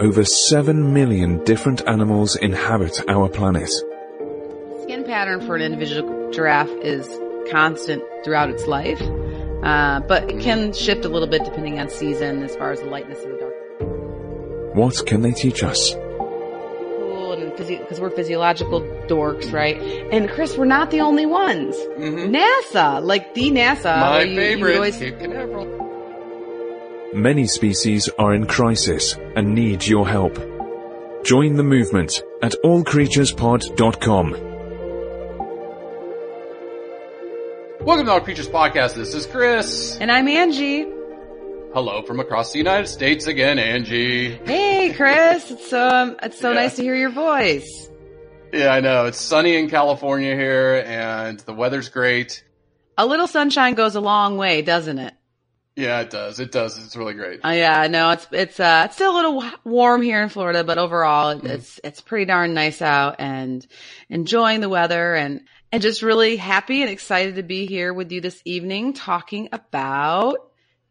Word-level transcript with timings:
Over 0.00 0.24
7 0.24 0.94
million 0.94 1.44
different 1.44 1.82
animals 1.86 2.34
inhabit 2.34 3.06
our 3.06 3.28
planet. 3.28 3.68
Skin 4.82 5.04
pattern 5.04 5.42
for 5.46 5.56
an 5.56 5.62
individual 5.62 6.30
giraffe 6.32 6.70
is 6.82 7.06
constant 7.50 8.02
throughout 8.24 8.48
its 8.48 8.66
life, 8.66 9.00
uh, 9.62 10.00
but 10.00 10.30
it 10.30 10.40
can 10.40 10.72
shift 10.72 11.04
a 11.04 11.08
little 11.10 11.28
bit 11.28 11.44
depending 11.44 11.78
on 11.78 11.90
season 11.90 12.42
as 12.42 12.56
far 12.56 12.72
as 12.72 12.80
the 12.80 12.86
lightness 12.86 13.22
of 13.22 13.30
the 13.30 13.36
dark. 13.36 14.74
What 14.74 15.04
can 15.06 15.20
they 15.20 15.32
teach 15.32 15.62
us? 15.62 15.94
Cool, 16.16 17.52
because 17.58 18.00
we're 18.00 18.08
physiological 18.08 18.80
dorks, 19.06 19.52
right? 19.52 19.76
And 20.12 20.30
Chris, 20.30 20.56
we're 20.56 20.64
not 20.64 20.90
the 20.90 21.02
only 21.02 21.26
ones. 21.26 21.76
NASA, 21.98 23.04
like 23.04 23.34
the 23.34 23.50
NASA, 23.50 24.00
My 24.00 24.10
where 24.18 24.24
you- 24.24 24.32
you 24.32 24.40
favorite, 24.40 24.74
always- 24.76 24.96
Cape 24.96 25.18
Canaveral. 25.20 25.89
Many 27.12 27.46
species 27.46 28.08
are 28.18 28.34
in 28.34 28.46
crisis 28.46 29.14
and 29.36 29.54
need 29.54 29.84
your 29.86 30.08
help. 30.08 30.34
Join 31.24 31.54
the 31.56 31.62
movement 31.64 32.22
at 32.42 32.54
allcreaturespod.com. 32.64 34.30
Welcome 37.84 38.06
to 38.06 38.12
All 38.12 38.20
Creatures 38.20 38.48
Podcast. 38.48 38.94
This 38.94 39.14
is 39.14 39.26
Chris. 39.26 39.96
and 40.00 40.12
I'm 40.12 40.28
Angie. 40.28 40.86
Hello 41.72 42.02
from 42.02 42.20
across 42.20 42.52
the 42.52 42.58
United 42.58 42.86
States 42.86 43.26
again, 43.26 43.58
Angie. 43.58 44.36
Hey, 44.44 44.92
Chris, 44.94 45.50
it's 45.50 45.68
so 45.68 45.88
um, 45.88 46.16
it's 46.22 46.38
so 46.38 46.50
Yeah. 46.50 46.54
nice 46.60 46.76
to 46.76 46.82
hear 46.82 46.94
your 46.94 47.10
voice. 47.10 47.88
Yeah, 48.52 48.68
I 48.72 48.80
know. 48.80 49.06
It's 49.06 49.20
sunny 49.20 49.56
in 49.56 49.68
California 49.70 50.34
here 50.34 50.82
and 50.86 51.38
the 51.40 51.52
weather's 51.54 51.88
great. 51.88 52.44
A 52.98 53.06
little 53.06 53.26
sunshine 53.28 53.74
goes 53.74 53.94
a 53.94 54.00
long 54.00 54.36
way, 54.36 54.62
doesn't 54.62 54.98
it? 54.98 55.14
Yeah, 55.76 56.00
it 56.00 56.10
does. 56.10 56.40
It 56.40 56.52
does. 56.52 56.76
It's 56.84 56.96
really 56.96 57.14
great. 57.14 57.40
Oh 57.44 57.50
yeah, 57.50 57.86
no, 57.86 58.10
it's 58.10 58.26
it's 58.32 58.60
uh 58.60 58.82
it's 58.86 58.96
still 58.96 59.14
a 59.14 59.16
little 59.16 59.44
warm 59.64 60.02
here 60.02 60.22
in 60.22 60.28
Florida, 60.28 60.64
but 60.64 60.78
overall 60.78 61.34
Mm-hmm. 61.36 61.46
it's 61.46 61.80
it's 61.84 62.00
pretty 62.00 62.26
darn 62.26 62.52
nice 62.54 62.82
out 62.82 63.16
and 63.18 63.66
enjoying 64.08 64.60
the 64.60 64.68
weather 64.68 65.14
and 65.14 65.42
and 65.72 65.80
just 65.82 66.02
really 66.02 66.36
happy 66.36 66.82
and 66.82 66.90
excited 66.90 67.36
to 67.36 67.42
be 67.44 67.66
here 67.66 67.94
with 67.94 68.10
you 68.12 68.20
this 68.20 68.42
evening 68.44 68.92
talking 68.92 69.48
about 69.52 70.36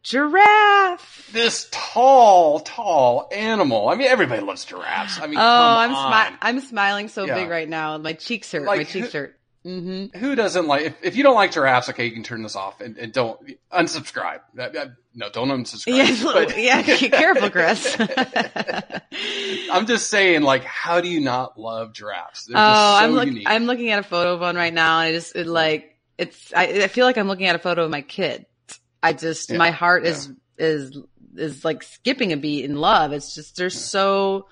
giraffe. 0.02 1.28
This 1.32 1.68
tall, 1.70 2.60
tall 2.60 3.28
animal. 3.32 3.88
I 3.88 3.94
mean, 3.96 4.08
everybody 4.08 4.42
loves 4.42 4.64
giraffes. 4.64 5.20
I 5.20 5.26
mean, 5.26 5.38
Oh, 5.38 5.42
I'm 5.42 5.90
smi- 5.94 6.38
I'm 6.42 6.60
smiling 6.60 7.08
so 7.08 7.24
Yeah. 7.26 7.34
big 7.34 7.48
right 7.48 7.68
now. 7.68 7.98
My 7.98 8.12
cheeks 8.14 8.50
hurt. 8.52 8.64
My 8.64 8.76
Like, 8.76 8.88
cheeks 8.88 9.12
who- 9.12 9.18
hurt. 9.18 9.36
Mm-hmm. 9.64 10.18
Who 10.18 10.34
doesn't 10.34 10.66
like, 10.66 10.86
if, 10.86 10.94
if 11.02 11.16
you 11.16 11.22
don't 11.22 11.34
like 11.34 11.52
giraffes, 11.52 11.90
okay, 11.90 12.06
you 12.06 12.12
can 12.12 12.22
turn 12.22 12.42
this 12.42 12.56
off 12.56 12.80
and, 12.80 12.96
and 12.96 13.12
don't 13.12 13.38
unsubscribe. 13.70 14.40
That- 14.54 14.72
that- 14.72 14.92
no, 15.14 15.28
don't 15.28 15.48
unsubscribe. 15.48 16.54
Yeah, 16.56 16.82
be 16.86 17.08
careful, 17.10 17.50
Chris. 17.50 17.96
I'm 19.70 19.86
just 19.86 20.08
saying, 20.08 20.42
like, 20.42 20.64
how 20.64 21.00
do 21.00 21.08
you 21.08 21.20
not 21.20 21.58
love 21.58 21.92
giraffes? 21.92 22.44
They're 22.44 22.56
oh, 22.56 22.60
just 22.60 22.80
so 22.80 23.04
I'm 23.04 23.10
look, 23.12 23.26
unique. 23.26 23.46
I'm 23.48 23.64
looking 23.64 23.90
at 23.90 23.98
a 23.98 24.04
photo 24.04 24.34
of 24.34 24.40
one 24.40 24.54
right 24.56 24.72
now, 24.72 25.00
and 25.00 25.08
I 25.08 25.12
just 25.12 25.34
it, 25.34 25.46
like 25.48 25.98
it's. 26.16 26.52
I, 26.54 26.84
I 26.84 26.88
feel 26.88 27.06
like 27.06 27.18
I'm 27.18 27.26
looking 27.26 27.46
at 27.46 27.56
a 27.56 27.58
photo 27.58 27.84
of 27.84 27.90
my 27.90 28.02
kid. 28.02 28.46
I 29.02 29.12
just 29.12 29.50
Yeah, 29.50 29.56
my 29.58 29.72
heart 29.72 30.06
is 30.06 30.30
is 30.58 30.96
is 31.36 31.64
like 31.64 31.82
skipping 31.82 32.32
a 32.32 32.36
beat 32.36 32.64
in 32.64 32.76
love. 32.76 33.12
It's 33.12 33.34
just 33.34 33.56
they're 33.56 33.70
so 33.70 34.46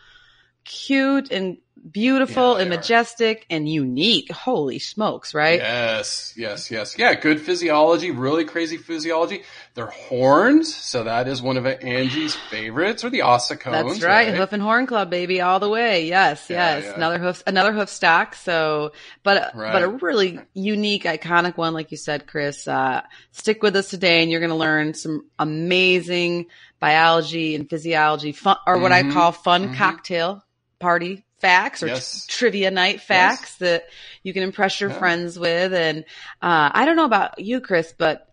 cute 0.64 1.30
and 1.30 1.58
beautiful 1.92 2.54
Yeah, 2.56 2.62
and 2.62 2.70
they 2.72 2.76
are. 2.76 2.78
majestic 2.78 3.46
and 3.50 3.68
unique. 3.68 4.30
Holy 4.32 4.78
smokes, 4.78 5.34
right? 5.34 5.58
Yes, 5.60 6.34
yes, 6.36 6.70
yes. 6.70 6.96
Yeah, 6.98 7.14
good 7.14 7.40
physiology, 7.40 8.10
really 8.10 8.44
crazy 8.44 8.76
physiology. 8.76 9.42
They're 9.74 9.86
horns, 9.86 10.74
so 10.74 11.04
that 11.04 11.28
is 11.28 11.40
one 11.40 11.56
of 11.56 11.66
Angie's 11.66 12.34
favorites, 12.34 13.04
or 13.04 13.10
the 13.10 13.20
ossicones. 13.20 13.88
That's 13.88 14.02
right. 14.02 14.34
Hoof 14.34 14.52
and 14.52 14.62
horn 14.62 14.86
club, 14.86 15.10
baby, 15.10 15.40
all 15.40 15.60
the 15.60 15.68
way. 15.68 16.06
Yes, 16.06 16.50
Yeah, 16.50 16.76
yes. 16.76 16.84
yeah. 16.84 16.94
Another 16.96 17.18
hoof, 17.18 17.42
another 17.46 17.72
hoof 17.72 17.88
stock. 17.88 18.34
So, 18.34 18.92
but, 19.22 19.52
Right. 19.54 19.72
but 19.72 19.82
a 19.82 19.88
really 19.88 20.40
unique, 20.54 21.04
iconic 21.04 21.56
one, 21.56 21.74
like 21.74 21.90
you 21.90 21.96
said, 21.96 22.26
Chris. 22.26 22.66
Uh, 22.66 23.02
stick 23.32 23.62
with 23.62 23.76
us 23.76 23.88
today 23.90 24.22
and 24.22 24.30
you're 24.30 24.40
going 24.40 24.50
to 24.50 24.56
learn 24.56 24.94
some 24.94 25.28
amazing 25.38 26.46
biology 26.80 27.54
and 27.54 27.68
physiology 27.68 28.32
fun, 28.32 28.56
or 28.66 28.78
what 28.78 28.92
I 28.92 29.02
Mhm, 29.02 29.12
call 29.12 29.32
fun 29.32 29.68
mhm. 29.68 29.74
cocktail 29.76 30.44
party 30.80 31.24
facts 31.40 31.82
or 31.82 31.88
Yes. 31.88 32.26
t- 32.26 32.32
trivia 32.32 32.70
night 32.70 33.00
facts 33.00 33.56
that 33.56 33.84
you 34.22 34.32
can 34.32 34.42
impress 34.42 34.80
your 34.80 34.90
Yeah. 34.90 34.98
friends 34.98 35.38
with. 35.38 35.72
And, 35.72 36.04
uh, 36.42 36.70
I 36.72 36.84
don't 36.84 36.96
know 36.96 37.04
about 37.04 37.38
you, 37.38 37.60
Chris, 37.60 37.94
but 37.96 38.24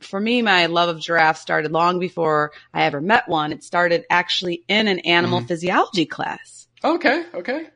for 0.00 0.20
me, 0.20 0.42
my 0.42 0.66
love 0.66 0.88
of 0.88 1.00
giraffes 1.00 1.40
started 1.40 1.72
long 1.72 1.98
before 1.98 2.52
I 2.72 2.84
ever 2.84 3.00
met 3.00 3.28
one. 3.28 3.52
It 3.52 3.62
started 3.64 4.04
actually 4.10 4.62
in 4.68 4.88
an 4.88 4.98
animal 5.00 5.40
Mhm. 5.40 5.48
physiology 5.48 6.06
class. 6.06 6.66
Okay, 6.82 7.24
okay. 7.34 7.66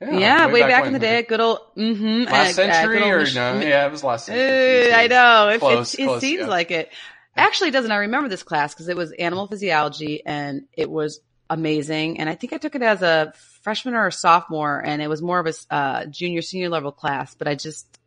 Yeah, 0.00 0.46
way, 0.52 0.60
back, 0.60 0.86
in 0.86 0.92
the 0.92 0.98
day, 1.00 1.22
good 1.22 1.40
old, 1.40 1.58
mm-hmm. 1.76 2.24
Last 2.32 2.54
century, 2.54 3.02
or 3.02 3.20
Mich- 3.20 3.34
no? 3.34 3.58
Yeah, 3.58 3.86
it 3.86 3.90
was 3.90 4.04
last 4.04 4.26
century. 4.26 4.92
Uh, 4.92 4.96
I 4.96 5.06
know. 5.08 5.48
It, 5.48 5.58
Close, 5.58 5.94
it, 5.94 6.00
it 6.02 6.04
close, 6.06 6.20
seems 6.20 6.40
yeah. 6.42 6.46
like 6.46 6.70
it. 6.70 6.92
Actually, 7.36 7.68
it 7.70 7.72
doesn't. 7.72 7.90
I 7.90 7.96
remember 7.96 8.28
this 8.28 8.44
class 8.44 8.74
because 8.74 8.88
it 8.88 8.96
was 8.96 9.10
animal 9.12 9.48
physiology 9.48 10.22
and 10.24 10.62
it 10.72 10.88
was 10.88 11.20
amazing. 11.50 12.20
And 12.20 12.28
I 12.28 12.34
think 12.36 12.52
I 12.52 12.58
took 12.58 12.74
it 12.76 12.82
as 12.82 13.02
a 13.02 13.32
freshman 13.62 13.94
or 13.94 14.06
a 14.06 14.12
sophomore 14.12 14.84
and 14.84 15.02
it 15.02 15.08
was 15.08 15.22
more 15.22 15.40
of 15.40 15.46
a 15.46 15.74
uh, 15.74 16.06
junior, 16.06 16.42
senior 16.42 16.68
level 16.68 16.92
class, 16.92 17.34
but 17.34 17.48
I 17.48 17.54
just 17.54 17.98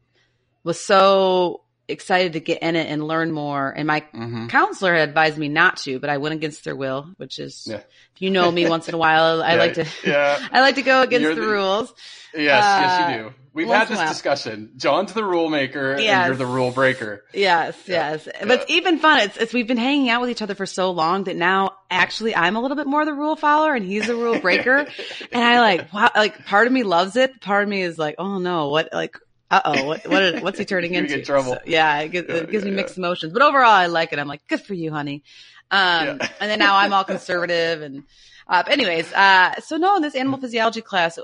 was 0.63 0.79
so 0.79 1.62
excited 1.91 2.34
to 2.34 2.40
get 2.40 2.62
in 2.63 2.75
it 2.75 2.88
and 2.88 3.07
learn 3.07 3.31
more. 3.31 3.69
And 3.69 3.85
my 3.88 4.02
Mhm. 4.13 4.50
counselor 4.50 4.94
had 4.96 5.07
advised 5.09 5.38
me 5.38 5.50
not 5.50 5.78
to, 5.78 6.00
but 6.00 6.09
I 6.09 6.18
went 6.18 6.34
against 6.35 6.63
their 6.63 6.75
will, 6.75 7.12
which 7.18 7.38
is, 7.40 7.68
Yeah. 7.69 7.78
if 7.78 8.22
you 8.22 8.29
know 8.31 8.52
me 8.52 8.68
once 8.68 8.88
in 8.88 8.96
a 8.96 8.97
while, 8.97 9.44
I 9.44 9.53
Yeah, 9.53 9.59
like 9.59 9.74
to, 9.75 9.85
yeah. 10.06 10.40
I 10.51 10.62
like 10.62 10.75
to 10.75 10.81
go 10.81 11.01
against 11.01 11.30
the, 11.30 11.35
the- 11.35 11.41
rules. 11.47 11.94
Yes, 12.33 12.44
yes, 12.63 13.01
Uh, 13.01 13.12
you 13.12 13.18
do. 13.24 13.33
We've 13.54 13.68
had 13.68 13.89
this 13.89 14.00
discussion. 14.10 14.71
John's 14.77 15.12
the 15.12 15.25
rule 15.25 15.50
maker, 15.50 15.92
and 15.95 16.01
you're 16.27 16.38
the 16.38 16.45
rule 16.45 16.71
breaker. 16.71 17.25
Yes, 17.33 17.75
Yeah, 17.86 18.12
yes. 18.12 18.25
yeah. 18.33 18.45
But 18.45 18.62
it's 18.62 18.71
even 18.71 18.98
fun. 19.00 19.19
It's, 19.19 19.36
it's, 19.36 19.54
we've 19.54 19.68
been 19.68 19.75
hanging 19.75 20.10
out 20.10 20.21
with 20.21 20.30
each 20.30 20.42
other 20.42 20.56
for 20.56 20.66
so 20.66 20.92
long 20.92 21.25
that 21.25 21.36
now 21.36 21.71
actually 21.89 22.33
I'm 22.33 22.56
a 22.56 22.62
little 22.62 22.77
bit 22.77 22.88
more 22.88 23.04
the 23.04 23.12
rule 23.13 23.36
follower 23.36 23.75
and 23.75 23.86
he's 23.86 24.07
the 24.07 24.16
rule 24.16 24.39
breaker. 24.39 24.88
and 25.33 25.44
I 25.44 25.60
like, 25.60 25.92
wow, 25.92 26.10
like 26.16 26.45
part 26.45 26.68
of 26.68 26.71
me 26.71 26.83
loves 26.83 27.18
it. 27.18 27.42
Part 27.42 27.63
of 27.63 27.69
me 27.69 27.81
is 27.81 27.98
like, 28.00 28.16
oh 28.18 28.38
no, 28.39 28.69
what, 28.69 28.88
like, 28.94 29.18
uh 29.51 29.62
oh, 29.65 29.83
what, 29.86 30.07
what, 30.07 30.42
what's 30.42 30.57
he 30.57 30.65
turning 30.74 30.94
into? 30.95 31.18
get 31.18 31.25
trouble. 31.25 31.53
So, 31.53 31.59
yeah, 31.65 32.00
it 32.00 32.09
gives, 32.09 32.27
Yeah, 32.30 32.36
it 32.36 32.50
gives 32.51 32.63
yeah, 32.63 32.69
me 32.69 32.75
yeah. 32.75 32.81
mixed 32.81 32.98
emotions, 32.98 33.33
but 33.33 33.42
overall 33.42 33.69
I 33.71 33.88
like 33.88 34.13
it. 34.13 34.19
I'm 34.19 34.27
like, 34.27 34.48
good 34.48 34.62
for 34.62 34.74
you, 34.74 34.92
honey. 34.92 35.24
Um, 35.69 35.80
Yeah. 36.07 36.27
and 36.39 36.50
then 36.51 36.59
now 36.59 36.77
I'm 36.77 36.94
all 36.94 37.03
conservative 37.03 37.81
and, 37.81 38.03
uh, 38.48 38.63
but 38.63 38.71
anyways, 38.74 39.12
uh, 39.13 39.59
so 39.62 39.77
no, 39.77 39.95
in 39.98 40.01
this 40.01 40.15
animal 40.15 40.39
physiology 40.39 40.81
class, 40.81 41.18
uh, 41.18 41.24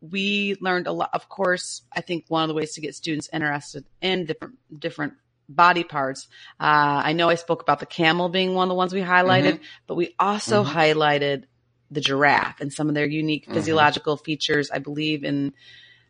we 0.00 0.56
learned 0.60 0.86
a 0.86 0.92
lot. 0.92 1.10
Of 1.12 1.28
course, 1.28 1.82
I 1.94 2.00
think 2.00 2.24
one 2.28 2.42
of 2.42 2.48
the 2.48 2.54
ways 2.54 2.74
to 2.74 2.80
get 2.80 2.94
students 2.94 3.28
interested 3.32 3.84
in 4.00 4.26
different, 4.26 4.56
different 4.76 5.14
body 5.48 5.84
parts. 5.84 6.28
Uh, 6.60 7.02
I 7.04 7.12
know 7.12 7.28
I 7.28 7.34
spoke 7.36 7.62
about 7.62 7.80
the 7.80 7.86
camel 7.86 8.28
being 8.28 8.54
one 8.54 8.64
of 8.66 8.68
the 8.68 8.74
ones 8.74 8.92
we 8.92 9.00
highlighted, 9.00 9.60
but 9.86 9.94
we 9.96 10.14
also 10.18 10.64
Mhm. 10.64 10.68
highlighted 10.72 11.44
the 11.90 12.00
giraffe 12.00 12.60
and 12.60 12.72
some 12.72 12.88
of 12.88 12.94
their 12.94 13.06
unique 13.06 13.44
Mm-hmm. 13.44 13.54
physiological 13.54 14.16
features. 14.16 14.70
I 14.70 14.78
believe 14.78 15.24
in, 15.24 15.52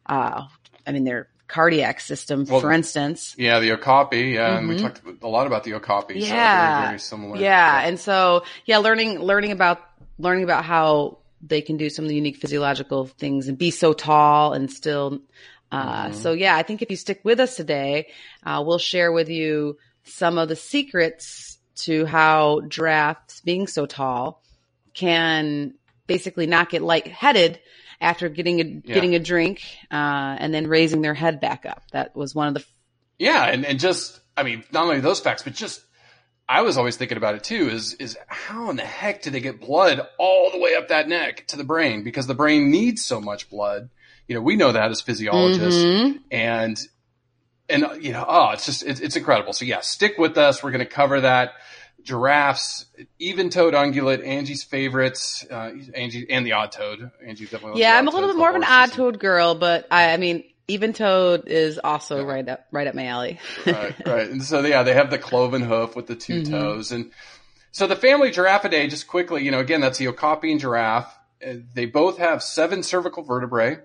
uh, 0.07 0.47
I 0.87 0.93
mean, 0.93 1.05
their 1.05 1.29
cardiac 1.53 2.01
system, 2.01 2.45
Well, 2.49 2.61
for 2.61 2.73
instance. 2.73 3.35
Yeah, 3.37 3.61
the 3.61 3.73
okapi. 3.73 4.23
Yeah, 4.37 4.57
and 4.57 4.69
we 4.69 4.79
talked 4.79 5.03
a 5.23 5.29
lot 5.29 5.47
about 5.47 5.65
the 5.65 5.75
okapi. 5.75 6.21
So 6.21 6.27
Mm-hmm. 6.27 6.35
Yeah. 6.35 6.77
very, 6.77 6.87
very 6.89 6.99
similar. 6.99 7.37
Yeah. 7.37 7.87
And 7.87 8.01
so, 8.01 8.45
yeah, 8.65 8.79
learning, 8.79 9.21
learning 9.21 9.53
about, 9.53 9.79
learning 10.19 10.45
about 10.45 10.65
how 10.65 11.19
they 11.43 11.61
can 11.61 11.77
do 11.77 11.91
some 11.91 12.05
of 12.05 12.09
the 12.09 12.15
unique 12.15 12.39
physiological 12.39 13.07
things 13.07 13.49
and 13.49 13.59
be 13.59 13.71
so 13.71 13.93
tall 13.93 14.55
and 14.55 14.71
still, 14.71 15.21
uh, 15.71 16.07
Mm-hmm. 16.07 16.15
so 16.15 16.33
yeah, 16.33 16.55
I 16.57 16.63
think 16.63 16.83
if 16.83 16.91
you 16.91 16.97
stick 16.97 17.21
with 17.25 17.41
us 17.41 17.57
today, 17.57 18.09
uh, 18.45 18.63
we'll 18.67 18.79
share 18.79 19.11
with 19.13 19.29
you 19.29 19.77
some 20.05 20.39
of 20.39 20.49
the 20.49 20.57
secrets 20.57 21.59
to 21.87 22.05
how 22.07 22.61
giraffes 22.69 23.41
being 23.41 23.67
so 23.67 23.87
tall 23.87 24.43
can 24.95 25.75
basically 26.07 26.47
not 26.47 26.69
get 26.69 26.83
lightheaded 26.83 27.59
after 28.03 28.29
getting 28.29 28.61
a, 28.61 28.65
Yeah. 28.65 28.95
getting 28.95 29.15
a 29.15 29.19
drink, 29.19 29.63
uh, 29.91 30.37
and 30.39 30.53
then 30.53 30.67
raising 30.67 31.01
their 31.03 31.15
head 31.15 31.41
back 31.41 31.65
up. 31.65 31.83
That 31.93 32.15
was 32.15 32.35
one 32.35 32.49
of 32.49 32.55
the 32.55 32.65
Yeah, 33.19 33.45
and, 33.47 33.65
and 33.65 33.79
just 33.81 34.21
I 34.37 34.43
mean, 34.43 34.65
not 34.73 34.85
only 34.85 35.01
those 35.01 35.21
facts, 35.21 35.43
but 35.43 35.55
just 35.55 35.81
I 36.49 36.63
was 36.63 36.77
always 36.77 36.97
thinking 36.97 37.17
about 37.17 37.35
it 37.37 37.45
too, 37.45 37.69
is 37.71 37.95
is 37.95 38.19
how 38.27 38.69
in 38.71 38.77
the 38.77 38.85
heck 38.85 39.23
do 39.23 39.31
they 39.31 39.41
get 39.41 39.61
blood 39.61 40.07
all 40.19 40.51
the 40.51 40.59
way 40.59 40.75
up 40.75 40.89
that 40.89 41.09
neck 41.09 41.47
to 41.49 41.57
the 41.57 41.65
brain? 41.65 42.03
Because 42.05 42.27
the 42.27 42.35
brain 42.35 42.71
needs 42.71 43.03
so 43.05 43.21
much 43.21 43.49
blood. 43.49 43.89
You 44.29 44.35
know, 44.35 44.41
we 44.43 44.57
know 44.57 44.73
that 44.73 44.91
as 44.91 45.01
physiologists. 45.01 45.83
Mhm. 45.83 46.19
And 46.31 46.79
and 47.69 47.87
you 48.05 48.13
know, 48.13 48.25
oh, 48.29 48.51
it's 48.51 48.67
just 48.67 48.83
it's, 48.85 49.01
it's 49.01 49.17
incredible. 49.17 49.53
So 49.53 49.65
yeah, 49.65 49.81
stick 49.81 50.19
with 50.19 50.37
us. 50.37 50.63
We're 50.63 50.73
going 50.73 50.85
to 50.85 50.91
cover 50.91 51.21
that. 51.23 51.53
Giraffes, 52.05 52.87
even-toed 53.19 53.75
ungulate, 53.75 54.27
Angie's 54.27 54.63
favorites, 54.65 55.47
uh, 55.51 55.73
Angie 55.95 56.27
and 56.31 56.45
the 56.47 56.53
odd 56.53 56.73
toed. 56.73 57.11
Angie 57.27 57.47
definitely. 57.47 57.81
Yeah, 57.83 57.97
I'm 57.97 58.09
a 58.09 58.11
little 58.11 58.29
bit 58.29 58.37
more 58.37 58.51
of 58.51 58.57
an 58.57 58.65
odd 58.65 58.93
toed 58.93 59.19
girl, 59.19 59.55
but 59.55 59.87
I, 59.91 60.13
I 60.13 60.17
mean, 60.17 60.45
even 60.69 60.93
toed 60.93 61.49
is 61.49 61.79
also 61.83 62.25
right 62.25 62.49
up 62.49 62.67
right 62.73 62.87
up 62.87 62.95
my 62.95 63.07
alley. 63.07 63.41
right, 63.67 63.95
right. 64.07 64.31
And 64.31 64.43
so 64.43 64.61
yeah, 64.65 64.83
they 64.83 64.95
have 64.95 65.11
the 65.11 65.19
cloven 65.19 65.63
hoof 65.63 65.97
with 65.97 66.07
the 66.07 66.17
2 66.17 66.41
Mm-hmm. 66.41 66.53
toes, 66.53 66.93
and 66.93 67.11
so 67.73 67.87
the 67.87 67.97
family 67.97 68.31
Giraffidae. 68.31 68.89
Just 68.91 69.07
quickly, 69.07 69.45
you 69.45 69.51
know, 69.51 69.61
again, 69.61 69.81
that's 69.81 69.99
the 69.99 70.09
okapi 70.09 70.51
and 70.53 70.61
giraffe. 70.61 71.13
Uh, 71.47 71.55
They 71.75 71.87
both 71.87 72.19
have 72.19 72.43
seven 72.43 72.83
cervical 72.83 73.23
vertebrae, 73.23 73.79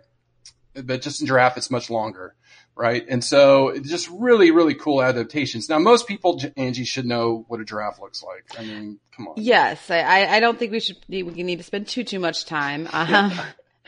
but 0.75 1.01
just 1.01 1.21
in 1.21 1.27
giraffe, 1.27 1.57
it's 1.57 1.71
much 1.71 1.89
longer, 1.89 2.35
right? 2.77 3.05
And 3.09 3.23
so 3.23 3.69
it's 3.69 3.89
just 3.89 4.09
really, 4.09 4.51
really 4.51 4.75
cool 4.75 5.01
adaptations. 5.01 5.67
Now, 5.67 5.79
most 5.79 6.07
people, 6.07 6.41
Angie, 6.55 6.85
should 6.85 7.05
know 7.05 7.45
what 7.47 7.59
a 7.59 7.65
giraffe 7.65 7.99
looks 7.99 8.23
like. 8.23 8.45
I 8.57 8.63
mean, 8.63 8.99
come 9.15 9.27
on. 9.27 9.33
yes, 9.37 9.89
I, 9.89 10.27
I 10.27 10.39
don't 10.39 10.57
think 10.57 10.71
we 10.71 10.79
should 10.79 10.97
we 11.09 11.23
need 11.23 11.57
to 11.57 11.63
spend 11.63 11.87
too 11.87 12.03
too 12.03 12.19
much 12.19 12.45
time 12.45 12.87
um, 12.93 13.33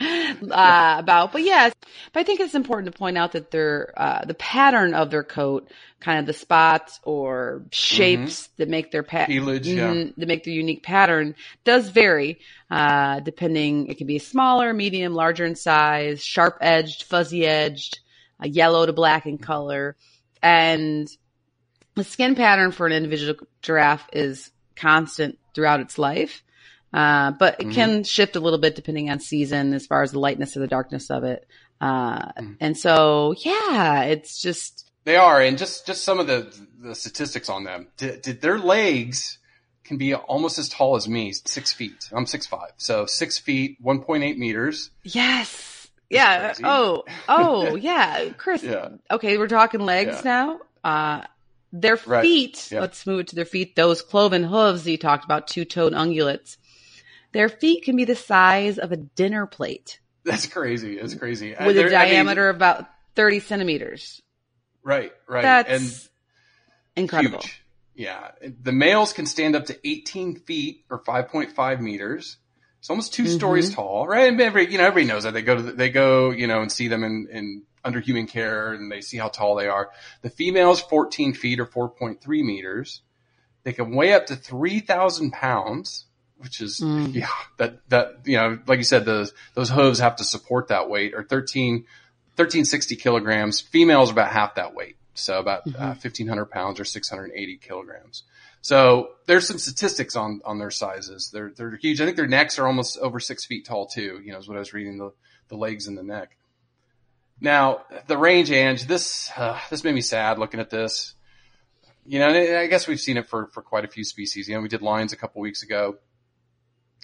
uh, 0.00 0.96
about, 0.98 1.32
but 1.32 1.42
yes, 1.42 1.72
but 2.12 2.20
I 2.20 2.24
think 2.24 2.40
it's 2.40 2.54
important 2.54 2.92
to 2.92 2.98
point 2.98 3.16
out 3.16 3.32
that 3.32 3.50
their 3.50 3.92
uh, 3.96 4.24
the 4.24 4.34
pattern 4.34 4.94
of 4.94 5.10
their 5.10 5.24
coat, 5.24 5.70
kind 6.00 6.18
of 6.18 6.26
the 6.26 6.32
spots 6.32 6.98
or 7.04 7.62
shapes 7.70 8.48
that 8.56 8.68
make 8.68 8.90
their 8.90 9.02
pat 9.02 9.28
Mm-hmm. 9.28 9.44
Pelage, 9.44 9.66
yeah. 9.68 9.92
Mhm, 9.92 10.14
that 10.16 10.26
make 10.26 10.44
their 10.44 10.54
unique 10.54 10.82
pattern 10.82 11.36
does 11.64 11.88
vary 11.90 12.40
uh, 12.70 13.20
depending. 13.20 13.86
It 13.86 13.98
can 13.98 14.06
be 14.06 14.18
smaller, 14.18 14.72
medium, 14.72 15.14
larger 15.14 15.44
in 15.44 15.54
size, 15.54 16.24
sharp 16.24 16.58
edged, 16.60 17.04
fuzzy 17.04 17.46
edged, 17.46 18.00
uh, 18.42 18.46
yellow 18.46 18.86
to 18.86 18.92
black 18.92 19.26
in 19.26 19.38
color, 19.38 19.96
and 20.42 21.08
the 21.94 22.04
skin 22.04 22.34
pattern 22.34 22.72
for 22.72 22.86
an 22.86 22.92
individual 22.92 23.34
giraffe 23.62 24.08
is 24.12 24.50
constant 24.76 25.38
throughout 25.54 25.80
its 25.80 25.98
life. 25.98 26.42
Uh, 26.92 27.30
but 27.32 27.60
it 27.60 27.70
can 27.70 28.02
shift 28.02 28.34
a 28.34 28.40
little 28.40 28.58
bit 28.58 28.74
depending 28.74 29.10
on 29.10 29.20
season 29.20 29.74
as 29.74 29.86
far 29.86 30.02
as 30.02 30.10
the 30.10 30.18
lightness 30.18 30.56
or 30.56 30.60
the 30.60 30.66
darkness 30.66 31.08
of 31.08 31.22
it. 31.22 31.46
Uh, 31.80 32.32
and 32.58 32.76
so, 32.76 33.32
yeah, 33.44 34.02
it's 34.02 34.42
just, 34.42 34.90
They 35.04 35.16
are, 35.16 35.40
and 35.40 35.56
just 35.56 35.86
just 35.86 36.02
some 36.02 36.18
of 36.18 36.26
the 36.26 36.52
the 36.80 36.94
statistics 36.94 37.48
on 37.48 37.64
them. 37.64 37.88
Did, 37.96 38.22
did 38.22 38.40
their 38.40 38.58
legs 38.58 39.38
can 39.84 39.98
be 39.98 40.14
almost 40.14 40.58
as 40.58 40.68
tall 40.68 40.96
as 40.96 41.08
me, 41.08 41.32
six 41.32 41.72
feet. 41.72 42.08
I'm 42.12 42.26
six 42.26 42.46
five, 42.46 42.72
so 42.76 43.06
six 43.06 43.38
feet, 43.38 43.76
one 43.80 44.02
point 44.02 44.24
eight 44.24 44.38
meters. 44.38 44.90
yes. 45.04 45.79
Yeah. 46.10 46.48
crazy. 46.48 46.62
Oh, 46.66 47.04
oh, 47.28 47.74
yeah. 47.76 48.28
Chris. 48.36 48.62
Yeah. 48.62 48.88
Okay. 49.10 49.38
We're 49.38 49.48
talking 49.48 49.80
legs 49.80 50.16
Yeah. 50.16 50.22
now. 50.24 50.60
Uh, 50.84 51.24
their 51.72 51.98
Right. 52.04 52.22
feet, 52.22 52.68
Yeah. 52.72 52.80
let's 52.80 53.06
move 53.06 53.20
it 53.20 53.28
to 53.28 53.36
their 53.36 53.44
feet. 53.44 53.76
Those 53.76 54.02
cloven 54.02 54.42
hooves 54.42 54.86
you 54.86 54.98
talked 54.98 55.24
about, 55.24 55.46
two 55.46 55.64
toed 55.64 55.92
ungulates. 55.92 56.56
Their 57.32 57.48
feet 57.48 57.84
can 57.84 57.94
be 57.94 58.04
the 58.04 58.16
size 58.16 58.76
of 58.78 58.90
a 58.90 58.96
dinner 58.96 59.46
plate 59.46 60.00
That's 60.24 60.46
crazy. 60.46 60.96
That's 60.98 61.14
crazy. 61.14 61.50
With 61.58 61.60
a 61.60 61.72
they're- 61.72 61.94
I 61.96 62.04
mean, 62.06 62.12
diameter 62.14 62.48
of 62.50 62.56
about 62.56 62.86
30 63.14 63.38
centimeters. 63.40 64.20
right, 64.82 65.12
right, 65.28 65.42
That's 65.42 65.70
and 65.70 66.10
incredible. 67.04 67.38
huge. 67.40 67.62
Yeah, 67.94 68.32
the 68.62 68.72
males 68.72 69.12
can 69.12 69.26
stand 69.26 69.54
up 69.56 69.66
to 69.66 69.78
18 69.88 70.36
feet 70.40 70.84
or 70.90 70.98
5.5 71.04 71.80
meters. 71.80 72.36
It's 72.80 72.90
almost 72.90 73.14
2 73.14 73.22
Mm-hmm. 73.24 73.32
stories 73.36 73.74
tall, 73.74 74.06
right? 74.08 74.28
And 74.28 74.40
every 74.40 74.70
you 74.70 74.78
know 74.78 74.84
everybody 74.84 75.06
knows 75.12 75.22
that 75.24 75.32
they 75.34 75.42
go 75.42 75.54
to 75.54 75.62
the, 75.62 75.72
they 75.72 75.90
go 75.90 76.30
you 76.30 76.46
know 76.46 76.60
and 76.62 76.72
see 76.72 76.88
them 76.88 77.04
in, 77.04 77.28
in 77.30 77.62
under 77.84 78.00
human 78.00 78.26
care 78.26 78.72
and 78.72 78.90
they 78.90 79.00
see 79.00 79.16
how 79.18 79.28
tall 79.28 79.54
they 79.54 79.68
are. 79.68 79.90
The 80.22 80.30
females 80.30 80.80
14 80.80 81.32
feet 81.34 81.60
or 81.60 81.66
4.3 81.66 82.18
meters. 82.44 83.02
They 83.62 83.72
can 83.74 83.94
weigh 83.94 84.14
up 84.14 84.26
to 84.26 84.36
3,000 84.36 85.30
pounds, 85.32 86.06
which 86.38 86.60
is 86.62 86.80
Mm. 86.80 87.14
yeah 87.14 87.28
that 87.58 87.86
that 87.90 88.20
you 88.24 88.36
know 88.38 88.58
like 88.66 88.78
you 88.78 88.84
said 88.84 89.04
those 89.04 89.32
those 89.54 89.68
hooves 89.68 89.98
have 89.98 90.16
to 90.16 90.24
support 90.24 90.68
that 90.68 90.88
weight 90.88 91.12
or 91.14 91.22
13 91.22 91.84
1360 92.36 92.96
kilograms. 92.96 93.60
Females 93.60 94.08
are 94.08 94.12
about 94.12 94.32
half 94.32 94.54
that 94.54 94.74
weight. 94.74 94.96
So 95.12 95.38
about 95.38 95.66
uh, 95.66 95.92
1500 96.00 96.46
pounds 96.46 96.80
or 96.80 96.86
680 96.86 97.58
kilograms. 97.58 98.22
So 98.62 99.12
there's 99.26 99.46
some 99.46 99.58
statistics 99.58 100.16
on, 100.16 100.40
on 100.44 100.58
their 100.58 100.70
sizes. 100.70 101.30
They're, 101.32 101.52
they're 101.56 101.76
huge. 101.76 102.00
I 102.00 102.04
think 102.04 102.16
their 102.16 102.26
necks 102.26 102.58
are 102.58 102.66
almost 102.66 102.98
over 102.98 103.18
six 103.20 103.46
feet 103.46 103.64
tall 103.64 103.86
too. 103.86 104.20
You 104.22 104.32
know, 104.32 104.38
is 104.38 104.48
what 104.48 104.56
I 104.56 104.60
was 104.60 104.72
reading 104.72 104.98
the, 104.98 105.12
the 105.48 105.56
legs 105.56 105.86
and 105.86 105.96
the 105.96 106.02
neck. 106.02 106.36
Now 107.40 107.82
the 108.06 108.18
range, 108.18 108.50
Ange, 108.50 108.86
this, 108.86 109.30
uh, 109.36 109.58
this 109.70 109.82
made 109.82 109.94
me 109.94 110.02
sad 110.02 110.38
looking 110.38 110.60
at 110.60 110.68
this. 110.68 111.14
You 112.04 112.18
know, 112.18 112.28
I 112.28 112.66
guess 112.66 112.86
we've 112.86 113.00
seen 113.00 113.16
it 113.16 113.28
for, 113.28 113.46
for 113.48 113.62
quite 113.62 113.84
a 113.84 113.88
few 113.88 114.04
species. 114.04 114.48
You 114.48 114.56
know, 114.56 114.60
we 114.60 114.68
did 114.68 114.82
lions 114.82 115.12
a 115.12 115.16
couple 115.16 115.40
weeks 115.40 115.62
ago. 115.62 115.96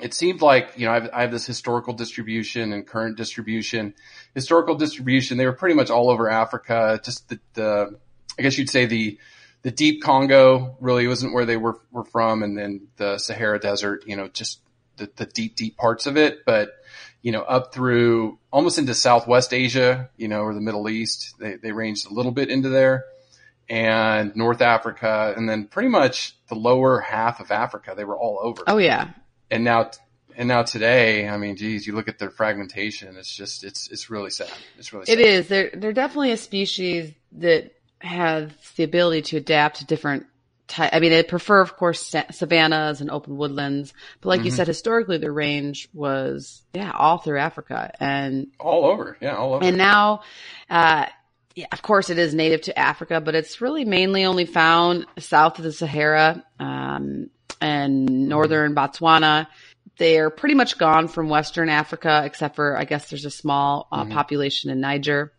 It 0.00 0.12
seemed 0.12 0.42
like, 0.42 0.72
you 0.76 0.84
know, 0.84 0.92
I 0.92 0.94
have, 0.94 1.10
I 1.12 1.20
have 1.22 1.30
this 1.30 1.46
historical 1.46 1.94
distribution 1.94 2.72
and 2.74 2.86
current 2.86 3.16
distribution. 3.16 3.94
Historical 4.34 4.74
distribution, 4.74 5.38
they 5.38 5.46
were 5.46 5.54
pretty 5.54 5.74
much 5.74 5.88
all 5.88 6.10
over 6.10 6.28
Africa. 6.28 7.00
Just 7.02 7.28
the, 7.30 7.40
the 7.54 7.98
I 8.38 8.42
guess 8.42 8.58
you'd 8.58 8.68
say 8.68 8.84
the, 8.84 9.18
the 9.62 9.70
deep 9.70 10.02
Congo 10.02 10.76
really 10.80 11.06
wasn't 11.08 11.34
where 11.34 11.44
they 11.44 11.56
were, 11.56 11.80
were 11.90 12.04
from. 12.04 12.42
And 12.42 12.56
then 12.56 12.88
the 12.96 13.18
Sahara 13.18 13.58
Desert, 13.58 14.04
you 14.06 14.16
know, 14.16 14.28
just 14.28 14.60
the, 14.96 15.10
the 15.16 15.26
deep, 15.26 15.56
deep 15.56 15.76
parts 15.76 16.06
of 16.06 16.16
it. 16.16 16.44
But, 16.44 16.70
you 17.22 17.32
know, 17.32 17.42
up 17.42 17.74
through 17.74 18.38
almost 18.52 18.78
into 18.78 18.94
Southwest 18.94 19.52
Asia, 19.52 20.08
you 20.16 20.28
know, 20.28 20.42
or 20.42 20.54
the 20.54 20.60
Middle 20.60 20.88
East, 20.88 21.34
they, 21.38 21.56
they 21.56 21.72
ranged 21.72 22.10
a 22.10 22.14
little 22.14 22.32
bit 22.32 22.48
into 22.48 22.68
there 22.68 23.04
and 23.68 24.36
North 24.36 24.60
Africa. 24.62 25.34
And 25.36 25.48
then 25.48 25.66
pretty 25.66 25.88
much 25.88 26.36
the 26.48 26.54
lower 26.54 27.00
half 27.00 27.40
of 27.40 27.50
Africa, 27.50 27.94
they 27.96 28.04
were 28.04 28.16
all 28.16 28.38
over. 28.40 28.62
Oh 28.68 28.78
yeah. 28.78 29.10
And 29.50 29.64
now, 29.64 29.90
and 30.36 30.48
now 30.48 30.62
today, 30.62 31.28
I 31.28 31.38
mean, 31.38 31.56
geez, 31.56 31.86
you 31.86 31.94
look 31.94 32.08
at 32.08 32.18
their 32.18 32.30
fragmentation. 32.30 33.16
It's 33.16 33.34
just, 33.34 33.64
it's, 33.64 33.90
it's 33.90 34.10
really 34.10 34.30
sad. 34.30 34.52
It's 34.78 34.92
really 34.92 35.06
sad. 35.06 35.18
It 35.18 35.26
is. 35.26 35.48
They're 35.48 35.70
they're 35.74 35.92
definitely 35.92 36.32
a 36.32 36.36
species 36.36 37.12
that 37.32 37.72
has 38.00 38.50
the 38.76 38.84
ability 38.84 39.22
to 39.22 39.36
adapt 39.38 39.78
to 39.78 39.84
different 39.86 40.26
ty- 40.68 40.90
I 40.92 41.00
mean, 41.00 41.10
they 41.10 41.22
prefer, 41.22 41.60
of 41.60 41.76
course, 41.76 42.00
sa- 42.08 42.30
savannas 42.30 43.00
and 43.00 43.10
open 43.10 43.36
woodlands, 43.36 43.94
but 44.20 44.28
like 44.30 44.40
you 44.40 44.46
Mm-hmm. 44.50 44.56
said, 44.56 44.66
historically 44.66 45.18
their 45.18 45.32
range 45.32 45.88
was, 45.94 46.62
yeah, 46.74 46.90
all 46.92 47.18
through 47.18 47.38
Africa. 47.38 47.92
And, 48.00 48.48
all 48.60 48.84
over. 48.84 49.16
Yeah. 49.20 49.36
All 49.36 49.54
over. 49.54 49.64
and 49.64 49.76
now, 49.78 50.22
uh, 50.68 51.06
yeah, 51.54 51.66
of 51.72 51.80
course 51.82 52.10
it 52.10 52.18
is 52.18 52.34
native 52.34 52.62
to 52.62 52.78
Africa, 52.78 53.20
but 53.20 53.34
it's 53.34 53.60
really 53.62 53.84
mainly 53.86 54.24
only 54.26 54.44
found 54.44 55.06
south 55.18 55.58
of 55.58 55.64
the 55.64 55.72
Sahara, 55.72 56.44
um, 56.60 57.30
and 57.60 58.28
northern 58.28 58.74
Botswana. 58.74 59.46
They're 59.98 60.28
pretty 60.28 60.54
much 60.54 60.76
gone 60.76 61.08
from 61.08 61.30
Western 61.30 61.70
Africa, 61.70 62.22
except 62.26 62.56
for, 62.56 62.76
I 62.76 62.84
guess 62.84 63.08
there's 63.08 63.24
a 63.24 63.30
small 63.30 63.88
uh, 63.90 64.04
population 64.04 64.70
in 64.70 64.80
Niger. 64.80 65.32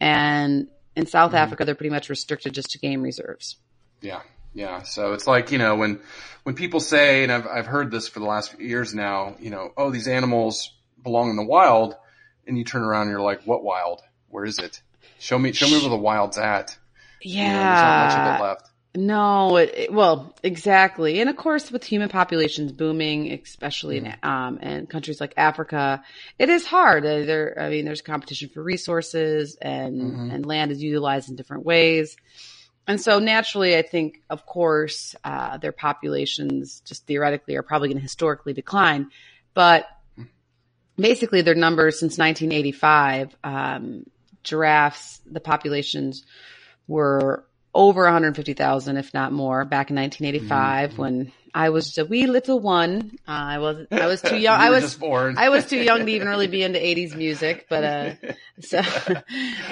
And 0.00 0.68
in 1.00 1.06
South 1.06 1.30
mm-hmm. 1.30 1.38
Africa, 1.38 1.64
they're 1.64 1.74
pretty 1.74 1.90
much 1.90 2.08
restricted 2.08 2.54
just 2.54 2.70
to 2.70 2.78
game 2.78 3.02
reserves. 3.02 3.56
Yeah. 4.00 4.20
Yeah. 4.54 4.82
So 4.82 5.12
it's 5.12 5.26
like, 5.26 5.50
you 5.50 5.58
know, 5.58 5.76
when, 5.76 6.00
when 6.44 6.54
people 6.54 6.80
say, 6.80 7.24
and 7.24 7.32
I've, 7.32 7.46
I've 7.46 7.66
heard 7.66 7.90
this 7.90 8.08
for 8.08 8.20
the 8.20 8.26
last 8.26 8.54
few 8.54 8.66
years 8.66 8.94
now, 8.94 9.36
you 9.40 9.50
know, 9.50 9.72
oh, 9.76 9.90
these 9.90 10.08
animals 10.08 10.72
belong 11.02 11.30
in 11.30 11.36
the 11.36 11.44
wild. 11.44 11.96
And 12.46 12.58
you 12.58 12.64
turn 12.64 12.82
around 12.82 13.02
and 13.02 13.10
you're 13.10 13.20
like, 13.20 13.42
what 13.44 13.62
wild? 13.62 14.00
Where 14.28 14.44
is 14.44 14.58
it? 14.58 14.82
Show 15.20 15.38
me, 15.38 15.52
show 15.52 15.66
me 15.66 15.78
where 15.78 15.88
the 15.88 15.96
wild's 15.96 16.36
at. 16.36 16.76
Yeah. 17.22 17.42
You 17.42 17.48
know, 17.48 17.54
there's 17.54 17.82
not 17.82 18.04
much 18.06 18.14
of 18.18 18.40
it 18.40 18.42
left. 18.42 18.69
No, 18.94 19.56
it, 19.56 19.72
it- 19.76 19.92
well, 19.92 20.34
exactly. 20.42 21.20
And 21.20 21.30
of 21.30 21.36
course, 21.36 21.70
with 21.70 21.84
human 21.84 22.08
populations 22.08 22.72
booming, 22.72 23.32
especially 23.32 23.98
in, 23.98 24.14
um, 24.22 24.58
in 24.58 24.86
countries 24.86 25.20
like 25.20 25.34
Africa, 25.36 26.02
it 26.38 26.48
is 26.48 26.66
hard. 26.66 27.04
Uh, 27.06 27.20
There, 27.24 27.56
I 27.60 27.70
mean, 27.70 27.84
there's 27.84 28.02
competition 28.02 28.48
for 28.48 28.62
resources 28.62 29.56
and, 29.62 30.32
and 30.32 30.44
land 30.46 30.72
is 30.72 30.82
utilized 30.82 31.28
in 31.30 31.36
different 31.36 31.64
ways. 31.64 32.16
And 32.88 33.00
so 33.00 33.20
naturally, 33.20 33.76
I 33.76 33.82
think, 33.82 34.22
of 34.28 34.44
course, 34.44 35.14
uh, 35.22 35.58
their 35.58 35.70
populations 35.70 36.80
just 36.80 37.06
theoretically 37.06 37.54
are 37.54 37.62
probably 37.62 37.88
going 37.88 37.98
to 37.98 38.02
historically 38.02 38.54
decline. 38.54 39.10
But 39.54 39.86
basically, 40.96 41.42
their 41.42 41.54
numbers 41.54 42.00
since 42.00 42.18
1985, 42.18 43.36
um, 43.44 44.04
giraffes, 44.42 45.20
the 45.30 45.38
populations 45.38 46.24
were 46.88 47.44
over 47.74 48.02
150,000, 48.04 48.96
if 48.96 49.14
not 49.14 49.32
more, 49.32 49.64
back 49.64 49.90
in 49.90 49.96
1985 49.96 50.98
when 50.98 51.32
I 51.54 51.70
was 51.70 51.86
just 51.86 51.98
a 51.98 52.04
wee 52.04 52.26
little 52.26 52.58
one. 52.60 53.12
Uh, 53.26 53.30
I 53.30 53.58
was 53.58 53.86
I 53.90 54.06
was 54.06 54.20
too 54.22 54.36
young. 54.40 54.60
I 54.60 54.70
was 54.70 54.82
just 54.82 55.00
born. 55.00 55.36
I 55.38 55.48
was 55.50 55.66
too 55.66 55.78
young 55.78 56.04
to 56.06 56.12
even 56.12 56.28
really 56.28 56.46
be 56.48 56.62
into 56.62 56.78
80s 56.78 57.16
music, 57.16 57.66
but 57.68 57.84
uh, 57.84 58.14
so 58.60 58.82
but 59.06 59.24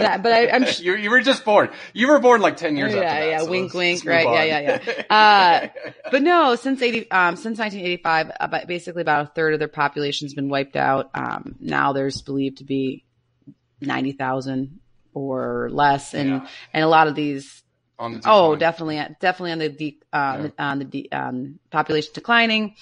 I, 0.07 0.19
but 0.19 0.33
I, 0.33 0.49
I'm 0.51 0.65
you, 0.79 0.95
you 0.97 1.11
were 1.11 1.21
just 1.21 1.45
born. 1.45 1.71
You 1.93 2.09
were 2.09 2.19
born 2.19 2.41
like 2.41 2.57
10 2.57 2.77
years 2.77 2.95
yeah, 2.95 3.01
after 3.01 3.21
that. 3.21 3.29
yeah, 3.31 3.39
so 3.41 3.51
wink, 3.51 3.75
wink, 3.75 4.05
right? 4.05 4.27
on. 4.27 4.35
Yeah, 4.35 4.45
yeah, 4.45 4.79
yeah. 4.87 5.03
Uh, 5.11 5.69
but 6.11 6.23
no, 6.23 6.55
since 6.57 6.81
eighty, 6.83 7.09
um, 7.11 7.35
since 7.37 7.59
1985, 7.59 8.31
about 8.41 8.67
basically 8.69 9.03
about 9.03 9.27
a 9.27 9.31
third 9.35 9.55
of 9.55 9.59
their 9.59 9.69
population's 9.69 10.35
been 10.35 10.49
wiped 10.49 10.77
out. 10.77 11.11
Um, 11.15 11.57
now 11.61 11.93
there's 11.93 12.23
believed 12.23 12.59
to 12.59 12.65
be 12.65 13.05
90,000 13.81 14.81
or 15.15 15.69
less, 15.73 16.15
and 16.15 16.29
Yeah. 16.29 16.49
and 16.73 16.85
a 16.85 16.89
lot 16.89 17.09
of 17.09 17.15
these 17.15 17.63
On 17.99 18.13
the 18.13 18.21
Oh, 18.27 18.55
definitely, 18.57 18.97
definitely 19.21 19.53
on 19.53 19.59
the 19.59 19.69
de- 19.69 19.99
uh, 20.13 20.49
Yeah. 20.59 20.71
on 20.71 20.79
the 20.79 20.85
de- 20.85 21.11
um, 21.13 21.59
population 21.71 22.11
declining. 22.15 22.75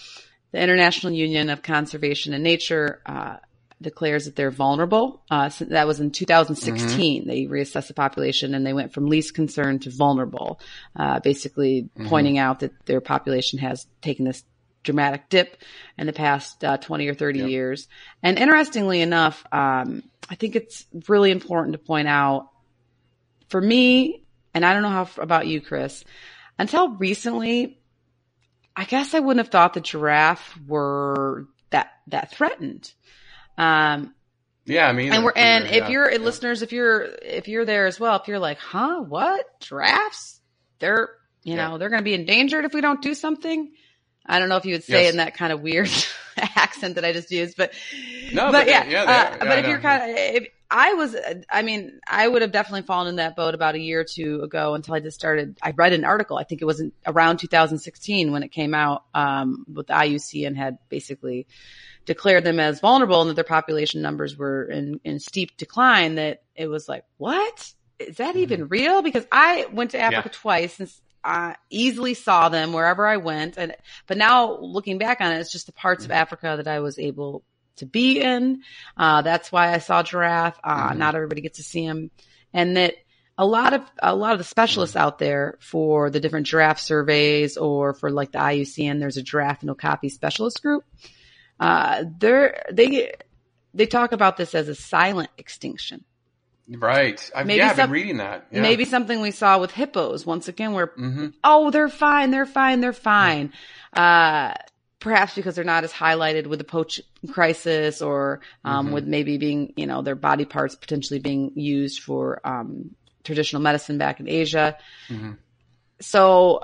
The 0.52 0.61
International 0.61 1.12
Union 1.12 1.50
of 1.50 1.62
Conservation 1.62 2.32
and 2.35 2.42
Nature 2.44 3.00
uh, 3.06 3.37
declares 3.82 4.25
that 4.25 4.37
they're 4.37 4.50
vulnerable. 4.50 5.23
Uh, 5.30 5.49
so 5.50 5.64
that 5.66 5.87
was 5.87 6.00
in 6.00 6.11
2016. 6.11 7.20
Mm-hmm. 7.23 7.28
They 7.28 7.44
reassessed 7.44 7.88
the 7.88 7.94
population 7.94 8.54
and 8.54 8.64
they 8.66 8.73
went 8.73 8.92
from 8.94 9.06
least 9.06 9.35
concern 9.35 9.78
to 9.80 9.90
vulnerable, 9.90 10.61
uh, 10.94 11.20
basically 11.20 11.82
Mm-hmm. 11.96 12.08
pointing 12.08 12.38
out 12.38 12.61
that 12.61 12.73
their 12.87 13.00
population 13.00 13.58
has 13.58 13.87
taken 14.02 14.25
this 14.25 14.44
dramatic 14.82 15.28
dip 15.28 15.61
in 15.99 16.06
the 16.06 16.12
past 16.12 16.62
uh, 16.64 16.76
20 16.76 17.08
or 17.08 17.14
30 17.14 17.40
Yep. 17.40 17.49
years. 17.50 17.88
And 18.23 18.38
interestingly 18.38 19.00
enough, 19.02 19.44
um, 19.52 20.04
I 20.30 20.37
think 20.37 20.56
it's 20.56 20.87
really 21.08 21.30
important 21.32 21.73
to 21.73 21.78
point 21.78 22.06
out 22.08 22.49
for 23.49 23.61
me, 23.61 24.23
and 24.56 24.64
I 24.64 24.72
don't 24.72 24.80
know 24.82 24.88
how 24.88 25.06
about 25.18 25.46
you, 25.46 25.60
Chris, 25.60 26.02
until 26.58 26.88
recently, 26.88 27.78
I 28.75 28.84
guess 28.84 29.12
I 29.12 29.20
wouldn't 29.20 29.44
have 29.44 29.52
thought 29.52 29.75
the 29.75 29.82
giraffe 29.82 30.58
were 30.66 31.46
that 31.70 31.90
that 32.06 32.32
threatened. 32.32 32.90
Um, 33.58 34.14
Yeah, 34.64 34.88
I 34.88 34.92
mean, 34.92 35.12
and 35.12 35.22
we're 35.25 35.32
and 35.36 35.66
if 35.66 35.90
you're 35.90 36.10
yeah. 36.10 36.18
listeners, 36.18 36.62
if 36.62 36.72
you're 36.72 37.02
if 37.22 37.48
you're 37.48 37.66
there 37.66 37.86
as 37.86 38.00
well, 38.00 38.18
if 38.18 38.28
you're 38.28 38.38
like, 38.38 38.58
huh, 38.58 39.02
what 39.02 39.44
giraffes? 39.60 40.40
They're 40.78 41.10
you 41.42 41.54
Yeah. 41.54 41.68
know 41.68 41.78
they're 41.78 41.90
going 41.90 42.00
to 42.00 42.04
be 42.04 42.14
endangered 42.14 42.64
if 42.64 42.72
we 42.72 42.80
don't 42.80 43.02
do 43.02 43.12
something. 43.14 43.72
I 44.28 44.38
don't 44.38 44.49
know 44.49 44.56
if 44.56 44.64
you 44.64 44.73
would 44.75 44.85
say 44.85 45.04
Yes. 45.04 45.12
in 45.12 45.16
that 45.18 45.35
kind 45.35 45.52
of 45.52 45.61
weird 45.61 45.88
accent 46.37 46.97
that 46.97 47.04
I 47.04 47.12
just 47.12 47.30
used, 47.30 47.56
but 47.56 47.73
No, 48.33 48.47
but, 48.47 48.52
but 48.52 48.66
yeah, 48.68 48.85
they- 48.85 48.90
yeah, 48.92 49.02
uh, 49.02 49.06
they. 49.06 49.12
Yeah, 49.12 49.37
but 49.38 49.59
if 49.61 49.66
you're 49.68 49.78
kind 49.80 50.02
of, 50.11 50.16
if 50.16 50.49
I 50.68 50.95
was, 50.95 51.14
I 51.49 51.62
mean, 51.62 52.00
I 52.09 52.26
would 52.26 52.42
have 52.42 52.50
definitely 52.50 52.83
fallen 52.83 53.06
in 53.06 53.16
that 53.16 53.37
boat 53.37 53.54
about 53.54 53.76
a 53.76 53.78
year 53.78 54.00
or 54.00 54.04
two 54.04 54.40
ago 54.42 54.75
until 54.75 54.95
I 54.95 55.00
just 55.00 55.16
started. 55.16 55.56
I 55.62 55.71
read 55.71 55.92
an 55.92 56.04
article. 56.04 56.37
I 56.38 56.42
think 56.42 56.61
it 56.61 56.64
was 56.64 56.80
in, 56.80 56.90
around 57.06 57.37
2016 57.38 58.33
when 58.33 58.42
it 58.42 58.50
came 58.50 58.75
out 58.75 59.04
um, 59.14 59.64
with 59.73 59.87
the 59.87 59.92
IUCN 59.95 60.56
had 60.56 60.78
basically 60.88 61.47
declared 62.04 62.42
them 62.42 62.59
as 62.59 62.80
vulnerable 62.80 63.21
and 63.21 63.30
that 63.30 63.35
their 63.35 63.45
population 63.45 64.02
numbers 64.02 64.37
were 64.37 64.64
in, 64.64 65.00
in 65.04 65.21
steep 65.21 65.56
decline. 65.56 66.16
That 66.16 66.42
it 66.56 66.66
was 66.66 66.88
like, 66.88 67.04
what 67.18 67.73
is 68.00 68.16
that 68.16 68.35
even 68.37 68.66
real? 68.66 69.02
Because 69.02 69.25
I 69.30 69.66
went 69.73 69.92
to 69.92 69.99
Africa 70.00 70.28
Mm-hmm. 70.30 70.35
Yeah. 70.35 70.40
twice 70.42 70.80
and 70.80 70.92
I 71.26 71.56
easily 71.71 72.14
saw 72.14 72.49
them 72.49 72.73
wherever 72.73 73.06
I 73.06 73.16
went. 73.16 73.59
And, 73.59 73.75
but 74.06 74.16
now 74.16 74.59
looking 74.59 74.99
back 74.99 75.21
on 75.21 75.33
it, 75.33 75.40
it's 75.40 75.52
just 75.52 75.66
the 75.66 75.73
parts 75.73 76.04
Mm-hmm. 76.04 76.12
of 76.12 76.16
Africa 76.16 76.54
that 76.56 76.68
I 76.68 76.80
was 76.80 76.99
able 76.99 77.42
to 77.76 77.87
be 77.87 78.21
in. 78.21 78.62
Uh, 78.97 79.23
that's 79.23 79.50
why 79.52 79.73
I 79.75 79.78
saw 79.78 80.02
giraffe. 80.02 80.59
Uh, 80.62 80.92
Mhm. 80.92 80.97
not 80.99 81.14
everybody 81.14 81.40
gets 81.42 81.59
to 81.59 81.64
see 81.64 81.87
them. 81.87 82.11
And 82.54 82.76
that 82.76 82.95
a 83.37 83.45
lot 83.45 83.75
of, 83.75 83.83
a 84.02 84.14
lot 84.14 84.33
of 84.33 84.38
the 84.38 84.45
specialists 84.45 84.97
out 84.97 85.18
there 85.18 85.59
for 85.61 86.09
the 86.09 86.21
different 86.21 86.47
giraffe 86.47 86.78
surveys 86.80 87.56
or 87.59 87.92
for 87.92 88.11
like 88.11 88.33
the 88.33 88.38
IUCN, 88.38 88.99
there's 88.99 89.18
a 89.18 89.23
giraffe 89.23 89.61
and 89.61 89.71
okapi 89.71 90.09
specialist 90.09 90.62
group. 90.62 90.85
Uh, 91.61 92.04
they're, 92.18 92.64
they, 92.73 93.12
they 93.75 93.87
talk 93.87 94.12
about 94.12 94.37
this 94.38 94.54
as 94.54 94.68
a 94.68 94.75
silent 94.75 95.28
extinction. 95.37 96.04
Right. 96.68 97.30
I've, 97.35 97.46
Maybe 97.46 97.58
yeah, 97.58 97.70
I've 97.70 97.76
been 97.76 97.90
reading 97.90 98.16
that. 98.18 98.46
Yeah. 98.50 98.62
Maybe 98.62 98.85
something 98.85 99.20
we 99.20 99.30
saw 99.30 99.58
with 99.58 99.70
hippos 99.70 100.25
once 100.26 100.49
again, 100.49 100.73
where 100.73 100.87
hmm 100.87 101.28
oh, 101.44 101.70
they're 101.70 101.88
fine, 101.88 102.30
they're 102.30 102.46
fine, 102.46 102.80
they're 102.80 102.92
fine. 102.92 103.52
Uh, 103.92 104.54
perhaps 104.99 105.35
because 105.35 105.54
they're 105.54 105.64
not 105.64 105.85
as 105.85 105.92
highlighted 105.92 106.46
with 106.46 106.58
the 106.58 106.64
poach 106.64 107.00
crisis 107.30 108.02
or, 108.02 108.40
um, 108.64 108.88
Mhm. 108.88 108.92
with 108.92 109.04
maybe 109.06 109.38
being, 109.38 109.73
you 109.76 109.87
know, 109.87 110.02
their 110.02 110.16
body 110.16 110.44
parts 110.44 110.75
potentially 110.75 111.20
being 111.20 111.52
used 111.54 112.02
for, 112.02 112.40
um, 112.44 112.90
traditional 113.23 113.62
medicine 113.62 113.99
back 113.99 114.20
in 114.20 114.28
Asia. 114.28 114.76
hmm 115.08 115.32
So, 116.00 116.61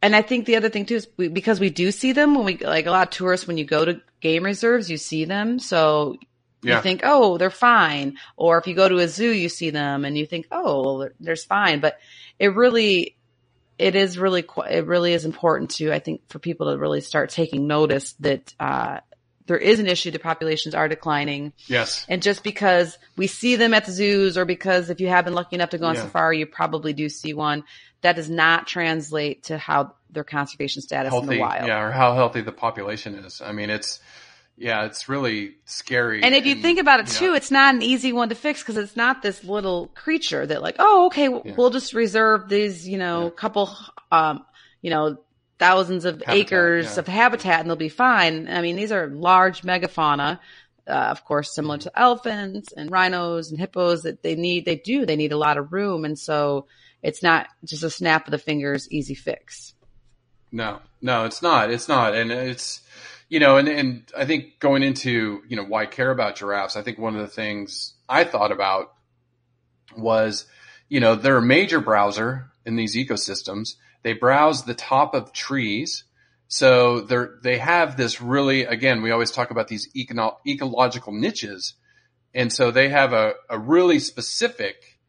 and 0.00 0.16
I 0.16 0.22
think 0.22 0.46
the 0.46 0.56
other 0.56 0.68
thing 0.68 0.86
too 0.86 0.96
is 0.96 1.08
we, 1.16 1.28
because 1.28 1.60
we 1.60 1.70
do 1.70 1.92
see 1.92 2.12
them 2.12 2.34
when 2.34 2.44
we, 2.44 2.56
like 2.58 2.86
a 2.86 2.90
lot 2.90 3.08
of 3.08 3.10
tourists, 3.14 3.46
when 3.46 3.58
you 3.58 3.64
go 3.64 3.84
to 3.84 4.00
game 4.20 4.44
reserves, 4.44 4.90
you 4.90 4.96
see 4.96 5.24
them. 5.24 5.58
So 5.58 6.16
Yeah. 6.62 6.76
you 6.76 6.82
think, 6.82 7.00
oh, 7.04 7.38
they're 7.38 7.50
fine. 7.50 8.18
Or 8.36 8.58
if 8.58 8.66
you 8.66 8.74
go 8.74 8.88
to 8.88 8.98
a 8.98 9.08
zoo, 9.08 9.30
you 9.30 9.48
see 9.48 9.70
them 9.70 10.04
and 10.04 10.16
you 10.16 10.26
think, 10.26 10.46
oh, 10.50 10.82
well, 10.82 10.98
they're, 10.98 11.14
they're 11.20 11.36
fine. 11.36 11.80
But 11.80 11.98
it 12.38 12.54
really, 12.54 13.16
it 13.78 13.96
is 13.96 14.16
really, 14.18 14.44
it 14.70 14.86
really 14.86 15.12
is 15.12 15.24
important 15.24 15.70
to, 15.72 15.92
I 15.92 15.98
think, 15.98 16.28
for 16.28 16.38
people 16.38 16.70
to 16.70 16.78
really 16.78 17.00
start 17.00 17.30
taking 17.30 17.66
notice 17.66 18.12
that, 18.20 18.54
uh, 18.60 19.00
there 19.46 19.58
is 19.58 19.80
an 19.80 19.88
issue. 19.88 20.12
The 20.12 20.20
populations 20.20 20.72
are 20.76 20.86
declining. 20.88 21.52
Yes. 21.66 22.06
And 22.08 22.22
just 22.22 22.44
because 22.44 22.96
we 23.16 23.26
see 23.26 23.56
them 23.56 23.74
at 23.74 23.84
the 23.86 23.92
zoos 23.92 24.38
or 24.38 24.44
because 24.44 24.88
if 24.88 25.00
you 25.00 25.08
have 25.08 25.24
been 25.24 25.34
lucky 25.34 25.56
enough 25.56 25.70
to 25.70 25.78
go 25.78 25.86
on 25.86 25.96
Yeah. 25.96 26.02
safari, 26.02 26.38
you 26.38 26.46
probably 26.46 26.92
do 26.92 27.08
see 27.08 27.34
one, 27.34 27.64
that 28.02 28.14
does 28.14 28.30
not 28.30 28.68
translate 28.68 29.44
to 29.44 29.58
how 29.58 29.94
their 30.10 30.22
conservation 30.22 30.80
status 30.80 31.12
in 31.12 31.26
the 31.26 31.40
wild. 31.40 31.66
Yeah, 31.66 31.80
or 31.82 31.90
how 31.90 32.14
healthy 32.14 32.40
the 32.42 32.52
population 32.52 33.16
is. 33.16 33.42
I 33.44 33.50
mean, 33.50 33.68
it's, 33.68 33.98
yeah, 34.56 34.84
it's 34.84 35.08
really 35.08 35.56
scary. 35.64 36.22
And 36.22 36.34
if 36.34 36.46
you 36.46 36.56
think 36.56 36.78
about 36.78 37.00
it 37.00 37.06
too, 37.06 37.28
know, 37.28 37.34
it's 37.34 37.50
not 37.50 37.74
an 37.74 37.82
easy 37.82 38.12
one 38.12 38.28
to 38.28 38.34
fix 38.34 38.60
because 38.60 38.76
it's 38.76 38.96
not 38.96 39.22
this 39.22 39.42
little 39.44 39.88
creature 39.88 40.46
that 40.46 40.62
like, 40.62 40.76
oh, 40.78 41.06
okay, 41.06 41.28
Yeah. 41.28 41.54
we'll 41.56 41.70
just 41.70 41.94
reserve 41.94 42.48
these, 42.48 42.86
you 42.86 42.98
know, 42.98 43.24
Yeah. 43.24 43.30
couple, 43.30 43.76
um, 44.10 44.44
you 44.82 44.90
know, 44.90 45.16
thousands 45.58 46.04
of 46.04 46.22
Habitat, 46.22 46.34
acres 46.36 46.94
yeah. 46.94 46.98
of 47.00 47.06
habitat 47.08 47.60
and 47.60 47.68
they'll 47.68 47.76
be 47.76 47.88
fine. 47.88 48.48
I 48.48 48.60
mean, 48.62 48.76
these 48.76 48.92
are 48.92 49.06
large 49.08 49.62
megafauna, 49.62 50.38
uh, 50.88 50.90
of 50.92 51.24
course, 51.24 51.54
similar 51.54 51.78
to 51.78 51.98
elephants 51.98 52.72
and 52.72 52.90
rhinos 52.90 53.50
and 53.50 53.58
hippos 53.58 54.02
that 54.02 54.22
they 54.22 54.34
need, 54.34 54.64
they 54.64 54.76
do, 54.76 55.06
they 55.06 55.16
need 55.16 55.32
a 55.32 55.36
lot 55.36 55.58
of 55.58 55.72
room. 55.72 56.04
And 56.04 56.18
so 56.18 56.66
it's 57.02 57.22
not 57.22 57.46
just 57.64 57.84
a 57.84 57.90
snap 57.90 58.26
of 58.26 58.32
the 58.32 58.38
fingers, 58.38 58.90
easy 58.90 59.14
fix. 59.14 59.74
No, 60.50 60.80
no, 61.00 61.24
it's 61.24 61.40
not. 61.42 61.70
It's 61.70 61.88
not. 61.88 62.14
And 62.14 62.30
it's, 62.30 62.80
you 63.32 63.40
know, 63.40 63.56
and, 63.56 63.66
and 63.66 64.12
I 64.14 64.26
think 64.26 64.58
going 64.58 64.82
into, 64.82 65.42
you 65.48 65.56
know, 65.56 65.64
why 65.64 65.86
care 65.86 66.10
about 66.10 66.36
giraffes, 66.36 66.76
I 66.76 66.82
think 66.82 66.98
one 66.98 67.16
of 67.16 67.22
the 67.22 67.34
things 67.34 67.94
I 68.06 68.24
thought 68.24 68.52
about 68.52 68.92
was, 69.96 70.44
you 70.90 71.00
know, 71.00 71.14
they're 71.14 71.38
a 71.38 71.42
major 71.42 71.80
browser 71.80 72.50
in 72.66 72.76
these 72.76 72.94
ecosystems. 72.94 73.76
They 74.02 74.12
browse 74.12 74.64
the 74.64 74.74
top 74.74 75.14
of 75.14 75.32
trees. 75.32 76.04
So 76.48 77.00
they're, 77.00 77.38
they 77.42 77.56
have 77.56 77.96
this 77.96 78.20
really, 78.20 78.64
again, 78.64 79.00
we 79.00 79.12
always 79.12 79.30
talk 79.30 79.50
about 79.50 79.68
these 79.68 79.90
econo- 79.94 80.36
ecological 80.46 81.14
niches. 81.14 81.72
And 82.34 82.52
so 82.52 82.70
they 82.70 82.90
have 82.90 83.14
a, 83.14 83.32
a 83.48 83.58
really 83.58 83.98
specific 83.98 85.00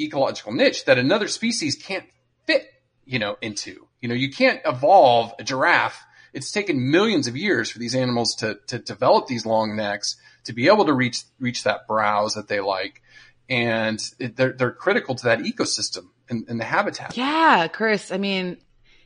ecological 0.00 0.52
niche 0.52 0.84
that 0.84 0.98
another 0.98 1.26
species 1.26 1.74
can't 1.74 2.06
fit, 2.46 2.64
you 3.04 3.18
know, 3.18 3.38
into. 3.42 3.88
You 4.00 4.08
know, 4.08 4.14
you 4.14 4.30
can't 4.30 4.60
evolve 4.64 5.32
a 5.40 5.42
giraffe. 5.42 6.00
It's 6.32 6.50
taken 6.50 6.90
millions 6.90 7.26
of 7.26 7.36
years 7.36 7.70
for 7.70 7.78
these 7.78 7.94
animals 7.94 8.34
to, 8.36 8.58
to 8.68 8.78
develop 8.78 9.26
these 9.26 9.44
long 9.44 9.76
necks 9.76 10.16
to 10.44 10.52
be 10.52 10.68
able 10.68 10.86
to 10.86 10.92
reach, 10.92 11.22
reach 11.38 11.64
that 11.64 11.86
browse 11.86 12.34
that 12.34 12.48
they 12.48 12.60
like. 12.60 13.02
And 13.48 14.02
it, 14.18 14.36
they're, 14.36 14.52
they're 14.52 14.72
critical 14.72 15.14
to 15.14 15.24
that 15.24 15.40
ecosystem 15.40 16.08
and, 16.28 16.46
and 16.48 16.58
the 16.58 16.64
habitat. 16.64 17.16
Yeah, 17.16 17.68
Chris. 17.68 18.10
I 18.10 18.16
mean, 18.16 18.56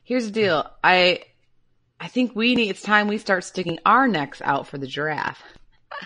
here's 0.04 0.26
the 0.26 0.30
deal. 0.30 0.71
I, 0.85 1.25
I 1.99 2.09
think 2.09 2.37
we 2.37 2.54
need, 2.54 2.71
it's 2.71 2.83
time 2.83 3.09
we 3.09 3.18
start 3.18 3.45
sticking 3.45 3.78
our 3.85 4.06
necks 4.06 4.40
out 4.42 4.68
for 4.68 4.78
the 4.78 4.87
giraffe. 4.87 5.42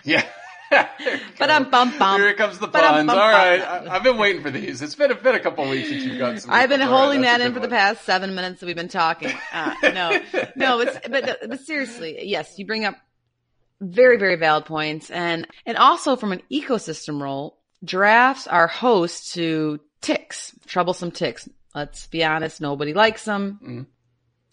Yeah. 0.05 0.25
But 0.71 1.51
I'm 1.51 1.69
bum 1.71 1.93
bum. 1.99 2.21
Here 2.21 2.35
comes 2.35 2.59
the 2.59 2.67
But 2.69 2.85
I'm 2.85 2.95
puns. 2.95 3.07
bum 3.09 3.19
All 3.19 3.31
right, 3.31 3.61
I, 3.61 3.97
I've 3.97 4.03
been 4.03 4.19
waiting 4.19 4.43
for 4.43 4.51
these. 4.51 4.81
It's 4.83 4.95
been 4.95 5.11
a, 5.11 5.15
been 5.15 5.35
a 5.35 5.41
couple 5.41 5.69
weeks 5.69 5.89
since 5.89 6.05
you've 6.05 6.19
got 6.19 6.41
some. 6.41 6.51
I've 6.53 6.69
been 6.69 6.81
All 6.83 6.91
right, 6.91 6.97
holding 7.01 7.21
that's 7.23 7.39
that 7.39 7.47
in 7.47 7.55
for 7.55 7.61
the 7.61 7.69
past 7.69 8.05
seven 8.05 8.35
minutes 8.35 8.61
that 8.61 8.67
we've 8.67 8.77
been 8.77 8.89
talking. 8.89 9.33
Uh, 9.53 9.75
no, 9.83 10.21
no, 10.55 10.81
it's, 10.81 10.97
but, 11.09 11.39
but 11.49 11.61
seriously, 11.61 12.21
yes, 12.23 12.57
you 12.59 12.65
bring 12.67 12.85
up 12.85 12.95
very, 13.81 14.17
very 14.17 14.37
valid 14.37 14.65
points. 14.65 15.11
And, 15.11 15.47
and 15.67 15.77
also 15.77 16.15
from 16.17 16.31
an 16.33 16.41
ecosystem 16.53 17.21
role, 17.21 17.59
giraffes 17.85 18.47
are 18.47 18.69
host 18.69 19.33
to 19.35 19.81
ticks, 20.03 20.55
troublesome 20.67 21.11
ticks. 21.11 21.49
Let's 21.75 22.07
be 22.07 22.23
honest. 22.25 22.61
Nobody 22.61 22.95
likes 22.95 23.25
them. 23.25 23.59
Mhm. 23.63 23.87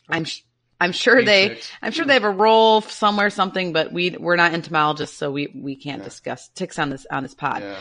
I'm, 0.09 0.23
sh- 0.23 0.41
I'm 0.79 0.91
sure 0.91 1.23
they, 1.23 1.49
ticks. 1.49 1.71
I'm 1.81 1.91
sure 1.91 2.05
they 2.05 2.13
have 2.13 2.23
a 2.23 2.29
role 2.29 2.81
somewhere, 2.81 3.29
something, 3.31 3.73
but 3.73 3.91
we, 3.91 4.11
we're 4.11 4.35
not 4.35 4.53
entomologists, 4.53 5.17
so 5.17 5.31
we, 5.31 5.51
we 5.55 5.75
can't 5.75 6.03
discuss 6.03 6.49
ticks 6.49 6.77
on 6.77 6.89
this, 6.91 7.05
on 7.09 7.23
this 7.23 7.33
pod. 7.33 7.61
Yeah. 7.63 7.75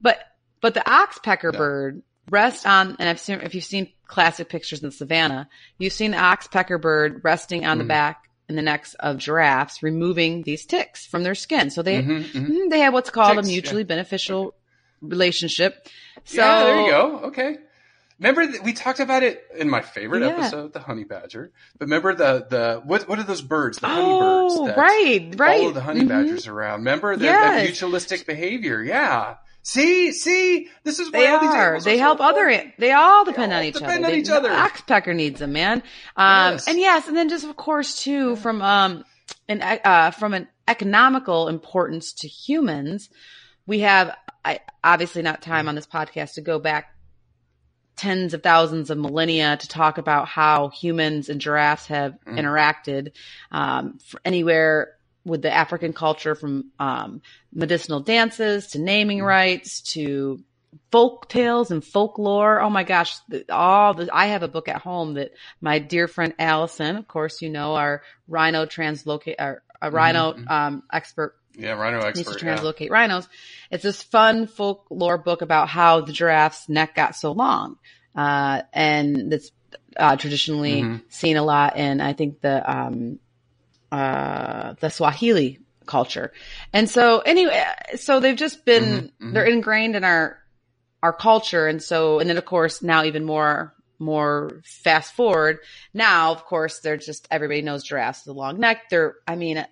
But 0.00 0.18
but 0.60 0.74
the 0.74 0.80
oxpecker 0.80 1.52
No. 1.52 1.58
bird 1.58 2.02
rests 2.30 2.64
on, 2.66 2.96
and 2.98 3.08
I've 3.08 3.20
seen 3.20 3.40
if 3.40 3.54
you've 3.54 3.64
seen 3.64 3.90
classic 4.06 4.48
pictures 4.48 4.80
in 4.82 4.88
the 4.88 4.92
savannah, 4.94 5.48
you've 5.78 5.92
seen 5.92 6.12
the 6.12 6.16
oxpecker 6.18 6.80
bird 6.80 7.20
resting 7.24 7.64
on 7.66 7.78
the 7.78 7.84
Mhm. 7.84 7.88
back 7.88 8.28
and 8.48 8.56
the 8.56 8.62
necks 8.62 8.94
of 8.94 9.18
giraffes, 9.18 9.82
removing 9.82 10.42
these 10.42 10.64
ticks 10.66 11.04
from 11.04 11.24
their 11.24 11.34
skin. 11.34 11.70
So 11.70 11.82
they 11.82 12.00
Mhm, 12.02 12.24
mhm. 12.30 12.46
mhm, 12.48 12.70
they 12.70 12.78
have 12.80 12.92
what's 12.94 13.10
called 13.10 13.36
Ticks, 13.36 13.48
a 13.48 13.50
mutually 13.50 13.84
beneficial 13.84 14.54
relationship. 15.02 15.88
So 16.24 16.42
yeah, 16.42 16.64
there 16.64 16.80
you 16.82 16.90
go. 16.90 17.20
Okay. 17.24 17.58
Remember 18.18 18.46
that 18.46 18.62
we 18.62 18.72
talked 18.72 19.00
about 19.00 19.22
it 19.22 19.44
in 19.56 19.68
my 19.68 19.82
favorite 19.82 20.22
Yeah. 20.22 20.28
episode, 20.28 20.72
the 20.72 20.80
honey 20.80 21.04
badger. 21.04 21.52
But 21.78 21.86
remember 21.86 22.14
the 22.14 22.46
the 22.48 22.82
what 22.84 23.06
what 23.08 23.18
are 23.18 23.22
those 23.24 23.42
birds? 23.42 23.78
The 23.78 23.88
honey 23.88 24.02
Oh, 24.08 24.66
birds. 24.66 24.78
right, 24.78 25.34
right. 25.36 25.60
Follow 25.60 25.72
the 25.72 25.80
honey 25.82 26.00
Mhm. 26.02 26.08
badgers 26.08 26.46
around. 26.46 26.78
Remember 26.80 27.14
the, 27.16 27.24
Yes. 27.26 27.78
that 27.80 27.88
mutualistic 27.88 28.26
behavior? 28.26 28.82
Yeah. 28.82 29.34
See, 29.62 30.12
see, 30.12 30.68
this 30.84 30.98
is 31.00 31.10
why 31.12 31.18
They 31.20 31.26
all 31.26 31.40
these 31.40 31.50
are. 31.50 31.80
They 31.80 31.96
so 31.96 32.02
help 32.02 32.20
other. 32.20 32.48
important. 32.48 32.74
They 32.78 32.92
all 32.92 33.24
depend 33.24 33.52
all 33.52 33.58
on 33.58 33.64
each 33.64 33.74
depend 33.74 33.92
other. 34.04 34.06
on 34.06 34.12
They- 34.12 34.18
each 34.18 34.30
other. 34.30 34.48
The 34.48 34.54
oxpecker 34.54 35.14
needs 35.14 35.40
them, 35.40 35.52
man. 35.52 35.82
Um, 36.16 36.52
Yes. 36.52 36.68
And 36.68 36.78
yes, 36.78 37.08
and 37.08 37.16
then 37.16 37.28
just 37.28 37.44
of 37.44 37.56
course 37.56 38.00
too 38.02 38.36
from 38.36 38.62
um 38.62 39.04
an 39.48 39.60
uh, 39.62 40.10
from 40.12 40.34
an 40.34 40.48
economical 40.68 41.48
importance 41.48 42.12
to 42.14 42.28
humans, 42.28 43.10
we 43.66 43.80
have 43.80 44.16
I, 44.44 44.60
obviously 44.84 45.22
not 45.22 45.42
time 45.42 45.68
on 45.68 45.74
this 45.74 45.86
podcast 45.86 46.34
to 46.34 46.40
go 46.40 46.60
back 46.60 46.94
tens 47.96 48.34
of 48.34 48.42
thousands 48.42 48.90
of 48.90 48.98
millennia 48.98 49.56
to 49.56 49.68
talk 49.68 49.98
about 49.98 50.28
how 50.28 50.68
humans 50.68 51.28
and 51.28 51.40
giraffes 51.40 51.86
have 51.86 52.14
Mm. 52.26 52.38
interacted 52.38 53.12
um, 53.50 53.98
for 53.98 54.20
anywhere 54.24 54.92
with 55.24 55.42
the 55.42 55.52
African 55.52 55.92
culture 55.92 56.34
from 56.34 56.70
um, 56.78 57.20
medicinal 57.52 58.00
dances 58.00 58.68
to 58.68 58.78
naming 58.78 59.18
Mm. 59.18 59.26
rights 59.26 59.80
to 59.94 60.38
folk 60.92 61.28
tales 61.28 61.70
and 61.70 61.82
folklore. 61.82 62.60
Oh 62.60 62.68
my 62.70 62.84
gosh, 62.84 63.16
the, 63.28 63.44
all 63.50 63.94
the, 63.94 64.08
I 64.12 64.26
have 64.26 64.42
a 64.42 64.48
book 64.48 64.68
at 64.68 64.82
home 64.82 65.14
that 65.14 65.30
my 65.60 65.78
dear 65.78 66.06
friend 66.06 66.34
Allison, 66.38 66.96
of 66.96 67.08
course, 67.08 67.40
you 67.40 67.48
know, 67.48 67.74
our 67.74 68.02
rhino 68.28 68.66
translocate, 68.66 69.36
our, 69.38 69.62
a 69.80 69.90
rhino 69.90 70.32
Mhm. 70.34 70.50
um, 70.50 70.82
expert 70.92 71.34
Yeah, 71.56 71.72
rhino 71.72 71.98
expert. 71.98 72.16
needs 72.16 72.28
to 72.28 72.34
expert. 72.34 72.46
yeah. 72.46 72.56
translocate 72.56 72.90
rhinos. 72.90 73.28
It's 73.70 73.82
this 73.82 74.02
fun 74.02 74.46
folklore 74.46 75.18
book 75.18 75.42
about 75.42 75.68
how 75.68 76.00
the 76.02 76.12
giraffe's 76.12 76.68
neck 76.68 76.94
got 76.94 77.16
so 77.16 77.32
long. 77.32 77.76
Uh, 78.14 78.62
and 78.72 79.30
that's, 79.32 79.50
uh, 79.96 80.16
traditionally 80.16 80.82
Mhm. 80.82 81.02
seen 81.08 81.36
a 81.36 81.42
lot 81.42 81.76
in, 81.76 82.00
I 82.00 82.12
think 82.12 82.40
the, 82.40 82.70
um, 82.70 83.18
uh, 83.92 84.74
the 84.80 84.88
Swahili 84.90 85.60
culture. 85.86 86.32
And 86.72 86.88
so 86.90 87.20
anyway, 87.20 87.62
so 87.96 88.20
they've 88.20 88.36
just 88.36 88.64
been, 88.64 89.12
Mhm, 89.20 89.28
mhm. 89.28 89.32
they're 89.34 89.44
ingrained 89.44 89.96
in 89.96 90.04
our, 90.04 90.38
our 91.02 91.12
culture. 91.12 91.66
And 91.66 91.82
so, 91.82 92.18
and 92.18 92.28
then 92.28 92.36
of 92.36 92.44
course 92.44 92.82
now 92.82 93.04
even 93.04 93.24
more, 93.24 93.74
more 93.98 94.60
fast 94.64 95.14
forward. 95.14 95.58
Now, 95.94 96.32
of 96.32 96.44
course, 96.44 96.80
they're 96.80 96.96
just, 96.98 97.26
everybody 97.30 97.62
knows 97.62 97.84
giraffes 97.84 98.26
with 98.26 98.34
a 98.36 98.38
long 98.38 98.58
neck. 98.60 98.90
They're, 98.90 99.14
I 99.26 99.36
mean, 99.36 99.64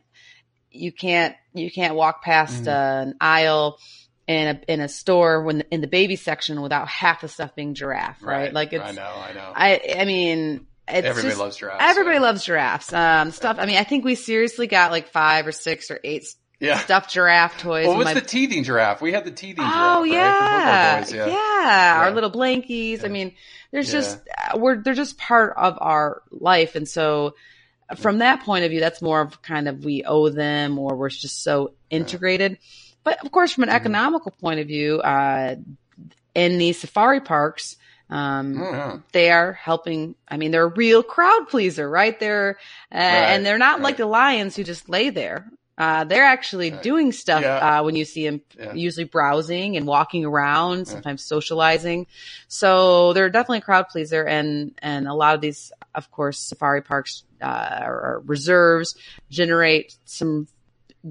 you 0.75 0.93
can't, 0.93 1.35
you 1.53 1.71
can't 1.71 1.95
walk 1.95 2.23
past 2.23 2.65
Mhm. 2.65 2.69
uh, 2.69 3.03
an 3.09 3.15
aisle 3.21 3.79
in 4.27 4.49
a, 4.49 4.73
in 4.73 4.81
a 4.81 4.89
store 4.89 5.43
when 5.43 5.63
in 5.71 5.81
the 5.81 5.87
baby 5.87 6.17
section 6.17 6.61
without 6.63 6.89
half 6.89 7.21
the 7.21 7.29
stuff 7.29 7.55
being 7.55 7.75
giraffe, 7.75 8.23
right? 8.23 8.53
Like 8.53 8.73
it's, 8.73 8.83
I 8.85 8.93
know, 8.93 9.03
I 9.29 9.33
know. 9.35 9.53
I, 9.55 9.97
I 10.01 10.05
mean, 10.05 10.67
it's 10.89 11.07
Everybody 11.07 11.29
just- 11.29 11.41
loves 11.41 11.57
giraffes. 11.57 11.79
Everybody 11.83 12.17
so- 12.19 12.23
loves 12.23 12.45
giraffes. 12.45 12.93
Um, 12.93 13.31
stuff. 13.31 13.57
I 13.59 13.67
mean, 13.67 13.77
I 13.77 13.85
think 13.85 14.05
we 14.05 14.15
seriously 14.15 14.67
got 14.67 14.91
like 14.91 15.09
five 15.09 15.47
or 15.47 15.53
six 15.53 15.91
or 15.91 16.01
eight 16.05 16.25
Yeah. 16.61 16.79
stuffed 16.79 17.11
giraffe 17.11 17.59
toys. 17.59 17.85
Well, 17.85 17.93
in 17.93 17.99
what's 17.99 18.15
my- 18.15 18.21
the 18.21 18.27
teething 18.27 18.65
giraffe? 18.65 19.01
We 19.03 19.13
had 19.13 19.25
the 19.25 19.31
teething 19.31 19.57
giraffe. 19.65 19.75
Oh 19.77 20.01
right? 20.03 20.11
Yeah. 20.13 21.01
Boys, 21.01 21.13
yeah, 21.13 21.27
yeah. 21.27 21.99
Our 22.01 22.11
little 22.11 22.31
blankies. 22.31 23.05
I 23.05 23.09
mean, 23.09 23.35
there's 23.73 23.93
Yeah. 23.93 24.01
just 24.01 24.19
uh, 24.53 24.59
we're 24.59 24.83
they're 24.83 24.95
just 24.95 25.19
part 25.19 25.55
of 25.57 25.77
our 25.81 26.23
life, 26.31 26.75
and 26.77 26.89
so 26.89 27.35
from 27.95 28.19
that 28.19 28.43
point 28.43 28.65
of 28.65 28.71
view, 28.71 28.81
that's 28.81 29.01
more 29.03 29.21
of 29.21 29.41
kind 29.43 29.69
of 29.69 29.85
we 29.85 30.05
owe 30.05 30.29
them, 30.29 30.79
or 30.79 30.97
we're 30.97 31.09
just 31.11 31.43
so 31.43 31.73
integrated. 31.91 32.59
But 33.03 33.25
of 33.25 33.31
course, 33.33 33.53
from 33.53 33.65
an 33.65 33.71
Mhm. 33.71 33.75
economical 33.75 34.31
point 34.33 34.61
of 34.61 34.67
view, 34.67 35.01
uh, 35.01 35.57
in 36.35 36.59
these 36.59 36.81
safari 36.81 37.21
parks. 37.21 37.77
Um, 38.11 38.59
yeah. 38.61 38.99
they 39.13 39.31
are 39.31 39.55
helping. 39.55 40.15
I 40.29 40.37
mean, 40.37 40.51
they're 40.51 40.65
a 40.65 40.69
real 40.69 41.03
crowd 41.03 41.49
pleaser, 41.49 41.89
right? 41.89 42.19
They're, 42.21 42.59
uh, 42.93 42.97
and 42.97 43.47
they're 43.47 43.57
not 43.59 43.77
right. 43.79 43.83
like 43.83 43.97
the 43.97 44.07
lions 44.07 44.55
who 44.55 44.63
just 44.63 44.91
lay 44.91 45.09
there. 45.09 45.47
Uh, 45.79 46.05
they're 46.05 46.25
actually 46.25 46.71
Right. 46.71 46.83
doing 46.83 47.13
stuff, 47.13 47.43
Yeah. 47.43 47.81
uh, 47.81 47.83
when 47.83 47.97
you 47.97 48.05
see 48.05 48.27
them 48.27 48.43
Yeah. 48.59 48.75
usually 48.75 49.05
browsing 49.05 49.77
and 49.79 49.87
walking 49.87 50.25
around, 50.25 50.87
sometimes 50.87 51.25
socializing. 51.25 52.07
So 52.47 53.13
they're 53.15 53.31
definitely 53.31 53.59
a 53.59 53.63
crowd 53.63 53.89
pleaser. 53.89 54.23
And, 54.25 54.73
and 54.83 55.09
a 55.09 55.15
lot 55.15 55.35
of 55.35 55.41
these, 55.41 55.73
of 55.95 56.11
course, 56.11 56.39
safari 56.39 56.83
parks, 56.83 57.25
uh, 57.41 57.81
or, 57.83 58.23
reserves 58.27 58.95
generate 59.31 59.97
some 60.05 60.49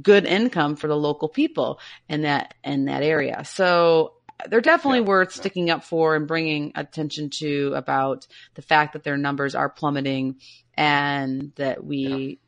good 0.02 0.26
income 0.26 0.76
for 0.76 0.88
the 0.88 0.98
local 0.98 1.30
people 1.30 1.80
in 2.10 2.24
that, 2.24 2.54
in 2.64 2.86
that 2.86 3.04
area. 3.04 3.44
So 3.46 4.14
they're 4.50 4.62
definitely 4.62 5.00
Yeah. 5.00 5.06
worth 5.06 5.32
sticking 5.32 5.70
up 5.70 5.84
for 5.84 6.16
and 6.16 6.28
bringing 6.28 6.72
attention 6.76 7.30
to 7.40 7.74
about 7.76 8.28
the 8.56 8.62
fact 8.62 8.94
that 8.94 9.04
their 9.04 9.18
numbers 9.18 9.56
are 9.56 9.70
plummeting 9.70 10.38
and 10.76 11.52
that 11.56 11.84
we 11.84 12.40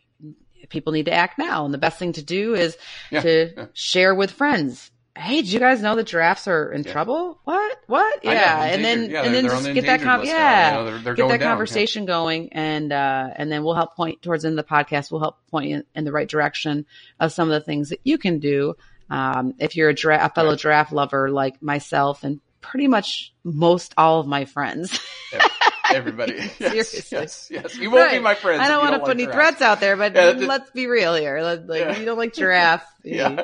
people 0.69 0.93
need 0.93 1.05
to 1.05 1.13
act 1.13 1.37
now. 1.37 1.63
And 1.63 1.71
the 1.73 1.77
best 1.77 1.99
thing 1.99 2.13
to 2.13 2.23
do 2.23 2.55
is 2.55 2.75
Yeah, 3.11 3.21
to 3.21 3.53
yeah. 3.55 3.65
share 3.73 4.15
with 4.15 4.31
friends. 4.31 4.89
Hey, 5.17 5.37
did 5.37 5.51
you 5.51 5.59
guys 5.59 5.81
know 5.81 5.95
that 5.95 6.07
giraffes 6.07 6.45
are 6.47 6.71
in 6.73 6.83
Yeah. 6.83 6.91
trouble? 6.91 7.39
What? 7.45 7.77
What? 7.87 8.19
Yeah, 8.23 8.63
and 8.65 8.83
then 8.83 9.09
Yeah, 9.09 9.23
and 9.23 9.33
then 9.33 9.45
just 9.45 9.63
the 9.63 9.73
get 9.73 9.85
that 9.85 10.01
endangered 10.01 10.07
con- 10.07 10.19
list 10.19 10.31
now. 10.33 10.37
yeah, 10.37 10.67
You 10.69 10.75
know, 10.75 10.85
they're- 10.85 10.99
they're 10.99 11.13
get 11.15 11.23
that 11.29 11.29
down, 11.37 11.39
yeah. 11.39 11.47
conversation 11.47 12.05
going, 12.05 12.49
and 12.51 12.91
uh, 12.91 13.29
and 13.35 13.49
then 13.51 13.63
we'll 13.63 13.75
help 13.75 13.95
point 13.95 14.21
towards 14.21 14.43
the 14.43 14.49
end 14.49 14.59
of 14.59 14.65
the 14.67 14.69
podcast. 14.69 15.11
We'll 15.11 15.21
help 15.21 15.37
point 15.49 15.71
in, 15.71 15.83
in 15.95 16.03
the 16.03 16.11
right 16.11 16.27
direction 16.27 16.85
of 17.19 17.31
some 17.31 17.49
of 17.49 17.53
the 17.53 17.65
things 17.65 17.89
that 17.89 18.01
you 18.03 18.17
can 18.17 18.39
do 18.39 18.75
um, 19.09 19.53
if 19.59 19.75
you're 19.77 19.89
a, 19.89 19.93
giraffe, 19.93 20.31
a 20.31 20.33
fellow 20.33 20.49
Right. 20.49 20.59
giraffe 20.59 20.91
lover 20.91 21.29
like 21.29 21.61
myself 21.61 22.23
and 22.25 22.41
pretty 22.59 22.87
much 22.87 23.33
most 23.43 23.93
all 23.97 24.19
of 24.19 24.27
my 24.27 24.43
friends. 24.45 24.99
Everybody. 25.93 26.33
Yes, 26.59 26.89
Seriously. 26.89 27.17
Yes, 27.19 27.47
yes. 27.51 27.77
You 27.77 27.89
won't 27.91 28.11
be 28.11 28.19
my 28.19 28.33
friends. 28.35 28.59
I 28.61 28.67
don't 28.67 28.79
want 28.81 28.93
to 28.95 28.99
put 28.99 29.09
like 29.09 29.15
any 29.17 29.23
giraffes. 29.27 29.57
threats 29.57 29.61
out 29.61 29.79
there, 29.79 29.95
but 29.95 30.13
Yeah, 30.15 30.31
the- 30.33 30.45
let's 30.47 30.71
be 30.71 30.87
real 30.87 31.13
here. 31.15 31.39
Like, 31.41 31.61
Yeah. 31.69 31.97
you 31.97 32.05
don't 32.05 32.17
like 32.17 32.33
giraffe, 32.33 32.83
Yeah. 33.03 33.43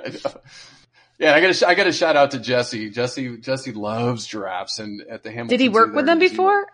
Yeah, 1.22 1.36
I 1.36 1.40
got 1.40 1.54
to 1.54 1.68
I 1.68 1.76
got 1.76 1.84
to 1.84 1.92
shout 1.92 2.16
out 2.16 2.32
to 2.32 2.40
Jesse. 2.40 2.90
Jesse 2.90 3.38
Jesse 3.38 3.72
loves 3.74 4.26
giraffes, 4.26 4.80
and 4.80 5.02
at 5.08 5.22
the 5.22 5.30
Hamilton. 5.30 5.50
did 5.50 5.60
he 5.60 5.70
work 5.70 5.94
with 5.94 6.08
them 6.08 6.18
before? 6.18 6.66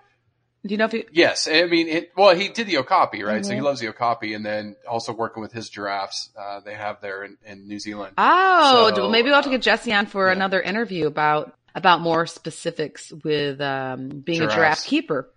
Do 0.65 0.73
you 0.73 0.77
know 0.77 0.85
if 0.85 0.93
he? 0.93 1.03
Yes, 1.11 1.49
I 1.51 1.65
mean, 1.65 1.87
it, 1.89 2.11
well, 2.15 2.33
he 2.33 2.47
did 2.47 2.65
the 2.67 2.77
Okapi, 2.77 3.23
right? 3.23 3.45
So 3.45 3.53
he 3.53 3.59
Mhm. 3.59 3.63
loves 3.63 3.81
the 3.81 3.89
Okapi, 3.89 4.33
and 4.33 4.45
then 4.45 4.75
also 4.89 5.11
working 5.13 5.41
with 5.41 5.51
his 5.51 5.69
giraffes, 5.69 6.29
uh, 6.39 6.61
they 6.61 6.73
have 6.75 6.99
there 7.01 7.23
in, 7.23 7.37
in 7.45 7.67
New 7.67 7.79
Zealand. 7.79 8.13
Oh, 8.17 8.91
So, 8.95 9.01
well, 9.01 9.09
maybe 9.11 9.25
we'll 9.27 9.35
have 9.35 9.43
to 9.45 9.49
get 9.49 9.61
Jesse 9.61 9.93
on 9.93 10.05
for 10.07 10.27
yeah. 10.27 10.33
another 10.33 10.61
interview 10.61 11.07
about 11.07 11.53
about 11.75 11.99
more 12.01 12.25
specifics 12.25 13.11
with 13.23 13.59
um, 13.61 14.07
being 14.09 14.41
a 14.41 14.47
giraffe 14.47 14.83
keeper. 14.85 15.29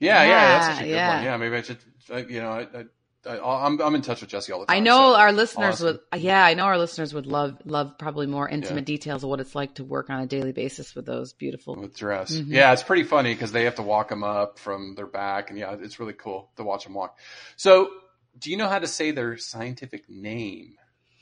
Yeah, 0.00 0.24
yeah, 0.24 0.28
that's 0.48 0.66
Yeah, 0.66 0.72
such 0.74 0.82
a 0.82 0.84
good 0.86 0.90
yeah. 0.94 1.14
one. 1.16 1.24
Yeah, 1.24 1.36
maybe 1.36 1.56
I 1.56 1.62
should, 1.62 1.78
uh, 2.10 2.16
you 2.16 2.40
know, 2.40 2.50
I, 2.50 2.60
I, 2.62 2.84
I, 3.26 3.38
I'm 3.38 3.80
I'm 3.80 3.94
in 3.94 4.02
touch 4.02 4.20
with 4.20 4.30
Jesse 4.30 4.52
all 4.52 4.60
the 4.60 4.66
time. 4.66 4.76
I 4.76 4.80
know 4.80 5.12
so 5.12 5.16
our 5.16 5.32
listeners 5.32 5.80
would. 5.80 5.98
Yeah, 6.16 6.42
I 6.44 6.54
know 6.54 6.64
our 6.64 6.78
listeners 6.78 7.12
would 7.12 7.26
love 7.26 7.58
love 7.64 7.98
probably 7.98 8.26
more 8.26 8.48
intimate 8.48 8.80
Yeah. 8.88 8.94
details 8.96 9.24
of 9.24 9.30
what 9.30 9.40
it's 9.40 9.54
like 9.54 9.74
to 9.74 9.84
work 9.84 10.08
on 10.10 10.20
a 10.20 10.26
daily 10.26 10.52
basis 10.52 10.94
with 10.94 11.04
those 11.06 11.32
beautiful. 11.32 11.74
with 11.74 11.96
giraffes. 11.96 12.38
Mhm. 12.38 12.46
Yeah, 12.52 12.72
it's 12.72 12.82
pretty 12.84 13.02
funny 13.04 13.34
because 13.34 13.50
they 13.52 13.64
have 13.64 13.74
to 13.76 13.82
walk 13.82 14.08
them 14.08 14.22
up 14.22 14.58
from 14.58 14.94
their 14.94 15.06
back, 15.06 15.50
and 15.50 15.58
yeah, 15.58 15.74
it's 15.80 15.98
really 15.98 16.12
cool 16.12 16.50
to 16.56 16.62
watch 16.62 16.84
them 16.84 16.94
walk. 16.94 17.18
So, 17.56 17.90
do 18.38 18.50
you 18.50 18.56
know 18.56 18.68
how 18.68 18.78
to 18.78 18.86
say 18.86 19.10
their 19.10 19.36
scientific 19.36 20.08
name? 20.08 20.76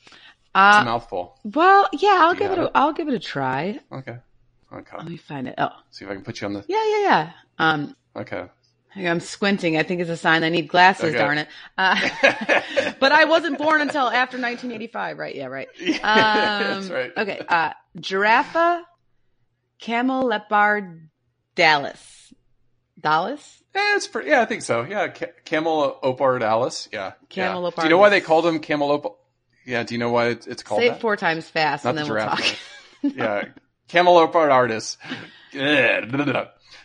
It's 0.05 0.77
a 0.77 0.81
Uh, 0.81 0.83
mouthful. 0.85 1.39
well, 1.43 1.87
yeah, 1.93 2.17
I'll 2.21 2.35
give 2.35 2.51
it. 2.51 2.57
A, 2.59 2.65
it? 2.65 2.71
I'll 2.75 2.93
give 2.93 3.07
it 3.07 3.13
a 3.13 3.19
try. 3.19 3.79
Okay. 3.91 4.17
Okay. 4.71 4.97
Let 4.97 5.07
me 5.07 5.17
find 5.17 5.47
it. 5.47 5.55
Oh, 5.57 5.69
See 5.91 6.03
if 6.05 6.11
I 6.11 6.13
can 6.13 6.23
put 6.23 6.41
you 6.41 6.47
on 6.47 6.53
the. 6.53 6.65
yeah, 6.67 6.83
yeah, 6.91 7.01
yeah. 7.01 7.31
Um, 7.59 7.95
Okay. 8.15 8.47
I'm 8.97 9.19
squinting. 9.19 9.77
I 9.77 9.83
think 9.83 10.01
it's 10.01 10.09
a 10.09 10.17
sign 10.17 10.43
I 10.43 10.49
need 10.49 10.67
glasses, 10.67 11.09
Okay. 11.09 11.17
darn 11.17 11.37
it. 11.37 11.47
Uh, 11.77 11.95
but 12.99 13.11
I 13.11 13.25
wasn't 13.25 13.57
born 13.57 13.81
until 13.81 14.07
after 14.07 14.37
1985, 14.37 15.17
right? 15.17 15.35
Yeah, 15.35 15.45
right. 15.45 15.67
Um, 15.79 15.93
That's 16.03 16.89
right. 16.89 17.11
Okay. 17.17 17.41
Uh, 17.47 17.71
Giraffa 17.99 18.81
camelopardalis. 19.81 22.33
Dallas? 22.99 23.63
Eh, 23.75 23.95
it's 23.95 24.07
pretty, 24.07 24.29
yeah, 24.29 24.41
I 24.41 24.45
think 24.45 24.63
so. 24.63 24.81
Yeah, 24.83 25.07
ca- 25.09 25.27
Camel 25.45 25.99
Opardalis. 26.03 26.87
Yeah. 26.91 27.13
yeah. 27.31 27.53
Camelopardalis. 27.53 27.75
Do 27.75 27.83
you 27.83 27.89
know 27.89 27.97
why 27.99 28.09
they 28.09 28.21
called 28.21 28.45
him 28.45 28.59
Camel 28.59 28.91
Op? 28.91 29.19
Yeah. 29.65 29.83
Do 29.83 29.93
you 29.93 29.99
know 29.99 30.09
why 30.09 30.27
it's, 30.29 30.47
it's 30.47 30.63
called 30.63 30.81
Say 30.81 30.89
that? 30.89 30.99
four 31.01 31.15
times 31.15 31.47
fast 31.47 31.83
Not 31.85 31.91
and 31.91 31.99
the 31.99 32.03
then 32.05 32.13
we'll 32.13 32.23
giraffe. 32.23 32.59
talk. 33.03 33.13
yeah, 33.15 33.43
camelopard 33.89 34.51
artist. 34.51 34.97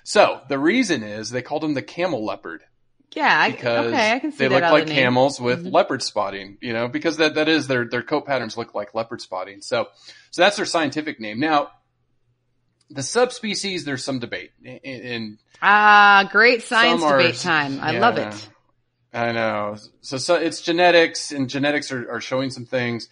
so 0.05 0.41
the 0.49 0.59
reason 0.59 1.03
is 1.03 1.31
they 1.31 1.43
called 1.43 1.65
him 1.65 1.75
the 1.75 1.83
camel 1.83 2.25
leopard 2.25 2.63
yeah, 3.15 3.41
I, 3.41 3.51
because 3.51 3.87
okay, 3.89 4.13
I 4.13 4.19
can 4.21 4.33
see 4.33 4.39
they 4.39 4.49
that 4.49 4.63
look 4.63 4.73
like. 4.73 4.85
Mm-hmm. 4.85 4.95
camels 4.95 5.41
with 5.41 5.67
leopard 5.67 6.03
spotting. 6.03 6.57
You 6.63 6.73
know, 6.73 6.89
because 6.89 7.19
that 7.19 7.35
that 7.35 7.49
is 7.49 7.67
their 7.67 7.85
their 7.85 8.03
coat 8.03 8.27
patterns 8.27 8.57
look 8.57 8.75
like 8.75 8.95
leopard 8.95 9.21
spotting. 9.21 9.61
So 9.61 9.89
so 10.31 10.43
that's 10.43 10.57
their 10.57 10.65
scientific 10.67 11.21
name. 11.21 11.39
Now 11.39 11.71
the 12.89 13.03
subspecies, 13.03 13.85
there's 13.85 14.05
some 14.05 14.19
debate, 14.19 14.53
and 14.85 15.39
Ah, 15.61 16.29
great 16.31 16.63
science 16.63 17.03
are- 17.03 17.19
debate 17.19 17.37
time. 17.37 17.81
I 17.81 17.99
love 17.99 18.19
it. 18.19 18.49
I 19.15 19.33
know. 19.33 19.77
So, 20.01 20.17
so 20.17 20.37
it's 20.37 20.63
genetics, 20.63 21.33
and 21.33 21.49
genetics 21.51 21.93
are, 21.93 22.11
are 22.13 22.21
showing 22.23 22.49
some 22.49 22.65
things. 22.65 23.09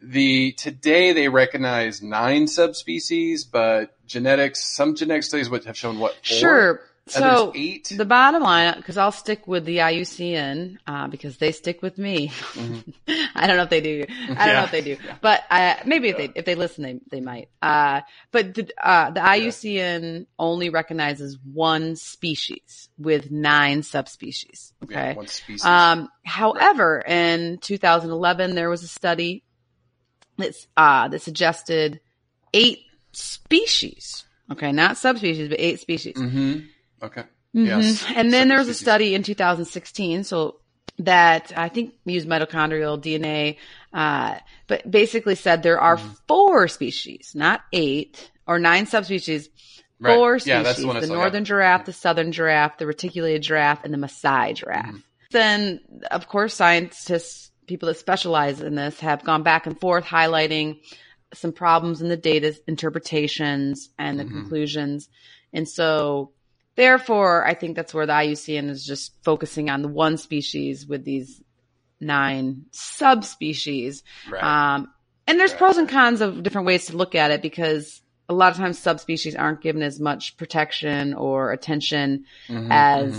The 0.00 0.52
today 0.52 1.12
they 1.12 1.28
recognize 1.28 2.00
nine 2.00 2.46
subspecies, 2.46 3.44
but 3.44 3.90
genetics, 4.12 4.64
some 4.76 4.94
genetic 4.94 5.24
studies 5.24 5.50
would 5.50 5.64
have 5.64 5.76
shown 5.76 5.98
what? 5.98 6.12
Four? 6.14 6.22
Sure. 6.22 6.80
So 7.08 7.50
eight. 7.56 7.92
the 7.96 8.04
bottom 8.04 8.42
line, 8.44 8.74
because 8.76 8.96
I'll 8.96 9.10
stick 9.10 9.48
with 9.48 9.64
the 9.64 9.78
IUCN 9.78 10.76
uh, 10.86 11.08
because 11.08 11.36
they 11.36 11.50
stick 11.50 11.82
with 11.82 11.98
me. 11.98 12.30
I 13.34 13.48
don't 13.48 13.56
know 13.56 13.64
if 13.64 13.70
they 13.70 13.80
do. 13.80 14.04
I 14.06 14.06
don't 14.06 14.36
Mm-hmm. 14.36 14.38
Yeah. 14.38 14.52
know 14.54 14.64
if 14.64 14.70
they 14.70 14.80
do, 14.82 14.96
but 15.20 15.42
uh, 15.50 15.74
maybe 15.84 16.10
if 16.10 16.16
they 16.16 16.30
if 16.36 16.44
they 16.44 16.54
listen, 16.54 16.84
they 16.84 17.00
they 17.10 17.20
might. 17.20 17.48
Uh, 17.60 18.02
but 18.30 18.54
the, 18.54 18.70
uh, 18.80 19.10
the 19.10 19.18
IUCN 19.18 20.26
only 20.38 20.70
recognizes 20.70 21.38
one 21.52 21.96
species 21.96 22.88
with 22.98 23.32
nine 23.32 23.82
subspecies. 23.82 24.72
Yeah, 24.80 24.84
Okay. 24.86 25.14
one 25.14 25.26
species. 25.26 25.64
Um, 25.64 26.08
however, 26.24 27.02
in 27.04 27.58
2011, 27.58 28.54
there 28.54 28.70
was 28.70 28.84
a 28.84 28.88
study 28.88 29.42
that's, 30.38 30.68
uh, 30.76 31.08
that 31.08 31.20
suggested 31.20 31.98
eight 32.54 32.78
species. 33.12 34.24
Okay. 34.50 34.72
Not 34.72 34.96
subspecies, 34.96 35.48
but 35.48 35.60
eight 35.60 35.80
species. 35.80 36.16
hmm 36.18 36.58
Okay. 37.02 37.22
Mhm. 37.54 37.66
Yes. 37.66 38.04
And 38.14 38.32
then 38.32 38.48
there 38.48 38.58
was 38.58 38.68
a 38.68 38.74
study 38.74 39.14
in 39.14 39.22
2016. 39.22 40.24
So 40.24 40.58
that 40.98 41.52
I 41.56 41.68
think 41.68 41.94
used 42.04 42.28
mitochondrial 42.28 43.00
DNA, 43.00 43.56
uh, 43.94 44.36
but 44.68 44.88
basically 44.90 45.34
said 45.34 45.62
there 45.62 45.80
are 45.80 45.96
Mm-hmm. 45.96 46.12
four 46.28 46.68
species, 46.68 47.32
not 47.34 47.62
eight 47.72 48.30
or 48.46 48.58
nine 48.58 48.86
subspecies. 48.86 49.48
Right. 49.98 50.14
Four 50.16 50.36
Yeah, 50.44 50.62
species: 50.64 50.92
the 50.92 51.00
the 51.00 51.06
northern 51.06 51.44
giraffe, 51.44 51.86
the 51.86 51.92
southern 51.92 52.30
giraffe, 52.32 52.76
the 52.78 52.86
reticulated 52.86 53.42
giraffe, 53.42 53.84
and 53.84 53.92
the 53.94 53.98
Maasai 53.98 54.54
giraffe. 54.54 54.86
Mm-hmm. 54.86 54.96
Then, 55.30 55.80
of 56.10 56.28
course, 56.28 56.54
scientists, 56.54 57.50
people 57.66 57.86
that 57.88 57.96
specialize 57.98 58.60
in 58.60 58.74
this, 58.74 59.00
have 59.00 59.24
gone 59.24 59.42
back 59.42 59.66
and 59.66 59.80
forth 59.80 60.04
highlighting 60.04 60.80
some 61.34 61.52
problems 61.52 62.02
in 62.02 62.08
the 62.08 62.16
data 62.16 62.54
interpretations 62.66 63.90
and 63.98 64.18
the 64.20 64.24
Mhm. 64.24 64.30
conclusions. 64.30 65.08
And 65.52 65.68
so, 65.68 66.32
therefore, 66.76 67.46
I 67.46 67.54
think 67.54 67.76
that's 67.76 67.94
where 67.94 68.06
the 68.06 68.12
IUCN 68.12 68.68
is 68.70 68.84
just 68.84 69.12
focusing 69.24 69.70
on 69.70 69.82
the 69.82 69.88
one 69.88 70.16
species 70.16 70.86
with 70.86 71.04
these 71.04 71.40
nine 72.00 72.66
subspecies. 72.72 74.02
Right. 74.30 74.42
Um, 74.42 74.88
and 75.26 75.38
there's 75.38 75.52
Right. 75.52 75.58
pros 75.58 75.78
and 75.78 75.88
cons 75.88 76.20
of 76.20 76.42
different 76.42 76.66
ways 76.66 76.86
to 76.86 76.96
look 76.96 77.14
at 77.14 77.30
it 77.30 77.42
because 77.42 78.02
a 78.28 78.34
lot 78.34 78.50
of 78.52 78.56
times 78.58 78.78
subspecies 78.78 79.36
aren't 79.36 79.60
given 79.60 79.82
as 79.82 80.00
much 80.00 80.36
protection 80.36 81.14
or 81.14 81.52
attention 81.52 82.24
Mhm, 82.48 82.68
as 82.70 83.12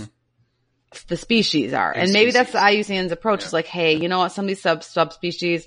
mhm. 0.90 1.06
the 1.08 1.16
species 1.16 1.72
are. 1.72 1.92
A 1.92 1.96
and 1.98 2.12
maybe 2.12 2.30
that's 2.30 2.52
the. 2.52 2.58
IUCN's 2.58 3.12
approach. 3.12 3.40
Yeah. 3.40 3.44
It's 3.46 3.52
like, 3.52 3.66
hey, 3.66 3.94
you 3.94 4.08
know 4.08 4.18
what? 4.18 4.32
Some 4.32 4.44
of 4.44 4.48
these 4.48 4.60
sub 4.62 4.82
subspecies, 4.82 5.66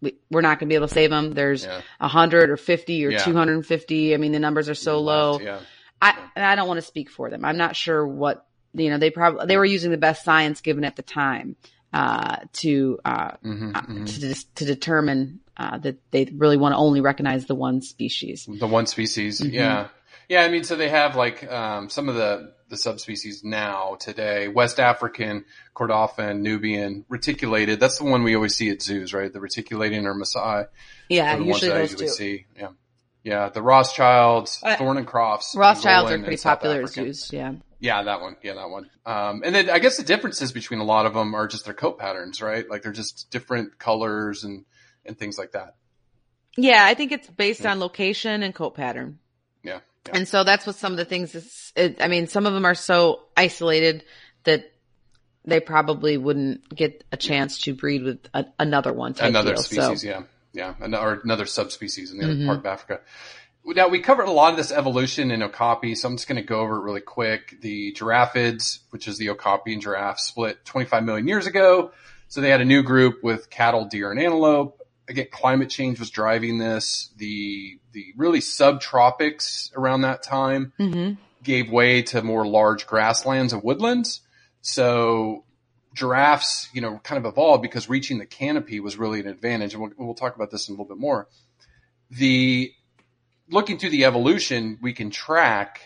we, 0.00 0.16
we're 0.30 0.40
not 0.42 0.58
going 0.58 0.68
to 0.68 0.72
be 0.72 0.74
able 0.74 0.88
to 0.88 0.94
save 0.94 1.10
them. 1.10 1.32
There's 1.32 1.64
Yeah. 1.64 1.80
a 2.00 2.08
hundred 2.08 2.50
or 2.50 2.56
50 2.56 3.06
or 3.06 3.10
Yeah. 3.10 3.24
250. 3.24 4.14
I 4.14 4.16
mean, 4.18 4.32
the 4.32 4.38
numbers 4.38 4.68
are 4.68 4.74
so 4.74 5.00
low. 5.00 5.40
Yeah. 5.40 5.60
I, 6.02 6.14
and 6.36 6.44
I 6.44 6.54
don't 6.54 6.68
want 6.68 6.78
to 6.78 6.86
speak 6.86 7.10
for 7.10 7.30
them. 7.30 7.44
I'm 7.44 7.56
not 7.56 7.74
sure 7.76 8.06
what, 8.06 8.46
you 8.74 8.90
know, 8.90 8.98
they 8.98 9.10
probably, 9.10 9.46
they 9.46 9.56
were 9.56 9.64
using 9.64 9.90
the 9.90 9.96
best 9.96 10.24
science 10.24 10.60
given 10.60 10.84
at 10.84 10.96
the 10.96 11.02
time, 11.02 11.56
uh, 11.92 12.36
to, 12.54 12.98
uh, 13.04 13.30
Mhm, 13.42 13.74
uh, 13.74 13.80
mhm. 13.82 14.06
to, 14.20 14.54
to 14.56 14.64
determine, 14.66 15.40
uh, 15.56 15.78
that 15.78 15.96
they 16.10 16.26
really 16.36 16.58
want 16.58 16.74
to 16.74 16.76
only 16.76 17.00
recognize 17.00 17.46
the 17.46 17.54
one 17.54 17.80
species. 17.80 18.46
The 18.46 18.66
one 18.66 18.84
species, 18.86 19.40
Mhm. 19.40 19.52
yeah, 19.54 19.88
yeah. 20.28 20.42
I 20.42 20.48
mean, 20.50 20.64
so 20.64 20.76
they 20.76 20.90
have 20.90 21.16
like 21.16 21.50
um, 21.50 21.88
some 21.88 22.10
of 22.10 22.14
the 22.16 22.52
the 22.68 22.76
subspecies 22.76 23.42
now 23.44 23.96
today: 24.00 24.48
West 24.48 24.80
African, 24.80 25.44
Kordofan, 25.74 26.40
Nubian, 26.40 27.04
reticulated. 27.08 27.80
That's 27.80 27.98
the 27.98 28.04
one 28.04 28.22
we 28.22 28.34
always 28.34 28.54
see 28.54 28.70
at 28.70 28.82
zoos, 28.82 29.12
right? 29.14 29.32
The 29.32 29.40
reticulating 29.40 30.06
or 30.06 30.14
Maasai 30.14 30.66
Yeah, 31.08 31.36
usually 31.36 31.70
those 31.70 31.94
I 31.94 31.98
two. 31.98 32.08
see. 32.08 32.46
Yeah, 32.56 32.68
yeah. 33.22 33.48
The 33.50 33.62
Rothschilds, 33.62 34.60
Uh, 34.62 34.76
Thornicrofts, 34.76 35.56
Rothschilds 35.56 36.10
Angolan, 36.10 36.20
are 36.20 36.24
pretty 36.24 36.42
popular 36.42 36.82
at 36.82 36.88
zoos. 36.88 37.32
Yeah. 37.32 37.54
Yeah, 37.78 38.02
that 38.04 38.20
one. 38.22 38.36
Yeah, 38.42 38.54
that 38.54 38.70
one. 38.70 38.88
Um, 39.04 39.42
and 39.44 39.54
then 39.54 39.68
I 39.68 39.78
guess 39.78 39.98
the 39.98 40.02
differences 40.02 40.50
between 40.50 40.80
a 40.80 40.84
lot 40.84 41.04
of 41.04 41.12
them 41.12 41.34
are 41.34 41.46
just 41.46 41.66
their 41.66 41.74
coat 41.74 41.98
patterns, 41.98 42.40
right? 42.40 42.68
Like 42.68 42.82
they're 42.82 42.92
just 42.92 43.30
different 43.30 43.78
colors 43.78 44.44
and 44.44 44.64
and 45.04 45.16
things 45.18 45.36
like 45.38 45.52
that. 45.52 45.74
Yeah, 46.56 46.84
I 46.84 46.94
think 46.94 47.12
it's 47.12 47.28
based 47.28 47.66
on 47.66 47.78
location 47.78 48.42
and 48.42 48.54
coat 48.54 48.74
pattern. 48.74 49.18
Yeah. 50.08 50.16
And 50.18 50.28
so 50.28 50.44
that's 50.44 50.66
what 50.66 50.76
some 50.76 50.92
of 50.92 50.98
the 50.98 51.04
things 51.04 51.34
is, 51.34 51.72
it, 51.76 52.00
I 52.00 52.08
mean, 52.08 52.26
some 52.26 52.46
of 52.46 52.52
them 52.54 52.64
are 52.64 52.74
so 52.74 53.20
isolated 53.36 54.04
that 54.44 54.70
they 55.44 55.60
probably 55.60 56.16
wouldn't 56.16 56.68
get 56.74 57.04
a 57.12 57.16
chance 57.16 57.60
to 57.62 57.74
breed 57.74 58.02
with 58.02 58.18
a, 58.34 58.46
another 58.58 58.92
one 58.92 59.14
type 59.14 59.28
another 59.28 59.54
deal. 59.54 59.62
species, 59.62 60.02
So, 60.02 60.08
yeah, 60.08 60.22
yeah, 60.52 60.74
An- 60.80 60.94
or 60.94 61.20
another 61.24 61.46
subspecies 61.46 62.10
in 62.12 62.18
the 62.18 62.24
other 62.24 62.34
Mhm. 62.34 62.46
part 62.46 62.58
of 62.58 62.66
Africa. 62.66 63.00
Now 63.64 63.88
we 63.88 63.98
covered 63.98 64.28
a 64.28 64.32
lot 64.32 64.52
of 64.52 64.56
this 64.56 64.70
evolution 64.70 65.32
in 65.32 65.42
Okapi, 65.42 65.96
so 65.96 66.08
I'm 66.08 66.16
just 66.16 66.28
going 66.28 66.40
to 66.40 66.46
go 66.46 66.60
over 66.60 66.76
it 66.76 66.82
really 66.82 67.00
quick. 67.00 67.56
The 67.62 67.92
giraffids, 67.94 68.78
which 68.90 69.08
is 69.08 69.18
the 69.18 69.30
Okapi 69.30 69.72
and 69.72 69.82
giraffe, 69.82 70.20
split 70.20 70.64
25 70.64 71.02
million 71.02 71.26
years 71.26 71.46
ago. 71.46 71.90
So 72.28 72.40
they 72.40 72.50
had 72.50 72.60
a 72.60 72.64
new 72.64 72.82
group 72.84 73.24
with 73.24 73.50
cattle, 73.50 73.84
deer, 73.86 74.10
and 74.12 74.20
antelope. 74.20 74.85
Again, 75.08 75.26
climate 75.30 75.70
change 75.70 76.00
was 76.00 76.10
driving 76.10 76.58
this. 76.58 77.10
The 77.16 77.78
the 77.92 78.12
really 78.16 78.40
subtropics 78.40 79.74
around 79.76 80.02
that 80.02 80.22
time 80.22 80.72
Mhm. 80.78 81.16
gave 81.42 81.70
way 81.70 82.02
to 82.02 82.22
more 82.22 82.46
large 82.46 82.86
grasslands 82.86 83.52
and 83.52 83.62
woodlands. 83.62 84.20
So 84.62 85.44
giraffes, 85.94 86.68
you 86.72 86.80
know, 86.80 86.98
kind 87.04 87.24
of 87.24 87.30
evolved 87.30 87.62
because 87.62 87.88
reaching 87.88 88.18
the 88.18 88.26
canopy 88.26 88.80
was 88.80 88.96
really 88.98 89.20
an 89.20 89.28
advantage. 89.28 89.74
And 89.74 89.82
we'll, 89.82 89.92
we'll 89.96 90.14
talk 90.14 90.34
about 90.36 90.50
this 90.50 90.68
in 90.68 90.72
a 90.72 90.74
little 90.74 90.92
bit 90.94 91.00
more. 91.00 91.28
The 92.10 92.72
looking 93.48 93.78
through 93.78 93.90
the 93.90 94.04
evolution, 94.04 94.78
we 94.82 94.92
can 94.92 95.10
track 95.10 95.80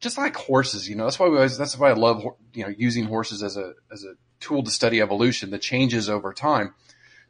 just 0.00 0.18
like 0.18 0.34
horses, 0.34 0.88
you 0.88 0.96
know, 0.96 1.04
that's 1.04 1.18
why 1.18 1.28
we 1.28 1.36
always, 1.36 1.56
that's 1.56 1.78
why 1.78 1.90
I 1.90 1.92
love, 1.92 2.24
you 2.54 2.64
know, 2.64 2.74
using 2.76 3.04
horses 3.04 3.40
as 3.42 3.56
a, 3.56 3.74
as 3.92 4.02
a 4.02 4.14
tool 4.40 4.64
to 4.64 4.70
study 4.70 5.00
evolution, 5.00 5.50
the 5.50 5.58
changes 5.60 6.08
over 6.10 6.32
time. 6.32 6.74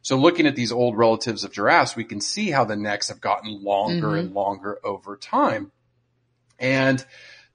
So 0.03 0.17
looking 0.17 0.45
at 0.45 0.55
these 0.55 0.71
old 0.71 0.97
relatives 0.97 1.43
of 1.43 1.51
giraffes, 1.53 1.95
we 1.95 2.03
can 2.03 2.21
see 2.21 2.51
how 2.51 2.65
the 2.65 2.75
necks 2.75 3.07
have 3.07 3.19
gotten 3.21 3.63
longer 3.63 4.09
Mhm. 4.09 4.19
and 4.19 4.33
longer 4.33 4.77
over 4.83 5.15
time. 5.17 5.71
And 6.59 7.03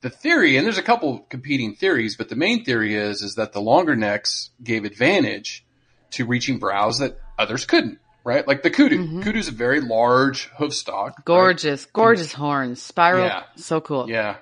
the 0.00 0.10
theory, 0.10 0.56
and 0.56 0.64
there's 0.64 0.78
a 0.78 0.82
couple 0.82 1.20
competing 1.28 1.74
theories, 1.74 2.16
but 2.16 2.28
the 2.30 2.36
main 2.36 2.64
theory 2.64 2.94
is, 2.94 3.20
is 3.22 3.34
that 3.36 3.52
the 3.52 3.60
longer 3.60 3.94
necks 3.94 4.50
gave 4.62 4.84
advantage 4.84 5.64
to 6.12 6.24
reaching 6.24 6.58
browse 6.58 6.98
that 7.00 7.18
others 7.38 7.66
couldn't, 7.66 7.98
right? 8.24 8.48
Like 8.48 8.62
the 8.62 8.70
kudu. 8.70 9.06
Mhm. 9.06 9.22
Kudu's 9.24 9.48
a 9.48 9.52
very 9.52 9.80
large 9.80 10.46
hoof 10.56 10.72
stock. 10.74 11.16
right? 11.18 11.24
Gorgeous, 11.26 11.84
gorgeous 11.84 12.32
horns. 12.32 12.80
Spiral. 12.80 13.26
Yeah. 13.26 13.42
So 13.56 13.80
cool. 13.82 14.08
Yeah. 14.08 14.36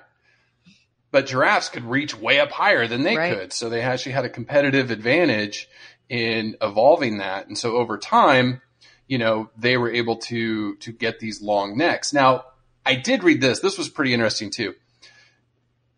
But 1.11 1.25
giraffes 1.27 1.67
could 1.69 1.83
reach 1.83 2.15
way 2.17 2.39
up 2.39 2.51
higher 2.51 2.87
than 2.87 3.03
they 3.03 3.17
Right. 3.17 3.37
could. 3.37 3.53
So 3.53 3.69
they 3.69 3.81
actually 3.81 4.11
had 4.13 4.23
a 4.25 4.29
competitive 4.29 4.91
advantage 4.91 5.67
in 6.09 6.55
evolving 6.61 7.17
that. 7.17 7.47
And 7.47 7.57
so 7.57 7.75
over 7.77 7.97
time, 7.97 8.61
you 9.07 9.17
know, 9.17 9.49
they 9.57 9.77
were 9.77 9.91
able 9.91 10.17
to, 10.17 10.75
to 10.77 10.91
get 10.91 11.19
these 11.19 11.41
long 11.41 11.77
necks. 11.77 12.13
Now, 12.13 12.45
I 12.85 12.95
did 12.95 13.23
read 13.23 13.41
this. 13.41 13.59
This 13.59 13.77
was 13.77 13.89
pretty 13.89 14.13
interesting 14.13 14.49
too. 14.49 14.75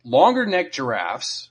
Longer 0.03 0.45
neck 0.45 0.71
giraffes, 0.71 1.49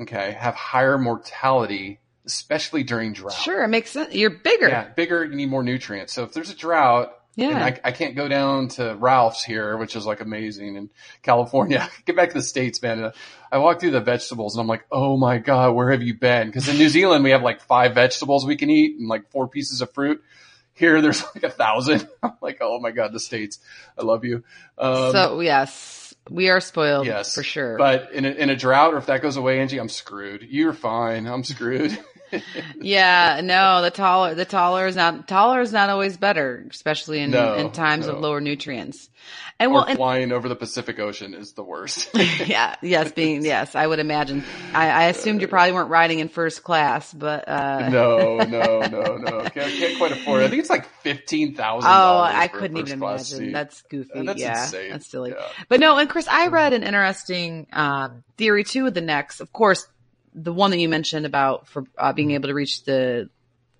okay, 0.00 0.32
have 0.32 0.54
higher 0.54 0.98
mortality, 0.98 2.00
especially 2.26 2.82
during 2.82 3.12
drought. 3.12 3.32
Sure, 3.32 3.62
it 3.62 3.68
makes 3.68 3.90
sense. 3.90 4.14
You're 4.14 4.30
bigger. 4.30 4.68
Yeah, 4.68 4.88
bigger, 4.88 5.24
you 5.24 5.36
need 5.36 5.48
more 5.48 5.62
nutrients. 5.62 6.12
So 6.12 6.24
if 6.24 6.32
there's 6.32 6.50
a 6.50 6.56
drought 6.56 7.14
Yeah. 7.36 7.48
And 7.50 7.58
I, 7.64 7.80
I 7.84 7.92
can't 7.92 8.14
go 8.14 8.28
down 8.28 8.68
to 8.68 8.96
Ralph's 8.98 9.42
here, 9.42 9.76
which 9.76 9.96
is 9.96 10.06
like 10.06 10.20
amazing 10.20 10.76
in 10.76 10.90
California. 11.22 11.88
Get 12.06 12.16
back 12.16 12.28
to 12.28 12.34
the 12.34 12.42
States, 12.42 12.80
man. 12.80 13.12
I 13.50 13.58
walk 13.58 13.80
through 13.80 13.90
the 13.90 14.00
vegetables 14.00 14.54
and 14.54 14.60
I'm 14.60 14.68
like, 14.68 14.84
oh 14.90 15.16
my 15.16 15.38
God, 15.38 15.74
where 15.74 15.90
have 15.90 16.02
you 16.02 16.14
been? 16.14 16.52
Cause 16.52 16.68
in 16.68 16.76
New 16.76 16.88
Zealand, 16.88 17.24
we 17.24 17.30
have 17.30 17.42
like 17.42 17.60
five 17.60 17.94
vegetables 17.94 18.46
we 18.46 18.56
can 18.56 18.70
eat 18.70 18.98
and 18.98 19.08
like 19.08 19.30
four 19.30 19.48
pieces 19.48 19.80
of 19.80 19.92
fruit. 19.92 20.22
Here, 20.74 21.00
there's 21.00 21.22
like 21.34 21.44
a 21.44 21.50
thousand. 21.50 22.08
I'm 22.22 22.32
like, 22.40 22.58
oh 22.60 22.78
my 22.80 22.90
God, 22.90 23.12
the 23.12 23.20
States. 23.20 23.58
I 23.98 24.04
love 24.04 24.24
you. 24.24 24.44
Um, 24.78 25.12
so 25.12 25.40
yes, 25.40 26.14
we 26.30 26.50
are 26.50 26.60
spoiled. 26.60 27.06
yes, 27.06 27.34
for 27.34 27.42
sure. 27.42 27.76
But 27.76 28.12
in 28.12 28.24
a, 28.24 28.30
in 28.30 28.50
a 28.50 28.56
drought 28.56 28.94
or 28.94 28.98
if 28.98 29.06
that 29.06 29.22
goes 29.22 29.36
away, 29.36 29.60
Angie, 29.60 29.78
I'm 29.78 29.88
screwed. 29.88 30.42
You're 30.42 30.72
fine. 30.72 31.26
I'm 31.26 31.44
screwed. 31.44 31.98
Yeah, 32.80 33.40
no, 33.42 33.82
the 33.82 33.90
taller, 33.90 34.34
the 34.34 34.44
taller 34.44 34.86
is 34.86 34.96
not, 34.96 35.28
taller 35.28 35.60
is 35.60 35.72
not 35.72 35.90
always 35.90 36.16
better, 36.16 36.66
especially 36.70 37.20
in, 37.20 37.30
No, 37.30 37.54
in 37.54 37.72
times 37.72 38.06
no. 38.06 38.14
of 38.14 38.20
lower 38.20 38.40
nutrients. 38.40 39.08
And 39.58 39.70
or 39.70 39.74
well, 39.74 39.84
and, 39.84 39.96
flying 39.96 40.32
over 40.32 40.48
the 40.48 40.56
Pacific 40.56 40.98
Ocean 40.98 41.32
is 41.32 41.52
the 41.52 41.62
worst. 41.62 42.10
yeah, 42.46 42.74
yes, 42.82 43.12
being, 43.12 43.44
yes, 43.44 43.74
I 43.76 43.86
would 43.86 44.00
imagine. 44.00 44.44
I, 44.74 44.90
I 44.90 45.04
assumed 45.04 45.42
you 45.42 45.48
probably 45.48 45.72
weren't 45.72 45.90
riding 45.90 46.18
in 46.18 46.28
first 46.28 46.64
class, 46.64 47.12
but, 47.12 47.48
uh, 47.48 47.88
no, 47.92 48.38
no, 48.38 48.80
no, 48.80 49.16
no. 49.16 49.40
Can't, 49.42 49.72
can't 49.72 49.96
quite 49.96 50.12
afford 50.12 50.42
it. 50.42 50.46
I 50.46 50.48
think 50.48 50.60
it's 50.60 50.70
like 50.70 50.86
fifteen 51.02 51.54
thousand. 51.54 51.88
Oh, 51.88 52.20
I 52.20 52.48
couldn't 52.48 52.76
even 52.76 52.94
imagine. 52.94 53.52
That's 53.52 53.82
goofy. 53.82 54.10
Uh, 54.14 54.22
that's 54.24 54.40
yeah, 54.40 54.64
insane. 54.64 54.90
that's 54.90 55.10
silly. 55.10 55.30
Yeah. 55.30 55.46
But 55.68 55.80
no, 55.80 55.96
and 55.98 56.08
Chris, 56.08 56.26
I 56.28 56.48
read 56.48 56.72
an 56.72 56.82
interesting 56.82 57.66
um, 57.72 58.24
theory 58.36 58.64
too 58.64 58.84
with 58.84 58.94
the 58.94 59.00
necks. 59.00 59.40
Of 59.40 59.52
course, 59.52 59.86
the 60.34 60.52
one 60.52 60.70
that 60.70 60.78
you 60.78 60.88
mentioned 60.88 61.26
about 61.26 61.68
for 61.68 61.84
uh, 61.96 62.12
being 62.12 62.32
able 62.32 62.48
to 62.48 62.54
reach 62.54 62.84
the 62.84 63.28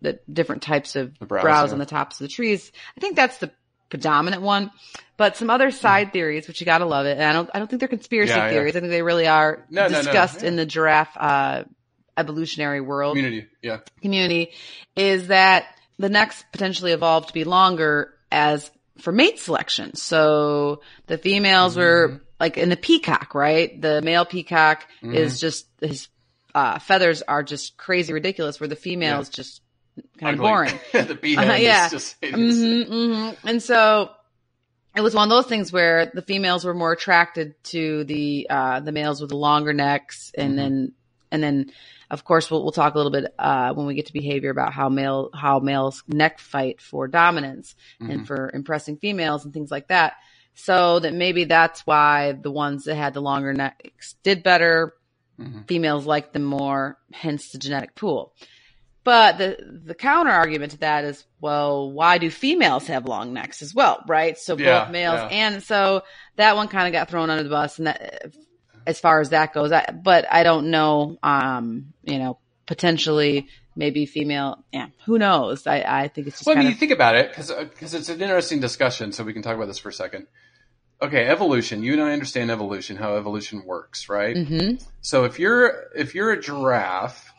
the 0.00 0.18
different 0.30 0.62
types 0.62 0.96
of 0.96 1.18
The 1.18 1.26
on 1.72 1.78
the 1.78 1.86
tops 1.86 2.20
of 2.20 2.24
the 2.24 2.28
trees. 2.28 2.70
I 2.96 3.00
think 3.00 3.16
that's 3.16 3.38
the 3.38 3.50
predominant 3.88 4.42
one. 4.42 4.70
But 5.16 5.36
some 5.36 5.48
other 5.48 5.70
side 5.70 6.12
theories, 6.12 6.46
which 6.48 6.60
you 6.60 6.64
gotta 6.66 6.84
love 6.84 7.06
it, 7.06 7.12
and 7.16 7.22
I 7.22 7.32
don't, 7.32 7.50
I 7.54 7.58
don't 7.58 7.68
think 7.68 7.80
they're 7.80 7.88
conspiracy 7.88 8.32
Yeah, 8.32 8.46
yeah. 8.46 8.50
theories. 8.50 8.76
I 8.76 8.80
think 8.80 8.90
they 8.90 9.02
really 9.02 9.26
are 9.26 9.64
No, 9.70 9.82
no, 9.86 9.88
no. 9.88 10.02
discussed 10.02 10.42
Yeah. 10.42 10.48
in 10.48 10.56
the 10.56 10.66
giraffe 10.66 11.16
uh, 11.16 11.64
evolutionary 12.16 12.80
world 12.80 13.16
Community, 13.16 13.46
yeah. 13.62 13.78
community 14.02 14.52
is 14.96 15.28
that 15.28 15.66
the 15.98 16.08
necks 16.08 16.44
potentially 16.52 16.92
evolved 16.92 17.28
to 17.28 17.34
be 17.34 17.44
longer 17.44 18.12
as 18.30 18.70
for 18.98 19.12
mate 19.12 19.38
selection. 19.38 19.94
So 19.94 20.80
the 21.06 21.18
females 21.18 21.76
were 21.76 22.20
like 22.40 22.58
in 22.58 22.68
the 22.68 22.76
peacock, 22.76 23.34
right? 23.34 23.80
The 23.80 24.02
male 24.02 24.24
peacock 24.24 24.86
is 25.02 25.40
just 25.40 25.66
his 25.80 26.08
uh, 26.54 26.78
feathers 26.78 27.22
are 27.22 27.42
just 27.42 27.76
crazy 27.76 28.12
ridiculous, 28.12 28.60
where 28.60 28.68
the 28.68 28.76
female 28.76 29.20
is 29.20 29.28
just 29.28 29.60
kind 30.18 30.34
of 30.34 30.40
boring. 30.40 30.78
the 30.92 31.14
beehead 31.14 31.50
Uh, 31.50 31.54
yeah. 31.54 31.86
is 31.86 31.92
just 31.92 32.16
hmm 32.24 32.82
hmm 32.82 33.30
And 33.46 33.62
so 33.62 34.10
it 34.96 35.00
was 35.00 35.14
one 35.14 35.24
of 35.24 35.30
those 35.30 35.46
things 35.46 35.72
where 35.72 36.06
the 36.14 36.22
females 36.22 36.64
were 36.64 36.74
more 36.74 36.92
attracted 36.92 37.54
to 37.64 38.04
the 38.04 38.46
uh, 38.48 38.80
the 38.80 38.92
males 38.92 39.20
with 39.20 39.30
the 39.30 39.36
longer 39.36 39.72
necks, 39.72 40.30
and 40.36 40.50
Mm-hmm. 40.50 40.56
then 40.56 40.92
and 41.32 41.42
then 41.42 41.70
of 42.10 42.22
course 42.24 42.48
we'll 42.50 42.62
we'll 42.62 42.70
talk 42.72 42.94
a 42.94 42.96
little 42.96 43.10
bit 43.10 43.34
uh, 43.38 43.72
when 43.74 43.86
we 43.86 43.94
get 43.94 44.06
to 44.06 44.12
behavior 44.12 44.50
about 44.50 44.72
how 44.72 44.88
male 44.88 45.30
how 45.34 45.58
males 45.58 46.04
neck 46.06 46.38
fight 46.38 46.80
for 46.80 47.08
dominance 47.08 47.74
Mm-hmm. 48.00 48.10
and 48.12 48.26
for 48.26 48.50
impressing 48.54 48.96
females 48.98 49.44
and 49.44 49.52
things 49.52 49.70
like 49.70 49.88
that. 49.88 50.14
So 50.54 51.00
that 51.00 51.12
maybe 51.12 51.44
that's 51.44 51.80
why 51.84 52.32
the 52.32 52.52
ones 52.52 52.84
that 52.84 52.94
had 52.94 53.14
the 53.14 53.20
longer 53.20 53.52
necks 53.52 54.14
did 54.22 54.44
better. 54.44 54.94
Mm-hmm. 55.40 55.62
Females 55.62 56.06
like 56.06 56.32
them 56.32 56.44
more, 56.44 56.98
hence 57.12 57.50
the 57.50 57.58
genetic 57.58 57.94
pool. 57.94 58.32
But 59.02 59.36
the 59.36 59.80
the 59.84 59.94
counter 59.94 60.30
argument 60.30 60.72
to 60.72 60.78
that 60.78 61.04
is, 61.04 61.24
well, 61.40 61.90
why 61.92 62.16
do 62.18 62.30
females 62.30 62.86
have 62.86 63.04
long 63.04 63.34
necks 63.34 63.60
as 63.60 63.74
well, 63.74 64.02
right? 64.08 64.38
So 64.38 64.56
both 64.56 64.64
Yeah, 64.64 64.88
males 64.90 65.20
yeah. 65.20 65.28
and 65.36 65.62
so 65.62 66.04
that 66.36 66.56
one 66.56 66.68
kind 66.68 66.86
of 66.86 66.92
got 66.92 67.10
thrown 67.10 67.28
under 67.28 67.42
the 67.42 67.50
bus, 67.50 67.78
and 67.78 67.86
that 67.88 68.32
as 68.86 69.00
far 69.00 69.20
as 69.20 69.30
that 69.30 69.52
goes, 69.52 69.72
I, 69.72 69.90
but 69.92 70.24
I 70.32 70.42
don't 70.42 70.70
know. 70.70 71.18
Um, 71.22 71.92
you 72.02 72.18
know, 72.18 72.38
potentially 72.66 73.48
maybe 73.76 74.06
female. 74.06 74.64
Yeah, 74.72 74.86
who 75.04 75.18
knows? 75.18 75.66
I 75.66 75.82
I 75.86 76.08
think 76.08 76.28
it's 76.28 76.38
just 76.38 76.46
Well, 76.46 76.56
I 76.56 76.60
mean, 76.60 76.70
you 76.70 76.74
think 76.76 76.92
about 76.92 77.14
it 77.16 77.28
because 77.30 77.92
it's 77.92 78.08
an 78.08 78.22
interesting 78.22 78.60
discussion. 78.60 79.12
So 79.12 79.22
we 79.22 79.34
can 79.34 79.42
talk 79.42 79.54
about 79.56 79.66
this 79.66 79.78
for 79.78 79.90
a 79.90 79.92
second. 79.92 80.28
Okay, 81.02 81.26
evolution. 81.26 81.82
You 81.82 81.92
and 81.94 82.02
I 82.02 82.12
understand 82.12 82.50
evolution, 82.50 82.96
how 82.96 83.16
evolution 83.16 83.64
works, 83.64 84.08
right? 84.08 84.36
Mhm. 84.36 84.82
So 85.00 85.24
if 85.24 85.38
you're 85.38 85.88
if 85.94 86.14
you're 86.14 86.30
a 86.32 86.40
giraffe 86.40 87.30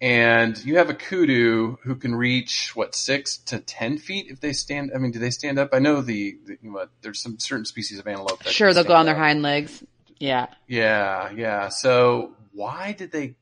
and 0.00 0.62
you 0.64 0.78
have 0.78 0.90
a 0.90 0.94
kudu 0.94 1.76
who 1.82 1.94
can 1.94 2.14
reach 2.14 2.72
what 2.74 2.94
six 2.94 3.36
to 3.36 3.60
ten 3.60 3.98
feet 3.98 4.26
if 4.30 4.40
they 4.40 4.52
stand. 4.52 4.92
I 4.94 4.98
mean, 4.98 5.12
do 5.12 5.18
they 5.18 5.30
stand 5.30 5.58
up? 5.58 5.70
I 5.72 5.78
know 5.78 6.00
the, 6.00 6.38
the 6.44 6.58
you 6.62 6.72
know, 6.72 6.86
there's 7.02 7.22
some 7.22 7.38
certain 7.38 7.64
species 7.64 7.98
of 7.98 8.06
antelope. 8.06 8.42
That 8.42 8.52
sure 8.52 8.72
they'll 8.74 8.82
go 8.84 8.94
on 8.94 9.06
their 9.06 9.14
hind 9.14 9.42
legs. 9.42 9.82
Yeah, 10.18 10.46
Yeah, 10.68 11.30
yeah. 11.32 11.68
So 11.68 12.34
why 12.52 12.92
did 12.92 13.12
they 13.12 13.34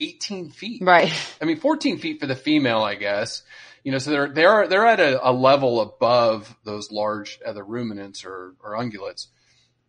18 0.00 0.50
feet? 0.50 0.82
right. 0.82 1.12
I 1.40 1.44
mean, 1.44 1.58
14 1.58 1.98
feet 1.98 2.20
for 2.20 2.26
the 2.26 2.34
female, 2.36 2.82
I 2.82 2.96
guess. 2.96 3.42
You 3.84 3.92
know, 3.92 3.98
so 3.98 4.10
they're 4.10 4.28
they're 4.28 4.66
they're 4.66 4.86
at 4.86 4.98
a, 4.98 5.28
a 5.28 5.30
level 5.30 5.80
above 5.80 6.56
those 6.64 6.90
large 6.90 7.38
other 7.46 7.62
ruminants 7.62 8.24
or 8.24 8.54
or 8.62 8.72
ungulates, 8.72 9.26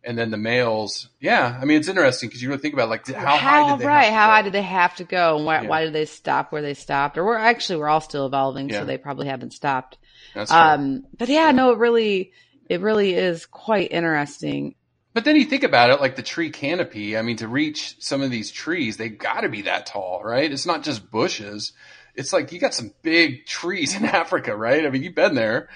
and 0.04 0.18
then 0.18 0.30
the 0.30 0.36
males. 0.36 1.08
Yeah, 1.18 1.58
I 1.60 1.64
mean, 1.64 1.78
it's 1.78 1.88
interesting 1.88 2.28
because 2.28 2.42
you 2.42 2.50
really 2.50 2.60
think 2.60 2.74
about 2.74 2.90
like 2.90 3.08
how, 3.08 3.36
high 3.38 3.70
did 3.70 3.80
they 3.80 3.86
right? 3.86 4.04
have 4.04 4.10
to 4.10 4.14
how 4.14 4.26
high 4.28 4.42
did 4.42 4.52
they 4.52 4.62
have 4.62 4.94
to 4.96 5.04
go, 5.04 5.36
and 5.38 5.46
why, 5.46 5.62
Yeah. 5.62 5.68
why 5.68 5.84
did 5.84 5.94
they 5.94 6.04
stop 6.04 6.52
where 6.52 6.60
they 6.62 6.74
stopped? 6.74 7.16
Or 7.16 7.24
we're 7.24 7.38
actually 7.38 7.78
we're 7.80 7.88
all 7.88 8.02
still 8.02 8.26
evolving, 8.26 8.68
Yeah. 8.68 8.80
so 8.80 8.84
they 8.84 8.98
probably 8.98 9.28
haven't 9.28 9.54
stopped. 9.54 9.96
That's 10.34 10.50
true. 10.50 10.60
Um, 10.60 11.04
but 11.16 11.30
yeah, 11.30 11.50
no, 11.52 11.72
it 11.72 11.78
really, 11.78 12.32
it 12.68 12.82
really 12.82 13.14
is 13.14 13.46
quite 13.46 13.90
interesting. 13.92 14.74
But 15.14 15.24
then 15.24 15.36
you 15.36 15.46
think 15.46 15.62
about 15.62 15.88
it, 15.88 16.02
like 16.02 16.16
the 16.16 16.22
tree 16.22 16.50
canopy. 16.50 17.16
I 17.16 17.22
mean, 17.22 17.38
to 17.38 17.48
reach 17.48 17.96
some 18.00 18.20
of 18.20 18.30
these 18.30 18.50
trees, 18.50 18.98
they've 18.98 19.16
got 19.16 19.40
to 19.40 19.48
be 19.48 19.62
that 19.62 19.86
tall, 19.86 20.20
right? 20.22 20.52
It's 20.52 20.66
not 20.66 20.82
just 20.82 21.10
bushes. 21.10 21.72
It's 22.16 22.32
like 22.32 22.52
you 22.52 22.58
got 22.58 22.74
some 22.74 22.92
big 23.02 23.46
trees 23.46 23.94
in 23.96 24.04
Africa, 24.22 24.56
right? 24.56 24.84
I 24.86 24.90
mean, 24.90 25.02
you've 25.02 25.14
been 25.14 25.34
there, 25.34 25.68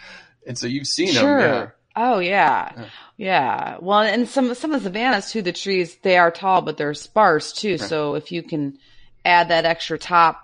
and 0.47 0.57
so 0.59 0.67
you've 0.67 0.87
seen 0.87 1.13
Sure. 1.13 1.41
them. 1.41 1.55
Yeah. 1.65 1.71
Oh 1.97 2.19
yeah. 2.21 2.87
yeah, 3.17 3.77
Well, 3.81 4.01
and 4.01 4.29
some 4.29 4.55
some 4.55 4.73
of 4.73 4.83
the 4.83 4.89
savannas 4.89 5.33
too. 5.33 5.43
The 5.43 5.53
trees 5.53 5.97
they 6.03 6.17
are 6.17 6.31
tall, 6.31 6.63
but 6.63 6.77
they're 6.77 6.95
sparse 6.95 7.53
too. 7.53 7.79
So 7.79 8.15
if 8.15 8.31
you 8.33 8.43
can 8.43 8.79
add 9.25 9.49
that 9.49 9.65
extra 9.65 9.99
top 9.99 10.41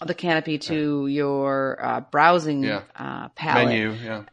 of 0.00 0.08
the 0.08 0.14
canopy 0.14 0.58
to 0.58 1.06
your 1.06 1.78
uh, 1.82 2.00
browsing 2.00 2.64
Yeah. 2.64 2.82
uh, 2.96 3.28
palette, 3.30 3.68
Menu, 3.68 3.92
yeah. 3.92 4.24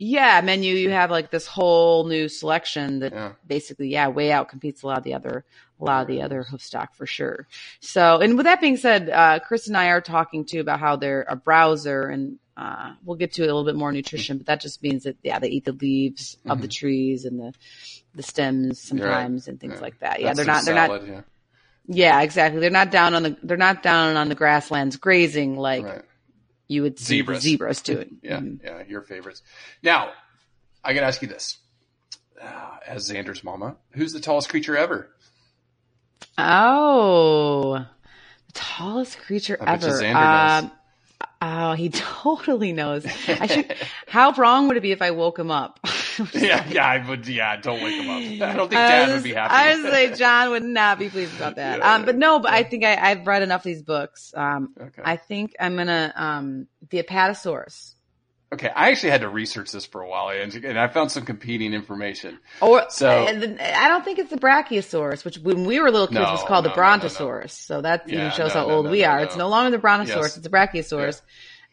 yeah, 0.00 0.40
menu, 0.42 0.74
you 0.74 0.90
have 0.90 1.12
like 1.12 1.30
this 1.30 1.46
whole 1.46 2.06
new 2.08 2.28
selection 2.28 2.98
that 3.00 3.12
Yeah. 3.12 3.32
basically, 3.46 3.88
yeah, 3.88 4.08
way 4.08 4.32
out 4.32 4.48
competes 4.48 4.82
a 4.82 4.86
lot 4.88 4.98
of 4.98 5.04
the 5.04 5.14
other, 5.14 5.44
a 5.80 5.84
lot 5.84 6.02
of 6.02 6.08
the 6.08 6.22
other 6.22 6.42
hoof 6.42 6.62
stock 6.62 6.94
for 6.94 7.06
sure. 7.06 7.46
So, 7.80 8.18
and 8.20 8.36
with 8.36 8.44
that 8.44 8.60
being 8.60 8.76
said, 8.76 9.10
uh, 9.10 9.40
Chris 9.40 9.66
and 9.68 9.76
I 9.76 9.88
are 9.88 10.00
talking 10.00 10.44
too 10.44 10.60
about 10.60 10.80
how 10.80 10.96
they're 10.96 11.26
a 11.28 11.36
browser 11.36 12.08
and, 12.08 12.38
uh, 12.56 12.94
we'll 13.04 13.16
get 13.18 13.32
to 13.34 13.42
a 13.42 13.44
little 13.46 13.64
bit 13.64 13.76
more 13.76 13.92
nutrition, 13.92 14.38
but 14.38 14.46
that 14.46 14.60
just 14.62 14.82
means 14.82 15.04
that, 15.04 15.16
yeah, 15.22 15.38
they 15.38 15.48
eat 15.48 15.66
the 15.66 15.72
leaves 15.72 16.38
of 16.46 16.62
the 16.62 16.68
trees 16.68 17.26
and 17.26 17.38
the, 17.38 17.52
the 18.14 18.22
stems 18.22 18.80
sometimes 18.80 19.46
and 19.48 19.60
things 19.60 19.74
Yeah. 19.74 19.80
like 19.80 19.98
that. 20.00 20.20
Yeah, 20.20 20.28
That's 20.32 20.36
they're 20.38 20.46
not, 20.46 20.64
they're 20.64 20.74
not, 20.74 21.06
yeah. 21.06 21.20
yeah, 21.86 22.20
exactly. 22.22 22.60
They're 22.60 22.70
not 22.70 22.90
down 22.90 23.14
on 23.14 23.22
the, 23.24 23.36
they're 23.42 23.58
not 23.58 23.82
down 23.82 24.16
on 24.16 24.30
the 24.30 24.34
grasslands 24.34 24.96
grazing 24.96 25.56
like 25.58 25.84
Right. 25.84 26.02
you 26.66 26.80
would 26.80 26.98
see 26.98 27.18
Zebras. 27.18 27.42
zebras 27.42 27.82
doing. 27.82 28.16
Yeah, 28.22 28.38
Mhm. 28.40 28.60
yeah, 28.64 28.82
your 28.88 29.02
favorites. 29.02 29.42
Now, 29.82 30.12
I 30.82 30.94
gotta 30.94 31.06
ask 31.06 31.20
you 31.20 31.28
this: 31.28 31.58
uh, 32.40 32.76
as 32.86 33.10
Xander's 33.10 33.44
mama, 33.44 33.76
who's 33.90 34.14
the 34.14 34.20
tallest 34.20 34.48
creature 34.48 34.76
ever? 34.78 35.10
Oh, 36.38 37.74
the 37.78 38.52
tallest 38.52 39.18
creature 39.18 39.56
I 39.60 39.74
ever. 39.74 40.04
Um, 40.06 40.72
oh, 41.40 41.72
he 41.72 41.88
totally 41.94 42.72
knows. 42.72 43.06
I 43.28 43.46
should. 43.46 43.74
How 44.06 44.32
wrong 44.32 44.68
would 44.68 44.76
it 44.76 44.82
be 44.82 44.92
if 44.92 45.02
I 45.02 45.10
woke 45.12 45.38
him 45.38 45.50
up? 45.50 45.80
yeah, 46.34 46.66
yeah, 46.68 46.86
I 46.86 47.06
would. 47.08 47.26
Yeah, 47.26 47.56
don't 47.56 47.82
wake 47.82 48.02
him 48.02 48.10
up. 48.42 48.48
I 48.50 48.54
don't 48.54 48.68
think 48.68 48.80
I 48.80 48.88
Dad 48.88 49.06
was- 49.08 49.14
would 49.16 49.24
be 49.24 49.32
happy. 49.34 49.54
I 49.54 49.74
would 49.74 49.90
say 49.90 50.14
John 50.14 50.50
would 50.50 50.62
not 50.64 50.98
be 50.98 51.08
pleased 51.08 51.34
about 51.36 51.56
that. 51.56 51.78
Yeah, 51.78 51.94
um, 51.94 52.04
but 52.04 52.16
no, 52.16 52.38
but 52.38 52.52
I 52.52 52.62
think 52.62 52.84
I, 52.84 52.96
I've 52.96 53.26
read 53.26 53.42
enough 53.42 53.60
of 53.62 53.64
these 53.64 53.82
books. 53.82 54.32
Um, 54.36 54.74
Okay. 54.80 55.02
I 55.04 55.16
think 55.16 55.54
I'm 55.58 55.76
gonna 55.76 56.12
um, 56.16 56.66
the 56.90 57.02
Apatosaurus. 57.02 57.94
Okay, 58.52 58.70
I 58.74 58.90
actually 58.90 59.10
had 59.10 59.20
to 59.22 59.28
research 59.28 59.72
this 59.72 59.84
for 59.86 60.00
a 60.00 60.08
while, 60.08 60.28
and, 60.28 60.54
and 60.64 60.78
I 60.78 60.88
found 60.88 61.10
some 61.12 61.24
competing 61.24 61.72
information. 61.74 62.38
Or 62.60 62.86
So- 62.88 63.08
and 63.26 63.42
then- 63.42 63.58
I 63.60 63.88
don't 63.88 64.04
think 64.04 64.18
it's 64.18 64.30
the 64.30 64.36
Brachiosaurus, 64.38 65.24
which 65.24 65.38
when 65.38 65.64
we 65.64 65.80
were 65.80 65.90
little 65.90 66.06
kids 66.06 66.20
was 66.20 66.42
called 66.44 66.64
no, 66.64 66.70
the 66.70 66.76
no, 66.76 66.82
no, 66.82 66.96
no. 66.96 66.98
Brontosaurus. 66.98 67.52
So 67.52 67.80
that 67.82 68.08
Yeah, 68.08 68.18
even 68.18 68.30
shows 68.32 68.54
no, 68.54 68.60
how 68.60 68.66
no, 68.68 68.74
old 68.74 68.84
no, 68.86 68.90
we 68.92 69.02
no, 69.02 69.08
are. 69.08 69.16
no. 69.18 69.22
It's 69.24 69.36
no 69.36 69.48
longer 69.48 69.70
the 69.70 69.78
Brontosaurus; 69.78 70.36
Yes. 70.36 70.36
it's 70.38 70.46
a 70.46 70.50
Brachiosaurus. 70.50 71.22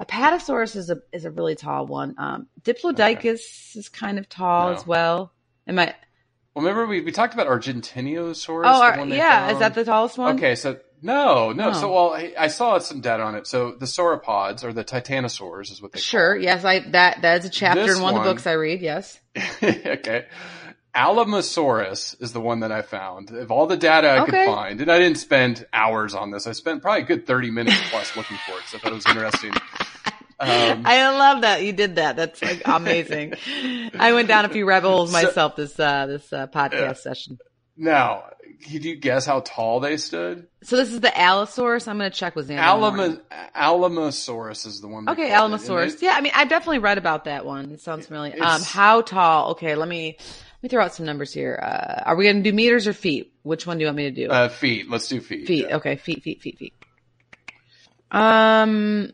Apatosaurus 0.02 0.76
is 0.76 0.90
a 0.90 0.98
is 1.12 1.26
a 1.26 1.32
really 1.32 1.56
tall 1.56 1.86
one. 1.86 2.16
Um, 2.18 2.48
Diplodocus 2.64 3.76
is 3.76 3.90
kind 3.90 4.18
of 4.18 4.28
tall 4.28 4.70
No. 4.72 4.76
as 4.76 4.88
well. 4.88 5.32
Am 5.68 5.78
I? 5.80 5.94
Well, 6.56 6.66
remember 6.66 6.86
we, 6.88 7.02
we 7.02 7.12
talked 7.12 7.34
about 7.34 7.48
Argentinosaurus? 7.48 8.64
Oh, 8.66 8.96
the 9.06 9.10
they 9.10 9.18
yeah. 9.18 9.52
Is 9.52 9.60
that 9.60 9.74
the 9.76 9.84
tallest 9.86 10.18
one? 10.18 10.36
Okay, 10.36 10.56
so 10.56 10.78
No, 11.04 11.52
no. 11.52 11.70
Oh. 11.70 11.74
So, 11.74 11.92
well, 11.94 12.13
I, 12.13 12.34
I 12.38 12.48
saw 12.48 12.78
some 12.80 13.02
data 13.02 13.22
on 13.24 13.36
it. 13.36 13.46
So 13.46 13.72
the 13.74 13.86
sauropods 13.86 14.63
or 14.63 14.72
the 14.72 14.86
titanosaurs 14.86 15.70
is 15.70 15.82
what 15.82 15.92
they 15.92 16.00
Sure. 16.00 16.36
Yes, 16.36 16.63
I 16.63 16.80
that 16.92 17.22
that 17.22 17.39
is 17.42 17.46
a 17.46 17.50
chapter 17.50 17.86
This 17.86 17.98
in 17.98 18.02
one, 18.04 18.16
of 18.16 18.24
the 18.24 18.30
books 18.32 18.48
I 18.48 18.54
read. 18.54 18.82
Yes. 18.82 19.20
okay. 19.63 20.26
Alamosaurus 20.96 22.22
is 22.22 22.34
the 22.34 22.39
one 22.39 22.62
that 22.62 22.72
I 22.72 22.82
found. 22.84 23.32
Of 23.32 23.52
all 23.52 23.68
the 23.68 23.76
data 23.78 24.08
I 24.08 24.20
Okay. 24.22 24.32
could 24.32 24.46
find, 24.46 24.80
and 24.80 24.92
I 24.92 25.00
didn't 25.00 25.18
spend 25.18 25.66
hours 25.74 26.13
on 26.13 26.32
this. 26.32 26.48
I 26.48 26.52
spent 26.54 26.82
probably 26.82 27.02
a 27.02 27.06
good 27.06 27.26
30 27.28 27.52
minutes 27.52 27.78
plus 27.89 28.16
looking 28.16 28.38
for 28.46 28.54
it. 28.54 28.63
So 28.68 28.78
I 28.78 28.80
thought 28.80 28.92
it 28.92 28.96
was 28.96 29.06
interesting. 29.08 29.54
Um, 30.39 30.84
I 30.86 31.10
love 31.18 31.42
that 31.42 31.63
you 31.63 31.74
did 31.74 31.96
that. 31.96 32.16
That's 32.16 32.42
like 32.42 32.62
amazing. 32.66 33.34
I 34.00 34.13
went 34.13 34.28
down 34.28 34.46
a 34.46 34.50
few 34.50 34.66
rabbit 34.66 34.88
holes 34.89 35.12
So- 35.12 35.22
myself 35.22 35.56
this 35.56 35.80
uh 35.80 36.06
this 36.06 36.32
uh, 36.32 36.48
podcast 36.48 36.98
session. 36.98 37.39
Now, 37.76 38.26
could 38.64 38.86
you 38.86 38.96
guess 38.96 39.26
how 39.26 39.40
tall 39.42 39.80
they 39.80 39.98
stood? 39.98 40.48
So 40.64 40.78
this 40.78 40.92
is 40.94 41.00
the 41.02 41.16
Allosaurus. 41.18 41.88
I'm 41.88 41.98
going 41.98 42.10
to 42.12 42.16
check 42.18 42.36
with 42.36 42.50
Xander. 42.50 42.58
Alamo, 42.60 43.18
Alamosaurus 43.56 44.66
is 44.66 44.80
the 44.82 44.88
one. 44.88 45.10
Okay, 45.10 45.30
called 45.30 45.52
it. 45.52 45.56
And 45.56 45.62
Alamosaurus. 45.64 46.00
they- 46.00 46.06
Yeah, 46.08 46.14
I 46.16 46.22
mean, 46.22 46.32
I've 46.36 46.50
definitely 46.50 46.80
read 46.80 46.98
about 46.98 47.26
that 47.26 47.46
one. 47.46 47.72
It 47.72 47.82
sounds 47.82 48.08
familiar. 48.08 48.36
Um, 48.42 48.62
how 48.62 49.02
tall? 49.02 49.52
Okay, 49.52 49.76
let 49.76 49.88
me 49.88 50.16
let 50.18 50.64
me 50.64 50.70
throw 50.70 50.84
out 50.84 50.94
some 50.94 51.06
numbers 51.06 51.34
here. 51.34 51.60
Uh, 51.62 52.04
are 52.06 52.16
we 52.16 52.24
going 52.26 52.44
to 52.44 52.50
do 52.50 52.56
meters 52.56 52.88
or 52.88 52.94
feet? 52.94 53.34
Which 53.44 53.68
one 53.68 53.78
do 53.78 53.82
you 53.82 53.88
want 53.88 53.98
me 53.98 54.04
to 54.04 54.12
do? 54.12 54.30
Uh, 54.32 54.48
feet. 54.50 54.90
Let's 54.90 55.08
do 55.10 55.20
feet. 55.20 55.48
feet. 55.48 55.66
yeah. 55.68 55.76
Okay, 55.78 55.96
feet, 55.98 56.24
feet, 56.24 56.42
feet, 56.42 56.58
feet. 56.58 56.74
Um, 58.12 59.12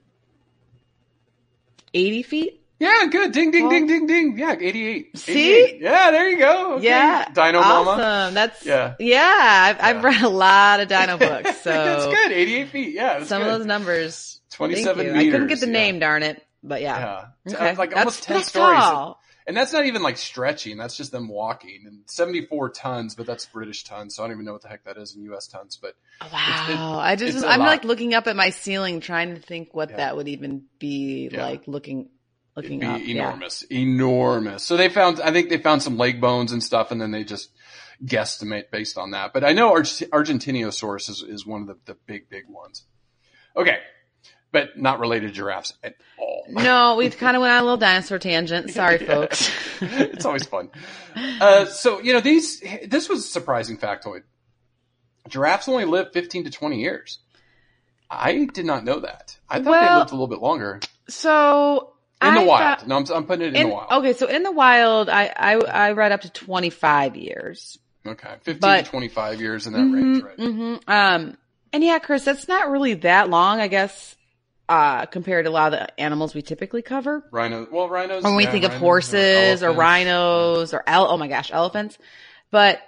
eighty 1.93 2.23
feet. 2.23 2.58
Yeah, 2.79 3.07
good. 3.11 3.33
Ding, 3.33 3.51
ding, 3.51 3.67
ding, 3.69 3.87
ding, 3.87 4.07
ding. 4.07 4.37
Yeah, 4.37 4.55
88. 4.59 5.17
See? 5.17 5.53
88. 5.63 5.81
Yeah, 5.81 6.11
there 6.11 6.29
you 6.29 6.37
go. 6.37 6.73
Okay. 6.75 6.85
Yeah, 6.85 7.25
Dino 7.33 7.59
awesome. 7.59 7.85
Mama. 7.85 8.31
That's 8.33 8.65
Yeah. 8.65 8.95
yeah. 8.99 9.75
I've, 9.77 9.97
I've 9.97 10.03
read 10.03 10.21
a 10.21 10.29
lot 10.29 10.79
of 10.79 10.87
dino 10.87 11.17
books, 11.19 11.61
so 11.61 11.69
that's 11.71 12.05
good. 12.05 12.31
88 12.31 12.69
feet. 12.69 12.93
Yeah, 12.93 13.23
some 13.25 13.41
good. 13.41 13.51
of 13.51 13.59
those 13.59 13.67
numbers. 13.67 14.39
thank 14.49 14.71
27 14.75 15.05
you. 15.07 15.13
I 15.13 15.23
couldn't 15.25 15.47
get 15.47 15.59
the 15.59 15.65
yeah. 15.65 15.71
name, 15.73 15.99
darn 15.99 16.23
it. 16.23 16.41
But 16.63 16.81
yeah, 16.81 17.25
Yeah. 17.45 17.53
Okay. 17.55 17.75
Like 17.75 17.89
That's- 17.89 17.97
almost 18.05 18.23
10 18.23 18.37
that's 18.37 18.49
stories. 18.49 18.79
tall. 18.79 19.19
And 19.47 19.57
that's 19.57 19.73
not 19.73 19.85
even 19.87 20.03
like 20.03 20.17
stretching. 20.17 20.77
That's 20.77 20.95
just 20.95 21.11
them 21.11 21.27
walking. 21.27 21.81
And 21.87 22.01
74 22.05 22.69
tons, 22.69 23.15
but 23.15 23.25
that's 23.25 23.45
British 23.47 23.83
tons. 23.83 24.15
So 24.15 24.23
I 24.23 24.27
don't 24.27 24.35
even 24.35 24.45
know 24.45 24.53
what 24.53 24.61
the 24.61 24.67
heck 24.67 24.83
that 24.85 24.95
is 24.97 25.15
in 25.15 25.23
US 25.33 25.47
tons. 25.47 25.75
But 25.81 25.95
oh, 26.21 26.29
Wow. 26.31 26.99
I 26.99 27.15
just, 27.15 27.43
I'm 27.43 27.59
lot. 27.59 27.65
like 27.65 27.83
looking 27.83 28.13
up 28.13 28.27
at 28.27 28.35
my 28.35 28.51
ceiling 28.51 28.99
trying 28.99 29.33
to 29.33 29.41
think 29.41 29.73
what 29.73 29.89
Yeah. 29.89 29.97
that 29.97 30.17
would 30.17 30.27
even 30.27 30.65
be 30.77 31.29
Yeah. 31.31 31.43
like 31.47 31.63
looking, 31.67 32.09
looking 32.61 32.83
up. 32.83 32.99
be 32.99 33.13
Yeah. 33.13 33.27
enormous. 33.29 33.63
Enormous. 33.71 34.63
So 34.65 34.77
they 34.77 34.89
found, 34.89 35.19
I 35.21 35.31
think 35.31 35.49
they 35.49 35.57
found 35.57 35.81
some 35.83 35.97
leg 35.97 36.19
bones 36.21 36.51
and 36.51 36.63
stuff 36.63 36.91
and 36.91 36.99
then 37.01 37.11
they 37.11 37.23
just 37.23 37.51
guesstimate 38.03 38.71
based 38.71 38.97
on 38.97 39.11
that. 39.11 39.33
But 39.33 39.43
I 39.43 39.53
know 39.53 39.71
Arg- 39.71 39.85
Argentinosaurus 39.85 41.09
is, 41.09 41.21
is 41.27 41.45
one 41.45 41.61
of 41.61 41.67
the, 41.67 41.77
the 41.85 41.97
big, 42.07 42.29
big 42.29 42.45
ones. 42.47 42.85
Okay. 43.55 43.77
But 44.51 44.77
not 44.77 44.99
related 44.99 45.27
to 45.27 45.33
giraffes 45.33 45.73
at 45.83 45.95
all. 46.17 46.37
No, 46.49 46.95
we've 46.95 47.15
kind 47.15 47.35
of 47.37 47.41
went 47.41 47.53
on 47.53 47.59
a 47.59 47.63
little 47.63 47.77
dinosaur 47.77 48.17
tangent. 48.17 48.71
Sorry, 48.71 48.97
Yeah. 49.01 49.05
folks. 49.07 49.51
it's 49.81 50.25
always 50.25 50.45
fun. 50.47 50.69
Uh, 51.15 51.65
so, 51.65 51.99
you 52.01 52.13
know, 52.13 52.21
these, 52.21 52.59
this 52.87 53.07
was 53.07 53.19
a 53.19 53.27
surprising 53.27 53.77
factoid. 53.77 54.21
Giraffes 55.27 55.67
only 55.67 55.85
live 55.85 56.11
15 56.11 56.45
to 56.45 56.49
20 56.49 56.79
years. 56.81 57.19
I 58.09 58.45
did 58.51 58.65
not 58.65 58.83
know 58.83 59.01
that. 59.01 59.37
I 59.47 59.61
thought 59.61 59.87
they 59.87 59.95
lived 59.95 60.09
a 60.09 60.15
little 60.15 60.27
bit 60.27 60.39
longer. 60.39 60.79
So 61.07 61.93
In 62.21 62.33
the 62.35 62.41
I 62.41 62.43
wild. 62.45 62.79
thought- 62.79 62.87
no, 62.87 62.97
I'm, 62.97 63.05
I'm 63.13 63.25
putting 63.25 63.47
it 63.47 63.49
in, 63.49 63.55
in- 63.55 63.69
the 63.69 63.73
wild. 63.75 63.91
Okay, 63.91 64.13
so 64.13 64.27
in 64.27 64.43
the 64.43 64.51
wild, 64.51 65.07
I, 65.09 65.31
I, 65.35 65.53
I 65.55 65.91
read 65.93 66.11
up 66.11 66.21
to 66.21 66.29
25 66.29 67.15
years. 67.15 67.77
Okay. 68.05 68.29
15 68.41 68.59
But- 68.59 68.85
to 68.85 68.91
25 68.91 69.39
years 69.41 69.67
in 69.67 69.73
that 69.73 69.79
range, 69.79 70.23
right? 70.23 70.37
hmm 70.39 70.75
Um, 70.87 71.37
and 71.71 71.83
yeah, 71.83 71.99
Chris, 71.99 72.25
that's 72.25 72.47
not 72.47 72.69
really 72.69 72.95
that 72.95 73.29
long, 73.29 73.61
I 73.61 73.67
guess, 73.67 74.15
uh, 74.67 75.05
compared 75.05 75.45
to 75.45 75.51
a 75.51 75.53
lot 75.53 75.73
of 75.73 75.79
the 75.79 75.99
animals 75.99 76.33
we 76.35 76.41
typically 76.41 76.81
cover. 76.81 77.23
Rhino. 77.31 77.67
Well, 77.71 77.87
rhinos. 77.89 78.23
When 78.23 78.35
we 78.35 78.43
yeah, 78.45 78.51
think 78.51 78.65
of 78.65 78.73
horses 78.73 79.63
or 79.63 79.67
elephants. 79.67 79.77
rhinos 79.79 80.73
or 80.73 80.83
el- 80.87 81.07
oh 81.09 81.17
my 81.17 81.27
gosh, 81.27 81.51
elephants. 81.51 81.97
But 82.51 82.79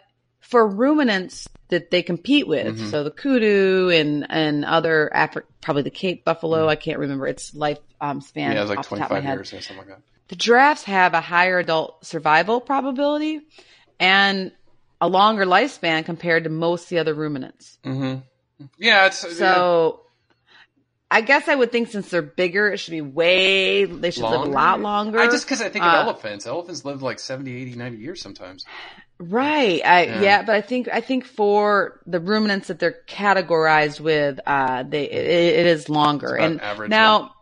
for 0.52 0.68
ruminants 0.68 1.48
that 1.70 1.90
they 1.90 2.04
compete 2.04 2.46
with, 2.48 2.78
Mhm. 2.78 2.92
so 2.92 3.04
the 3.04 3.12
kudu 3.12 3.90
and 3.90 4.28
and 4.30 4.64
other 4.66 5.10
Afri- 5.16 5.44
probably 5.62 5.84
the 5.84 5.90
Cape 5.90 6.24
buffalo, 6.26 6.68
I 6.68 6.76
can't 6.76 7.00
remember 7.00 7.26
its 7.26 7.56
life 7.56 7.80
um, 8.02 8.20
span. 8.22 8.50
Mm-hmm. 8.50 8.54
Yeah, 8.56 8.60
it 8.60 8.62
was 8.64 8.70
like 8.70 8.80
off 8.80 8.90
the 8.90 8.98
top 8.98 9.06
of 9.06 9.12
my 9.12 9.22
25 9.22 9.24
head. 9.24 9.34
years 9.38 9.54
or 9.54 9.62
something 9.62 9.78
like 9.78 9.88
that. 9.88 10.04
The 10.28 10.36
giraffes 10.36 10.84
have 10.84 11.14
a 11.14 11.22
higher 11.22 11.58
adult 11.60 12.06
survival 12.06 12.62
probability 12.62 13.42
and 14.00 14.52
a 15.00 15.08
longer 15.08 15.46
lifespan 15.46 16.06
compared 16.06 16.44
to 16.44 16.50
most 16.50 16.84
of 16.84 16.90
the 16.90 17.00
other 17.00 17.14
ruminants. 17.14 17.78
hmm 17.84 18.16
Yeah, 18.78 19.08
it's 19.08 19.18
So 19.38 20.02
I 21.14 21.20
guess 21.22 21.50
I 21.50 21.56
would 21.56 21.74
think 21.74 21.90
since 21.90 22.10
they're 22.10 22.22
bigger, 22.22 22.70
it 22.70 22.78
should 22.78 22.92
be 22.92 23.02
way, 23.02 23.84
they 23.84 24.12
should 24.12 24.24
live 24.24 24.42
a 24.42 24.46
lot 24.46 24.80
longer. 24.80 25.20
I 25.20 25.26
just 25.28 25.46
because 25.46 25.62
I 25.62 25.68
think 25.68 25.84
of 25.84 25.94
Uh, 25.94 25.98
elephants. 26.04 26.48
Elephants 26.48 26.86
live 26.86 27.02
like 27.02 27.20
70, 27.20 27.54
80, 27.54 27.76
90 27.76 27.98
years 27.98 28.22
sometimes. 28.22 28.64
Right. 29.20 29.82
I, 29.86 30.04
Yeah. 30.06 30.22
yeah. 30.22 30.42
but 30.44 30.56
I 30.56 30.62
think 30.62 30.88
I 30.92 31.02
think 31.02 31.26
for 31.26 32.00
the 32.08 32.20
ruminants 32.22 32.70
that 32.70 32.80
they're 32.80 32.98
categorized 33.08 34.00
with, 34.00 34.40
uh, 34.48 34.84
they 34.84 35.04
it, 35.04 35.60
it 35.60 35.66
is 35.66 35.90
longer. 35.90 36.36
And 36.36 36.62
average, 36.62 36.90
now, 36.90 37.34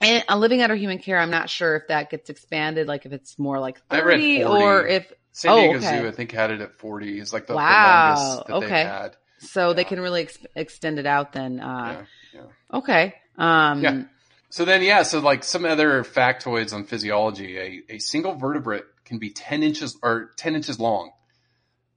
and 0.00 0.22
uh, 0.28 0.36
living 0.36 0.62
under 0.62 0.76
human 0.76 0.98
care, 0.98 1.18
I'm 1.18 1.30
not 1.30 1.50
sure 1.50 1.74
if 1.76 1.88
that 1.88 2.10
gets 2.10 2.30
expanded, 2.30 2.86
like 2.86 3.06
if 3.06 3.12
it's 3.12 3.38
more 3.38 3.58
like 3.58 3.80
30 3.90 4.42
40. 4.44 4.62
or 4.62 4.86
if 4.86 5.10
San 5.32 5.52
Oh, 5.52 5.60
Diego 5.62 5.78
okay. 5.78 6.00
Zoo, 6.02 6.06
I 6.08 6.10
think, 6.12 6.32
had 6.32 6.50
it 6.50 6.60
at 6.60 6.78
40. 6.78 7.18
It's 7.18 7.32
like 7.32 7.46
the, 7.46 7.54
the 7.54 7.56
Wow, 7.56 8.08
longest 8.16 8.46
that 8.46 8.54
okay. 8.54 8.66
they've 8.66 8.86
had. 8.86 9.16
so 9.38 9.72
they 9.72 9.84
can 9.84 10.00
really 10.00 10.22
ex- 10.22 10.38
extend 10.54 10.98
it 10.98 11.06
out. 11.06 11.32
Then, 11.32 11.60
uh, 11.60 11.66
Yeah, 12.00 12.04
yeah. 12.38 12.78
okay. 12.78 13.14
Um, 13.36 13.82
Yeah. 13.82 14.02
So 14.50 14.64
then, 14.64 14.82
yeah, 14.82 15.02
so 15.02 15.18
like 15.20 15.44
some 15.44 15.64
other 15.66 16.02
factoids 16.04 16.72
on 16.72 16.84
physiology, 16.84 17.58
a, 17.58 17.94
a 17.96 17.98
single 17.98 18.34
vertebrate 18.34 18.84
can 19.04 19.18
be 19.18 19.30
10 19.30 19.62
inches 19.62 19.96
or 20.02 20.30
10 20.36 20.54
inches 20.54 20.80
long. 20.80 21.10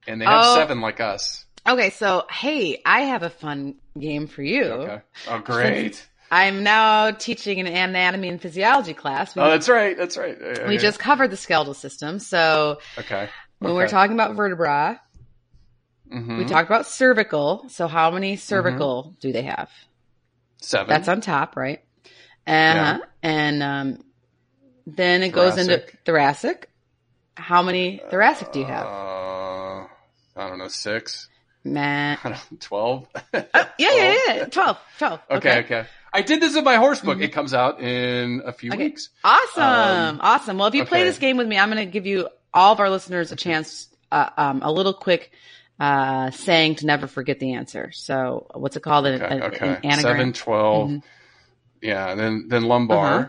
And 0.07 0.19
they 0.21 0.25
have 0.25 0.43
Oh. 0.43 0.53
seven 0.55 0.81
like 0.81 0.99
us. 0.99 1.45
Okay. 1.67 1.91
So, 1.91 2.25
hey, 2.29 2.81
I 2.85 3.01
have 3.01 3.23
a 3.23 3.29
fun 3.29 3.75
game 3.97 4.27
for 4.27 4.41
you. 4.43 4.63
Okay. 4.65 5.01
Oh, 5.29 5.39
great. 5.39 6.05
I'm 6.31 6.63
now 6.63 7.11
teaching 7.11 7.59
an 7.59 7.67
anatomy 7.67 8.29
and 8.29 8.41
physiology 8.41 8.93
class. 8.93 9.35
We, 9.35 9.41
Oh, 9.41 9.49
that's 9.49 9.67
right. 9.69 9.97
That's 9.97 10.17
right. 10.17 10.65
we 10.67 10.77
just 10.77 10.97
covered 10.99 11.29
the 11.29 11.37
skeletal 11.37 11.73
system. 11.73 12.19
So, 12.19 12.79
okay. 12.97 13.29
When 13.59 13.71
Okay. 13.71 13.77
we're 13.77 13.87
talking 13.89 14.13
about 14.15 14.35
vertebra, 14.35 14.99
Mhm. 16.11 16.37
we 16.37 16.45
talked 16.45 16.69
about 16.69 16.85
cervical. 16.87 17.65
So 17.69 17.87
how 17.87 18.11
many 18.11 18.35
cervical 18.37 19.15
do 19.21 19.31
they 19.31 19.43
have? 19.43 19.69
Seven. 20.61 20.87
That's 20.87 21.07
on 21.07 21.19
top, 21.21 21.55
right? 21.57 21.81
Uh-huh. 22.47 22.99
And 23.21 23.61
um, 23.63 24.03
then 24.87 25.21
it 25.23 25.29
goes 25.29 25.57
into 25.57 25.77
Thoracic. 25.77 25.99
thoracic. 26.05 26.69
How 27.35 27.61
many 27.61 28.01
thoracic 28.09 28.51
do 28.51 28.59
you 28.59 28.65
have? 28.65 28.85
Uh, 28.85 29.83
I 30.35 30.47
don't 30.49 30.57
know, 30.57 30.67
six. 30.69 31.27
Nah. 31.63 32.15
Twelve. 32.59 33.07
Yeah, 33.33 33.95
yeah, 33.95 34.15
yeah. 34.35 34.45
12. 34.45 34.77
12. 34.99 35.19
Okay, 35.31 35.59
okay. 35.61 35.85
I 36.13 36.21
did 36.21 36.39
this 36.39 36.55
in 36.55 36.63
my 36.63 36.75
horse 36.75 36.99
book. 37.01 37.19
It 37.19 37.29
comes 37.29 37.51
out 37.53 37.81
in 37.81 38.41
a 38.45 38.51
few 38.53 38.69
Mm-hmm. 38.69 38.79
Okay. 38.79 38.89
weeks. 38.89 39.09
Awesome. 39.23 39.63
Um, 39.63 40.19
awesome. 40.21 40.57
Well, 40.59 40.67
if 40.67 40.75
you 40.75 40.85
play 40.85 41.03
this 41.03 41.17
game 41.17 41.37
with 41.37 41.47
me, 41.47 41.57
I'm 41.57 41.71
going 41.71 41.83
to 41.83 41.91
give 41.91 42.05
you 42.05 42.29
all 42.53 42.73
of 42.73 42.79
our 42.79 42.91
listeners 42.91 43.31
a 43.31 43.35
chance, 43.35 43.87
uh, 44.11 44.29
um, 44.37 44.61
a 44.61 44.71
little 44.71 44.93
quick 44.93 45.31
uh, 45.81 46.29
saying 46.31 46.75
to 46.75 46.85
never 46.85 47.07
forget 47.07 47.39
the 47.39 47.53
answer. 47.53 47.91
So 47.91 48.45
what's 48.53 48.75
it 48.75 48.83
called? 48.83 49.07
Okay, 49.07 49.25
an- 49.25 49.41
okay. 49.43 49.67
an 49.69 49.75
anagram. 49.83 50.01
Seven, 50.01 50.33
12. 50.33 50.89
Mhm. 50.89 51.03
Yeah, 51.81 52.11
and 52.11 52.19
then 52.19 52.45
then 52.49 52.63
lumbar 52.65 53.13
Uh-huh. 53.19 53.27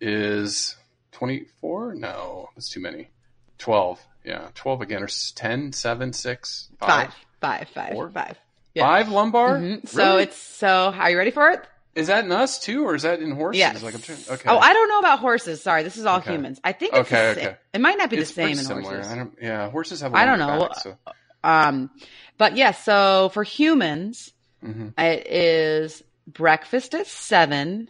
is 0.00 0.76
twenty 1.10 1.46
four. 1.60 1.94
No, 1.94 2.48
that's 2.54 2.68
too 2.70 2.80
many. 2.80 3.10
Twelve. 3.58 4.00
Yeah, 4.24 4.48
twelve 4.54 4.80
again, 4.80 5.02
or 5.02 5.08
10, 5.08 5.72
7, 5.72 6.12
6, 6.12 6.68
Five. 6.78 7.12
Five. 7.40 7.68
Five. 7.70 7.92
Four? 7.92 8.10
Five. 8.10 8.38
Yeah. 8.74 8.84
Five 8.86 9.08
lumbar. 9.08 9.58
Mhm. 9.58 9.88
So 9.88 10.04
Really? 10.12 10.22
it's 10.24 10.36
so. 10.36 10.92
Are 10.96 11.10
you 11.10 11.18
ready 11.18 11.30
for 11.32 11.50
it? 11.50 11.60
is 11.94 12.06
that 12.06 12.24
in 12.24 12.32
us 12.32 12.58
too, 12.58 12.86
or 12.86 12.94
is 12.94 13.02
that 13.02 13.20
in 13.20 13.32
horses? 13.32 13.58
Yes. 13.58 13.82
Like 13.82 13.94
I'm 13.94 14.00
trying. 14.00 14.18
Okay. 14.30 14.48
Oh, 14.48 14.56
I 14.58 14.72
don't 14.72 14.88
know 14.88 14.98
about 15.00 15.18
horses. 15.18 15.62
Sorry, 15.62 15.82
this 15.82 15.98
is 15.98 16.06
all 16.06 16.20
Okay. 16.20 16.32
humans. 16.32 16.58
I 16.64 16.72
think 16.72 16.94
it's 16.94 17.00
Okay, 17.12 17.34
the 17.34 17.40
same. 17.40 17.48
okay. 17.48 17.56
It 17.74 17.80
might 17.82 17.98
not 17.98 18.08
be 18.08 18.16
it's 18.16 18.30
the 18.30 18.34
same 18.34 18.48
in 18.50 18.56
similar. 18.64 18.94
horses. 18.94 19.12
I 19.12 19.16
don't. 19.16 19.34
Yeah, 19.42 19.68
horses 19.70 20.00
have. 20.00 20.14
a 20.14 20.16
I 20.16 20.24
don't 20.24 20.38
know. 20.38 20.68
back, 20.68 20.78
so. 20.78 20.96
Um, 21.44 21.90
but 22.38 22.56
yeah. 22.56 22.72
So 22.72 23.30
for 23.34 23.42
humans, 23.42 24.32
Mhm. 24.62 24.98
it 24.98 25.26
is 25.26 26.02
breakfast 26.26 26.94
at 26.94 27.06
seven, 27.06 27.88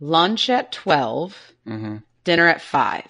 lunch 0.00 0.48
at 0.50 0.72
twelve, 0.72 1.36
Mhm. 1.66 2.02
dinner 2.24 2.46
at 2.48 2.60
five. 2.60 3.06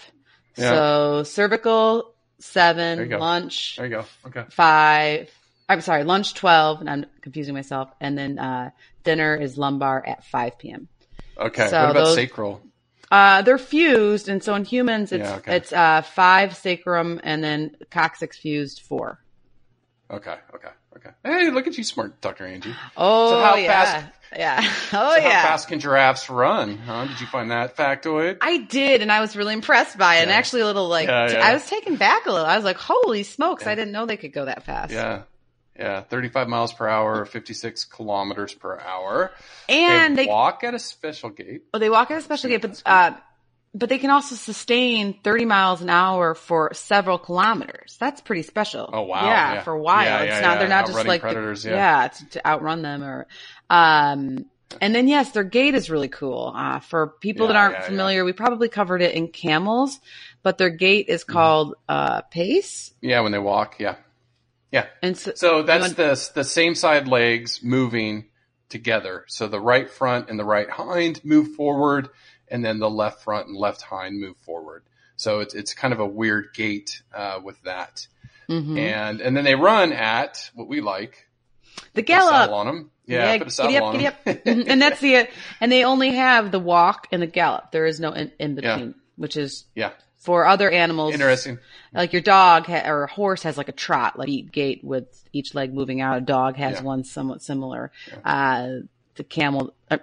Yeah. 0.56 0.70
So 0.70 1.22
cervical 1.24 2.14
seven, 2.38 3.10
lunch 3.10 3.76
There 3.76 3.86
you 3.86 3.90
go. 3.90 4.04
Okay. 4.26 4.44
five. 4.50 5.30
I'm 5.68 5.80
sorry, 5.80 6.04
lunch 6.04 6.34
twelve, 6.34 6.80
and 6.80 6.88
I'm 6.88 7.06
confusing 7.22 7.54
myself. 7.54 7.90
And 8.00 8.16
then 8.16 8.38
uh, 8.38 8.70
dinner 9.04 9.34
is 9.36 9.58
lumbar 9.58 10.04
at 10.06 10.24
five 10.24 10.58
p.m. 10.58 10.88
Okay. 11.38 11.68
So 11.68 11.80
what 11.82 11.90
about 11.90 12.04
those- 12.06 12.14
sacral? 12.14 12.62
Uh, 13.10 13.40
they're 13.42 13.56
fused, 13.58 14.28
and 14.28 14.42
so 14.42 14.54
in 14.56 14.64
humans, 14.64 15.12
it's 15.12 15.22
Yeah, 15.28 15.36
okay. 15.36 15.56
it's 15.56 15.72
uh, 15.72 16.02
five 16.02 16.56
sacrum 16.56 17.20
and 17.22 17.42
then 17.44 17.76
coccyx 17.88 18.36
fused 18.36 18.80
four. 18.80 19.20
Okay. 20.10 20.36
Okay. 20.54 20.68
Okay. 20.96 21.10
Hey, 21.24 21.50
look 21.50 21.66
at 21.66 21.76
you, 21.76 21.84
smart 21.84 22.20
Dr. 22.20 22.46
Angie. 22.46 22.74
Oh, 22.96 23.30
So 23.30 23.40
how 23.40 23.56
yeah. 23.56 23.84
fast- 23.84 24.12
Yeah. 24.36 24.60
Oh, 24.92 25.14
So 25.14 25.20
yeah. 25.20 25.40
How 25.42 25.48
fast 25.48 25.68
can 25.68 25.80
giraffes 25.80 26.30
run? 26.30 26.78
Huh? 26.78 27.06
Did 27.06 27.20
you 27.20 27.26
find 27.26 27.50
that 27.50 27.76
factoid? 27.76 28.38
I 28.40 28.58
did, 28.58 29.02
and 29.02 29.10
I 29.12 29.20
was 29.20 29.36
really 29.36 29.52
impressed 29.54 29.98
by 29.98 30.16
it. 30.16 30.22
And 30.22 30.30
actually, 30.30 30.62
a 30.62 30.66
little 30.66 30.88
like 30.88 31.08
Yeah, 31.08 31.30
yeah. 31.32 31.46
I 31.46 31.52
was 31.52 31.66
taken 31.66 31.96
back 31.96 32.26
a 32.26 32.32
little. 32.32 32.46
I 32.46 32.56
was 32.56 32.64
like, 32.64 32.76
"Holy 32.78 33.22
smokes! 33.24 33.66
I 33.66 33.74
didn't 33.74 33.92
know 33.92 34.06
they 34.06 34.16
could 34.16 34.32
go 34.32 34.44
that 34.46 34.62
fast." 34.64 34.92
yeah. 34.92 35.22
Yeah. 35.78 36.00
35 36.00 36.48
miles 36.48 36.72
per 36.72 36.88
hour, 36.88 37.26
56 37.26 37.84
kilometers 37.84 38.54
per 38.54 38.78
hour. 38.80 39.30
and 39.68 40.16
they, 40.16 40.24
they 40.24 40.30
walk 40.30 40.64
at 40.64 40.72
a 40.72 40.78
special 40.78 41.28
gait. 41.28 41.64
well, 41.72 41.80
they 41.80 41.90
walk 41.90 42.10
at 42.10 42.16
a 42.16 42.22
special 42.22 42.48
gait, 42.48 42.62
but 42.62 42.82
uh, 42.86 43.10
but 43.78 43.88
they 43.88 43.98
can 43.98 44.10
also 44.10 44.34
sustain 44.34 45.18
thirty 45.22 45.44
miles 45.44 45.82
an 45.82 45.90
hour 45.90 46.34
for 46.34 46.72
several 46.72 47.18
kilometers. 47.18 47.96
That's 48.00 48.20
pretty 48.20 48.42
special. 48.42 48.88
Oh, 48.92 49.02
wow. 49.02 49.24
Yeah, 49.26 49.54
Yeah. 49.54 49.62
for 49.62 49.72
a 49.74 49.80
while. 49.82 50.04
Yeah, 50.04 50.22
it's 50.22 50.42
not. 50.42 50.52
yeah. 50.54 50.58
They're 50.58 50.68
not 50.68 50.86
just 50.86 51.06
like 51.06 51.20
the- 51.20 51.26
predators, 51.28 51.64
yeah. 51.64 52.08
to, 52.08 52.28
to 52.30 52.46
outrun 52.46 52.82
them 52.82 53.02
or. 53.04 53.26
Um, 53.70 54.46
and 54.80 54.94
then 54.94 55.06
yes, 55.08 55.30
their 55.30 55.44
gait 55.44 55.74
is 55.74 55.90
really 55.90 56.08
cool. 56.08 56.52
Uh, 56.54 56.80
for 56.80 57.08
people 57.20 57.46
that 57.48 57.56
aren't 57.56 57.84
familiar, 57.84 58.24
we 58.24 58.32
probably 58.32 58.68
covered 58.68 59.00
it 59.00 59.14
in 59.14 59.28
camels, 59.28 60.00
but 60.42 60.58
their 60.58 60.70
gait 60.70 61.06
Mm-hmm. 61.06 61.14
is 61.14 61.24
called 61.24 61.74
uh, 61.88 62.22
pace. 62.22 62.92
Yeah. 63.00 63.20
When 63.20 63.32
they 63.32 63.38
walk. 63.38 63.76
Yeah. 63.78 63.96
Yeah. 64.72 64.86
And 65.02 65.16
so, 65.16 65.32
So 65.36 65.62
that's 65.62 65.90
You 65.90 65.94
the 65.94 66.30
the 66.34 66.44
same 66.44 66.74
side 66.74 67.06
legs 67.08 67.60
moving 67.62 68.26
together. 68.68 69.24
So 69.28 69.46
the 69.46 69.60
right 69.60 69.88
front 69.88 70.28
and 70.30 70.38
the 70.38 70.44
right 70.44 70.68
hind 70.68 71.24
move 71.24 71.54
forward, 71.54 72.08
and 72.48 72.64
then 72.64 72.78
the 72.78 72.90
left 72.90 73.22
front 73.24 73.48
and 73.48 73.56
left 73.56 73.82
hind 73.82 74.20
move 74.20 74.36
forward. 74.38 74.82
So 75.16 75.40
it's 75.40 75.54
it's 75.54 75.74
kind 75.74 75.92
of 75.94 76.00
a 76.00 76.06
weird 76.06 76.48
gait 76.54 77.02
uh, 77.14 77.40
with 77.42 77.60
that, 77.62 78.06
Mhm. 78.48 78.78
and 78.78 79.20
and 79.20 79.36
then 79.36 79.44
they 79.44 79.54
run 79.54 79.92
at 79.92 80.50
what 80.54 80.68
we 80.68 80.80
like. 80.80 81.26
the 81.94 82.02
gallop. 82.02 82.50
on 82.50 82.66
them. 82.66 82.90
Yeah, 83.06 83.38
put 83.38 83.46
a 83.46 83.50
saddle 83.50 83.70
giddy 83.72 83.76
up, 83.76 83.84
on 83.84 83.92
giddy 83.96 84.06
up. 84.06 84.24
Mhm. 84.44 84.64
and 84.68 84.82
that's 84.82 85.00
the 85.00 85.28
and 85.60 85.70
they 85.72 85.84
only 85.84 86.10
have 86.16 86.50
the 86.50 86.58
walk 86.58 87.06
and 87.12 87.22
the 87.22 87.26
gallop. 87.26 87.70
There 87.72 87.86
is 87.86 88.00
no 88.00 88.12
in, 88.12 88.32
in 88.38 88.56
Yeah. 88.56 88.74
between, 88.76 88.94
which 89.16 89.36
is 89.36 89.64
yeah, 89.74 89.92
for 90.18 90.46
other 90.46 90.70
animals. 90.70 91.14
interesting. 91.14 91.58
Like 91.92 92.12
your 92.12 92.22
dog 92.22 92.66
ha- 92.66 92.82
or 92.90 93.04
a 93.04 93.10
horse 93.10 93.42
has 93.44 93.56
like 93.56 93.68
a 93.68 93.72
trot, 93.72 94.18
like 94.18 94.26
beat 94.26 94.50
gait 94.52 94.84
with 94.84 95.06
each 95.32 95.54
leg 95.54 95.72
moving 95.72 96.00
out. 96.00 96.18
A 96.18 96.20
dog 96.20 96.56
has 96.56 96.76
Yeah. 96.76 96.82
one 96.82 97.04
somewhat 97.04 97.42
similar. 97.42 97.90
Uh, 98.24 98.68
the 99.14 99.24
camel, 99.24 99.74
uh, 99.90 99.98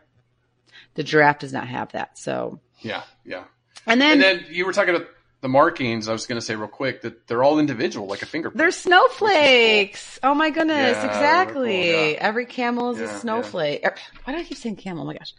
the 0.96 1.04
giraffe 1.04 1.40
does 1.40 1.54
not 1.54 1.68
have 1.68 1.92
that. 1.94 2.18
So, 2.18 2.60
Yeah, 2.82 3.04
yeah. 3.26 3.44
and 3.88 4.00
then, 4.02 4.14
And 4.14 4.22
then 4.22 4.46
you 4.50 4.66
were 4.66 4.74
talking 4.74 4.96
about 4.96 5.08
the 5.42 5.50
markings. 5.50 6.08
I 6.08 6.14
was 6.14 6.26
going 6.26 6.40
to 6.40 6.46
say 6.46 6.56
real 6.56 6.68
quick 6.70 7.02
that 7.02 7.28
they're 7.28 7.44
all 7.44 7.60
individual, 7.60 8.08
like 8.08 8.22
a 8.22 8.26
fingerprint. 8.26 8.58
They're 8.58 8.72
snowflakes. 8.72 10.20
Oh 10.24 10.34
my 10.34 10.50
goodness. 10.50 10.98
Yeah, 10.98 11.06
exactly. 11.06 11.74
cool, 11.92 12.12
yeah. 12.12 12.18
Every 12.20 12.46
camel 12.46 12.92
is 12.92 13.00
Yeah, 13.00 13.16
a 13.16 13.20
snowflake. 13.20 13.86
Er, 13.86 13.96
Why 14.24 14.34
do 14.34 14.40
I 14.40 14.44
keep 14.44 14.58
saying 14.58 14.78
camel? 14.78 15.04
Oh 15.04 15.08
my 15.08 15.18
gosh. 15.18 15.34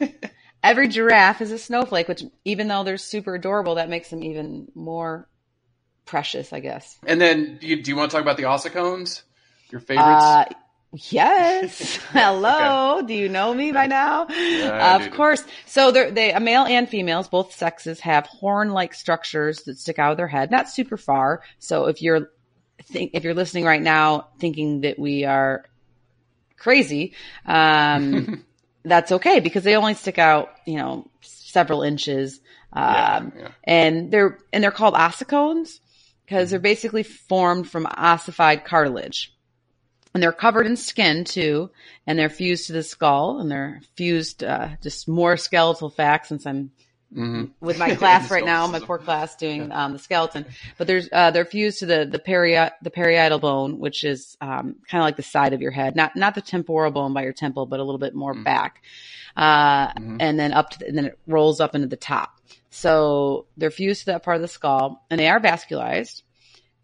Every 0.62 0.88
giraffe 0.88 1.40
is 1.42 1.52
a 1.52 1.58
snowflake, 1.58 2.08
which 2.08 2.24
even 2.44 2.68
though 2.68 2.82
they're 2.84 2.96
super 2.98 3.34
adorable, 3.34 3.76
that 3.76 3.88
makes 3.88 4.10
them 4.10 4.22
even 4.22 4.68
more 4.74 5.28
precious, 6.04 6.52
I 6.52 6.60
guess. 6.60 6.98
and 7.06 7.20
then 7.20 7.58
do 7.60 7.66
you, 7.66 7.82
do 7.82 7.90
you 7.90 7.96
want 7.96 8.10
to 8.10 8.16
talk 8.16 8.22
about 8.22 8.36
the 8.36 8.44
ossicones? 8.44 9.22
Your 9.70 9.80
favorites? 9.80 10.24
Uh, 10.24 10.44
yes. 10.92 11.96
Hello. 12.12 13.02
Do 13.02 13.14
you 13.14 13.28
know 13.28 13.52
me 13.54 13.72
by 13.72 13.86
now? 13.86 14.26
I 14.30 14.96
of 14.96 15.10
course. 15.12 15.42
So 15.66 15.90
they're, 15.90 16.10
they, 16.10 16.32
a 16.32 16.40
male 16.40 16.64
and 16.64 16.88
females, 16.88 17.28
both 17.28 17.54
sexes 17.54 18.00
have 18.00 18.26
horn-like 18.26 18.94
structures 18.94 19.62
that 19.62 19.78
stick 19.78 19.98
out 19.98 20.12
of 20.12 20.16
their 20.16 20.28
head, 20.28 20.50
not 20.50 20.68
super 20.68 20.96
far. 20.96 21.42
So 21.58 21.86
if 21.86 22.02
you're, 22.02 22.30
think, 22.84 23.12
if 23.14 23.24
you're 23.24 23.34
listening 23.34 23.64
right 23.64 23.82
now 23.82 24.28
thinking 24.38 24.82
that 24.82 24.98
we 24.98 25.24
are 25.24 25.64
crazy, 26.58 27.14
um, 27.44 28.44
that's 28.84 29.12
okay 29.12 29.40
because 29.40 29.64
they 29.64 29.76
only 29.76 29.94
stick 29.94 30.18
out, 30.18 30.50
you 30.66 30.76
know, 30.76 31.08
several 31.20 31.82
inches. 31.82 32.40
Yeah, 32.74 33.16
Um, 33.16 33.32
yeah. 33.38 33.48
and 33.64 34.10
they're, 34.12 34.38
and 34.52 34.62
they're 34.62 34.70
called 34.70 34.94
ossicones 34.94 35.80
because 36.24 36.50
they're 36.50 36.58
basically 36.60 37.02
formed 37.02 37.70
from 37.70 37.86
ossified 37.86 38.64
cartilage 38.64 39.32
and 40.16 40.22
they're 40.22 40.32
covered 40.32 40.64
in 40.66 40.76
skin 40.78 41.24
too, 41.24 41.68
and 42.06 42.18
they're 42.18 42.30
fused 42.30 42.68
to 42.68 42.72
the 42.72 42.82
skull, 42.82 43.38
and 43.38 43.50
they're 43.50 43.82
fused. 43.96 44.42
Uh, 44.42 44.70
just 44.82 45.06
more 45.08 45.36
skeletal 45.36 45.90
facts 45.90 46.28
since 46.30 46.46
I'm 46.46 46.70
Mhm. 47.14 47.50
with 47.60 47.78
my 47.78 47.94
class 48.02 48.30
right 48.30 48.44
now, 48.46 48.66
my 48.66 48.80
poor 48.80 48.96
class 48.96 49.36
doing 49.36 49.70
um, 49.72 49.92
the 49.92 49.98
skeleton. 49.98 50.46
But 50.78 50.86
there's 50.86 51.10
uh, 51.12 51.32
they're 51.32 51.44
fused 51.44 51.80
to 51.80 51.86
the 51.86 52.06
the 52.06 52.18
peri 52.18 52.54
the 52.80 52.90
parietal 52.90 53.38
bone, 53.38 53.78
which 53.78 54.04
is 54.04 54.38
um, 54.40 54.76
kind 54.90 55.02
of 55.02 55.04
like 55.04 55.16
the 55.16 55.22
side 55.22 55.52
of 55.52 55.60
your 55.60 55.70
head, 55.70 55.94
not 55.96 56.16
not 56.16 56.34
the 56.34 56.40
temporal 56.40 56.90
bone 56.90 57.12
by 57.12 57.22
your 57.24 57.34
temple, 57.34 57.66
but 57.66 57.78
a 57.78 57.84
little 57.84 57.98
bit 57.98 58.14
more 58.14 58.32
back, 58.32 58.82
uh, 59.36 59.92
and 60.18 60.38
then 60.40 60.54
up 60.54 60.70
to 60.70 60.78
the, 60.78 60.88
and 60.88 60.96
then 60.96 61.04
it 61.04 61.18
rolls 61.26 61.60
up 61.60 61.74
into 61.74 61.86
the 61.88 61.96
top. 61.96 62.40
So 62.70 63.46
they're 63.58 63.70
fused 63.70 64.00
to 64.00 64.06
that 64.06 64.22
part 64.22 64.36
of 64.36 64.42
the 64.42 64.48
skull, 64.48 65.04
and 65.10 65.20
they 65.20 65.28
are 65.28 65.38
vascularized. 65.40 66.22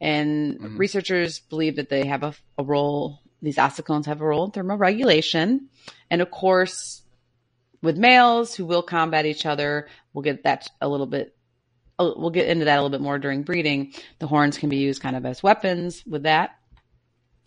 And 0.00 0.78
researchers 0.80 1.38
believe 1.38 1.76
that 1.76 1.88
they 1.88 2.06
have 2.06 2.24
a, 2.24 2.34
a 2.58 2.64
role, 2.64 3.20
these 3.42 3.56
ossicones 3.56 4.06
have 4.06 4.20
a 4.20 4.24
role 4.24 4.44
in 4.44 4.52
thermoregulation. 4.52 5.66
And 6.10 6.22
of 6.22 6.30
course, 6.30 7.02
with 7.82 7.98
males 7.98 8.54
who 8.54 8.64
will 8.64 8.82
combat 8.82 9.26
each 9.26 9.44
other, 9.44 9.88
we'll 10.12 10.22
get 10.22 10.44
that 10.44 10.68
a 10.80 10.88
little 10.88 11.06
bit, 11.06 11.34
we'll 11.98 12.30
get 12.30 12.48
into 12.48 12.64
that 12.66 12.78
a 12.78 12.82
little 12.82 12.96
bit 12.96 13.02
more 13.02 13.18
during 13.18 13.42
breeding. 13.42 13.92
The 14.20 14.28
horns 14.28 14.56
can 14.56 14.68
be 14.68 14.76
used 14.76 15.02
kind 15.02 15.16
of 15.16 15.26
as 15.26 15.42
weapons 15.42 16.04
with 16.06 16.22
that. 16.22 16.56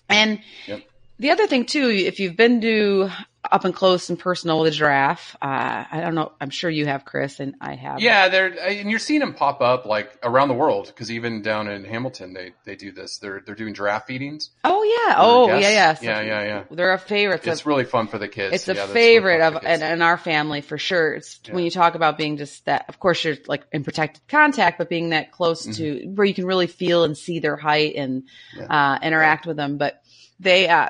And 0.10 0.42
Yep. 0.68 0.84
The 1.20 1.32
other 1.32 1.48
thing 1.48 1.66
too, 1.66 1.90
if 1.90 2.20
you've 2.20 2.36
been 2.36 2.62
to 2.62 3.10
up 3.52 3.64
and 3.64 3.76
close 3.76 4.10
and 4.10 4.18
personal 4.18 4.60
with 4.60 4.74
a 4.74 4.76
giraffe, 4.76 5.36
uh, 5.40 5.84
I 5.92 6.02
don't 6.02 6.16
know, 6.16 6.32
I'm 6.42 6.50
sure 6.50 6.68
you 6.68 6.88
have, 6.88 7.06
Chris, 7.06 7.40
and 7.40 7.54
I 7.62 7.76
have. 7.76 8.02
Yeah, 8.02 8.28
they're 8.28 8.48
and 8.48 8.90
you're 8.90 9.00
seeing 9.00 9.20
them 9.20 9.36
pop 9.36 9.62
up 9.62 9.86
like 9.86 10.18
around 10.24 10.48
the 10.48 10.56
world 10.56 10.88
because 10.88 11.12
even 11.12 11.44
down 11.44 11.68
in 11.68 11.86
Hamilton 11.86 12.34
they 12.34 12.54
they 12.66 12.76
do 12.76 12.92
this. 12.92 13.20
They're 13.20 13.42
they're 13.46 13.54
doing 13.56 13.76
giraffe 13.76 14.08
feedings. 14.08 14.50
Oh 14.64 14.84
yeah. 14.84 15.16
Oh 15.18 15.48
yeah. 15.60 15.70
Yeah. 15.70 15.94
So 15.94 16.06
Yeah, 16.06 16.22
yeah, 16.22 16.44
yeah. 16.44 16.64
They're 16.72 16.94
a 16.94 16.98
favorite. 17.00 17.46
It's 17.48 17.66
really 17.68 17.86
fun 17.86 18.08
for 18.08 18.18
the 18.18 18.28
kids. 18.28 18.56
it's 18.56 18.68
Yeah, 18.68 18.74
a 18.74 18.78
really 18.88 18.94
favorite 18.94 19.40
fun 19.42 19.56
of 19.58 19.64
in, 19.64 19.84
in 19.84 20.02
our 20.02 20.18
family 20.18 20.62
for 20.62 20.80
sure. 20.80 21.14
It's 21.14 21.40
when 21.52 21.64
you 21.64 21.70
talk 21.72 21.94
about 21.96 22.18
being 22.18 22.38
just 22.38 22.66
that. 22.66 22.86
Of 22.90 23.00
course, 23.00 23.24
you're 23.24 23.38
like 23.48 23.64
in 23.72 23.84
protected 23.84 24.28
contact, 24.28 24.80
but 24.80 24.90
being 24.90 25.10
that 25.12 25.32
close 25.32 25.64
to 25.64 25.70
Mm-hmm. 25.86 26.16
where 26.16 26.26
you 26.26 26.34
can 26.34 26.46
really 26.46 26.68
feel 26.68 27.04
and 27.04 27.16
see 27.16 27.38
their 27.40 27.56
height 27.58 27.94
and 27.96 28.24
uh, 28.70 28.98
interact 29.04 29.46
with 29.46 29.56
them. 29.56 29.78
But 29.78 30.02
they, 30.40 30.68
uh, 30.68 30.90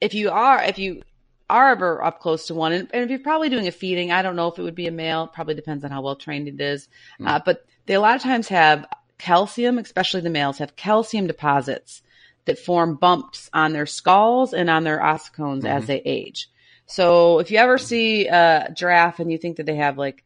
if 0.00 0.14
you 0.14 0.30
are, 0.30 0.62
if 0.62 0.78
you 0.78 1.02
are 1.48 1.70
ever 1.70 2.02
up 2.02 2.20
close 2.20 2.46
to 2.46 2.54
one, 2.54 2.72
and, 2.72 2.88
and 2.92 3.02
if 3.04 3.10
you're 3.10 3.18
probably 3.18 3.48
doing 3.48 3.66
a 3.66 3.72
feeding, 3.72 4.12
I 4.12 4.22
don't 4.22 4.36
know 4.36 4.48
if 4.48 4.58
it 4.58 4.62
would 4.62 4.74
be 4.74 4.86
a 4.86 4.92
male. 4.92 5.26
Probably 5.26 5.54
depends 5.54 5.84
on 5.84 5.90
how 5.90 6.00
well 6.02 6.16
trained 6.16 6.48
it 6.48 6.60
is. 6.60 6.88
Mm. 7.20 7.28
Uh, 7.28 7.40
but 7.44 7.64
they 7.86 7.94
a 7.94 8.00
lot 8.00 8.16
of 8.16 8.22
times 8.22 8.48
have 8.48 8.86
calcium, 9.18 9.78
especially 9.78 10.20
the 10.20 10.30
males 10.30 10.58
have 10.58 10.76
calcium 10.76 11.26
deposits 11.26 12.02
that 12.46 12.58
form 12.58 12.94
bumps 12.96 13.50
on 13.52 13.72
their 13.72 13.86
skulls 13.86 14.54
and 14.54 14.70
on 14.70 14.84
their 14.84 14.98
ossicones 15.00 15.58
Mm-hmm. 15.58 15.66
as 15.66 15.86
they 15.86 16.00
age. 16.00 16.48
So 16.86 17.38
if 17.38 17.50
you 17.50 17.58
ever 17.58 17.78
see 17.78 18.26
a 18.28 18.72
giraffe 18.74 19.20
and 19.20 19.30
you 19.30 19.38
think 19.38 19.56
that 19.58 19.66
they 19.66 19.76
have 19.76 19.98
like 19.98 20.24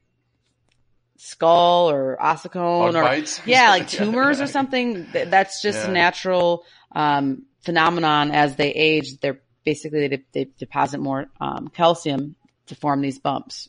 skull 1.17 1.91
or 1.91 2.17
ossicone 2.21 2.95
or 3.45 3.49
yeah, 3.51 3.71
like 3.71 3.89
tumors 3.89 4.39
yeah. 4.39 4.45
or 4.45 4.47
something, 4.47 5.07
that's 5.13 5.61
just 5.63 5.79
Yeah. 5.85 5.91
a 5.91 5.93
natural 5.93 6.65
um, 6.93 7.45
phenomenon 7.63 8.31
as 8.31 8.57
they 8.57 8.71
age. 8.71 9.19
They're 9.21 9.41
basically 9.65 10.09
they, 10.09 10.25
they 10.33 10.51
deposit 10.59 10.99
more 10.99 11.27
um, 11.41 11.69
calcium 11.69 12.37
to 12.67 12.75
form 12.75 13.01
these 13.01 13.19
bumps, 13.19 13.69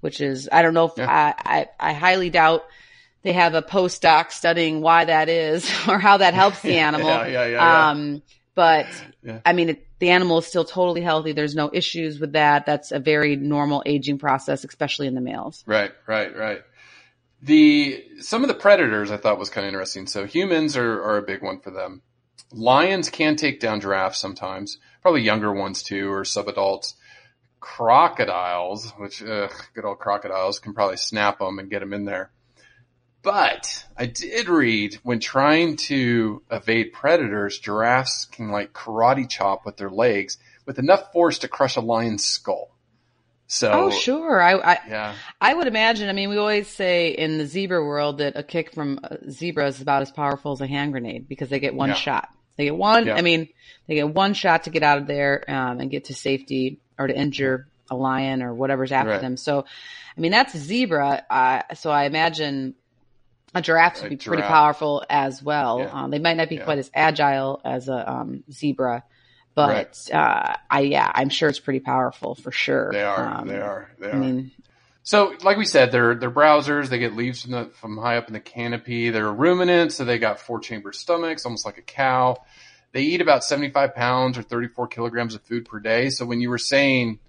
which 0.00 0.20
is 0.20 0.48
I 0.50 0.62
don't 0.62 0.74
know 0.74 0.86
if 0.86 0.92
Mm-hmm. 0.92 1.00
Yeah. 1.02 1.34
I, 1.38 1.66
I 1.80 1.90
I 1.90 1.92
highly 1.92 2.30
doubt 2.30 2.64
they 3.22 3.32
have 3.32 3.54
a 3.54 3.62
postdoc 3.62 4.30
studying 4.30 4.80
why 4.80 5.04
that 5.04 5.28
is 5.28 5.68
or 5.88 5.98
how 5.98 6.18
that 6.18 6.34
helps 6.34 6.62
the 6.62 6.78
animal. 6.78 7.08
Yeah, 7.08 7.26
yeah, 7.26 7.46
yeah. 7.46 7.90
Um, 7.90 8.22
but. 8.54 8.86
I 9.44 9.52
mean, 9.52 9.70
it, 9.70 9.86
the 9.98 10.10
animal 10.10 10.38
is 10.38 10.46
still 10.46 10.64
totally 10.64 11.00
healthy. 11.00 11.32
There's 11.32 11.54
no 11.54 11.70
issues 11.72 12.20
with 12.20 12.32
that. 12.32 12.66
That's 12.66 12.92
a 12.92 12.98
very 12.98 13.36
normal 13.36 13.82
aging 13.86 14.18
process, 14.18 14.64
especially 14.64 15.06
in 15.06 15.14
the 15.14 15.20
males. 15.20 15.64
Right, 15.66 15.92
right, 16.06 16.36
right. 16.36 16.60
The 17.42 18.04
some 18.20 18.42
of 18.42 18.48
the 18.48 18.54
predators 18.54 19.10
I 19.10 19.16
thought 19.16 19.38
was 19.38 19.50
kind 19.50 19.66
of 19.66 19.68
interesting. 19.68 20.06
So 20.06 20.26
humans 20.26 20.76
are, 20.76 21.02
are 21.02 21.18
a 21.18 21.22
big 21.22 21.42
one 21.42 21.60
for 21.60 21.70
them. 21.70 22.02
Lions 22.52 23.10
can 23.10 23.36
take 23.36 23.60
down 23.60 23.80
giraffes 23.80 24.18
sometimes, 24.18 24.78
probably 25.06 25.22
younger 25.22 25.52
ones 25.52 25.84
too, 25.84 26.10
or 26.10 26.24
subadults. 26.24 26.94
Crocodiles, 27.60 28.90
which 28.98 29.22
ugh, 29.22 29.52
good 29.72 29.84
old 29.84 30.00
crocodiles, 30.00 30.58
can 30.58 30.74
probably 30.74 30.96
snap 30.96 31.38
them 31.38 31.60
and 31.60 31.70
get 31.70 31.78
them 31.78 31.92
in 31.92 32.04
there. 32.04 32.32
But 33.22 33.84
I 33.96 34.06
did 34.06 34.48
read 34.48 34.94
when 35.04 35.20
trying 35.20 35.76
to 35.88 36.42
evade 36.50 36.92
predators, 36.92 37.60
giraffes 37.60 38.24
can 38.24 38.50
like 38.50 38.72
karate 38.72 39.30
chop 39.30 39.64
with 39.64 39.76
their 39.76 39.90
legs 39.90 40.38
with 40.64 40.80
enough 40.80 41.12
force 41.12 41.38
to 41.38 41.48
crush 41.48 41.76
a 41.76 41.80
lion's 41.80 42.24
skull. 42.24 42.70
So 43.46 43.70
Oh, 43.72 43.90
sure. 43.90 44.42
I, 44.42 44.54
I 44.54 44.78
yeah, 44.88 45.14
I 45.40 45.54
would 45.54 45.68
imagine. 45.68 46.08
I 46.08 46.14
mean, 46.14 46.30
we 46.30 46.36
always 46.36 46.66
say 46.66 47.10
in 47.10 47.38
the 47.38 47.46
zebra 47.46 47.80
world 47.84 48.18
that 48.18 48.32
a 48.36 48.42
kick 48.42 48.74
from 48.74 48.98
a 49.04 49.30
zebra 49.30 49.68
is 49.68 49.80
about 49.80 50.02
as 50.02 50.10
powerful 50.10 50.50
as 50.50 50.60
a 50.60 50.66
hand 50.66 50.90
grenade 50.90 51.28
because 51.28 51.48
they 51.48 51.60
get 51.60 51.76
one 51.76 51.90
Yeah. 51.90 51.94
shot. 51.94 52.28
They 52.56 52.64
get 52.64 52.76
one. 52.76 53.06
Yeah. 53.06 53.16
I 53.16 53.22
mean, 53.22 53.48
they 53.86 53.94
get 53.96 54.08
one 54.12 54.34
shot 54.34 54.64
to 54.64 54.70
get 54.70 54.82
out 54.82 54.98
of 54.98 55.06
there 55.06 55.44
um, 55.48 55.80
and 55.80 55.90
get 55.90 56.06
to 56.06 56.14
safety 56.14 56.80
or 56.98 57.06
to 57.06 57.16
injure 57.16 57.68
a 57.90 57.96
lion 57.96 58.42
or 58.42 58.54
whatever's 58.54 58.92
after 58.92 59.10
Right. 59.10 59.20
them. 59.20 59.36
So, 59.36 59.64
I 60.16 60.20
mean, 60.20 60.32
that's 60.32 60.54
a 60.54 60.58
zebra. 60.58 61.24
Uh, 61.30 61.62
so 61.74 61.90
I 61.90 62.04
imagine 62.04 62.74
a 63.54 63.62
giraffe 63.62 64.02
would 64.02 64.10
be 64.10 64.16
pretty 64.16 64.42
powerful 64.42 65.04
as 65.08 65.42
well. 65.42 65.80
Yeah. 65.80 65.90
Um, 65.92 66.10
they 66.10 66.18
might 66.18 66.36
not 66.36 66.48
be 66.48 66.56
Yeah. 66.56 66.64
quite 66.64 66.78
as 66.78 66.90
agile 66.94 67.60
as 67.64 67.88
a 67.88 68.10
um, 68.10 68.42
zebra, 68.50 69.04
but 69.54 69.68
Right. 69.70 70.14
uh, 70.14 70.56
I 70.70 70.80
yeah, 70.80 71.10
I'm 71.14 71.28
sure 71.28 71.48
it's 71.48 71.60
pretty 71.60 71.80
powerful 71.80 72.34
for 72.34 72.50
sure. 72.50 72.90
They 72.92 73.02
are. 73.04 73.24
Um, 73.26 73.48
they 73.48 73.58
are. 73.58 73.90
They 74.00 74.08
are. 74.08 74.14
I 74.14 74.18
mean, 74.18 74.50
So, 75.06 75.34
like 75.44 75.56
we 75.56 75.66
said, 75.66 75.92
they're 75.92 76.16
they're 76.16 76.32
browsers. 76.32 76.88
They 76.88 76.98
get 76.98 77.14
leaves 77.14 77.42
from 77.42 77.52
the 77.52 77.70
from 77.74 77.96
high 77.96 78.16
up 78.16 78.26
in 78.26 78.32
the 78.32 78.40
canopy. 78.40 79.10
They're 79.10 79.32
ruminants, 79.32 79.94
so 79.94 80.04
they 80.04 80.18
got 80.18 80.40
four 80.40 80.58
chamber 80.58 80.92
stomachs, 80.92 81.44
almost 81.44 81.64
like 81.64 81.78
a 81.78 81.82
cow. 81.82 82.42
They 82.90 83.02
eat 83.02 83.20
about 83.20 83.44
seventy 83.44 83.70
five 83.70 83.94
pounds 83.94 84.36
or 84.36 84.42
thirty 84.42 84.66
four 84.66 84.88
kilograms 84.88 85.36
of 85.36 85.42
food 85.42 85.64
per 85.64 85.78
day. 85.78 86.10
So, 86.10 86.26
when 86.26 86.40
you 86.40 86.50
were 86.50 86.58
saying 86.58 87.20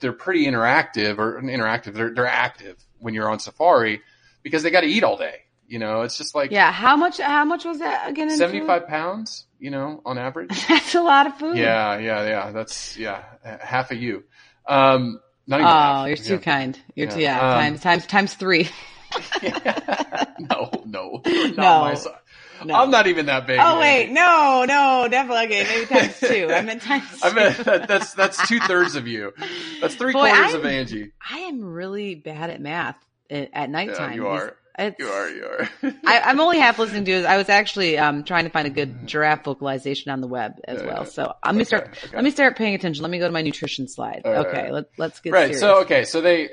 they're 0.00 0.12
pretty 0.12 0.44
interactive 0.44 1.16
or 1.16 1.40
interactive, 1.40 1.94
they're 1.94 2.12
they're 2.12 2.26
active 2.26 2.76
when 2.98 3.14
you're 3.14 3.30
on 3.30 3.38
safari 3.38 4.02
because 4.42 4.62
they 4.62 4.70
got 4.70 4.82
to 4.82 4.86
eat 4.86 5.02
all 5.02 5.16
day. 5.16 5.36
You 5.66 5.78
know, 5.78 6.02
it's 6.02 6.18
just 6.18 6.34
like 6.34 6.50
yeah. 6.50 6.70
How 6.70 6.98
much? 6.98 7.18
How 7.20 7.46
much 7.46 7.64
was 7.64 7.78
that 7.78 8.10
again? 8.10 8.28
seventy 8.36 8.66
five 8.66 8.86
pounds. 8.86 9.46
You 9.58 9.70
know, 9.70 10.02
on 10.04 10.18
average. 10.18 10.50
That's 10.68 10.94
a 10.94 11.00
lot 11.00 11.26
of 11.26 11.38
food. 11.38 11.56
yeah, 11.56 11.96
yeah, 11.96 12.28
yeah. 12.28 12.50
That's 12.50 12.98
yeah, 12.98 13.24
half 13.42 13.92
of 13.92 13.96
you. 13.96 14.24
Um, 14.68 15.20
not 15.46 15.60
even 15.60 15.66
Oh, 15.70 16.04
you're 16.06 16.16
too 16.16 16.38
kind. 16.38 16.78
You're 16.94 17.10
too 17.10 17.20
Yeah. 17.20 17.38
yeah. 17.40 17.54
Um, 17.56 17.60
times 17.78 17.80
times 17.82 18.06
times 18.06 18.34
three. 18.34 18.68
no, 20.38 20.70
no, 20.86 21.20
No. 21.26 21.52
my. 21.56 21.96
No. 22.64 22.74
I'm 22.76 22.92
not 22.92 23.08
even 23.08 23.26
that 23.26 23.48
big. 23.48 23.58
Oh 23.60 23.80
wait, 23.80 24.10
no, 24.12 24.64
no, 24.68 25.08
definitely. 25.10 25.46
Okay, 25.46 25.64
maybe 25.68 25.86
times 25.86 26.20
two. 26.20 26.48
I 26.48 26.62
meant 26.62 26.80
times. 26.82 27.04
I 27.20 27.30
two. 27.30 27.34
mean 27.34 27.52
that, 27.64 27.88
that's 27.88 28.14
that's 28.14 28.46
two 28.48 28.60
thirds 28.60 28.94
of 28.94 29.08
you. 29.08 29.32
That's 29.80 29.96
three 29.96 30.12
Boy, 30.12 30.28
quarters 30.30 30.54
I'm- 30.54 30.60
of 30.60 30.66
Angie. 30.66 31.10
I 31.28 31.38
am 31.40 31.64
really 31.64 32.14
bad 32.14 32.50
at 32.50 32.60
math 32.60 32.94
at, 33.28 33.50
at 33.52 33.68
nighttime. 33.68 34.12
you 34.14 34.28
are. 34.28 34.56
It's- 34.78 34.94
You 34.98 35.06
are. 35.08 35.28
You 35.28 35.44
are. 35.44 35.68
I, 36.06 36.20
I'm 36.20 36.40
only 36.40 36.58
half 36.58 36.78
listening 36.78 37.04
to 37.06 37.12
it. 37.12 37.24
I 37.26 37.36
was 37.36 37.48
actually 37.48 37.98
um, 37.98 38.24
trying 38.24 38.44
to 38.44 38.50
find 38.50 38.66
a 38.66 38.70
good 38.70 39.06
giraffe 39.06 39.44
vocalization 39.44 40.10
on 40.10 40.20
the 40.20 40.26
web 40.28 40.54
as 40.64 40.80
Yeah, 40.80 40.86
well. 40.86 41.04
So 41.04 41.34
let 41.44 41.54
me 41.54 41.64
start. 41.64 41.88
okay. 42.04 42.14
Let 42.16 42.24
me 42.24 42.30
start 42.30 42.56
paying 42.56 42.74
attention. 42.74 43.02
Let 43.02 43.10
me 43.10 43.18
go 43.18 43.26
to 43.26 43.32
my 43.32 43.42
nutrition 43.42 43.86
slide. 43.88 44.22
All 44.24 44.32
okay, 44.46 44.62
right. 44.64 44.72
let, 44.72 44.84
let's 44.96 45.20
get 45.20 45.32
right. 45.32 45.42
serious. 45.54 45.60
So 45.60 45.80
okay. 45.82 46.04
So 46.04 46.20
they 46.22 46.48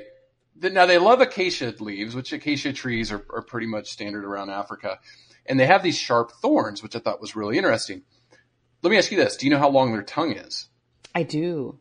th- 0.60 0.72
now 0.72 0.84
they 0.86 0.98
love 0.98 1.20
acacia 1.20 1.74
leaves, 1.80 2.14
which 2.14 2.32
acacia 2.32 2.72
trees 2.72 3.10
are, 3.10 3.24
are 3.32 3.42
pretty 3.42 3.66
much 3.66 3.90
standard 3.90 4.24
around 4.24 4.50
Africa, 4.50 4.98
and 5.46 5.58
they 5.58 5.66
have 5.66 5.82
these 5.82 5.98
sharp 5.98 6.30
thorns, 6.42 6.82
which 6.82 6.94
I 6.94 6.98
thought 6.98 7.20
was 7.20 7.34
really 7.34 7.56
interesting. 7.56 8.02
Let 8.82 8.90
me 8.90 8.98
ask 8.98 9.10
you 9.10 9.16
this: 9.16 9.36
Do 9.36 9.46
you 9.46 9.50
know 9.52 9.58
how 9.58 9.70
long 9.70 9.92
their 9.92 10.02
tongue 10.02 10.32
is? 10.32 10.68
I 11.14 11.22
do. 11.22 11.78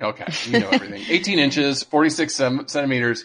Okay, 0.00 0.26
you 0.46 0.58
know 0.60 0.68
everything. 0.70 1.02
18 1.08 1.38
inches, 1.38 1.82
46 1.84 2.34
centimeters, 2.34 3.24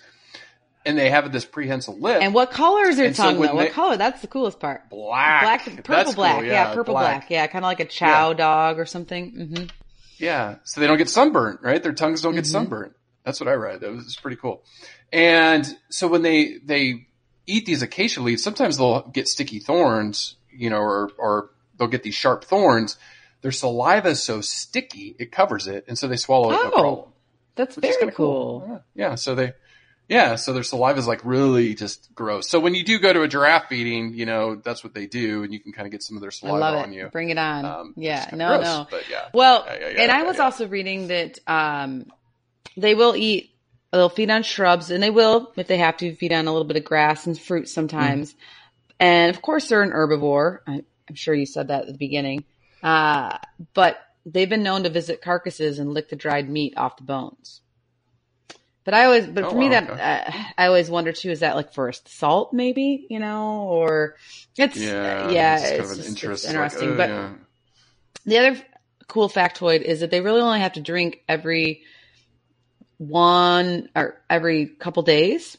and 0.87 0.97
they 0.97 1.09
have 1.09 1.31
this 1.31 1.45
prehensile 1.45 1.99
lip. 1.99 2.19
And 2.21 2.33
what 2.33 2.49
color 2.51 2.85
is 2.85 2.97
their 2.97 3.07
And 3.07 3.15
tongue 3.15 3.37
when 3.37 3.49
though? 3.49 3.55
What 3.55 3.63
they- 3.67 3.69
color? 3.73 3.97
That's 3.97 4.21
the 4.21 4.27
coolest 4.27 4.59
part. 4.59 4.89
black, 4.89 5.43
Black, 5.43 5.65
purple, 5.65 5.95
That's 5.95 6.07
cool, 6.09 6.15
black. 6.15 6.43
Yeah, 6.45 6.73
purple, 6.73 6.93
black. 6.95 7.29
Yeah, 7.29 7.45
kind 7.47 7.63
of 7.63 7.67
like 7.69 7.79
a 7.79 7.85
chow 7.85 8.33
dog 8.33 8.79
or 8.79 8.85
something. 8.85 9.31
hmm 9.31 9.63
Yeah, 10.17 10.55
so 10.63 10.81
they 10.81 10.87
don't 10.87 10.97
get 10.97 11.09
sunburnt, 11.09 11.61
right? 11.61 11.81
Their 11.83 11.93
tongues 11.93 12.21
don't 12.21 12.33
get 12.33 12.45
Mm-hmm. 12.45 12.51
sunburnt. 12.51 12.93
That's 13.23 13.39
what 13.39 13.49
I 13.49 13.53
read. 13.53 13.81
That 13.81 13.91
was, 13.91 14.05
was 14.05 14.15
pretty 14.15 14.37
cool. 14.37 14.63
And 15.13 15.65
so 15.89 16.07
when 16.07 16.21
they 16.21 16.57
they 16.63 17.07
eat 17.45 17.65
these 17.65 17.81
acacia 17.81 18.21
leaves, 18.21 18.43
sometimes 18.43 18.77
they'll 18.77 19.01
get 19.09 19.27
sticky 19.27 19.59
thorns, 19.59 20.35
you 20.51 20.69
know, 20.69 20.79
or 20.79 21.11
or 21.17 21.49
they'll 21.77 21.87
get 21.87 22.03
these 22.03 22.15
sharp 22.15 22.43
thorns. 22.45 22.97
Their 23.41 23.51
saliva 23.51 24.09
is 24.09 24.23
so 24.23 24.41
sticky 24.41 25.15
it 25.19 25.31
covers 25.31 25.67
it, 25.67 25.85
and 25.87 25.97
so 25.97 26.07
they 26.07 26.17
swallow 26.17 26.51
it. 26.51 26.53
No. 26.53 26.71
Oh, 26.75 27.07
that's 27.55 27.75
which 27.75 27.83
very 27.83 27.97
kinda 27.97 28.13
cool. 28.15 28.65
Yeah. 28.95 29.09
yeah, 29.09 29.15
so 29.15 29.35
they, 29.35 29.53
yeah, 30.09 30.35
so 30.35 30.53
their 30.53 30.63
saliva 30.63 30.99
is 30.99 31.07
like 31.07 31.21
really 31.25 31.75
just 31.75 32.13
gross. 32.15 32.49
So 32.49 32.59
when 32.59 32.73
you 32.75 32.83
do 32.83 32.97
go 32.99 33.11
to 33.11 33.23
a 33.23 33.27
giraffe 33.27 33.67
feeding, 33.67 34.13
you 34.13 34.25
know, 34.25 34.55
that's 34.55 34.83
what 34.83 34.93
they 34.93 35.05
do, 35.05 35.43
and 35.43 35.53
you 35.53 35.59
can 35.59 35.73
kind 35.73 35.85
of 35.85 35.91
get 35.91 36.01
some 36.01 36.15
of 36.15 36.21
their 36.21 36.29
I 36.29 36.31
saliva 36.31 36.59
love 36.59 36.75
on 36.75 36.93
you. 36.93 37.07
Bring 37.07 37.29
it 37.29 37.37
on. 37.37 37.65
Um, 37.65 37.93
yeah, 37.97 38.29
no, 38.31 38.47
gross, 38.47 38.63
no. 38.63 38.87
But 38.89 39.09
yeah. 39.09 39.29
Well, 39.33 39.65
Yeah, 39.67 39.73
yeah, 39.79 39.89
yeah, 39.89 40.01
and 40.03 40.11
I 40.11 40.23
was 40.23 40.39
also 40.39 40.67
reading 40.67 41.07
that 41.07 41.39
um, 41.45 42.05
they 42.77 42.95
will 42.95 43.15
eat, 43.15 43.51
they'll 43.91 44.07
feed 44.09 44.31
on 44.31 44.43
shrubs, 44.43 44.91
and 44.91 45.03
they 45.03 45.09
will, 45.09 45.51
if 45.57 45.67
they 45.67 45.77
have 45.77 45.97
to, 45.97 46.15
feed 46.15 46.31
on 46.31 46.47
a 46.47 46.51
little 46.51 46.67
bit 46.67 46.77
of 46.77 46.85
grass 46.85 47.27
and 47.27 47.37
fruit 47.37 47.67
sometimes. 47.67 48.33
And 48.99 49.35
of 49.35 49.41
course, 49.41 49.67
they're 49.67 49.83
an 49.83 49.91
herbivore. 49.91 50.59
I, 50.65 50.83
I'm 51.09 51.15
sure 51.15 51.33
you 51.33 51.45
said 51.45 51.67
that 51.67 51.81
at 51.81 51.87
the 51.87 51.97
beginning. 51.97 52.45
Uh, 52.81 53.37
but 53.73 53.97
they've 54.25 54.49
been 54.49 54.63
known 54.63 54.83
to 54.83 54.89
visit 54.89 55.21
carcasses 55.21 55.79
and 55.79 55.93
lick 55.93 56.09
the 56.09 56.15
dried 56.15 56.49
meat 56.49 56.75
off 56.77 56.97
the 56.97 57.03
bones. 57.03 57.61
But 58.87 58.93
I 58.93 59.03
always, 59.03 59.27
but 59.27 59.43
Oh, 59.43 59.49
for 59.49 59.57
me, 59.57 59.65
wow, 59.65 59.71
that 59.71 59.89
okay. 59.89 60.01
uh, 60.01 60.43
I 60.57 60.67
always 60.67 60.89
wonder 60.89 61.11
too: 61.11 61.29
is 61.29 61.41
that 61.41 61.57
like 61.57 61.73
for 61.73 61.91
salt, 61.91 62.53
maybe 62.53 63.05
you 63.09 63.19
know, 63.19 63.63
or 63.67 64.15
it's 64.55 64.77
Yeah, 64.77 65.29
yeah, 65.29 65.55
it's 65.57 65.63
it's, 65.63 65.71
kind 65.71 65.81
of 65.83 65.89
an 65.91 65.97
just- 65.97 66.07
interest. 66.07 66.45
it's 66.45 66.53
like, 66.53 66.63
interesting. 66.63 66.89
oh, 66.91 66.95
but 66.95 67.09
yeah. 67.09 67.33
the 68.25 68.37
other 68.37 68.61
cool 69.09 69.27
factoid 69.27 69.81
is 69.81 69.99
that 69.99 70.09
they 70.09 70.21
really 70.21 70.39
only 70.39 70.61
have 70.61 70.71
to 70.73 70.81
drink 70.81 71.19
every 71.27 71.81
one 72.97 73.89
or 73.93 74.21
every 74.29 74.67
couple 74.67 75.03
days. 75.03 75.57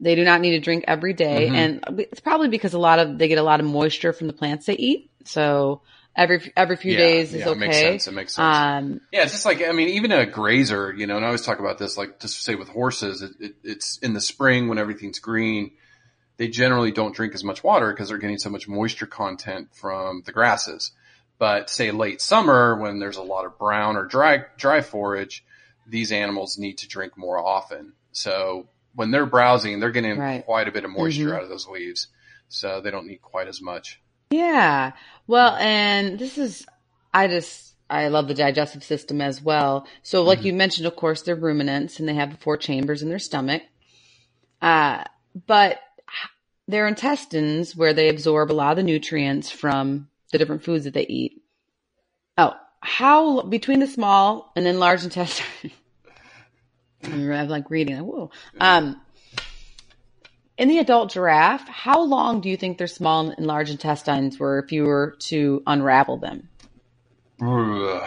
They 0.00 0.16
do 0.16 0.24
not 0.24 0.40
need 0.40 0.50
to 0.52 0.60
drink 0.60 0.82
every 0.88 1.12
day, 1.12 1.48
Mhm. 1.48 1.54
and 1.54 2.00
it's 2.10 2.20
probably 2.20 2.48
because 2.48 2.74
a 2.74 2.78
lot 2.80 2.98
of 2.98 3.18
they 3.18 3.28
get 3.28 3.38
a 3.38 3.42
lot 3.44 3.60
of 3.60 3.66
moisture 3.66 4.12
from 4.12 4.26
the 4.26 4.32
plants 4.32 4.66
they 4.66 4.74
eat. 4.74 5.12
So 5.24 5.82
every 6.18 6.52
every 6.56 6.76
few 6.76 6.92
Yeah, 6.92 6.98
days 6.98 7.32
is 7.32 7.40
yeah, 7.40 7.48
okay. 7.48 7.52
It 7.52 7.58
makes 7.58 7.76
sense. 7.80 8.06
It 8.08 8.12
makes 8.12 8.34
sense. 8.34 8.56
Um, 8.56 9.00
yeah, 9.12 9.22
it's 9.22 9.32
just 9.32 9.46
like 9.46 9.62
I 9.62 9.72
mean, 9.72 9.88
even 9.90 10.12
a 10.12 10.26
grazer, 10.26 10.92
you 10.92 11.06
know, 11.06 11.16
and 11.16 11.24
I 11.24 11.28
always 11.28 11.42
talk 11.42 11.60
about 11.60 11.78
this, 11.78 11.96
like 11.96 12.20
just 12.20 12.42
say 12.42 12.54
with 12.56 12.68
horses, 12.68 13.22
it, 13.22 13.30
it, 13.40 13.54
it's 13.64 13.96
in 13.98 14.12
the 14.12 14.20
spring 14.20 14.68
when 14.68 14.76
everything's 14.78 15.18
green. 15.20 15.70
They 16.36 16.48
generally 16.48 16.92
don't 16.92 17.14
drink 17.14 17.34
as 17.34 17.42
much 17.42 17.64
water 17.64 17.90
because 17.92 18.10
they're 18.10 18.18
getting 18.18 18.38
so 18.38 18.50
much 18.50 18.68
moisture 18.68 19.06
content 19.06 19.68
from 19.74 20.22
the 20.26 20.32
grasses. 20.32 20.92
But 21.38 21.70
say 21.70 21.90
late 21.90 22.20
summer 22.20 22.76
when 22.76 22.98
there's 22.98 23.16
a 23.16 23.22
lot 23.22 23.44
of 23.46 23.58
brown 23.58 23.96
or 23.96 24.04
dry 24.04 24.44
dry 24.56 24.80
forage, 24.82 25.44
these 25.86 26.12
animals 26.12 26.58
need 26.58 26.78
to 26.78 26.88
drink 26.88 27.16
more 27.16 27.38
often. 27.38 27.94
So 28.12 28.68
when 28.94 29.10
they're 29.10 29.26
browsing, 29.26 29.78
they're 29.80 29.90
getting 29.92 30.18
Right. 30.18 30.44
quite 30.44 30.68
a 30.68 30.72
bit 30.72 30.84
of 30.84 30.90
moisture 30.90 31.30
Mhm. 31.30 31.36
out 31.36 31.42
of 31.44 31.48
those 31.48 31.66
leaves. 31.68 32.08
So 32.48 32.80
they 32.80 32.90
don't 32.90 33.06
need 33.06 33.22
quite 33.22 33.46
as 33.48 33.60
much. 33.60 34.00
Yeah. 34.30 34.92
Well, 35.26 35.56
and 35.56 36.18
this 36.18 36.38
is, 36.38 36.66
I 37.12 37.28
just, 37.28 37.74
I 37.90 38.08
love 38.08 38.28
the 38.28 38.34
digestive 38.34 38.84
system 38.84 39.20
as 39.20 39.42
well. 39.42 39.86
So, 40.02 40.22
like 40.22 40.44
you 40.44 40.52
mentioned, 40.52 40.86
of 40.86 40.96
course, 40.96 41.22
they're 41.22 41.34
ruminants 41.34 41.98
and 41.98 42.08
they 42.08 42.14
have 42.14 42.30
the 42.30 42.36
four 42.36 42.56
chambers 42.56 43.02
in 43.02 43.08
their 43.08 43.18
stomach. 43.18 43.62
Uh, 44.60 45.04
but 45.46 45.80
their 46.66 46.86
intestines, 46.86 47.74
where 47.74 47.94
they 47.94 48.08
absorb 48.08 48.50
a 48.50 48.52
lot 48.52 48.72
of 48.72 48.76
the 48.76 48.82
nutrients 48.82 49.50
from 49.50 50.08
the 50.32 50.38
different 50.38 50.62
foods 50.62 50.84
that 50.84 50.92
they 50.92 51.06
eat. 51.06 51.42
Oh, 52.36 52.54
how 52.80 53.42
between 53.42 53.80
the 53.80 53.86
small 53.86 54.52
and 54.54 54.66
then 54.66 54.78
large 54.78 55.02
intestine? 55.02 55.72
I'm 57.04 57.48
like 57.48 57.70
reading, 57.70 57.96
like, 57.96 58.04
whoa. 58.04 58.30
Um, 58.60 59.00
in 60.58 60.68
the 60.68 60.78
adult 60.78 61.12
giraffe, 61.12 61.66
how 61.68 62.02
long 62.02 62.40
do 62.40 62.48
you 62.48 62.56
think 62.56 62.78
their 62.78 62.88
small 62.88 63.30
and 63.30 63.46
large 63.46 63.70
intestines 63.70 64.38
were 64.38 64.58
if 64.58 64.72
you 64.72 64.84
were 64.84 65.16
to 65.20 65.62
unravel 65.66 66.18
them? 66.18 66.48
Um, 67.40 68.00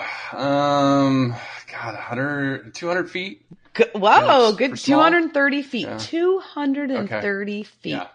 God, 1.71 1.93
100, 1.95 2.75
200 2.75 3.09
feet. 3.09 3.45
Good, 3.73 3.91
whoa, 3.95 4.51
good. 4.51 4.71
for 4.71 4.75
small. 4.75 4.99
230 4.99 5.61
feet. 5.61 5.87
Yeah. 5.87 5.97
230 5.97 7.63
feet. 7.63 7.89
Yeah. 7.89 8.07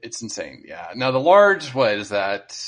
It's 0.00 0.22
insane. 0.22 0.64
Yeah. 0.66 0.88
Now 0.94 1.10
the 1.10 1.20
large, 1.20 1.74
what 1.74 1.94
is 1.94 2.08
that? 2.08 2.58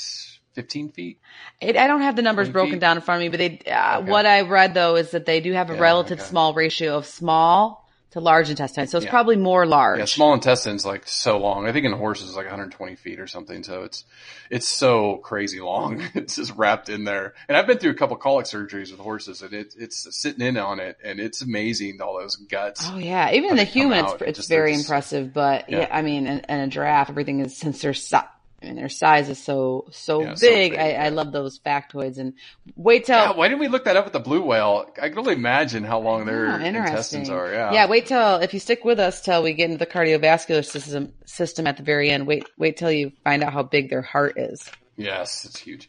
15 0.53 0.91
feet? 0.91 1.19
It, 1.59 1.77
I 1.77 1.87
don't 1.87 2.01
have 2.01 2.15
the 2.15 2.21
numbers 2.21 2.49
broken 2.49 2.73
feet? 2.73 2.81
down 2.81 2.97
in 2.97 3.03
front 3.03 3.23
of 3.23 3.25
me, 3.25 3.29
but 3.29 3.37
they, 3.39 3.71
uh, 3.71 3.99
Okay. 3.99 4.11
what 4.11 4.25
I 4.25 4.41
read 4.41 4.73
though 4.75 4.95
is 4.95 5.11
that 5.11 5.25
they 5.25 5.39
do 5.39 5.53
have 5.53 5.69
a 5.69 5.73
Yeah, 5.73 5.79
relative 5.81 6.19
okay. 6.19 6.27
small 6.27 6.53
ratio 6.53 6.97
of 6.97 7.05
small 7.05 7.86
to 8.17 8.23
large 8.23 8.49
intestine. 8.49 8.87
So 8.87 8.97
it's 8.97 9.05
Yeah. 9.05 9.11
probably 9.11 9.35
more 9.37 9.65
large. 9.65 9.99
Yeah. 9.99 10.05
Small 10.05 10.33
intestine's 10.33 10.85
like 10.85 11.07
so 11.07 11.37
long. 11.37 11.67
I 11.67 11.71
think 11.71 11.85
in 11.85 11.91
horses 11.93 12.27
it's 12.27 12.35
like 12.37 12.45
120 12.45 12.95
feet 12.95 13.19
or 13.19 13.27
something. 13.27 13.63
So 13.63 13.83
it's, 13.83 14.03
it's 14.49 14.67
so 14.67 15.17
crazy 15.17 15.59
long. 15.61 16.03
it's 16.13 16.35
just 16.35 16.53
wrapped 16.55 16.89
in 16.89 17.03
there. 17.03 17.33
And 17.47 17.55
I've 17.57 17.67
been 17.67 17.77
through 17.77 17.91
a 17.91 17.95
couple 17.95 18.15
colic 18.17 18.45
surgeries 18.45 18.91
with 18.91 18.99
horses 18.99 19.41
and 19.41 19.53
it, 19.53 19.73
it's 19.77 20.07
sitting 20.19 20.45
in 20.45 20.57
on 20.57 20.79
it 20.79 20.97
and 21.03 21.19
it's 21.19 21.41
amazing 21.41 21.99
all 22.01 22.19
those 22.19 22.35
guts. 22.35 22.81
Oh 22.91 22.97
yeah, 22.97 23.31
even 23.31 23.55
the 23.55 23.63
human, 23.63 24.05
out, 24.05 24.13
it's, 24.15 24.29
it's 24.29 24.37
just- 24.39 24.49
very 24.49 24.73
just- 24.73 24.85
impressive. 24.85 25.33
But 25.33 25.69
yeah, 25.69 25.79
Yeah. 25.79 25.87
I 25.91 26.01
mean, 26.01 26.27
and, 26.27 26.45
and 26.49 26.61
a 26.61 26.67
giraffe, 26.67 27.09
everything 27.09 27.39
is 27.39 27.55
since 27.57 27.81
their 27.81 27.93
size. 27.93 28.23
I 28.61 28.65
mean, 28.65 28.75
their 28.75 28.89
size 28.89 29.29
is 29.29 29.41
so 29.43 29.85
so 29.91 30.21
Yeah, 30.23 30.33
so 30.33 30.47
big. 30.47 30.71
big, 30.71 30.79
I. 30.79 30.93
I 30.93 31.09
love 31.09 31.31
those 31.31 31.59
factoids. 31.59 32.17
And 32.17 32.33
wait 32.75 33.05
till 33.05 33.15
Yeah, 33.17 33.33
why 33.33 33.47
didn't 33.47 33.59
we 33.59 33.67
look 33.67 33.85
that 33.85 33.95
up 33.95 34.07
at 34.07 34.13
the 34.13 34.19
blue 34.19 34.41
whale? 34.41 34.89
I 34.99 35.09
can 35.09 35.19
only 35.19 35.33
imagine 35.35 35.83
how 35.83 35.99
long 35.99 36.25
their 36.25 36.47
Oh, 36.47 36.55
intestines 36.55 37.29
are. 37.29 37.51
Yeah. 37.51 37.71
Yeah, 37.73 37.85
wait 37.87 38.07
till 38.07 38.37
if 38.37 38.55
you 38.55 38.59
stick 38.59 38.83
with 38.83 38.99
us 38.99 39.21
till 39.21 39.43
we 39.43 39.53
get 39.53 39.65
into 39.69 39.77
the 39.77 39.85
cardiovascular 39.85 40.65
system 40.65 41.13
system 41.25 41.67
at 41.67 41.77
the 41.77 41.83
very 41.83 42.09
end. 42.09 42.25
Wait, 42.25 42.45
wait 42.57 42.77
till 42.77 42.91
you 42.91 43.11
find 43.23 43.43
out 43.43 43.53
how 43.53 43.61
big 43.61 43.89
their 43.91 44.01
heart 44.01 44.39
is. 44.39 44.67
Yes, 44.95 45.45
it's 45.45 45.59
huge. 45.59 45.87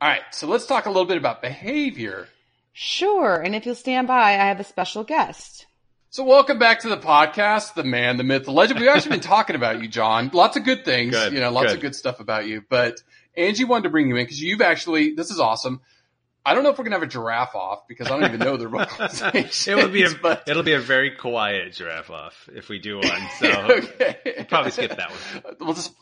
All 0.00 0.08
right, 0.08 0.22
so 0.30 0.46
let's 0.46 0.64
talk 0.66 0.86
a 0.86 0.90
little 0.90 1.04
bit 1.04 1.18
about 1.18 1.42
behavior. 1.42 2.28
Sure. 2.72 3.36
And 3.40 3.54
if 3.54 3.66
you'll 3.66 3.74
stand 3.74 4.06
by, 4.06 4.30
I 4.32 4.46
have 4.48 4.60
a 4.60 4.64
special 4.64 5.04
guest. 5.04 5.65
So 6.16 6.24
welcome 6.24 6.58
back 6.58 6.80
to 6.80 6.88
the 6.88 6.96
podcast, 6.96 7.74
the 7.74 7.84
man, 7.84 8.16
the 8.16 8.24
myth, 8.24 8.46
the 8.46 8.50
legend. 8.50 8.80
We've 8.80 8.88
actually 8.88 9.10
been 9.10 9.20
talking 9.20 9.54
about 9.54 9.82
you, 9.82 9.86
John. 9.86 10.30
Lots 10.32 10.56
of 10.56 10.64
good 10.64 10.82
things, 10.82 11.12
Good, 11.12 11.34
you 11.34 11.40
know, 11.40 11.50
lots 11.50 11.66
good. 11.66 11.74
of 11.74 11.82
good 11.82 11.94
stuff 11.94 12.20
about 12.20 12.46
you. 12.46 12.64
But 12.66 13.02
Angie 13.36 13.64
wanted 13.64 13.82
to 13.82 13.90
bring 13.90 14.08
you 14.08 14.16
in 14.16 14.24
because 14.24 14.40
you've 14.42 14.62
actually, 14.62 15.12
this 15.12 15.30
is 15.30 15.38
awesome. 15.38 15.82
I 16.42 16.54
don't 16.54 16.62
know 16.62 16.70
if 16.70 16.78
we're 16.78 16.84
gonna 16.84 16.96
have 16.96 17.02
a 17.02 17.06
giraffe 17.06 17.54
off 17.54 17.86
because 17.86 18.06
I 18.06 18.18
don't 18.18 18.24
even 18.32 18.40
know 18.40 18.56
their 18.56 18.70
vocalizations. 18.70 19.68
It 19.68 19.74
will 19.76 19.90
be 19.90 20.04
a, 20.04 20.10
but 20.14 20.44
it'll 20.46 20.62
be 20.62 20.72
a 20.72 20.80
very 20.80 21.10
quiet 21.10 21.74
giraffe 21.74 22.08
off 22.08 22.48
if 22.50 22.70
we 22.70 22.78
do 22.78 22.96
one. 22.96 23.22
So 23.38 23.48
okay. 23.70 24.46
probably 24.48 24.70
skip 24.70 24.96
that 24.96 25.10
one. 25.10 25.56
We'll 25.60 25.74
just 25.74 25.92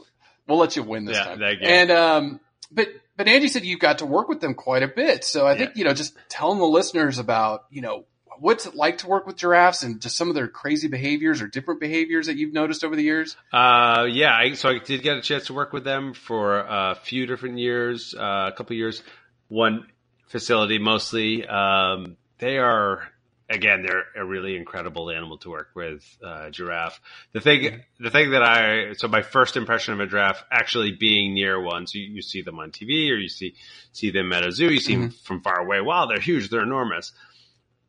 we'll 0.47 0.59
let 0.59 0.77
you 0.77 0.85
win 0.85 1.07
this 1.07 1.17
Yeah, 1.17 1.25
time. 1.25 1.59
And 1.61 1.91
um, 1.91 2.41
but 2.71 2.87
but 3.17 3.27
Angie 3.27 3.49
said 3.49 3.65
you've 3.65 3.81
got 3.81 3.99
to 3.99 4.07
work 4.07 4.29
with 4.29 4.41
them 4.41 4.55
quite 4.55 4.85
a 4.85 4.89
bit. 4.89 5.25
So 5.25 5.45
I 5.45 5.59
think 5.59 5.71
Yeah. 5.71 5.79
you 5.81 5.85
know 5.87 5.93
just 5.93 6.15
telling 6.29 6.61
the 6.61 6.67
listeners 6.67 7.19
about 7.19 7.65
you 7.69 7.83
know 7.83 8.05
what's 8.39 8.67
it 8.67 8.75
like 8.75 8.99
to 8.99 9.07
work 9.07 9.27
with 9.27 9.37
giraffes 9.37 9.83
and 9.83 10.01
just 10.01 10.17
some 10.17 10.29
of 10.29 10.35
their 10.35 10.49
crazy 10.49 10.89
behaviors 10.89 11.41
or 11.43 11.49
different 11.49 11.81
behaviors 11.81 12.27
that 12.27 12.37
you've 12.37 12.53
noticed 12.53 12.85
over 12.85 12.97
the 12.97 13.03
years. 13.03 13.37
Uh, 13.53 14.07
yeah, 14.11 14.35
I, 14.35 14.53
so 14.55 14.71
I 14.71 14.79
did 14.79 15.03
get 15.03 15.17
a 15.17 15.23
chance 15.23 15.47
to 15.47 15.55
work 15.55 15.73
with 15.73 15.85
them 15.85 16.15
for 16.15 16.59
a 16.59 16.97
few 17.03 17.27
different 17.27 17.59
years, 17.59 18.15
uh, 18.15 18.51
a 18.53 18.57
couple 18.57 18.77
years. 18.77 19.03
One 19.49 19.87
facility 20.29 20.79
mostly. 20.79 21.47
Um, 21.47 22.17
they 22.39 22.59
are 22.59 23.09
again, 23.49 23.83
they're 23.83 24.05
a 24.17 24.25
really 24.25 24.57
incredible 24.57 25.11
animal 25.11 25.39
to 25.39 25.51
work 25.51 25.71
with. 25.75 26.05
Uh, 26.23 26.51
giraffe. 26.51 27.01
The 27.33 27.41
thing, 27.41 27.83
the 28.01 28.11
thing 28.11 28.31
that 28.31 28.43
I 28.43 28.95
so 28.95 29.09
my 29.09 29.23
first 29.23 29.57
impression 29.57 29.95
of 29.95 30.01
a 30.01 30.07
giraffe 30.07 30.45
actually 30.51 30.93
being 30.93 31.35
near 31.35 31.61
one. 31.61 31.87
So 31.87 31.99
you, 31.99 32.07
you 32.07 32.23
see 32.23 32.43
them 32.43 32.59
on 32.59 32.71
TV 32.71 33.11
or 33.11 33.17
you 33.17 33.29
see 33.29 33.55
see 33.93 34.11
them 34.11 34.33
at 34.33 34.47
a 34.47 34.53
zoo. 34.53 34.73
You 34.73 34.81
see 34.81 34.97
them 34.97 35.11
from 35.11 35.41
far 35.41 35.61
away. 35.61 35.81
Wow, 35.81 36.07
they're 36.07 36.21
huge. 36.21 36.49
They're 36.51 36.63
enormous. 36.63 37.13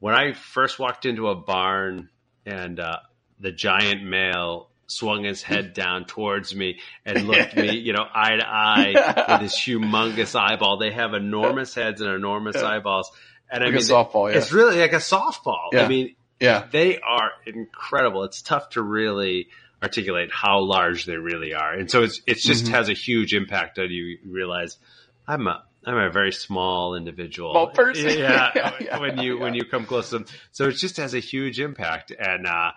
When 0.06 0.14
I 0.14 0.34
first 0.34 0.78
walked 0.78 1.08
into 1.08 1.30
a 1.30 1.36
barn 1.36 2.10
and 2.45 2.80
uh, 2.80 2.97
the 3.39 3.51
giant 3.51 4.03
male 4.03 4.70
swung 4.86 5.24
his 5.24 5.41
head 5.41 5.74
down 5.84 6.06
towards 6.06 6.56
me 6.56 6.80
and 7.03 7.26
looked 7.28 7.56
me, 7.56 7.76
you 7.80 7.91
know, 7.91 8.06
eye 8.14 8.36
to 8.36 8.47
eye 8.47 9.26
with 9.30 9.41
his 9.41 9.53
humongous 9.53 10.39
eyeball. 10.39 10.78
They 10.78 10.91
have 10.91 11.16
enormous 11.16 11.74
heads 11.74 12.01
and 12.01 12.12
enormous 12.12 12.56
eyeballs. 12.56 13.10
And 13.49 13.64
I 13.64 13.66
Like 13.66 13.74
a 13.74 13.78
mean, 13.78 13.84
softball, 13.88 14.32
yeah. 14.32 14.38
it's 14.38 14.51
really 14.51 14.78
like 14.78 14.93
a 14.93 14.97
softball. 14.97 15.70
Yeah. 15.74 15.86
I 15.86 15.88
mean, 15.88 16.16
Yeah, 16.39 16.68
they 16.72 16.99
are 16.99 17.32
incredible. 17.47 18.26
It's 18.26 18.43
tough 18.43 18.70
to 18.72 18.84
really 18.84 19.47
articulate 19.82 20.30
how 20.32 20.60
large 20.60 21.06
they 21.06 21.18
really 21.18 21.56
are. 21.56 21.74
And 21.74 21.89
so 21.89 22.03
it's, 22.03 22.22
it's 22.28 22.43
just 22.43 22.66
Mhm. 22.66 22.70
has 22.76 22.89
a 22.89 22.93
huge 22.93 23.34
impact 23.34 23.80
on 23.80 23.89
you. 23.89 24.03
You 24.03 24.20
realize 24.26 24.78
I'm 25.28 25.47
a, 25.47 25.64
I'm 25.86 25.98
a 25.98 26.10
very 26.10 26.32
small 26.32 26.96
individual. 26.96 27.52
Small 27.54 27.68
person. 27.68 28.10
Yeah. 28.18 28.52
Yeah, 28.56 28.74
yeah, 28.82 28.98
when 29.00 29.20
you, 29.20 29.38
when 29.40 29.54
you 29.54 29.66
come 29.66 29.86
close 29.86 30.10
to 30.10 30.20
them. 30.20 30.26
So 30.52 30.68
it 30.68 30.74
just 30.74 30.98
has 30.98 31.14
a 31.14 31.20
huge 31.20 31.60
impact. 31.60 32.12
And, 32.18 32.48
uh, 32.48 32.72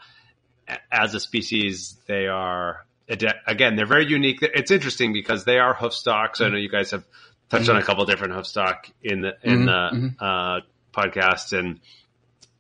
as 0.93 1.15
a 1.15 1.21
species, 1.21 1.97
they 2.07 2.27
are, 2.27 2.85
again, 3.09 3.77
they're 3.77 3.87
very 3.87 4.07
unique. 4.07 4.39
It's 4.43 4.71
interesting 4.71 5.13
because 5.15 5.45
they 5.45 5.59
are 5.59 5.73
hoof 5.75 5.95
stocks. 5.95 6.41
I 6.43 6.49
know 6.51 6.59
you 6.59 6.69
guys 6.69 6.91
have 6.91 7.05
touched 7.49 7.71
on 7.71 7.77
a 7.77 7.83
couple 7.83 8.05
different 8.05 8.35
hoof 8.35 8.47
stock 8.47 8.87
in 9.03 9.23
the, 9.23 9.33
in 9.43 9.61
Mhm, 9.61 10.19
the, 10.19 10.25
uh, 10.25 10.61
podcast 10.93 11.59
and, 11.59 11.81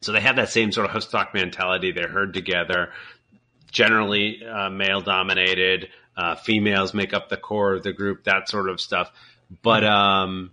so 0.01 0.13
they 0.13 0.21
have 0.21 0.37
that 0.37 0.49
same 0.49 0.71
sort 0.71 0.87
of 0.87 0.93
hoof 0.93 1.03
stock 1.03 1.35
mentality. 1.35 1.91
They're 1.93 2.09
herd 2.09 2.33
together, 2.33 2.93
generally 3.71 4.43
uh, 4.47 4.71
male 4.71 5.01
dominated. 5.01 5.89
Uh, 6.17 6.35
females 6.37 6.95
make 6.95 7.13
up 7.15 7.29
the 7.29 7.37
core 7.37 7.75
of 7.75 7.83
the 7.83 7.93
group, 7.93 8.25
that 8.25 8.49
sort 8.49 8.69
of 8.69 8.81
stuff. 8.81 9.11
But 9.63 9.85
um, 9.85 10.51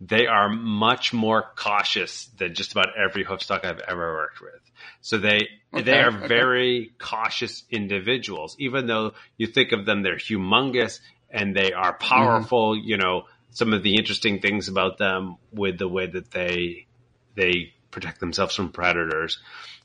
they 0.00 0.26
are 0.26 0.48
much 0.48 1.12
more 1.12 1.44
cautious 1.56 2.26
than 2.38 2.54
just 2.54 2.72
about 2.72 2.88
every 2.98 3.24
hoofstock 3.24 3.64
I've 3.64 3.80
ever 3.80 4.12
worked 4.14 4.40
with. 4.40 4.60
So 5.00 5.18
they 5.18 5.48
Okay, 5.74 5.84
they 5.84 5.98
are 6.00 6.08
okay. 6.08 6.26
very 6.26 6.92
cautious 6.98 7.64
individuals, 7.70 8.56
even 8.58 8.86
though 8.86 9.12
you 9.36 9.46
think 9.46 9.72
of 9.72 9.84
them, 9.84 10.02
they're 10.02 10.16
humongous 10.16 11.00
and 11.30 11.54
they 11.54 11.72
are 11.72 11.92
powerful. 11.94 12.76
You 12.76 12.96
know, 12.96 13.24
some 13.50 13.72
of 13.72 13.82
the 13.82 13.96
interesting 13.96 14.40
things 14.40 14.68
about 14.68 14.98
them 14.98 15.36
with 15.52 15.78
the 15.78 15.88
way 15.88 16.06
that 16.06 16.30
they 16.30 16.86
they 17.34 17.74
protect 17.90 18.20
themselves 18.20 18.54
from 18.54 18.70
predators. 18.72 19.38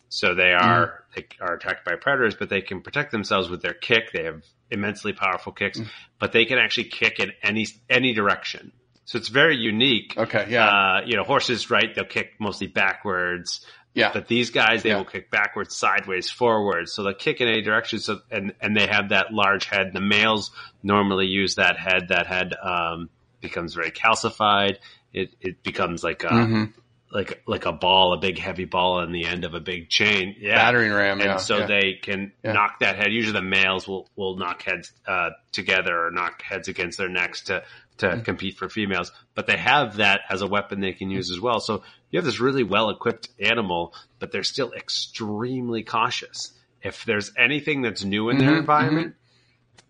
So 0.10 0.36
they 0.36 0.54
are 0.54 1.04
they 1.16 1.26
are 1.39 1.56
attacked 1.56 1.86
by 1.86 1.95
predators, 1.95 2.36
but 2.36 2.49
they 2.49 2.62
can 2.62 2.82
protect 2.82 3.12
themselves 3.12 3.49
with 3.49 3.62
their 3.62 3.74
kick. 3.74 4.12
They 4.14 4.24
have 4.26 4.43
immensely 4.72 5.13
powerful 5.13 5.51
kicks, 5.51 5.80
but 6.19 6.32
they 6.32 6.45
can 6.45 6.57
actually 6.57 6.86
kick 6.86 7.19
in 7.19 7.32
any 7.43 7.67
any 7.89 8.13
direction. 8.13 8.72
So 9.05 9.17
it's 9.17 9.28
very 9.30 9.57
unique. 9.57 10.13
Okay, 10.17 10.45
yeah. 10.49 10.67
Uh, 10.67 11.01
you 11.05 11.17
know, 11.17 11.24
horses, 11.24 11.69
right? 11.69 11.93
They'll 11.93 12.05
kick 12.05 12.34
mostly 12.39 12.67
backwards. 12.67 13.65
yeah. 13.93 14.11
But 14.13 14.28
these 14.28 14.51
guys, 14.51 14.84
they 14.84 14.89
Yeah. 14.89 14.97
will 14.97 15.05
kick 15.05 15.30
backwards, 15.30 15.76
sideways, 15.76 16.30
forwards. 16.32 16.93
So 16.93 17.03
they'll 17.03 17.13
kick 17.13 17.41
in 17.41 17.47
any 17.49 17.61
direction. 17.61 17.99
So 17.99 18.22
and 18.32 18.53
and 18.61 18.76
they 18.78 18.88
have 18.88 19.09
that 19.09 19.34
large 19.34 19.65
head. 19.65 19.91
The 19.93 19.99
males 20.01 20.51
normally 20.82 21.28
use 21.28 21.55
that 21.55 21.78
head. 21.78 22.07
That 22.09 22.26
head 22.28 22.53
um, 22.63 23.09
becomes 23.41 23.74
very 23.74 23.91
calcified. 23.91 24.78
It 25.13 25.34
it 25.41 25.61
becomes 25.63 26.03
like 26.05 26.24
a 26.24 26.28
Mhm. 26.30 26.74
Like 27.12 27.41
like 27.45 27.66
a 27.66 27.72
ball, 27.74 28.14
a 28.14 28.18
big 28.18 28.38
heavy 28.39 28.66
ball 28.66 28.99
on 28.99 29.12
the 29.12 29.26
end 29.26 29.43
of 29.43 29.53
a 29.53 29.59
big 29.59 29.89
chain. 29.89 30.36
Yeah. 30.39 30.55
Battering 30.55 30.91
ram. 30.93 31.20
and 31.20 31.26
yeah, 31.32 31.38
so 31.38 31.59
yeah. 31.59 31.66
they 31.68 31.93
can 32.01 32.32
Yeah. 32.43 32.53
knock 32.53 32.80
that 32.80 32.95
head. 32.95 33.12
Usually, 33.12 33.34
the 33.34 33.41
males 33.41 33.88
will 33.88 34.09
will 34.16 34.38
knock 34.38 34.64
heads 34.64 34.91
uh, 35.07 35.32
together 35.51 36.05
or 36.07 36.12
knock 36.12 36.41
heads 36.41 36.68
against 36.68 36.97
their 36.97 37.09
necks 37.09 37.41
to 37.43 37.64
to 37.97 38.07
Mm-hmm. 38.07 38.22
compete 38.22 38.57
for 38.57 38.68
females. 38.70 39.12
But 39.36 39.45
they 39.47 39.57
have 39.57 39.97
that 39.97 40.22
as 40.30 40.41
a 40.41 40.47
weapon 40.47 40.80
they 40.80 40.93
can 40.93 41.09
use 41.12 41.30
as 41.30 41.39
well. 41.39 41.59
So 41.59 41.84
you 42.09 42.18
have 42.18 42.26
this 42.26 42.39
really 42.39 42.64
well 42.64 42.89
equipped 42.89 43.30
animal, 43.39 43.93
but 44.20 44.32
they're 44.32 44.43
still 44.43 44.72
extremely 44.74 45.84
cautious. 45.84 46.53
If 46.82 47.05
there's 47.05 47.32
anything 47.38 47.82
that's 47.84 48.03
new 48.03 48.30
in 48.30 48.38
their 48.39 48.51
Mhm, 48.55 48.59
environment, 48.59 49.16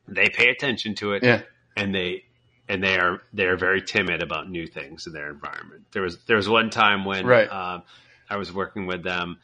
they 0.07 0.27
pay 0.29 0.49
attention 0.49 0.95
to 0.95 1.13
it, 1.13 1.23
Yeah. 1.23 1.43
and 1.77 1.95
they 1.95 2.25
and 2.71 2.81
they 2.83 2.97
are 2.97 3.21
they're 3.33 3.57
very 3.57 3.81
timid 3.81 4.23
about 4.23 4.49
new 4.49 4.65
things 4.65 5.05
in 5.07 5.13
their 5.13 5.29
environment. 5.29 5.83
There 5.91 6.01
was 6.01 6.17
there 6.25 6.37
was 6.37 6.47
one 6.47 6.69
time 6.69 7.03
when 7.05 7.25
Right. 7.25 7.51
um, 7.51 7.83
I 8.29 8.37
was 8.37 8.51
working 8.53 8.87
with 8.87 9.03
them, 9.03 9.39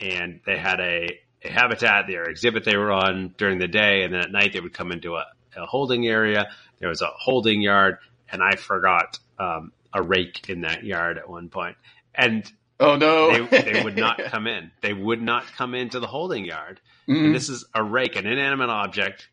and 0.00 0.40
they 0.44 0.58
had 0.58 0.80
a, 0.80 1.18
a 1.44 1.48
habitat, 1.50 2.06
their 2.08 2.24
exhibit 2.24 2.64
they 2.64 2.76
were 2.76 2.90
on 2.92 3.34
during 3.38 3.58
the 3.58 3.68
day, 3.68 4.02
and 4.02 4.12
then 4.12 4.20
at 4.22 4.32
night 4.32 4.52
they 4.52 4.60
would 4.60 4.74
come 4.74 4.90
into 4.90 5.14
a, 5.14 5.24
a 5.56 5.64
holding 5.66 6.06
area. 6.08 6.48
There 6.80 6.88
was 6.88 7.02
a 7.02 7.10
holding 7.16 7.60
yard, 7.62 7.98
and 8.30 8.42
I 8.42 8.56
forgot 8.56 9.18
um, 9.38 9.72
a 9.94 10.02
rake 10.02 10.48
in 10.48 10.62
that 10.62 10.82
yard 10.84 11.18
at 11.18 11.28
one 11.30 11.48
point. 11.48 11.76
and 12.14 12.50
Oh 12.80 12.96
no. 12.96 13.46
they 13.46 13.62
they 13.62 13.84
would 13.84 13.96
not 13.96 14.18
come 14.32 14.48
in. 14.48 14.72
They 14.80 14.92
would 14.92 15.22
not 15.22 15.44
come 15.56 15.74
into 15.76 16.00
the 16.00 16.08
holding 16.08 16.44
yard. 16.44 16.80
Mhm. 17.08 17.26
And 17.26 17.34
this 17.34 17.48
is 17.48 17.64
a 17.74 17.82
rake, 17.84 18.16
an 18.16 18.26
inanimate 18.26 18.70
object. 18.70 19.28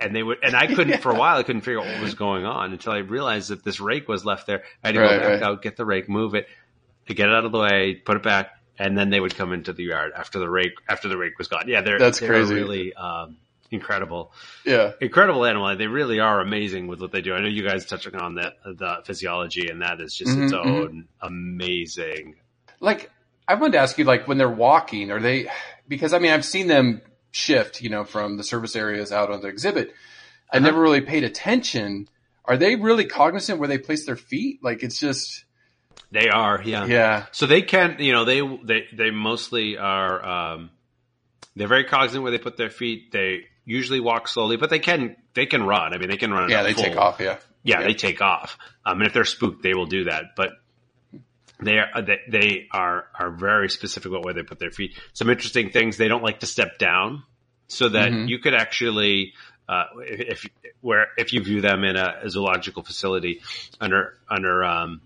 And 0.00 0.14
they 0.14 0.22
would, 0.22 0.38
and 0.42 0.56
I 0.56 0.66
couldn't 0.66 0.98
for 1.02 1.12
a 1.12 1.14
while. 1.16 1.36
I 1.38 1.42
couldn't 1.44 1.62
figure 1.62 1.80
out 1.80 1.86
what 1.86 2.00
was 2.00 2.14
going 2.14 2.44
on 2.44 2.72
until 2.72 2.92
I 2.92 2.98
realized 2.98 3.50
that 3.50 3.64
this 3.64 3.80
rake 3.80 4.08
was 4.08 4.24
left 4.24 4.46
there. 4.46 4.64
I 4.82 4.88
had 4.88 4.92
to 4.94 4.98
Right, 4.98 5.16
go 5.16 5.20
back 5.20 5.28
right. 5.30 5.42
out, 5.42 5.62
get 5.62 5.76
the 5.76 5.84
rake, 5.86 6.08
move 6.08 6.34
it, 6.34 6.46
to 7.06 7.14
get 7.14 7.28
it 7.28 7.34
out 7.34 7.44
of 7.44 7.52
the 7.52 7.58
way, 7.58 7.94
put 7.94 8.16
it 8.16 8.22
back, 8.22 8.50
and 8.78 8.98
then 8.98 9.10
they 9.10 9.20
would 9.20 9.34
come 9.36 9.52
into 9.52 9.72
the 9.72 9.84
yard 9.84 10.12
after 10.16 10.38
the 10.38 10.50
rake 10.50 10.72
after 10.88 11.08
the 11.08 11.16
rake 11.16 11.38
was 11.38 11.48
gone. 11.48 11.68
Yeah, 11.68 11.80
they're 11.82 11.98
That's 11.98 12.18
they're 12.18 12.28
crazy. 12.28 12.54
really 12.54 12.92
um, 12.94 13.36
incredible, 13.70 14.32
yeah. 14.66 14.92
incredible 15.00 15.44
animal. 15.44 15.76
They 15.76 15.86
really 15.86 16.18
are 16.20 16.40
amazing 16.40 16.86
with 16.88 17.00
what 17.00 17.12
they 17.12 17.20
do. 17.20 17.34
I 17.34 17.40
know 17.40 17.46
you 17.48 17.62
guys 17.66 17.86
touching 17.86 18.16
on 18.16 18.34
the 18.34 18.52
the 18.64 19.02
physiology, 19.04 19.68
and 19.70 19.82
that 19.82 20.00
is 20.00 20.14
just 20.14 20.36
its 20.36 20.52
Mhm, 20.52 20.58
own 20.66 21.08
amazing. 21.22 22.36
like 22.80 23.10
I 23.46 23.54
wanted 23.54 23.72
to 23.72 23.78
ask 23.78 23.96
you, 23.98 24.04
like 24.04 24.26
when 24.26 24.38
they're 24.38 24.50
walking, 24.50 25.10
are 25.10 25.20
they? 25.20 25.46
Because 25.86 26.12
I 26.12 26.18
mean, 26.18 26.32
I've 26.32 26.44
seen 26.44 26.66
them 26.66 27.02
shift, 27.34 27.82
you 27.82 27.90
know, 27.90 28.04
from 28.04 28.36
the 28.36 28.44
service 28.44 28.76
areas 28.76 29.12
out 29.12 29.30
on 29.30 29.40
the 29.40 29.48
exhibit. 29.48 29.92
I 30.52 30.58
Uh-huh. 30.58 30.66
never 30.66 30.80
really 30.80 31.00
paid 31.00 31.24
attention. 31.24 32.08
Are 32.44 32.56
they 32.56 32.76
really 32.76 33.06
cognizant 33.06 33.58
where 33.58 33.68
they 33.68 33.78
place 33.78 34.06
their 34.06 34.16
feet? 34.16 34.60
Like 34.62 34.82
it's 34.82 34.98
just, 35.00 35.44
They 36.12 36.28
are, 36.28 36.62
yeah. 36.64 36.86
yeah, 36.86 37.26
So 37.32 37.46
they 37.46 37.62
can, 37.62 37.96
you 37.98 38.12
know, 38.12 38.24
they 38.24 38.40
they 38.64 38.86
they 38.92 39.10
mostly 39.10 39.76
are. 39.78 40.24
Um, 40.24 40.70
they're 41.56 41.68
very 41.68 41.84
cognizant 41.84 42.22
where 42.22 42.32
they 42.32 42.38
put 42.38 42.56
their 42.56 42.70
feet. 42.70 43.10
They 43.12 43.46
usually 43.64 44.00
walk 44.00 44.28
slowly, 44.28 44.56
but 44.56 44.70
they 44.70 44.78
can 44.78 45.16
they 45.34 45.46
can 45.46 45.62
run. 45.64 45.92
I 45.94 45.98
mean, 45.98 46.08
they 46.08 46.16
can 46.16 46.32
run. 46.32 46.50
yeah, 46.50 46.62
they 46.62 46.74
full- 46.74 46.84
take 46.84 46.96
off. 46.96 47.18
Yeah, 47.20 47.38
Yeah, 47.62 47.80
Yeah. 47.80 47.86
they 47.86 47.94
take 47.94 48.20
off. 48.20 48.58
Um, 48.84 49.00
and 49.00 49.06
if 49.08 49.12
they're 49.14 49.24
spooked, 49.24 49.62
they 49.62 49.74
will 49.74 49.86
do 49.86 50.04
that. 50.04 50.36
But 50.36 50.50
they 51.64 51.78
are 51.78 52.02
they, 52.02 52.18
they 52.28 52.66
are 52.72 53.06
are 53.18 53.30
very 53.30 53.68
specific 53.68 54.10
about 54.10 54.24
where 54.24 54.34
they 54.34 54.42
put 54.42 54.58
their 54.58 54.70
feet. 54.70 54.92
Some 55.12 55.30
interesting 55.30 55.70
things. 55.70 55.96
They 55.96 56.08
don't 56.08 56.22
like 56.22 56.40
to 56.40 56.46
step 56.46 56.78
down, 56.78 57.22
so 57.68 57.88
that 57.88 58.10
Mhm. 58.12 58.28
you 58.28 58.38
could 58.38 58.54
actually. 58.54 59.32
Uh, 59.66 59.84
if 60.00 60.46
where 60.82 61.06
if 61.16 61.32
you 61.32 61.42
view 61.42 61.62
them 61.62 61.84
in 61.84 61.96
a, 61.96 62.28
zoological 62.28 62.82
facility 62.82 63.40
under 63.80 64.14
under 64.28 64.62
um, 64.62 65.00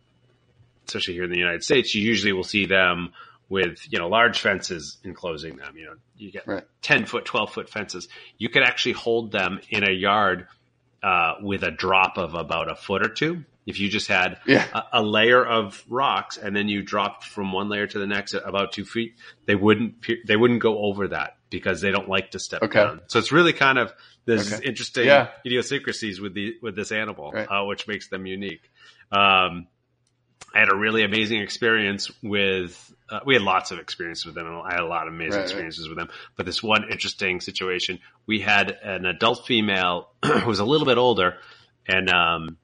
especially 0.87 1.15
here 1.15 1.25
in 1.25 1.31
the 1.31 1.39
United 1.39 1.63
States, 1.63 1.95
you 1.95 2.03
usually 2.03 2.33
will 2.33 2.43
see 2.45 2.67
them 2.67 3.13
with 3.49 3.81
you 3.91 3.99
know 4.01 4.09
large 4.09 4.41
fences 4.41 4.99
enclosing 5.05 5.57
them. 5.57 5.77
You 5.77 5.85
know, 5.87 5.95
you 6.17 6.33
get 6.33 6.47
Right. 6.47 6.65
ten 6.83 7.05
foot, 7.07 7.25
twelve 7.25 7.53
foot 7.53 7.71
fences. 7.71 8.09
You 8.37 8.49
could 8.49 8.63
actually 8.65 8.93
hold 8.95 9.31
them 9.31 9.61
in 9.71 9.89
a 9.89 9.93
yard 9.93 10.49
uh, 11.05 11.35
with 11.41 11.63
a 11.63 11.71
drop 11.71 12.19
of 12.19 12.35
about 12.35 12.69
a 12.71 12.75
foot 12.75 13.07
or 13.07 13.11
two. 13.11 13.45
If 13.69 13.79
you 13.79 13.89
just 13.91 14.09
had 14.09 14.39
Yeah. 14.47 14.67
a, 14.73 15.01
a 15.01 15.03
layer 15.03 15.45
of 15.45 15.85
rocks 15.89 16.39
and 16.39 16.57
then 16.57 16.69
you 16.69 16.83
dropped 16.83 17.25
from 17.25 17.53
one 17.53 17.69
layer 17.69 17.87
to 17.87 17.99
the 17.99 18.07
next 18.07 18.33
at 18.33 18.43
about 18.49 18.73
two 18.73 18.85
feet, 18.87 19.15
they 19.47 19.55
wouldn't 19.55 20.05
they 20.27 20.37
wouldn't 20.37 20.61
go 20.61 20.79
over 20.79 21.09
that 21.09 21.37
because 21.51 21.83
they 21.83 21.91
don't 21.91 22.09
like 22.09 22.31
to 22.31 22.39
step 22.39 22.63
Okay. 22.63 22.79
down. 22.81 23.03
So 23.09 23.19
it's 23.19 23.31
really 23.31 23.53
kind 23.53 23.79
of 23.79 23.93
this 24.25 24.55
Okay. 24.55 24.67
interesting 24.67 25.05
Yeah. 25.05 25.29
idiosyncrasies 25.45 26.19
with 26.19 26.33
the 26.33 26.55
with 26.63 26.77
this 26.77 26.93
animal, 26.93 27.31
Right. 27.33 27.47
uh, 27.47 27.65
which 27.67 27.87
makes 27.87 28.09
them 28.09 28.25
unique. 28.27 28.71
Um, 29.13 29.67
I 30.55 30.61
had 30.61 30.73
a 30.73 30.77
really 30.77 31.05
amazing 31.05 31.41
experience 31.43 32.11
with. 32.23 32.95
Uh, 33.11 33.21
we 33.27 33.35
had 33.35 33.43
lots 33.43 33.71
of 33.71 33.79
experience 33.79 34.25
with 34.25 34.35
them, 34.35 34.47
and 34.47 34.57
I 34.57 34.73
had 34.73 34.81
a 34.81 34.87
lot 34.87 35.07
of 35.09 35.13
amazing 35.13 35.31
Right, 35.33 35.37
right. 35.41 35.43
experiences 35.45 35.89
with 35.89 35.99
them. 35.99 36.09
But 36.37 36.47
this 36.47 36.63
one 36.63 36.91
interesting 36.91 37.41
situation, 37.43 37.99
we 38.27 38.41
had 38.41 38.71
an 38.83 39.05
adult 39.05 39.47
female 39.47 40.09
who 40.25 40.47
was 40.47 40.59
a 40.59 40.65
little 40.65 40.87
bit 40.87 40.97
older, 40.99 41.37
and 41.87 42.09
um, 42.11 42.57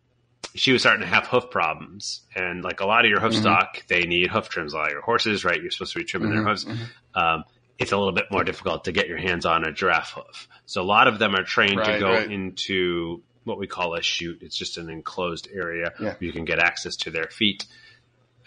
she 0.55 0.73
was 0.73 0.83
starting 0.83 1.01
to 1.03 1.07
have 1.07 1.27
hoof 1.27 1.51
problems. 1.51 2.21
And 2.35 2.63
like 2.65 2.81
a 2.81 2.87
lot 2.87 3.05
of 3.05 3.11
your 3.11 3.21
hoof 3.21 3.33
Mm-hmm. 3.33 3.41
stock, 3.43 3.87
they 3.89 4.03
need 4.03 4.29
hoof 4.31 4.49
trims. 4.49 4.73
A 4.73 4.77
lot 4.77 4.87
of 4.87 4.93
your 4.93 5.03
horses, 5.03 5.45
right? 5.45 5.61
You're 5.61 5.71
supposed 5.71 5.93
to 5.95 5.99
be 5.99 6.05
trimming 6.05 6.31
their 6.31 6.41
Mm-hmm. 6.41 6.71
hooves. 6.71 6.89
Um, 7.15 7.45
it's 7.79 7.93
a 7.93 7.97
little 7.97 8.13
bit 8.13 8.27
more 8.31 8.45
difficult 8.45 8.85
to 8.85 8.93
get 8.93 9.09
your 9.09 9.19
hands 9.19 9.47
on 9.47 9.65
a 9.65 9.73
giraffe 9.73 10.11
hoof. 10.13 10.49
So 10.67 10.81
a 10.83 10.85
lot 10.85 11.09
of 11.09 11.19
them 11.19 11.35
are 11.35 11.43
trained 11.43 11.83
to 11.85 11.99
go 11.99 12.13
right. 12.13 12.31
into 12.31 13.23
what 13.43 13.59
we 13.59 13.67
call 13.67 13.95
a 13.95 14.03
chute. 14.03 14.39
It's 14.43 14.57
just 14.57 14.79
an 14.79 14.89
enclosed 14.89 15.49
area 15.53 15.93
Yeah. 15.99 16.11
where 16.11 16.17
you 16.21 16.33
can 16.33 16.45
get 16.45 16.59
access 16.61 16.97
to 16.99 17.11
their 17.11 17.27
feet. 17.27 17.67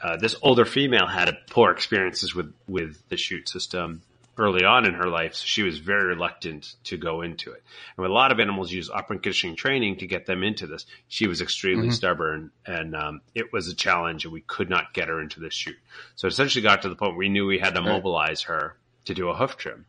Uh, 0.02 0.16
this 0.18 0.36
older 0.42 0.64
female 0.66 1.08
had 1.08 1.36
poor 1.50 1.72
experiences 1.72 2.34
with, 2.34 2.54
with 2.68 3.02
the 3.10 3.18
chute 3.18 3.50
system 3.50 4.02
early 4.38 4.64
on 4.64 4.86
in 4.86 4.94
her 4.94 5.08
life, 5.08 5.34
so 5.36 5.44
she 5.46 5.64
was 5.64 5.80
very 5.80 6.08
reluctant 6.08 6.76
to 6.86 6.98
go 6.98 7.22
into 7.22 7.52
it. 7.52 7.64
And 7.98 8.06
a 8.06 8.12
lot 8.12 8.32
of 8.32 8.40
animals 8.40 8.72
use 8.72 8.90
operant 8.90 9.24
conditioning 9.24 9.56
training 9.56 9.98
to 9.98 10.08
get 10.08 10.26
them 10.26 10.44
into 10.44 10.68
this, 10.68 10.86
she 11.08 11.28
was 11.28 11.42
extremely 11.42 11.90
stubborn, 11.92 12.52
and 12.66 12.96
um, 12.96 13.22
it 13.34 13.52
was 13.52 13.68
a 13.68 13.76
challenge, 13.76 14.26
and 14.26 14.34
we 14.34 14.42
could 14.42 14.70
not 14.70 14.94
get 14.94 15.08
her 15.08 15.22
into 15.22 15.40
the 15.40 15.50
chute. 15.50 15.78
So 16.16 16.28
it 16.28 16.34
essentially 16.34 16.64
got 16.64 16.84
to 16.84 16.90
the 16.90 16.96
point 16.96 17.14
where 17.14 17.20
we 17.20 17.30
knew 17.30 17.48
we 17.48 17.60
had 17.60 17.76
to 17.76 17.82
mobilize 17.82 18.44
her 18.44 18.76
to 19.06 19.14
do 19.14 19.30
a 19.30 19.36
hoof 19.36 19.58
trim. 19.58 19.86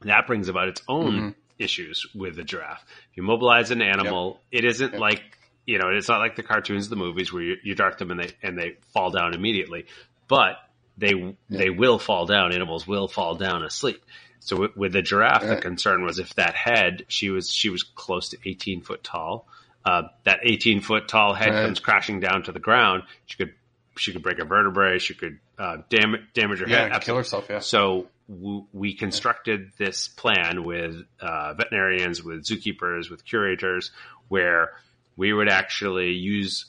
And 0.00 0.10
that 0.10 0.26
brings 0.26 0.48
about 0.48 0.68
its 0.68 0.82
own 0.88 1.34
issues 1.58 2.06
with 2.14 2.36
the 2.36 2.44
giraffe. 2.44 2.84
If 3.10 3.16
you 3.16 3.22
mobilize 3.22 3.70
an 3.70 3.82
animal, 3.82 4.40
it 4.50 4.64
isn't 4.64 4.98
like 4.98 5.22
you 5.64 5.78
know, 5.78 5.90
it's 5.90 6.08
not 6.08 6.18
like 6.18 6.36
the 6.36 6.42
cartoons, 6.42 6.88
the 6.88 6.96
movies 6.96 7.32
where 7.32 7.42
you, 7.42 7.56
you 7.62 7.74
dart 7.74 7.98
them 7.98 8.10
and 8.10 8.20
they 8.20 8.30
and 8.42 8.58
they 8.58 8.78
fall 8.92 9.10
down 9.10 9.34
immediately, 9.34 9.86
but 10.28 10.56
they 11.02 11.34
they 11.50 11.68
will 11.68 11.98
fall 11.98 12.24
down. 12.26 12.52
Animals 12.52 12.86
will 12.86 13.08
fall 13.08 13.34
down 13.34 13.64
asleep. 13.64 14.02
So 14.40 14.56
with, 14.56 14.76
with 14.76 14.92
the 14.92 15.02
giraffe, 15.02 15.46
the 15.46 15.56
concern 15.56 16.04
was 16.04 16.18
if 16.18 16.34
that 16.36 16.54
head, 16.54 17.04
she 17.08 17.28
was 17.30 17.50
she 17.50 17.68
was 17.70 17.82
close 17.82 18.30
to 18.30 18.38
eighteen 18.46 18.80
foot 18.80 19.04
tall. 19.04 19.46
Uh, 19.84 20.04
that 20.24 20.40
eighteen 20.44 20.80
foot 20.80 21.08
tall 21.08 21.34
head 21.34 21.50
Right. 21.52 21.64
comes 21.64 21.80
crashing 21.80 22.20
down 22.20 22.44
to 22.44 22.52
the 22.52 22.60
ground. 22.60 23.02
She 23.26 23.36
could 23.36 23.52
she 23.98 24.12
could 24.12 24.22
break 24.22 24.38
a 24.38 24.44
vertebrae. 24.44 24.98
She 24.98 25.14
could 25.14 25.38
uh, 25.58 25.78
damage 25.90 26.22
damage 26.34 26.60
her 26.60 26.68
Yeah, 26.68 26.88
head. 26.92 27.02
kill 27.02 27.16
herself. 27.16 27.46
Yeah. 27.50 27.58
So 27.60 28.06
w- 28.28 28.64
we 28.72 28.94
constructed 28.94 29.70
this 29.78 30.08
plan 30.08 30.64
with 30.64 31.02
uh, 31.20 31.54
veterinarians, 31.54 32.22
with 32.22 32.44
zookeepers, 32.44 33.10
with 33.10 33.24
curators, 33.24 33.90
where 34.28 34.72
we 35.16 35.32
would 35.32 35.48
actually 35.48 36.12
use 36.12 36.64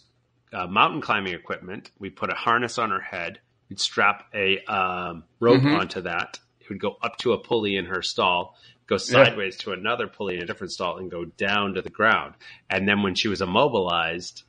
uh, 0.51 0.67
mountain 0.67 1.01
climbing 1.01 1.33
equipment. 1.33 1.89
We 1.97 2.09
put 2.09 2.29
a 2.31 2.35
harness 2.35 2.77
on 2.77 2.89
her 2.91 2.99
head. 3.01 3.39
We'd 3.73 3.79
strap 3.79 4.25
a 4.35 4.59
um, 4.71 5.23
rope 5.39 5.63
Mhm. 5.63 5.73
onto 5.75 6.01
that. 6.01 6.39
It 6.59 6.69
would 6.69 6.79
go 6.79 6.95
up 7.01 7.17
to 7.19 7.33
a 7.33 7.39
pulley 7.39 7.75
in 7.75 7.85
her 7.85 8.03
stall, 8.03 8.55
go 8.85 8.95
Yeah. 8.95 8.99
sideways 8.99 9.57
to 9.59 9.71
another 9.71 10.05
pulley 10.07 10.35
in 10.35 10.43
a 10.43 10.45
different 10.45 10.71
stall, 10.73 10.99
and 10.99 11.09
go 11.09 11.25
down 11.25 11.73
to 11.73 11.81
the 11.81 11.89
ground. 11.89 12.35
And 12.69 12.87
then 12.87 13.01
when 13.01 13.15
she 13.15 13.29
was 13.29 13.41
immobilized, 13.41 14.43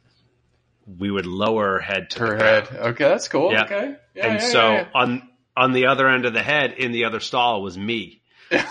we 0.87 1.11
would 1.11 1.25
lower 1.25 1.73
her 1.77 1.81
head 1.81 2.11
to 2.11 2.19
Her 2.19 2.27
the 2.33 2.37
ground. 2.37 2.67
head. 2.67 2.81
Okay, 2.81 3.05
that's 3.05 3.29
cool. 3.29 3.51
Yeah. 3.51 3.65
Okay. 3.65 3.97
Yeah, 4.15 4.27
and 4.27 4.41
yeah, 4.41 4.47
so 4.47 4.73
yeah, 4.75 4.89
on 4.95 5.29
on 5.57 5.73
the 5.73 5.87
other 5.87 6.07
end 6.07 6.27
of 6.27 6.35
the 6.35 6.43
head, 6.43 6.73
in 6.75 6.93
the 6.93 7.07
other 7.07 7.21
stall, 7.21 7.63
was 7.63 7.79
me. 7.79 8.21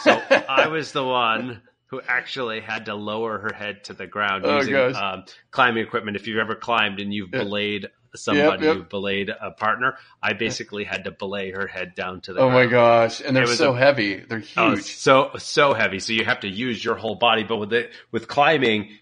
So 0.04 0.12
I 0.48 0.68
was 0.68 0.92
the 0.92 1.04
one 1.04 1.64
who 1.88 2.00
actually 2.08 2.60
had 2.62 2.86
to 2.86 2.94
lower 2.94 3.40
her 3.40 3.54
head 3.56 3.86
to 3.86 3.94
the 3.94 4.06
ground 4.06 4.46
Oh, 4.46 4.58
using 4.58 4.76
um, 4.76 5.24
climbing 5.50 5.84
equipment. 5.84 6.16
If 6.16 6.28
you've 6.28 6.38
ever 6.38 6.54
climbed 6.54 7.00
and 7.00 7.12
you've 7.12 7.30
Yeah. 7.34 7.40
belayed 7.40 7.88
somebody, 8.18 8.66
yep. 8.66 8.76
you've 8.76 8.90
belayed 8.90 9.30
a 9.30 9.52
partner, 9.52 9.98
I 10.22 10.34
basically 10.34 10.84
had 10.84 11.06
to 11.06 11.12
belay 11.12 11.52
her 11.52 11.68
head 11.68 11.96
down 11.96 12.22
to 12.22 12.34
the 12.34 12.40
oh 12.40 12.50
ground. 12.50 12.66
my 12.66 12.72
gosh, 12.72 13.22
and 13.22 13.36
they're 13.36 13.48
so 13.48 13.74
a- 13.74 13.78
heavy. 13.78 14.18
They're 14.20 14.44
oh, 14.58 14.72
huge. 14.72 14.80
Oh, 14.80 14.82
so 14.82 15.32
so 15.38 15.74
heavy. 15.74 16.00
So 16.00 16.14
you 16.14 16.26
have 16.26 16.42
to 16.42 16.48
use 16.48 16.84
your 16.84 16.96
whole 16.96 17.16
body. 17.16 17.44
But 17.44 17.58
with 17.58 17.74
it 17.74 17.92
with 18.12 18.28
climbing, 18.28 18.98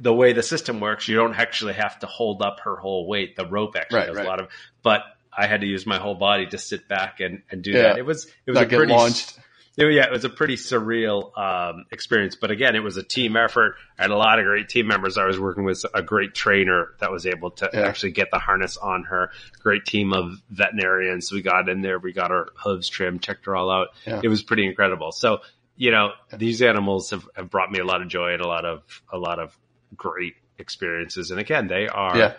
the 0.00 0.12
way 0.12 0.32
the 0.32 0.42
system 0.42 0.80
works, 0.80 1.08
you 1.08 1.16
don't 1.16 1.34
actually 1.34 1.74
have 1.74 1.98
to 2.00 2.06
hold 2.06 2.42
up 2.42 2.60
her 2.64 2.76
whole 2.76 3.06
weight. 3.06 3.36
The 3.36 3.46
rope 3.46 3.76
actually 3.76 3.98
Right, 3.98 4.06
does 4.08 4.16
right. 4.16 4.26
a 4.26 4.28
lot 4.28 4.40
of. 4.40 4.48
But 4.82 5.02
I 5.36 5.46
had 5.46 5.62
to 5.62 5.66
use 5.66 5.86
my 5.86 5.98
whole 5.98 6.14
body 6.14 6.46
to 6.46 6.58
sit 6.58 6.88
back 6.88 7.20
and, 7.20 7.42
and 7.50 7.62
do 7.62 7.72
Yeah. 7.72 7.82
that. 7.82 7.98
It 7.98 8.06
was 8.06 8.26
it 8.26 8.50
was 8.50 8.54
Not 8.56 8.72
a 8.72 8.76
pretty 8.76 8.92
launched. 8.92 9.38
It- 9.76 9.92
yeah, 9.92 10.04
it 10.04 10.10
was 10.12 10.24
a 10.24 10.28
pretty 10.30 10.56
surreal 10.56 11.36
um, 11.38 11.84
experience. 11.90 12.36
But 12.36 12.50
again, 12.50 12.76
it 12.76 12.82
was 12.82 12.96
a 12.96 13.02
team 13.02 13.36
effort. 13.36 13.74
I 13.98 14.02
had 14.02 14.10
a 14.10 14.16
lot 14.16 14.38
of 14.38 14.44
great 14.44 14.68
team 14.68 14.86
members. 14.86 15.18
I 15.18 15.24
was 15.26 15.38
working 15.38 15.64
with 15.64 15.84
a 15.94 16.02
great 16.02 16.34
trainer 16.34 16.94
that 17.00 17.10
was 17.10 17.26
able 17.26 17.50
to 17.52 17.70
Yeah. 17.72 17.80
actually 17.80 18.12
get 18.12 18.30
the 18.30 18.38
harness 18.38 18.76
on 18.76 19.04
her. 19.04 19.30
Great 19.60 19.84
team 19.84 20.12
of 20.12 20.40
veterinarians. 20.50 21.32
We 21.32 21.42
got 21.42 21.68
in 21.68 21.82
there. 21.82 21.98
We 21.98 22.12
got 22.12 22.30
her 22.30 22.48
hooves 22.56 22.88
trimmed, 22.88 23.22
checked 23.22 23.46
her 23.46 23.56
all 23.56 23.70
out. 23.70 23.88
Yeah. 24.06 24.20
It 24.22 24.28
was 24.28 24.42
pretty 24.42 24.66
incredible. 24.66 25.12
So 25.12 25.40
you 25.76 25.90
know, 25.90 26.12
these 26.32 26.62
animals 26.62 27.10
have, 27.10 27.28
have 27.34 27.50
brought 27.50 27.72
me 27.72 27.80
a 27.80 27.84
lot 27.84 28.00
of 28.00 28.06
joy 28.06 28.32
and 28.34 28.40
a 28.40 28.46
lot 28.46 28.64
of 28.64 28.82
a 29.12 29.18
lot 29.18 29.40
of 29.40 29.58
great 29.96 30.34
experiences. 30.56 31.32
And 31.32 31.40
again, 31.40 31.66
they 31.66 31.88
are 31.88 32.16
Yeah. 32.16 32.34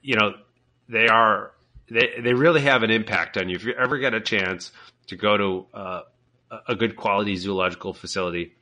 you 0.00 0.16
know, 0.16 0.32
they 0.88 1.08
are 1.08 1.52
they 1.90 2.20
they 2.22 2.32
really 2.32 2.62
have 2.62 2.82
an 2.84 2.90
impact 2.90 3.36
on 3.36 3.50
you. 3.50 3.56
If 3.56 3.64
you 3.64 3.72
ever 3.74 3.98
get 3.98 4.14
a 4.14 4.20
chance 4.20 4.72
to 5.08 5.16
go 5.16 5.36
to 5.36 5.66
uh, 5.74 6.02
a- 6.68 6.74
good 6.76 6.96
quality 6.96 7.36
zoological 7.36 7.92
facility, 7.94 8.54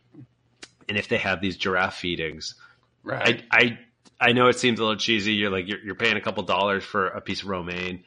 and 0.89 0.97
if 0.99 1.09
they 1.09 1.19
have 1.19 1.41
these 1.41 1.57
giraffe 1.57 1.97
feedings, 1.97 2.55
Right. 3.03 3.43
I 3.51 3.59
I 3.61 3.79
I 4.21 4.33
know 4.33 4.49
it 4.49 4.59
seems 4.59 4.81
a 4.81 4.83
little 4.83 4.99
cheesy. 4.99 5.35
You're 5.35 5.51
like 5.51 5.69
you're, 5.69 5.81
you're 5.81 5.95
paying 5.95 6.17
a 6.17 6.21
couple 6.21 6.43
dollars 6.43 6.85
for 6.85 7.09
a 7.09 7.21
piece 7.21 7.43
of 7.43 7.49
romaine, 7.49 8.05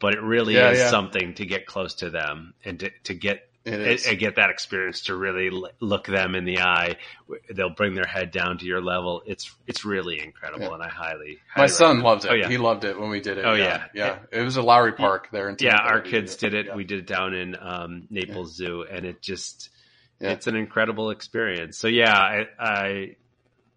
but 0.00 0.14
it 0.14 0.20
really 0.22 0.54
Yeah, 0.54 0.70
is 0.70 0.78
yeah. 0.78 0.90
something 0.90 1.34
to 1.34 1.46
get 1.46 1.66
close 1.66 1.94
to 1.96 2.10
them 2.10 2.54
and 2.64 2.80
to 2.80 2.90
to 3.04 3.14
get. 3.14 3.48
It 3.64 3.74
And, 3.74 4.06
and 4.06 4.18
get 4.18 4.36
that 4.36 4.50
experience 4.50 5.02
to 5.02 5.14
really 5.14 5.50
look 5.78 6.06
them 6.06 6.34
in 6.34 6.44
the 6.44 6.58
eye. 6.60 6.96
They'll 7.48 7.70
bring 7.70 7.94
their 7.94 8.06
head 8.06 8.32
down 8.32 8.58
to 8.58 8.64
your 8.66 8.80
level. 8.80 9.22
It's 9.24 9.54
it's 9.68 9.84
really 9.84 10.20
incredible, 10.20 10.66
Yeah. 10.66 10.74
and 10.74 10.82
I 10.82 10.88
highly. 10.88 11.38
My 11.56 11.66
son 11.66 11.86
recommend 11.98 12.04
loved 12.04 12.24
it. 12.24 12.30
Oh 12.32 12.34
yeah, 12.34 12.48
He 12.48 12.58
loved 12.58 12.84
it 12.84 12.98
when 12.98 13.08
we 13.10 13.20
did 13.20 13.38
it. 13.38 13.44
Oh, 13.44 13.54
yeah. 13.54 13.84
yeah. 13.94 14.18
Yeah. 14.32 14.40
It 14.40 14.42
was 14.42 14.56
a 14.56 14.62
Lowry 14.62 14.92
Park 14.92 15.28
there 15.30 15.48
in 15.48 15.56
yeah, 15.60 15.76
our 15.76 16.00
kids 16.00 16.34
did 16.36 16.54
it. 16.54 16.74
We 16.74 16.82
did 16.84 16.98
it 17.00 17.06
down 17.06 17.34
in 17.34 17.56
um, 17.60 18.08
Naples 18.10 18.54
Zoo, 18.54 18.84
and 18.90 19.06
it 19.06 19.22
just 19.22 19.70
it's 20.20 20.46
an 20.46 20.56
incredible 20.56 21.10
experience. 21.10 21.78
So 21.78 21.88
yeah, 21.88 22.16
I, 22.16 22.46
I 22.58 23.16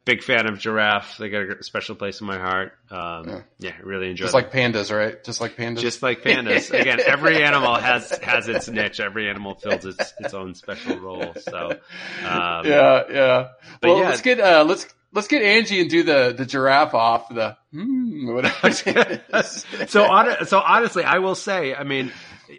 big 0.05 0.23
fan 0.23 0.47
of 0.47 0.59
giraffe. 0.59 1.17
They 1.17 1.29
got 1.29 1.41
a 1.59 1.63
special 1.63 1.95
place 1.95 2.21
in 2.21 2.27
my 2.27 2.37
heart. 2.37 2.73
Um, 2.91 3.27
Yeah. 3.27 3.41
yeah. 3.59 3.71
really 3.83 4.11
enjoy. 4.11 4.25
Just 4.25 4.33
them. 4.33 4.43
like 4.43 4.51
pandas, 4.53 4.95
right? 4.95 5.21
Just 5.23 5.41
like 5.41 5.55
pandas. 5.57 5.79
just 5.79 6.01
like 6.03 6.21
pandas. 6.21 6.71
Again, 6.71 6.99
every 7.05 7.43
animal 7.43 7.75
has 7.75 8.11
has 8.19 8.47
its 8.47 8.67
niche. 8.69 8.99
Every 8.99 9.29
animal 9.29 9.55
fills 9.55 9.83
its 9.85 10.13
its 10.19 10.33
own 10.33 10.53
special 10.55 10.97
role. 10.99 11.33
So 11.39 11.71
um, 11.71 12.65
yeah, 12.65 13.03
yeah. 13.11 13.47
Well, 13.83 13.99
yeah. 13.99 14.09
let's 14.09 14.21
get 14.21 14.39
uh, 14.39 14.63
let's 14.67 14.87
let's 15.11 15.27
get 15.27 15.41
Angie 15.41 15.81
and 15.81 15.89
do 15.89 16.03
the 16.03 16.33
the 16.37 16.45
giraffe 16.45 16.93
off 16.93 17.29
the 17.29 17.57
hmm, 17.71 18.31
whatever. 18.33 18.71
so 19.87 20.35
so 20.45 20.59
honestly, 20.61 21.03
I 21.03 21.17
will 21.19 21.35
say, 21.35 21.73
I 21.73 21.83
mean, 21.83 22.11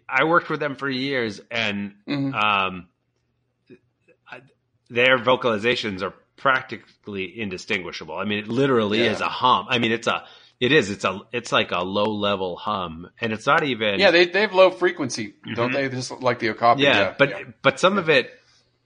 I 0.08 0.24
worked 0.24 0.50
with 0.50 0.58
them 0.60 0.74
for 0.74 0.88
years, 0.90 1.40
and 1.50 1.94
Mhm. 2.08 2.34
um, 2.34 2.88
I- 4.28 4.40
their 4.90 5.18
vocalizations 5.18 6.02
are 6.02 6.12
practically 6.36 7.38
indistinguishable. 7.40 8.16
I 8.16 8.24
mean, 8.24 8.38
it 8.40 8.48
literally 8.48 9.04
Yeah. 9.04 9.12
is 9.12 9.20
a 9.20 9.28
hum. 9.28 9.66
I 9.68 9.78
mean, 9.78 9.92
it's 9.92 10.06
a, 10.06 10.24
it 10.60 10.72
is, 10.72 10.90
it's 10.90 11.04
a, 11.04 11.20
it's 11.32 11.52
like 11.52 11.70
a 11.70 11.82
low 11.82 12.04
level 12.12 12.56
hum, 12.56 13.10
and 13.20 13.32
it's 13.32 13.46
not 13.46 13.62
even. 13.62 13.98
yeah, 14.00 14.10
they 14.10 14.26
they 14.26 14.40
have 14.42 14.54
low 14.54 14.70
frequency, 14.70 15.34
don't 15.54 15.72
they? 15.72 15.88
Just 15.88 16.10
like 16.22 16.38
the 16.38 16.50
okapi. 16.50 16.82
yeah, 16.82 16.98
Yeah, 16.98 17.14
but 17.18 17.28
yeah. 17.30 17.42
but 17.62 17.78
some 17.80 17.98
of 17.98 18.08
it, 18.08 18.30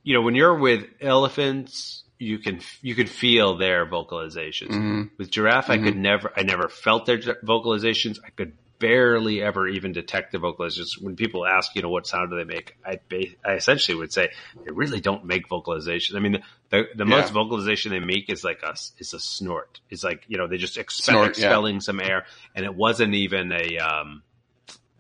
you 0.03 0.15
know, 0.15 0.23
when 0.23 0.35
you're 0.35 0.57
with 0.59 0.87
elephants, 1.01 2.03
you 2.19 2.39
can 2.39 2.61
you 2.83 2.95
can 2.95 3.07
feel 3.07 3.57
their 3.57 3.87
vocalizations. 3.87 4.71
Mhm. 4.71 5.11
With 5.19 5.31
giraffe, 5.31 5.71
I 5.71 5.79
could 5.79 5.97
never, 5.97 6.33
I 6.37 6.43
never 6.43 6.69
felt 6.69 7.07
their 7.07 7.19
vocalizations. 7.19 8.19
I 8.25 8.31
could 8.31 8.53
barely 8.81 9.41
ever 9.41 9.69
even 9.69 9.93
detect 9.93 10.33
the 10.33 10.39
vocalizations. 10.39 11.01
When 11.01 11.15
people 11.15 11.47
ask, 11.47 11.77
you 11.77 11.83
know, 11.83 11.89
what 11.91 12.09
sound 12.09 12.31
do 12.31 12.37
they 12.37 12.45
make, 12.45 12.77
I 12.85 12.99
I 13.45 13.53
essentially 13.53 13.97
would 13.97 14.13
say 14.13 14.31
they 14.65 14.73
really 14.73 15.01
don't 15.01 15.25
make 15.25 15.49
vocalizations. 15.49 16.17
I 16.17 16.19
mean, 16.19 16.33
the 16.33 16.41
the, 16.71 16.85
the 16.97 17.05
most 17.05 17.33
vocalization 17.33 17.93
they 17.93 18.01
make 18.01 18.29
is 18.29 18.43
like 18.43 18.63
a 18.65 18.73
is 18.99 19.15
a 19.15 19.21
snort. 19.21 19.79
It's 19.91 20.03
like 20.03 20.25
you 20.27 20.39
know 20.39 20.49
they 20.49 20.57
just 20.57 20.77
expe- 20.77 21.03
Snort, 21.03 21.39
yeah. 21.39 21.45
expelling 21.47 21.81
some 21.81 22.01
air, 22.01 22.25
and 22.57 22.65
it 22.65 22.75
wasn't 22.75 23.15
even 23.15 23.53
a 23.53 23.79
um, 23.79 24.23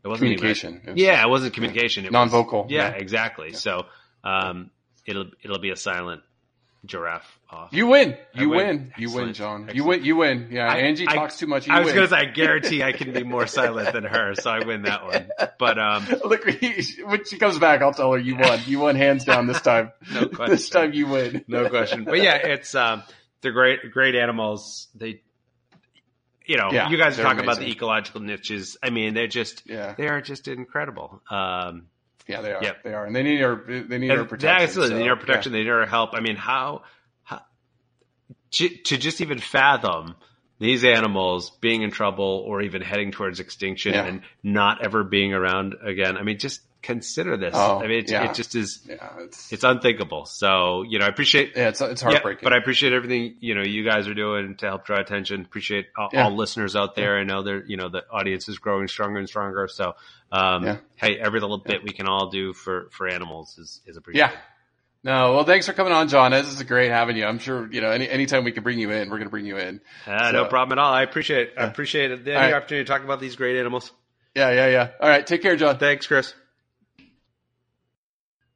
it 0.04 0.08
wasn't 0.08 0.26
even 0.28 0.38
communication. 0.38 0.80
It 0.86 0.90
was 0.92 1.02
yeah, 1.02 1.24
it 1.24 1.28
wasn't 1.28 1.54
communication. 1.54 2.04
It 2.04 2.08
was- 2.08 2.12
Non-vocal, 2.12 2.66
yeah, 2.68 2.90
yeah. 2.90 2.96
exactly. 2.96 3.52
So 3.54 3.86
um, 4.22 4.70
it'll 5.06 5.30
it'll 5.42 5.58
be 5.58 5.70
a 5.70 5.76
silent 5.76 6.22
giraffe 6.86 7.38
off. 7.52 7.72
You 7.72 7.86
win. 7.86 8.16
You 8.34 8.48
win. 8.50 8.58
win. 8.66 8.92
You 8.98 9.08
win, 9.10 9.28
Excellent. 9.30 9.36
John. 9.68 9.70
You 9.74 9.84
win. 9.84 10.04
You 10.04 10.16
win. 10.16 10.48
Yeah. 10.50 10.68
I- 10.72 10.76
Angie 10.78 11.06
I- 11.08 11.14
talks 11.14 11.36
too 11.38 11.46
much. 11.46 11.66
You 11.66 11.72
I 11.74 11.80
was 11.80 11.92
win. 11.92 12.02
to 12.02 12.08
say, 12.08 12.16
I 12.16 12.24
guarantee 12.34 12.82
I 12.82 12.92
can 12.92 13.12
be 13.12 13.22
more 13.24 13.46
silent 13.46 13.92
than 13.92 14.04
her, 14.04 14.34
so 14.34 14.50
I 14.50 14.64
win 14.64 14.82
that 14.82 15.04
one. 15.04 15.28
But 15.58 15.78
um, 15.78 16.06
Look, 16.24 16.44
when 16.46 17.24
she 17.24 17.38
comes 17.38 17.58
back, 17.58 17.82
I'll 17.82 17.92
tell 17.94 18.12
her 18.12 18.18
you 18.18 18.36
won. 18.36 18.60
You 18.66 18.78
won 18.80 18.96
hands 18.96 19.24
down 19.24 19.46
this 19.46 19.60
time. 19.60 19.92
No 20.12 20.26
this 20.46 20.68
time 20.70 20.92
you 20.92 21.06
win. 21.06 21.44
no 21.48 21.68
question. 21.68 22.04
But 22.04 22.22
yeah, 22.22 22.36
it's 22.36 22.74
um, 22.74 23.02
they're 23.42 23.52
great, 23.52 23.90
great 23.92 24.14
animals. 24.14 24.88
They, 24.94 25.22
you 26.46 26.56
know, 26.56 26.70
Yeah, 26.72 26.88
you 26.90 26.96
guys 26.98 27.18
are 27.18 27.22
talking 27.22 27.42
about 27.42 27.58
the 27.58 27.68
ecological 27.70 28.20
niches. 28.20 28.76
I 28.82 28.90
mean, 28.90 29.14
they're 29.14 29.26
just 29.28 29.62
Yeah. 29.66 29.94
they 29.96 30.08
are 30.08 30.20
just 30.20 30.48
incredible. 30.48 31.22
Um, 31.30 31.86
Yeah, 32.26 32.40
they 32.42 32.52
are. 32.52 32.62
Yep. 32.62 32.82
They 32.84 32.92
are, 32.94 33.04
and 33.06 33.14
they 33.14 33.22
need 33.22 33.42
our 33.42 33.56
they 33.66 33.98
need 33.98 34.10
our 34.10 34.24
protection. 34.24 34.62
Absolutely, 34.62 34.96
they 34.96 35.02
need 35.02 35.10
our 35.10 35.16
protection. 35.16 35.52
They 35.52 35.60
need 35.60 35.68
our 35.70 35.86
help. 35.86 36.10
I 36.14 36.20
mean, 36.20 36.36
how 36.36 36.82
to, 38.52 38.68
just 38.98 39.20
even 39.20 39.38
fathom 39.38 40.14
these 40.58 40.84
animals 40.84 41.50
being 41.60 41.82
in 41.82 41.90
trouble 41.90 42.44
or 42.46 42.60
even 42.62 42.82
heading 42.82 43.12
towards 43.12 43.40
extinction 43.40 43.94
Yeah. 43.94 44.04
and 44.04 44.22
not 44.42 44.84
ever 44.84 45.04
being 45.04 45.32
around 45.32 45.74
again. 45.82 46.16
I 46.18 46.22
mean, 46.22 46.38
just 46.38 46.60
consider 46.82 47.36
this. 47.36 47.52
Oh, 47.54 47.78
I 47.78 47.86
mean, 47.86 47.98
it, 48.00 48.10
yeah. 48.10 48.30
it 48.30 48.34
just 48.34 48.54
is. 48.54 48.86
Yeah, 48.88 49.08
it's 49.20 49.52
It's 49.52 49.64
unthinkable. 49.64 50.26
So 50.26 50.82
you 50.82 50.98
know, 50.98 51.06
I 51.06 51.08
appreciate. 51.08 51.52
yeah, 51.56 51.68
it's 51.68 51.80
it's 51.80 52.02
heartbreaking. 52.02 52.40
but 52.42 52.52
I 52.52 52.56
appreciate 52.58 52.92
everything 52.92 53.36
you 53.40 53.54
know 53.54 53.62
you 53.62 53.84
guys 53.84 54.06
are 54.08 54.14
doing 54.14 54.54
to 54.56 54.66
help 54.66 54.84
draw 54.84 54.98
attention. 55.00 55.40
Appreciate 55.42 55.86
all, 55.96 56.10
all 56.14 56.36
listeners 56.36 56.76
out 56.76 56.94
there. 56.94 57.18
I 57.18 57.24
know 57.24 57.42
they're 57.42 57.64
you 57.64 57.76
know 57.78 57.88
the 57.88 58.02
audience 58.10 58.48
is 58.48 58.58
growing 58.58 58.86
stronger 58.88 59.18
and 59.18 59.28
stronger. 59.28 59.66
So 59.68 59.94
um, 60.32 60.78
hey, 60.96 61.16
every 61.18 61.40
little 61.40 61.58
bit 61.58 61.82
we 61.82 61.92
can 61.92 62.06
all 62.06 62.28
do 62.30 62.52
for 62.52 62.88
for 62.92 63.08
animals 63.08 63.56
is 63.58 63.80
is 63.86 63.96
appreciated. 63.96 64.32
yeah. 64.34 64.40
No, 65.02 65.32
well, 65.34 65.44
thanks 65.44 65.66
for 65.66 65.72
coming 65.72 65.92
on, 65.94 66.08
John. 66.08 66.30
This 66.32 66.46
is 66.52 66.62
great 66.64 66.90
having 66.90 67.16
you. 67.16 67.24
I'm 67.24 67.38
sure 67.38 67.72
you 67.72 67.80
know 67.80 67.90
any 67.90 68.08
anytime 68.08 68.44
we 68.44 68.52
can 68.52 68.62
bring 68.62 68.78
you 68.78 68.90
in, 68.90 69.08
we're 69.08 69.16
going 69.16 69.28
to 69.28 69.30
bring 69.30 69.46
you 69.46 69.56
in. 69.56 69.80
Uh, 70.06 70.30
no 70.32 70.44
problem 70.44 70.78
at 70.78 70.82
all. 70.82 70.92
I 70.92 71.02
appreciate 71.02 71.48
it. 71.48 71.54
I 71.56 71.64
appreciate 71.64 72.10
it. 72.10 72.24
the 72.24 72.34
All 72.34 72.40
right. 72.40 72.52
opportunity 72.52 72.84
to 72.84 72.92
talk 72.92 73.02
about 73.02 73.18
these 73.18 73.34
great 73.36 73.58
animals. 73.58 73.90
Yeah, 74.34 74.50
yeah, 74.52 74.68
yeah. 74.68 74.88
All 75.00 75.08
right, 75.08 75.26
take 75.26 75.40
care, 75.42 75.56
John. 75.56 75.78
Thanks, 75.78 76.06
Chris. 76.06 76.34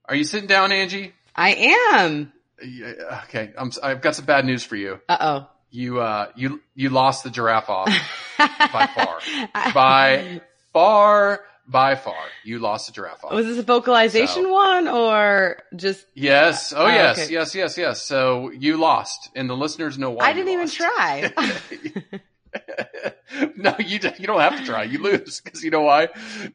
Are 0.06 0.14
you 0.14 0.24
sitting 0.24 0.46
down, 0.48 0.70
Angie? 0.70 1.14
I 1.34 1.54
am. 1.94 2.32
Yeah, 2.62 3.22
Okay, 3.24 3.52
I'm, 3.58 3.72
I've 3.82 4.00
got 4.02 4.14
some 4.14 4.26
bad 4.26 4.44
news 4.44 4.62
for 4.62 4.76
you. 4.76 5.00
Uh 5.08 5.16
oh 5.20 5.48
You 5.70 6.00
uh 6.00 6.28
you 6.36 6.60
you 6.74 6.90
lost 6.90 7.24
the 7.24 7.30
giraffe 7.30 7.68
off 7.70 7.88
by 8.38 8.86
far, 8.94 9.18
by 9.74 10.40
far, 10.72 11.40
by 11.66 11.94
far. 11.94 12.14
You 12.44 12.58
lost 12.58 12.86
the 12.86 12.92
giraffe 12.92 13.24
off. 13.24 13.32
Was 13.32 13.46
this 13.46 13.58
a 13.58 13.62
vocalization 13.62 14.44
So- 14.44 14.52
one 14.52 14.88
or 14.88 15.62
just? 15.76 16.06
Yes. 16.14 16.72
Oh, 16.72 16.84
Oh, 16.84 16.86
yes. 16.88 17.18
okay. 17.24 17.32
Yes. 17.32 17.54
Yes. 17.54 17.78
Yes. 17.78 18.02
So 18.02 18.50
you 18.50 18.76
lost, 18.76 19.30
and 19.34 19.48
the 19.48 19.56
listeners 19.56 19.96
know 19.98 20.10
why. 20.10 20.26
I 20.26 20.32
didn't 20.32 20.52
even 20.52 20.68
try. 20.68 21.32
no, 23.56 23.74
you 23.78 23.98
don't- 23.98 24.18
you 24.20 24.26
don't 24.26 24.40
have 24.40 24.58
to 24.58 24.64
try. 24.64 24.84
You 24.84 24.98
lose 25.02 25.40
because 25.40 25.62
you 25.64 25.70
know 25.70 25.82
why? 25.82 26.08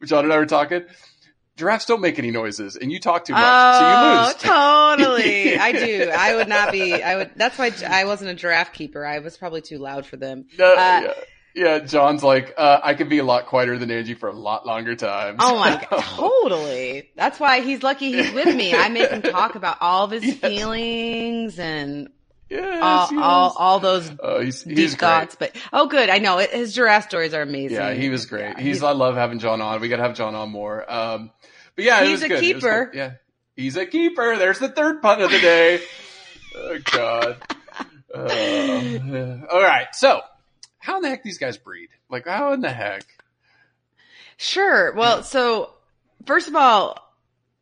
John 0.04 0.24
and 0.24 0.32
I 0.32 0.36
were 0.38 0.46
talking. 0.46 0.84
Giraffes 1.56 1.84
don't 1.84 2.00
make 2.00 2.18
any 2.18 2.30
noises, 2.30 2.76
and 2.76 2.90
you 2.90 2.98
talk 3.00 3.26
too 3.26 3.34
much, 3.34 3.42
so 3.42 3.86
you 3.86 3.94
oh, 3.96 4.24
lose. 4.26 4.34
totally. 4.42 5.58
I 5.58 5.72
do. 5.72 6.10
I 6.16 6.34
would 6.36 6.48
not 6.48 6.72
be. 6.72 6.94
I 7.02 7.16
would. 7.16 7.32
That's 7.36 7.58
why 7.58 7.70
I 7.86 8.06
wasn't 8.06 8.30
a 8.30 8.34
giraffe 8.34 8.72
keeper. 8.72 9.04
I 9.04 9.18
was 9.18 9.36
probably 9.36 9.60
too 9.60 9.76
loud 9.76 10.06
for 10.06 10.16
them. 10.16 10.46
No, 10.58 10.72
Uh, 10.72 10.76
yeah. 11.04 11.12
Yeah, 11.54 11.78
John's 11.80 12.22
like, 12.22 12.54
uh, 12.56 12.80
I 12.82 12.94
could 12.94 13.08
be 13.08 13.18
a 13.18 13.24
lot 13.24 13.46
quieter 13.46 13.78
than 13.78 13.90
Angie 13.90 14.14
for 14.14 14.28
a 14.28 14.32
lot 14.32 14.66
longer 14.66 14.94
time. 14.96 15.36
Oh 15.40 15.58
my 15.58 15.84
god, 15.90 16.00
totally. 16.02 17.10
That's 17.16 17.38
why 17.40 17.60
he's 17.60 17.82
lucky 17.82 18.12
he's 18.12 18.32
with 18.32 18.54
me. 18.54 18.74
I 18.74 18.88
make 18.88 19.10
him 19.10 19.22
talk 19.22 19.54
about 19.54 19.78
all 19.80 20.04
of 20.04 20.10
his 20.10 20.24
Yes. 20.26 20.36
feelings 20.36 21.58
and 21.58 22.08
yes, 22.48 22.78
all, 22.82 23.08
yes. 23.12 23.20
all, 23.22 23.54
all 23.58 23.80
those 23.80 24.10
Oh, 24.20 24.40
he's 24.40 24.62
deep 24.62 24.78
he's 24.78 24.94
thoughts. 24.96 25.36
But 25.38 25.54
oh, 25.72 25.86
good. 25.86 26.08
I 26.10 26.18
know 26.18 26.38
it, 26.38 26.50
his 26.50 26.74
giraffe 26.74 27.04
stories 27.08 27.34
are 27.34 27.42
amazing. 27.42 27.76
Yeah, 27.76 27.92
he 27.94 28.08
was 28.10 28.26
great. 28.26 28.42
Yeah, 28.56 28.60
he's, 28.60 28.82
I 28.82 28.92
love 28.92 29.14
having 29.16 29.38
John 29.38 29.60
on. 29.60 29.80
We 29.80 29.88
got 29.88 29.96
to 29.96 30.02
have 30.02 30.14
John 30.16 30.34
on 30.34 30.50
more. 30.50 30.90
Um, 30.90 31.30
but 31.76 31.84
yeah, 31.84 32.02
He's 32.02 32.12
was 32.12 32.22
a 32.24 32.28
good. 32.28 32.40
Keeper. 32.40 32.90
Yeah, 32.94 33.12
he's 33.56 33.76
a 33.76 33.86
keeper. 33.86 34.36
There's 34.36 34.58
the 34.58 34.68
third 34.68 35.00
pun 35.02 35.20
of 35.22 35.30
the 35.30 35.38
day. 35.40 35.80
oh 36.56 36.78
God. 36.92 37.36
Uh, 38.12 39.38
all 39.52 39.62
right. 39.62 39.86
So, 39.92 40.20
how 40.80 40.96
in 40.96 41.02
the 41.02 41.08
heck 41.08 41.22
these 41.22 41.38
guys 41.38 41.56
breed? 41.56 41.88
Like, 42.10 42.26
how 42.26 42.52
in 42.52 42.60
the 42.60 42.72
heck? 42.72 43.04
Sure. 44.36 44.92
Well, 44.94 45.22
so 45.22 45.70
first 46.26 46.48
of 46.48 46.56
all, 46.56 47.06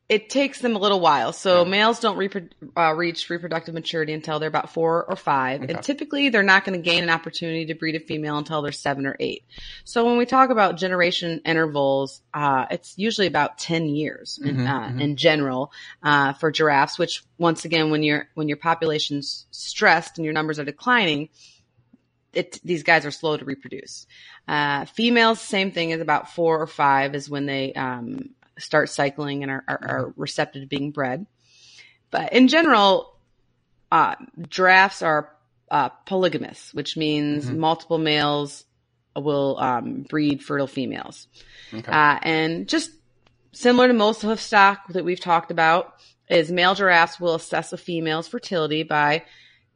it 0.09 0.31
takes 0.31 0.61
them 0.61 0.75
a 0.75 0.79
little 0.79 1.01
while. 1.01 1.35
So 1.35 1.65
Yeah. 1.65 1.69
males 1.69 2.01
don't 2.01 2.17
repro- 2.17 2.49
uh, 2.75 2.95
reach 2.95 3.29
reproductive 3.29 3.75
maturity 3.75 4.15
until 4.15 4.39
they're 4.39 4.49
about 4.49 4.73
four 4.73 5.05
or 5.05 5.17
five, 5.17 5.63
Okay. 5.63 5.75
and 5.75 5.83
typically 5.83 6.31
they're 6.31 6.43
not 6.43 6.65
going 6.65 6.81
to 6.81 6.83
gain 6.83 7.03
an 7.03 7.11
opportunity 7.11 7.67
to 7.67 7.75
breed 7.75 7.95
a 7.95 8.01
female 8.01 8.39
until 8.39 8.63
they're 8.63 8.73
seven 8.73 9.05
or 9.07 9.17
eight. 9.21 9.45
So 9.85 10.07
when 10.07 10.17
we 10.17 10.25
talk 10.25 10.49
about 10.49 10.79
generation 10.79 11.43
intervals, 11.45 12.23
uh, 12.33 12.65
it's 12.71 12.95
usually 12.97 13.27
about 13.27 13.59
ten 13.59 13.87
years 13.87 14.41
in, 14.43 14.57
Mhm, 14.57 14.67
uh, 14.67 14.89
mhm. 14.93 15.01
in 15.03 15.17
general 15.17 15.73
uh, 16.03 16.33
for 16.33 16.51
giraffes. 16.51 16.99
Which 16.99 17.23
once 17.37 17.67
again, 17.67 17.91
when 17.91 18.03
your 18.03 18.29
when 18.33 18.49
your 18.49 18.57
population's 18.57 19.45
stressed 19.51 20.17
and 20.17 20.25
your 20.25 20.33
numbers 20.33 20.59
are 20.59 20.65
declining, 20.65 21.29
it, 22.39 22.61
these 22.65 22.83
guys 22.83 23.05
are 23.05 23.11
slow 23.11 23.37
to 23.37 23.45
reproduce. 23.45 24.07
Uh, 24.47 24.85
females, 24.85 25.41
same 25.41 25.71
thing 25.73 25.91
is 25.91 26.01
about 26.01 26.31
four 26.33 26.61
or 26.63 26.67
five 26.67 27.15
is 27.15 27.29
when 27.29 27.47
they 27.47 27.73
um, 27.75 28.31
start 28.59 28.89
cycling 28.89 29.43
and 29.43 29.51
are, 29.53 29.65
are, 29.69 29.81
are 29.83 30.15
receptive 30.17 30.63
to 30.63 30.69
being 30.69 30.91
bred. 30.93 31.27
But 32.11 32.33
in 32.33 32.49
general, 32.49 33.15
uh, 33.91 34.15
giraffes 34.49 35.03
are 35.03 35.35
uh, 35.71 35.91
polygamous, 36.07 36.73
which 36.73 36.97
means 36.97 37.47
Mhm. 37.47 37.57
multiple 37.59 37.99
males 37.99 38.65
will 39.15 39.59
um, 39.59 40.03
breed 40.09 40.43
fertile 40.43 40.67
females. 40.67 41.27
Okay. 41.75 41.93
Uh, 41.93 42.19
and 42.23 42.69
just 42.69 42.91
similar 43.53 43.89
to 43.89 43.95
most 43.95 44.23
hoof 44.23 44.41
stock 44.41 44.89
that 44.93 45.05
we've 45.05 45.21
talked 45.21 45.51
about, 45.51 45.95
is 46.31 46.51
male 46.51 46.75
giraffes 46.75 47.19
will 47.21 47.35
assess 47.35 47.73
a 47.73 47.77
female's 47.77 48.29
fertility 48.29 48.83
by 48.83 49.25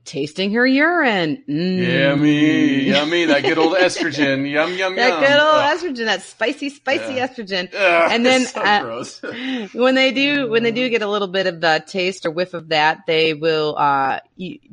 tasting 0.04 0.52
her 0.52 0.66
urine. 0.66 1.42
Mm. 1.48 2.00
Yummy, 2.00 2.82
yummy. 2.84 3.24
That 3.26 3.42
good 3.42 3.58
old 3.58 3.74
estrogen. 3.78 4.50
Yum, 4.50 4.74
yum, 4.74 4.96
That 4.96 5.08
yum. 5.10 5.20
That 5.20 5.20
good 5.20 5.40
old 5.40 5.90
Ugh. 5.90 5.96
estrogen, 5.96 6.04
that 6.06 6.22
spicy, 6.22 6.70
spicy 6.70 7.14
Yeah. 7.14 7.28
estrogen. 7.28 7.74
And 7.74 8.26
then, 8.26 8.46
so 8.46 8.60
uh, 8.60 9.68
when 9.72 9.94
they 9.94 10.12
do, 10.12 10.50
when 10.50 10.62
they 10.62 10.72
do 10.72 10.88
get 10.88 11.02
a 11.02 11.08
little 11.08 11.28
bit 11.28 11.46
of 11.46 11.60
the 11.60 11.82
taste 11.86 12.26
or 12.26 12.30
whiff 12.30 12.54
of 12.54 12.68
that, 12.70 13.00
they 13.06 13.34
will 13.34 13.76
uh, 13.78 14.20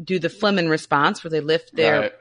do 0.04 0.20
the 0.20 0.30
Flehmen 0.30 0.68
response, 0.70 1.24
where 1.24 1.32
they 1.32 1.42
lift 1.42 1.76
their 1.76 2.00
Right. 2.02 2.12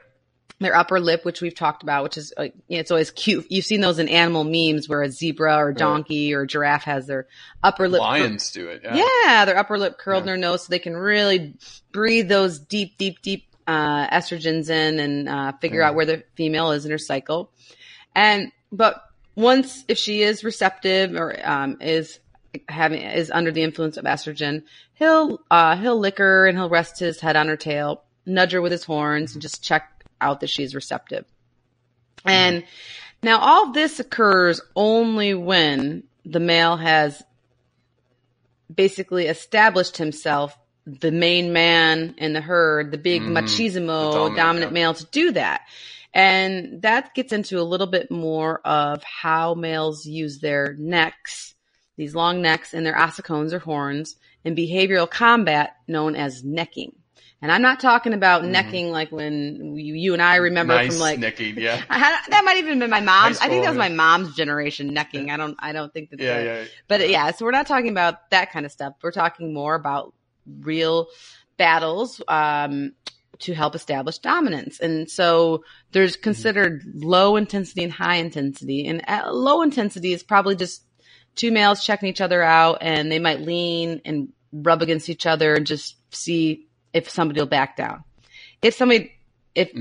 Their 0.59 0.75
upper 0.75 0.99
lip, 0.99 1.23
which 1.23 1.41
we've 1.41 1.55
talked 1.55 1.83
about, 1.83 2.03
which 2.03 2.17
is 2.17 2.33
like 2.37 2.53
know, 2.55 2.77
it's 2.79 2.91
always 2.91 3.11
cute. 3.11 3.45
You've 3.49 3.65
seen 3.65 3.81
those 3.81 3.97
in 3.99 4.09
animal 4.09 4.43
memes 4.43 4.89
where 4.89 5.01
a 5.01 5.09
zebra 5.09 5.55
or 5.55 5.69
a 5.69 5.73
donkey 5.75 6.33
or 6.33 6.41
a 6.41 6.47
giraffe 6.47 6.83
has 6.83 7.07
their 7.07 7.27
upper 7.63 7.87
lip. 7.87 8.01
Lions 8.01 8.51
do 8.51 8.67
it. 8.67 8.81
Yeah. 8.83 9.05
yeah, 9.25 9.45
their 9.45 9.57
upper 9.57 9.77
lip 9.77 9.97
curled 9.97 10.25
Yeah. 10.25 10.33
in 10.33 10.41
their 10.41 10.49
nose, 10.49 10.63
so 10.65 10.71
they 10.71 10.79
can 10.79 10.95
really 10.97 11.55
breathe 11.93 12.27
those 12.27 12.59
deep, 12.59 12.97
deep, 12.97 13.21
deep 13.21 13.45
uh, 13.67 14.07
estrogens 14.09 14.69
in 14.69 14.99
and 14.99 15.29
uh, 15.29 15.51
figure 15.61 15.79
Yeah. 15.81 15.89
out 15.89 15.95
where 15.95 16.05
the 16.05 16.23
female 16.35 16.71
is 16.71 16.85
in 16.85 16.91
her 16.91 16.97
cycle. 16.97 17.51
And 18.15 18.51
but 18.71 19.01
once 19.35 19.85
if 19.87 19.97
she 19.97 20.21
is 20.23 20.43
receptive 20.43 21.15
or 21.15 21.35
um, 21.47 21.77
is 21.79 22.19
having 22.67 23.01
is 23.01 23.31
under 23.31 23.51
the 23.51 23.63
influence 23.63 23.95
of 23.95 24.05
estrogen, 24.05 24.63
he'll 24.95 25.39
uh, 25.49 25.77
he'll 25.77 25.99
lick 25.99 26.17
her 26.17 26.47
and 26.47 26.57
he'll 26.57 26.67
rest 26.69 26.99
his 26.99 27.21
head 27.21 27.35
on 27.37 27.47
her 27.47 27.55
tail, 27.55 28.03
nudge 28.25 28.51
her 28.51 28.61
with 28.61 28.71
his 28.73 28.83
horns, 28.83 29.33
and 29.33 29.41
just 29.41 29.63
check 29.63 29.98
out 30.21 30.39
that 30.41 30.49
she's 30.49 30.75
receptive. 30.75 31.25
And 32.25 32.63
now 33.23 33.39
all 33.39 33.71
this 33.71 33.99
occurs 33.99 34.61
only 34.75 35.33
when 35.33 36.03
the 36.25 36.39
male 36.39 36.77
has 36.77 37.21
basically 38.73 39.25
established 39.27 39.97
himself 39.97 40.57
the 40.85 41.11
main 41.11 41.53
man 41.53 42.15
in 42.17 42.33
the 42.33 42.41
herd, 42.41 42.91
the 42.91 42.97
big 42.97 43.21
Mhm. 43.21 43.37
machismo 43.37 44.11
The 44.11 44.11
dominant, 44.11 44.35
dominant, 44.37 44.71
yeah. 44.71 44.73
male 44.73 44.93
to 44.95 45.05
do 45.11 45.31
that. 45.33 45.61
And 46.13 46.81
that 46.81 47.13
gets 47.13 47.31
into 47.31 47.59
a 47.59 47.63
little 47.63 47.85
bit 47.87 48.09
more 48.09 48.59
of 48.65 49.03
how 49.03 49.53
males 49.53 50.05
use 50.05 50.39
their 50.39 50.75
necks, 50.79 51.53
these 51.97 52.15
long 52.15 52.41
necks 52.41 52.73
and 52.73 52.85
their 52.85 52.95
ossicones 52.95 53.53
or 53.53 53.59
horns 53.59 54.15
in 54.43 54.55
behavioral 54.55 55.09
combat 55.09 55.75
known 55.87 56.15
as 56.15 56.43
necking. 56.43 56.95
And 57.41 57.51
I'm 57.51 57.61
not 57.61 57.79
talking 57.79 58.13
about 58.13 58.43
necking 58.43 58.91
like 58.91 59.11
when 59.11 59.77
you, 59.77 59.93
you 59.93 60.13
and 60.13 60.21
I 60.21 60.37
remember 60.37 60.73
Mm-hmm. 60.73 60.87
nice 60.87 60.93
from 60.93 61.01
like 61.01 61.19
necking. 61.19 61.57
Yeah. 61.57 61.75
Had, 61.89 62.19
that 62.29 62.43
might 62.43 62.57
even 62.57 62.79
been 62.79 62.89
my 62.89 62.99
mom's. 62.99 63.39
High 63.39 63.45
I 63.45 63.49
think 63.49 63.63
that 63.63 63.69
was 63.69 63.77
yeah. 63.77 63.89
my 63.89 63.95
mom's 63.95 64.35
generation 64.35 64.93
necking. 64.93 65.31
I 65.31 65.37
don't. 65.37 65.55
I 65.59 65.71
don't 65.71 65.93
think 65.93 66.09
that. 66.09 66.19
Yeah. 66.19 66.41
Yeah. 66.41 66.65
But 66.87 67.09
yeah, 67.09 67.31
so 67.31 67.45
we're 67.45 67.51
not 67.51 67.67
talking 67.67 67.89
about 67.89 68.29
that 68.31 68.51
kind 68.51 68.65
of 68.65 68.71
stuff. 68.71 68.93
We're 69.01 69.11
talking 69.11 69.53
more 69.53 69.75
about 69.75 70.13
real 70.61 71.07
battles 71.57 72.21
um, 72.27 72.93
to 73.39 73.53
help 73.53 73.75
establish 73.75 74.17
dominance. 74.19 74.79
And 74.79 75.09
so 75.09 75.63
there's 75.91 76.17
considered 76.17 76.83
low 76.93 77.35
intensity 77.35 77.83
and 77.83 77.93
high 77.93 78.15
intensity. 78.15 78.87
And 78.87 79.07
at 79.07 79.33
low 79.33 79.61
intensity 79.61 80.11
is 80.11 80.23
probably 80.23 80.55
just 80.55 80.83
two 81.35 81.51
males 81.51 81.83
checking 81.85 82.09
each 82.09 82.21
other 82.21 82.43
out, 82.43 82.79
and 82.81 83.11
they 83.11 83.19
might 83.19 83.39
lean 83.39 84.01
and 84.03 84.29
rub 84.51 84.81
against 84.81 85.09
each 85.09 85.25
other 85.25 85.53
and 85.53 85.65
just 85.65 85.95
see 86.13 86.67
if 86.93 87.09
somebody 87.09 87.39
will 87.39 87.47
back 87.47 87.75
down. 87.77 88.03
If 88.61 88.73
somebody, 88.75 89.13
if 89.55 89.71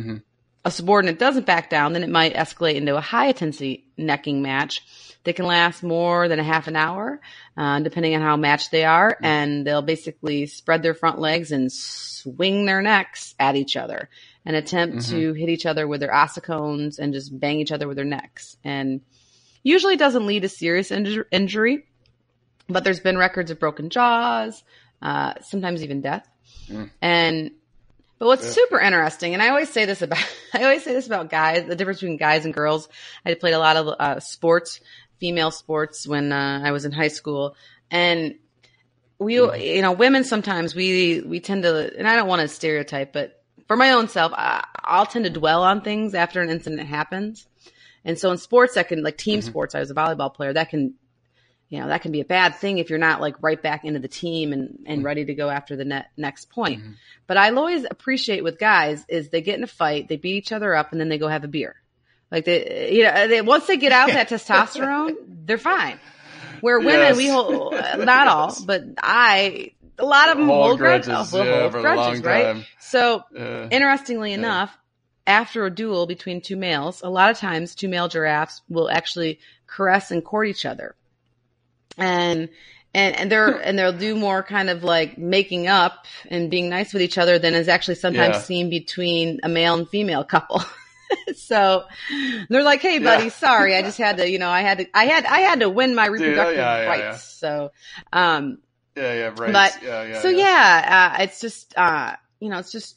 a 0.64 0.70
subordinate 0.70 1.18
doesn't 1.18 1.46
back 1.46 1.70
down, 1.70 1.92
then 1.92 2.02
it 2.02 2.11
might 2.11 2.34
escalate 2.34 2.74
into 2.74 2.96
a 2.96 3.00
high 3.00 3.26
intensity 3.28 3.86
necking 3.96 4.42
match. 4.42 4.82
They 5.24 5.32
can 5.32 5.46
last 5.46 5.82
more 5.82 6.28
than 6.28 6.38
a 6.38 6.44
half 6.44 6.68
an 6.68 6.76
hour, 6.76 7.20
uh, 7.56 7.80
depending 7.80 8.14
on 8.14 8.22
how 8.22 8.36
matched 8.36 8.70
they 8.70 8.84
are, 8.84 9.16
and 9.22 9.66
they'll 9.66 9.82
basically 9.82 10.46
spread 10.46 10.82
their 10.82 10.94
front 10.94 11.18
legs 11.18 11.52
and 11.52 11.70
swing 11.72 12.66
their 12.66 12.82
necks 12.82 13.34
at 13.38 13.56
each 13.56 13.76
other 13.76 14.09
and 14.44 14.56
attempt 14.56 15.09
to 15.11 15.32
hit 15.34 15.48
each 15.48 15.66
other 15.66 15.86
with 15.86 16.00
their 16.00 16.12
ossicones 16.12 16.98
and 16.98 17.12
just 17.12 17.38
bang 17.38 17.61
each 17.61 17.72
other 17.72 17.86
with 17.86 17.96
their 17.96 18.06
necks. 18.06 18.56
And 18.64 19.02
usually 19.62 19.94
it 19.94 19.98
doesn't 19.98 20.26
lead 20.26 20.42
to 20.42 20.48
serious 20.48 20.90
inju- 20.90 21.26
injury, 21.30 21.84
but 22.68 22.84
there's 22.84 23.00
been 23.00 23.18
records 23.18 23.50
of 23.50 23.59
broken 23.59 23.90
jaws, 23.90 24.62
uh, 25.02 25.34
sometimes 25.42 25.82
even 25.82 26.00
death. 26.00 26.26
And 27.00 27.52
but 28.18 28.26
what's 28.26 28.48
super 28.48 28.80
interesting, 28.80 29.34
and 29.34 29.42
I 29.42 29.48
always 29.48 29.70
say 29.70 29.84
this 29.84 30.02
about 30.02 30.24
I 30.52 30.64
always 30.64 30.84
say 30.84 30.92
this 30.92 31.06
about 31.06 31.30
guys, 31.30 31.66
the 31.66 31.76
difference 31.76 32.00
between 32.00 32.16
guys 32.16 32.44
and 32.44 32.52
girls. 32.52 32.88
I 33.24 33.34
played 33.34 33.54
a 33.54 33.59
lot 33.59 33.76
of 33.76 33.88
uh, 33.98 34.20
sports, 34.20 34.80
female 35.18 35.50
sports 35.50 36.06
when 36.06 36.32
uh, 36.32 36.61
I 36.64 36.72
was 36.72 36.84
in 36.84 36.92
high 36.92 37.09
school, 37.09 37.54
and 37.90 38.34
we, 39.18 39.34
you 39.34 39.82
know, 39.82 39.92
women 39.92 40.24
sometimes 40.24 40.74
we 40.74 41.20
we 41.20 41.40
tend 41.40 41.62
to, 41.64 41.96
and 41.96 42.09
I 42.09 42.16
don't 42.16 42.28
want 42.28 42.42
to 42.42 42.48
stereotype, 42.48 43.12
but 43.12 43.42
for 43.66 43.76
my 43.76 43.92
own 43.92 44.09
self, 44.09 44.32
I, 44.34 44.64
I'll 44.82 45.06
tend 45.06 45.26
to 45.26 45.30
dwell 45.30 45.62
on 45.62 45.82
things 45.82 46.14
after 46.14 46.40
an 46.40 46.50
incident 46.50 46.88
happens. 46.88 47.46
And 48.04 48.18
so 48.18 48.30
in 48.30 48.38
sports, 48.38 48.74
that 48.74 48.88
can 48.88 49.02
like 49.02 49.18
team 49.18 49.42
sports. 49.42 49.74
I 49.74 49.80
was 49.80 49.90
a 49.90 49.94
volleyball 49.94 50.32
player. 50.32 50.52
That 50.52 50.70
can 50.70 50.94
you 51.68 51.78
know, 51.80 51.88
that 51.88 52.00
can 52.02 52.12
be 52.12 52.20
a 52.20 52.24
bad 52.24 52.54
thing 52.56 52.78
if 52.78 52.88
you're 52.88 52.98
not 52.98 53.20
like 53.20 53.42
right 53.42 53.62
back 53.62 53.84
into 53.84 54.00
the 54.00 54.08
team 54.08 54.52
and, 54.52 54.78
and 54.86 55.04
ready 55.04 55.24
to 55.26 55.34
go 55.34 55.50
after 55.50 55.76
the 55.76 55.84
net, 55.84 56.06
next 56.16 56.48
point. 56.50 56.82
But 57.26 57.36
I 57.36 57.50
always 57.50 57.84
appreciate 57.84 58.42
with 58.42 58.58
guys 58.58 59.04
is 59.08 59.28
they 59.28 59.42
get 59.42 59.58
in 59.58 59.64
a 59.64 59.66
fight, 59.68 60.08
they 60.08 60.16
beat 60.16 60.36
each 60.36 60.52
other 60.52 60.74
up 60.74 60.92
and 60.92 61.00
then 61.00 61.08
they 61.10 61.18
go 61.18 61.28
have 61.28 61.44
a 61.44 61.48
beer. 61.48 61.76
Like 62.30 62.44
they, 62.46 62.90
you 62.92 63.02
know, 63.04 63.28
they, 63.28 63.42
once 63.42 63.66
they 63.66 63.76
get 63.76 63.92
out 63.92 64.08
that 64.08 64.28
testosterone, 64.30 65.14
they're 65.44 65.58
fine. 65.58 65.98
Where 66.60 66.78
women, 66.78 67.00
Yes. 67.00 67.16
we 67.16 67.28
hold, 67.28 67.72
not 67.98 68.28
all, 68.34 68.56
but 68.66 68.82
I, 69.02 69.72
a 69.98 70.04
lot 70.04 70.30
of 70.30 70.38
them 70.38 70.46
Hold 70.48 70.66
hold 70.66 70.78
grudges, 70.78 71.06
grudges, 71.08 71.30
hold 71.32 71.46
yeah, 71.46 71.64
a 71.64 71.70
grudges, 71.70 72.22
right? 72.24 72.44
time. 72.44 72.64
So 72.80 73.24
Uh, 73.38 73.68
interestingly 73.70 74.32
enough, 74.32 74.76
after 75.26 75.66
a 75.66 75.70
duel 75.70 76.06
between 76.06 76.40
two 76.40 76.56
males, 76.56 77.02
a 77.02 77.10
lot 77.10 77.30
of 77.30 77.36
times 77.38 77.74
two 77.74 77.88
male 77.88 78.08
giraffes 78.08 78.62
will 78.70 78.90
actually 78.90 79.38
caress 79.66 80.10
and 80.10 80.24
court 80.24 80.48
each 80.48 80.64
other. 80.64 80.94
And 81.99 82.49
and 82.94 83.16
and 83.16 83.30
they're 83.32 83.55
and 83.64 83.78
they'll 83.78 83.92
do 83.92 84.16
more 84.16 84.42
kind 84.42 84.70
of 84.70 84.82
like 84.84 85.18
making 85.18 85.66
up 85.66 86.07
and 86.30 86.51
being 86.51 86.68
nice 86.68 86.92
with 86.92 87.03
each 87.03 87.18
other 87.18 87.38
than 87.38 87.55
is 87.55 87.68
actually 87.68 87.96
sometimes 87.96 88.36
Yeah. 88.36 88.42
seen 88.42 88.70
between 88.70 89.40
a 89.42 89.49
male 89.49 89.74
and 89.74 89.88
female 89.88 90.24
couple. 90.24 90.62
so 91.36 91.84
they're 92.49 92.62
like, 92.62 92.80
"Hey, 92.80 92.99
buddy, 92.99 93.24
Yeah. 93.24 93.30
sorry, 93.30 93.74
I 93.76 93.82
just 93.82 93.99
had 93.99 94.18
to, 94.18 94.28
you 94.28 94.38
know, 94.38 94.51
I 94.51 94.61
had 94.62 94.78
to, 94.78 94.86
I 94.94 95.05
had, 95.07 95.24
I 95.26 95.40
had 95.40 95.61
to 95.61 95.68
win 95.68 95.94
my 95.94 96.07
reproductive 96.07 96.57
yeah, 96.57 96.84
rights." 96.86 97.22
So, 97.38 97.72
um, 98.12 98.59
yeah, 98.96 99.14
yeah, 99.14 99.30
right. 99.36 99.53
but 99.53 99.82
yeah, 99.82 100.05
yeah, 100.05 100.22
so 100.22 100.28
yeah, 100.28 101.14
uh, 101.18 101.22
it's 101.22 101.40
just 101.40 101.76
uh, 101.78 102.16
you 102.40 102.49
know, 102.51 102.59
it's 102.59 102.72
just 102.72 102.96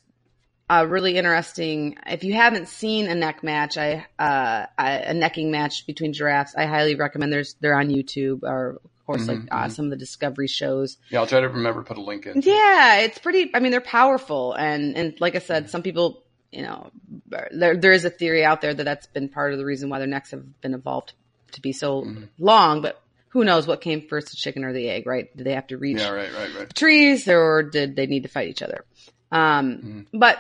uh, 0.70 0.86
really 0.88 1.18
interesting. 1.18 1.98
If 2.08 2.24
you 2.24 2.34
haven't 2.34 2.68
seen 2.68 3.08
a 3.08 3.16
neck 3.16 3.44
match, 3.44 3.78
I, 3.78 4.06
uh, 4.18 4.66
I 4.78 4.92
a 4.98 5.14
necking 5.14 5.52
match 5.52 5.86
between 5.86 6.14
giraffes, 6.14 6.56
I 6.56 6.66
highly 6.66 6.96
recommend. 6.96 7.32
There's 7.32 7.56
they're 7.62 7.78
on 7.78 7.90
YouTube 7.90 8.44
or 8.44 8.82
course 9.18 9.28
like 9.28 9.40
uh, 9.52 9.70
some 9.70 9.86
of 9.86 9.92
the 9.92 9.98
Discovery 9.98 10.48
shows. 10.48 10.98
Yeah, 11.10 11.20
I'll 11.20 11.28
try 11.28 11.40
to 11.42 11.50
remember 11.50 11.82
to 11.82 11.88
put 11.88 11.98
a 11.98 12.02
link 12.02 12.26
in. 12.26 12.42
Yeah, 12.42 13.00
it's 13.00 13.18
pretty. 13.20 13.52
I 13.54 13.60
mean, 13.60 13.72
they're 13.72 13.82
powerful, 13.82 14.54
and 14.54 14.96
and 14.98 15.20
like 15.22 15.36
I 15.36 15.40
said, 15.40 15.70
some 15.70 15.82
people, 15.84 16.24
you 16.52 16.62
know, 16.64 16.92
there 17.30 17.76
there 17.78 17.92
is 17.92 18.06
a 18.06 18.10
theory 18.10 18.44
out 18.44 18.62
there 18.62 18.74
that 18.74 18.84
that's 18.84 19.08
been 19.08 19.30
part 19.30 19.54
of 19.54 19.60
the 19.60 19.66
reason 19.66 19.90
why 19.90 20.00
their 20.00 20.08
necks 20.08 20.32
have 20.32 20.62
been 20.62 20.74
evolved 20.74 21.14
to 21.54 21.62
be 21.62 21.72
so 21.74 22.06
long, 22.40 22.82
but. 22.82 22.98
Who 23.34 23.46
knows 23.46 23.66
what 23.66 23.80
came 23.80 24.10
first, 24.10 24.32
the 24.32 24.36
chicken 24.36 24.66
or 24.66 24.74
the 24.74 24.90
egg, 24.90 25.08
right? 25.08 25.34
Did 25.38 25.46
they 25.46 25.54
have 25.54 25.68
to 25.68 25.78
reach 25.78 26.00
Yeah, 26.00 26.10
right, 26.10 26.34
right, 26.34 26.50
right. 26.54 26.76
trees 26.76 27.30
or 27.30 27.64
did 27.64 27.96
they 27.96 28.06
need 28.06 28.24
to 28.24 28.28
fight 28.28 28.50
each 28.50 28.62
other? 28.62 28.84
Um, 29.32 30.06
But 30.12 30.38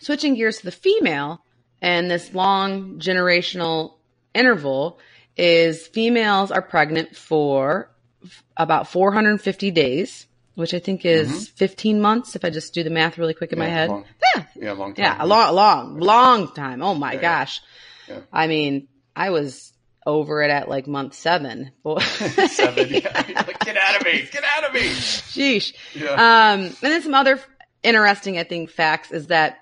switching 0.00 0.34
gears 0.34 0.58
to 0.58 0.64
the 0.64 0.72
female 0.72 1.40
and 1.80 2.10
this 2.10 2.34
long 2.34 2.98
generational 2.98 3.94
interval 4.34 4.98
is 5.36 5.86
females 5.86 6.50
are 6.50 6.62
pregnant 6.62 7.16
for 7.16 7.90
f- 8.24 8.42
about 8.56 8.88
450 8.88 9.70
days, 9.70 10.26
which 10.54 10.72
I 10.74 10.78
think 10.78 11.04
is 11.04 11.48
15 11.50 12.00
months 12.00 12.34
if 12.36 12.44
I 12.44 12.50
just 12.50 12.72
do 12.74 12.82
the 12.82 12.90
math 12.90 13.18
really 13.18 13.34
quick 13.34 13.52
in 13.52 13.58
my 13.58 13.66
head. 13.68 13.90
long. 13.90 14.04
Yeah, 14.34 14.44
Yeah, 14.56 14.72
long 14.72 14.94
time. 14.94 15.04
yeah, 15.04 15.16
a 15.18 15.26
long, 15.26 15.54
long, 15.54 15.98
long 15.98 16.52
time. 16.54 16.82
Oh 16.82 16.94
my 16.94 17.14
yeah. 17.14 17.20
gosh. 17.20 17.60
Yeah. 18.08 18.20
I 18.32 18.46
mean, 18.46 18.88
I 19.14 19.30
was 19.30 19.72
over 20.06 20.42
it 20.42 20.50
at 20.50 20.68
like 20.68 20.86
month 20.86 21.14
seven. 21.14 21.72
Seven. 22.00 22.88
Yeah. 22.90 23.22
Like, 23.46 23.58
get 23.60 23.76
out 23.76 23.96
of 24.00 24.04
me! 24.06 24.26
Get 24.32 24.44
out 24.56 24.64
of 24.68 24.72
me! 24.74 24.80
Sheesh. 24.80 25.72
Yeah. 25.94 26.10
Um, 26.12 26.60
and 26.60 26.74
then 26.80 27.02
some 27.02 27.14
other 27.14 27.40
interesting, 27.82 28.38
I 28.38 28.44
think, 28.44 28.70
facts 28.70 29.10
is 29.12 29.26
that 29.28 29.58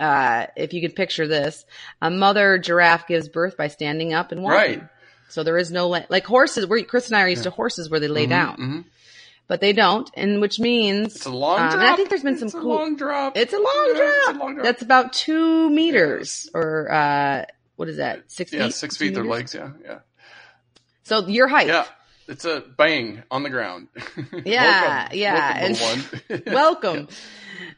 uh, 0.00 0.46
if 0.56 0.72
you 0.72 0.80
could 0.80 0.94
picture 0.96 1.26
this, 1.26 1.64
a 2.00 2.10
mother 2.10 2.58
giraffe 2.58 3.06
gives 3.08 3.28
birth 3.28 3.56
by 3.56 3.68
standing 3.68 4.14
up 4.14 4.30
and 4.32 4.42
walking. 4.42 4.56
Right. 4.80 4.82
So 5.28 5.42
there 5.42 5.58
is 5.58 5.70
no 5.70 5.88
la- 5.88 6.04
like 6.08 6.24
horses. 6.26 6.66
Where 6.66 6.82
Chris 6.84 7.08
and 7.08 7.16
I 7.16 7.22
are 7.22 7.28
used 7.28 7.44
to 7.44 7.50
horses 7.50 7.90
where 7.90 8.00
they 8.00 8.08
lay 8.08 8.26
down, 8.26 8.56
mhm. 8.56 8.84
but 9.46 9.60
they 9.60 9.72
don't, 9.72 10.10
and 10.14 10.40
which 10.40 10.58
means 10.58 11.16
It's 11.16 11.26
a 11.26 11.30
long 11.30 11.60
um, 11.60 11.70
drop. 11.70 11.82
I 11.82 11.96
think 11.96 12.08
there's 12.08 12.22
been 12.22 12.38
some 12.38 12.46
it's 12.46 12.54
cool. 12.54 12.74
long 12.74 12.96
drop. 12.96 13.36
It's 13.36 13.52
a 13.52 13.56
long, 13.58 13.92
Yeah, 13.94 13.96
drop. 13.98 14.08
It's 14.16 14.28
a 14.28 14.32
long 14.38 14.54
drop. 14.54 14.64
That's 14.64 14.82
about 14.82 15.12
two 15.12 15.68
meters, 15.70 16.48
or 16.54 16.90
uh, 16.90 17.44
what 17.76 17.88
is 17.88 17.98
that? 17.98 18.30
Six 18.30 18.52
yeah, 18.52 18.64
feet. 18.64 18.74
six 18.74 18.96
feet. 18.96 19.14
Their 19.14 19.22
meters? 19.24 19.54
legs. 19.54 19.54
Yeah, 19.54 19.70
yeah, 19.84 19.98
So 21.04 21.26
your 21.26 21.48
height. 21.48 21.66
yeah. 21.68 21.84
It's 22.28 22.44
a 22.44 22.60
bang 22.76 23.22
on 23.30 23.42
the 23.42 23.50
ground. 23.50 23.88
Yeah, 24.44 24.98
Welcome. 25.08 25.18
yeah, 25.18 25.72
Welcome, 25.72 26.08
one. 26.28 26.42
Welcome. 26.46 27.08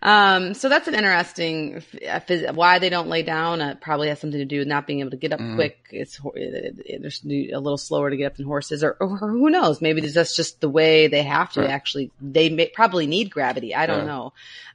Um, 0.02 0.54
so 0.54 0.68
that's 0.68 0.88
an 0.88 0.94
interesting 0.94 1.82
phys- 2.02 2.54
why 2.54 2.78
they 2.78 2.88
don't 2.88 3.08
lay 3.08 3.22
down. 3.22 3.60
Uh, 3.60 3.76
probably 3.80 4.08
has 4.08 4.18
something 4.20 4.38
to 4.40 4.44
do 4.44 4.58
with 4.58 4.68
not 4.68 4.86
being 4.86 5.00
able 5.00 5.10
to 5.10 5.16
get 5.16 5.32
up 5.32 5.40
Mm-hmm. 5.40 5.54
quick. 5.54 5.78
It's 5.90 6.16
ho- 6.16 6.32
it, 6.34 6.80
it, 6.84 7.00
they're 7.02 7.06
s- 7.08 7.22
a 7.24 7.58
little 7.60 7.78
slower 7.78 8.10
to 8.10 8.16
get 8.16 8.26
up 8.26 8.36
than 8.36 8.46
horses, 8.46 8.82
or, 8.82 8.92
or 9.00 9.08
who 9.16 9.50
knows? 9.50 9.80
Maybe 9.80 10.00
that's 10.00 10.34
just 10.36 10.60
the 10.60 10.68
way 10.68 11.06
they 11.06 11.22
have 11.22 11.52
to. 11.52 11.60
Right. 11.60 11.70
Actually, 11.70 12.10
they 12.20 12.48
may, 12.50 12.68
probably 12.68 13.06
need 13.06 13.30
gravity. 13.30 13.74
I 13.74 13.86
don't 13.86 14.00
Yeah. 14.00 14.04
know. 14.06 14.32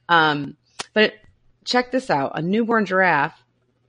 Um, 0.08 0.56
but 0.94 1.14
check 1.64 1.92
this 1.92 2.08
out: 2.10 2.32
a 2.34 2.42
newborn 2.42 2.86
giraffe 2.86 3.38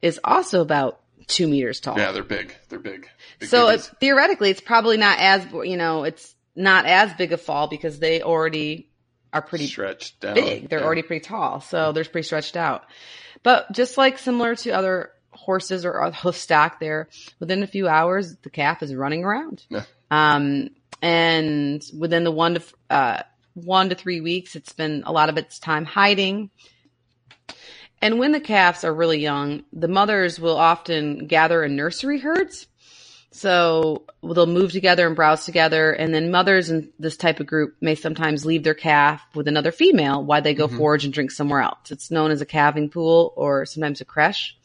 is 0.02 0.20
also 0.24 0.62
about 0.62 1.00
two 1.28 1.48
meters 1.48 1.80
tall. 1.80 1.98
yeah, 1.98 2.12
they're 2.12 2.24
big. 2.24 2.56
They're 2.70 2.80
big. 2.80 3.08
So 3.44 3.70
it, 3.70 3.82
theoretically, 4.00 4.50
it's 4.50 4.62
probably 4.62 4.98
not 4.98 5.20
as 5.20 5.46
you 5.66 5.78
know, 5.78 6.04
it's 6.04 6.34
not 6.56 6.86
as 6.86 7.14
big 7.14 7.34
a 7.34 7.38
fall 7.38 7.68
because 7.68 8.00
they 8.00 8.22
already 8.22 8.90
are 9.34 9.42
pretty 9.42 9.68
stretched 9.68 10.20
down. 10.22 10.34
big. 10.36 10.70
They're 10.70 10.80
Yeah. 10.80 10.86
already 10.86 11.04
pretty 11.04 11.24
tall, 11.26 11.62
so 11.62 11.92
they're 11.92 12.04
pretty 12.06 12.26
stretched 12.26 12.56
out. 12.58 12.84
But 13.44 13.72
just 13.74 13.98
like 13.98 14.18
similar 14.18 14.56
to 14.56 14.72
other 14.72 15.12
horses 15.32 15.86
or 15.86 16.02
other 16.02 16.16
hoof 16.24 16.36
stock, 16.36 16.80
there 16.80 17.10
within 17.40 17.62
a 17.62 17.68
few 17.68 17.88
hours, 17.88 18.36
the 18.42 18.50
calf 18.50 18.82
is 18.82 18.96
running 18.96 19.24
around. 19.24 19.64
Yeah. 19.70 19.84
Um, 20.10 20.70
and 21.02 21.84
within 21.98 22.24
the 22.24 22.32
one 22.32 22.56
to 22.56 22.64
uh, 22.90 23.22
one 23.54 23.90
to 23.90 23.96
three 23.96 24.20
weeks, 24.22 24.56
it's 24.56 24.74
been 24.74 25.04
a 25.06 25.12
lot 25.12 25.30
of 25.30 25.38
its 25.38 25.60
time 25.60 25.86
hiding. 25.86 26.50
And 28.02 28.20
when 28.20 28.32
the 28.32 28.40
calves 28.40 28.84
are 28.84 28.94
really 28.94 29.20
young, 29.20 29.64
the 29.74 29.88
mothers 29.88 30.40
will 30.40 30.58
often 30.58 31.26
gather 31.28 31.64
in 31.64 31.76
nursery 31.76 32.20
herds. 32.20 32.68
So 33.38 34.04
they'll 34.24 34.48
move 34.48 34.72
together 34.72 35.06
and 35.06 35.16
browse 35.16 35.46
together. 35.46 35.92
And 35.92 36.12
then 36.14 36.32
mothers 36.32 36.72
in 36.72 36.90
this 36.98 37.18
type 37.18 37.40
of 37.40 37.46
group 37.46 37.76
may 37.82 37.94
sometimes 37.94 38.46
leave 38.46 38.64
their 38.64 38.74
calf 38.74 39.22
with 39.36 39.48
another 39.48 39.72
female 39.72 40.24
while 40.24 40.42
they 40.42 40.56
go 40.56 40.68
forage 40.68 41.06
and 41.06 41.14
drink 41.14 41.30
somewhere 41.30 41.62
else. 41.62 41.92
It's 41.92 42.10
known 42.10 42.32
as 42.32 42.42
a 42.42 42.46
calving 42.48 42.90
pool 42.90 43.34
or 43.36 43.66
sometimes 43.68 44.02
a 44.02 44.06
creche. 44.06 44.56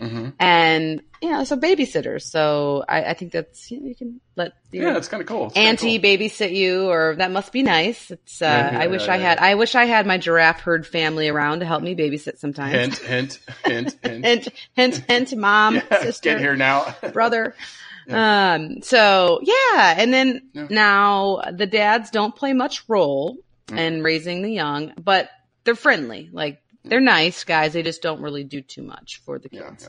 Mhm. 0.00 0.34
And, 0.40 1.00
you 1.22 1.30
know, 1.30 1.44
so 1.44 1.56
babysitters. 1.56 2.22
So 2.22 2.84
I, 2.88 3.04
I 3.04 3.14
think 3.14 3.30
that's, 3.32 3.70
you, 3.70 3.80
know, 3.80 3.86
you 3.86 3.94
can 3.94 4.20
let 4.34 4.52
your 4.72 4.90
Yeah, 4.90 4.96
it's 4.98 5.08
kind 5.08 5.20
of 5.22 5.26
cool. 5.28 5.46
It's 5.46 5.56
auntie 5.56 5.98
cool. 5.98 6.10
babysit 6.10 6.54
you 6.54 6.90
or 6.90 7.14
that 7.16 7.30
must 7.30 7.50
be 7.52 7.62
nice. 7.62 8.10
It's, 8.10 8.42
uh, 8.42 8.44
Yeah, 8.44 8.72
yeah, 8.72 8.78
I 8.80 8.86
wish 8.88 9.06
yeah, 9.06 9.14
I 9.14 9.16
had, 9.18 9.38
I 9.38 9.54
wish 9.54 9.74
I 9.74 9.84
had 9.86 10.04
my 10.06 10.18
giraffe 10.18 10.60
herd 10.60 10.86
family 10.86 11.28
around 11.28 11.60
to 11.60 11.64
help 11.66 11.82
me 11.82 11.94
babysit 11.94 12.38
sometimes. 12.38 12.98
Hint, 12.98 12.98
hint, 12.98 13.38
hint, 13.64 13.96
hint. 14.02 14.24
hint, 14.26 14.48
hint, 14.74 14.96
hint, 15.08 15.36
mom, 15.36 15.80
sister, 16.02 16.30
Get 16.32 16.40
here 16.40 16.56
now. 16.56 16.94
brother. 17.12 17.54
Um, 18.08 18.82
so 18.82 19.40
yeah. 19.42 19.94
And 19.98 20.12
then 20.12 20.42
Yeah. 20.52 20.66
now 20.70 21.42
the 21.52 21.66
dads 21.66 22.10
don't 22.10 22.34
play 22.34 22.52
much 22.52 22.84
role 22.88 23.38
Mm. 23.68 23.78
in 23.78 24.02
raising 24.04 24.42
the 24.42 24.52
young, 24.52 24.92
but 25.02 25.28
they're 25.64 25.74
friendly. 25.74 26.28
Like 26.32 26.62
they're 26.84 27.00
nice 27.00 27.42
guys. 27.42 27.72
They 27.72 27.82
just 27.82 28.00
don't 28.00 28.22
really 28.22 28.44
do 28.44 28.60
too 28.60 28.82
much 28.82 29.20
for 29.24 29.40
the 29.40 29.48
kids. 29.48 29.62
Yeah, 29.82 29.88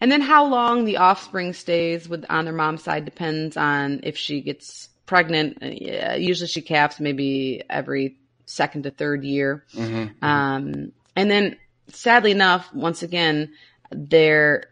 And 0.00 0.12
then 0.12 0.20
how 0.20 0.46
long 0.46 0.84
the 0.84 0.98
offspring 0.98 1.52
stays 1.52 2.08
with 2.08 2.24
on 2.28 2.44
their 2.44 2.54
mom's 2.54 2.84
side 2.84 3.04
depends 3.04 3.56
on 3.56 4.00
if 4.04 4.16
she 4.16 4.40
gets 4.40 4.88
pregnant. 5.06 5.58
Uh, 5.60 5.66
yeah, 5.72 6.14
usually 6.14 6.46
she 6.46 6.62
calves 6.62 7.00
maybe 7.00 7.64
every 7.68 8.16
second 8.46 8.84
to 8.84 8.92
third 8.92 9.24
year. 9.24 9.64
Um, 10.22 10.92
and 11.16 11.30
then 11.30 11.56
sadly 11.88 12.30
enough, 12.30 12.72
once 12.72 13.02
again, 13.02 13.52
they're 13.90 14.66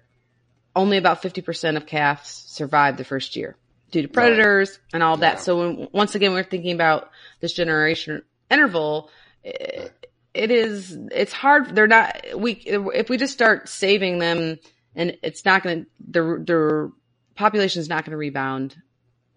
only 0.76 0.96
about 0.98 1.22
50% 1.22 1.76
of 1.76 1.86
calves 1.86 2.28
survive 2.28 2.96
the 2.96 3.04
first 3.04 3.34
year 3.34 3.56
due 3.90 4.02
to 4.02 4.08
predators 4.08 4.78
and 4.92 5.02
all 5.02 5.16
that. 5.16 5.34
Yeah. 5.34 5.40
So 5.40 5.58
when, 5.58 5.88
once 5.92 6.14
again, 6.14 6.32
we're 6.32 6.44
thinking 6.44 6.72
about 6.72 7.10
this 7.40 7.52
generation 7.52 8.22
interval. 8.50 9.10
It, 9.42 9.92
it 10.34 10.50
is, 10.50 10.96
it's 11.12 11.32
hard. 11.32 11.74
They're 11.74 11.86
not, 11.86 12.20
we, 12.36 12.52
if 12.52 13.08
we 13.08 13.16
just 13.16 13.32
start 13.32 13.68
saving 13.68 14.18
them 14.18 14.58
and 14.94 15.16
it's 15.22 15.44
not 15.44 15.62
going 15.62 15.84
to, 15.84 15.90
the, 16.10 16.22
the 16.44 16.92
population 17.34 17.80
is 17.80 17.88
not 17.88 18.04
going 18.04 18.12
to 18.12 18.16
rebound 18.18 18.76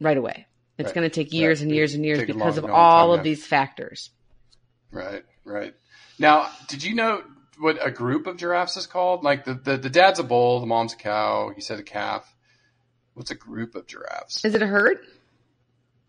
right 0.01 0.17
away. 0.17 0.45
It's 0.77 0.87
Right. 0.87 0.95
going 0.95 1.09
to 1.09 1.13
take 1.13 1.33
years 1.33 1.59
Right. 1.59 1.67
and 1.67 1.75
years 1.75 1.93
and 1.93 2.05
years 2.05 2.19
because 2.19 2.57
long- 2.57 2.57
of 2.57 2.65
all 2.69 3.13
of 3.13 3.23
these 3.23 3.45
factors. 3.45 4.11
Right, 4.91 5.23
right. 5.45 5.73
Now, 6.17 6.49
did 6.67 6.83
you 6.83 6.95
know 6.95 7.21
what 7.59 7.85
a 7.85 7.91
group 7.91 8.25
of 8.27 8.37
giraffes 8.37 8.77
is 8.77 8.87
called? 8.87 9.23
Like 9.23 9.45
the, 9.45 9.53
the, 9.53 9.77
the 9.77 9.89
dad's 9.89 10.19
a 10.19 10.23
bull, 10.23 10.59
the 10.59 10.65
mom's 10.65 10.93
a 10.93 10.97
cow, 10.97 11.51
you 11.55 11.61
said 11.61 11.79
a 11.79 11.83
calf. 11.83 12.33
What's 13.13 13.31
a 13.31 13.35
group 13.35 13.75
of 13.75 13.85
giraffes? 13.85 14.45
Is 14.45 14.55
it 14.55 14.61
a 14.61 14.67
herd? 14.67 14.99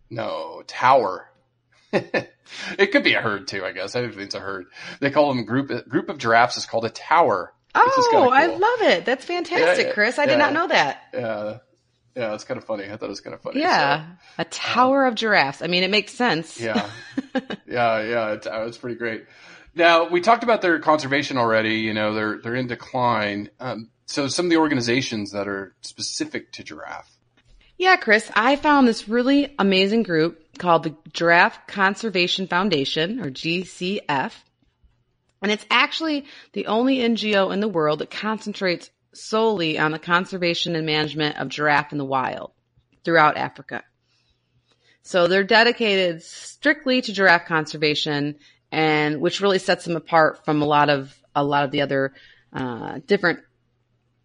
No, 0.09 0.62
tower. 0.66 1.28
it 1.92 2.92
could 2.92 3.03
be 3.03 3.14
a 3.14 3.20
herd 3.20 3.48
too, 3.48 3.64
I 3.64 3.72
guess. 3.72 3.96
I 3.96 4.03
think 4.07 4.16
it's 4.16 4.34
a 4.34 4.40
herd. 4.40 4.66
They 5.01 5.11
call 5.11 5.28
them 5.28 5.44
group 5.44 5.88
group 5.88 6.09
of 6.09 6.18
giraffes 6.18 6.57
is 6.57 6.66
called 6.66 6.84
a 6.84 6.90
tower. 6.90 7.53
which 7.74 7.98
is 7.98 8.09
kinda 8.09 8.26
Oh, 8.26 8.30
I 8.30 8.46
love 8.46 8.82
it. 8.82 9.05
That's 9.05 9.24
fantastic, 9.24 9.88
yeah, 9.88 9.92
Chris. 9.92 10.18
I 10.18 10.26
did 10.26 10.38
not 10.38 10.53
know 10.53 10.68
that. 10.68 11.03
Yeah, 11.12 11.59
yeah, 12.14 12.34
it's 12.34 12.44
kind 12.44 12.59
of 12.59 12.64
funny. 12.64 12.84
I 12.84 12.96
thought 12.96 13.07
it 13.07 13.09
was 13.09 13.20
kind 13.20 13.34
of 13.34 13.40
funny. 13.40 13.61
Yeah. 13.61 14.07
A 14.38 14.44
tower 14.44 15.07
of 15.07 15.14
giraffes. 15.16 15.62
I 15.62 15.66
mean, 15.66 15.82
it 15.82 15.90
makes 15.90 16.12
sense. 16.12 16.61
Yeah, 16.61 16.88
yeah, 17.66 18.03
yeah. 18.03 18.32
It's, 18.32 18.46
it's 18.51 18.78
pretty 18.78 18.96
great. 18.96 19.26
Now 19.75 20.09
we 20.09 20.21
talked 20.21 20.43
about 20.43 20.62
their 20.62 20.79
conservation 20.79 21.39
already. 21.39 21.77
You 21.77 21.95
know, 21.95 22.14
they're 22.14 22.39
they're 22.39 22.57
in 22.57 22.66
decline. 22.66 23.51
Um, 23.61 23.91
so 24.07 24.27
some 24.29 24.47
of 24.47 24.51
the 24.51 24.57
organizations 24.57 25.33
that 25.33 25.47
are 25.47 25.75
specific 25.83 26.53
to 26.53 26.64
giraffe. 26.64 27.11
Yeah, 27.79 27.97
Chris, 27.97 28.31
I 28.35 28.57
found 28.57 28.87
this 28.87 29.09
really 29.09 29.55
amazing 29.59 30.03
group 30.03 30.59
called 30.59 30.83
the 30.83 30.95
Giraffe 31.14 31.66
Conservation 31.66 32.47
Foundation, 32.47 33.21
or 33.21 33.31
GCF. 33.31 34.33
And 35.41 35.51
it's 35.51 35.64
actually 35.71 36.27
the 36.53 36.66
only 36.66 36.99
NGO 36.99 37.51
in 37.51 37.61
the 37.61 37.68
world 37.68 38.01
that 38.01 38.11
concentrates 38.11 38.91
solely 39.14 39.79
on 39.79 39.93
the 39.93 39.99
conservation 39.99 40.77
and 40.77 40.85
management 40.85 41.39
of 41.39 41.49
giraffe 41.49 41.93
in 41.93 41.99
the 41.99 42.05
wild 42.05 42.53
throughout 43.03 43.39
Africa. 43.39 43.83
So 45.03 45.27
they're 45.27 45.43
dedicated 45.43 46.23
strictly 46.23 47.01
to 47.01 47.12
giraffe 47.12 47.47
conservation 47.47 48.37
and 48.73 49.21
which 49.21 49.41
really 49.41 49.59
sets 49.59 49.85
them 49.85 49.97
apart 49.97 50.45
from 50.45 50.62
a 50.62 50.66
lot 50.66 50.91
of, 50.91 51.16
a 51.35 51.45
lot 51.45 51.64
of 51.64 51.71
the 51.71 51.83
other, 51.83 52.12
uh, 52.53 53.01
different 53.07 53.41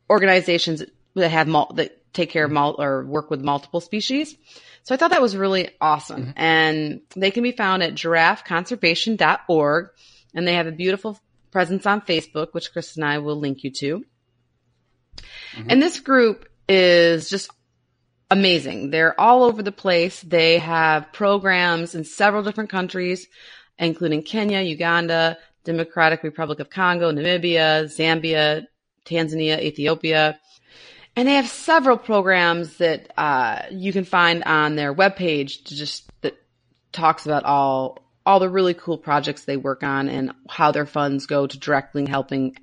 organizations 0.09 0.83
that 1.15 1.29
have 1.29 1.47
mul- 1.47 1.73
that 1.75 2.01
take 2.13 2.29
care 2.29 2.45
of 2.45 2.51
mul- 2.51 2.75
or 2.79 3.05
work 3.05 3.29
with 3.29 3.41
multiple 3.41 3.81
species. 3.81 4.35
So 4.83 4.93
I 4.93 4.97
thought 4.97 5.11
that 5.11 5.21
was 5.21 5.35
really 5.35 5.69
awesome. 5.81 6.33
And 6.35 7.01
they 7.15 7.31
can 7.31 7.43
be 7.43 7.51
found 7.51 7.81
at 7.83 7.95
giraffeconservation.org 7.95 9.89
and 10.33 10.47
they 10.47 10.53
have 10.53 10.67
a 10.67 10.71
beautiful 10.71 11.19
presence 11.51 11.85
on 11.85 12.01
Facebook, 12.01 12.49
which 12.51 12.71
Chris 12.71 12.95
and 12.95 13.05
I 13.05 13.17
will 13.19 13.37
link 13.37 13.63
you 13.63 13.71
to. 13.71 14.05
And 15.69 15.81
this 15.81 15.99
group 15.99 16.47
is 16.67 17.29
just 17.29 17.49
amazing. 18.29 18.91
They're 18.91 19.19
all 19.19 19.43
over 19.43 19.63
the 19.63 19.71
place. 19.71 20.21
They 20.21 20.59
have 20.59 21.13
programs 21.13 21.95
in 21.95 22.03
several 22.03 22.43
different 22.43 22.69
countries, 22.69 23.27
including 23.77 24.23
Kenya, 24.23 24.61
Uganda, 24.61 25.37
Democratic 25.63 26.23
Republic 26.23 26.59
of 26.59 26.69
Congo, 26.69 27.11
Namibia, 27.11 27.85
Zambia, 27.85 28.65
Tanzania, 29.05 29.59
Ethiopia. 29.61 30.39
And 31.15 31.27
they 31.27 31.33
have 31.33 31.47
several 31.47 31.97
programs 31.97 32.77
that 32.77 33.11
uh, 33.17 33.63
you 33.71 33.93
can 33.93 34.03
find 34.03 34.43
on 34.43 34.75
their 34.75 34.93
webpage 34.93 35.63
to 35.65 35.75
just 35.75 36.09
that 36.21 36.35
talks 36.91 37.25
about 37.25 37.43
all 37.43 37.99
all 38.25 38.39
the 38.39 38.49
really 38.49 38.73
cool 38.73 38.97
projects 38.97 39.45
they 39.45 39.57
work 39.57 39.83
on 39.83 40.09
and 40.09 40.31
how 40.49 40.71
their 40.71 40.85
funds 40.85 41.27
go 41.27 41.45
to 41.45 41.59
directly 41.59 42.05
helping 42.07 42.57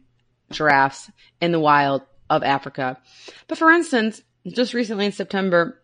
giraffes 0.51 1.11
in 1.41 1.53
the 1.53 1.61
wild 1.61 2.03
of 2.29 2.43
Africa. 2.43 2.99
But 3.47 3.59
for 3.59 3.71
instance, 3.71 4.23
just 4.47 4.75
recently 4.75 5.07
in 5.07 5.13
September, 5.13 5.81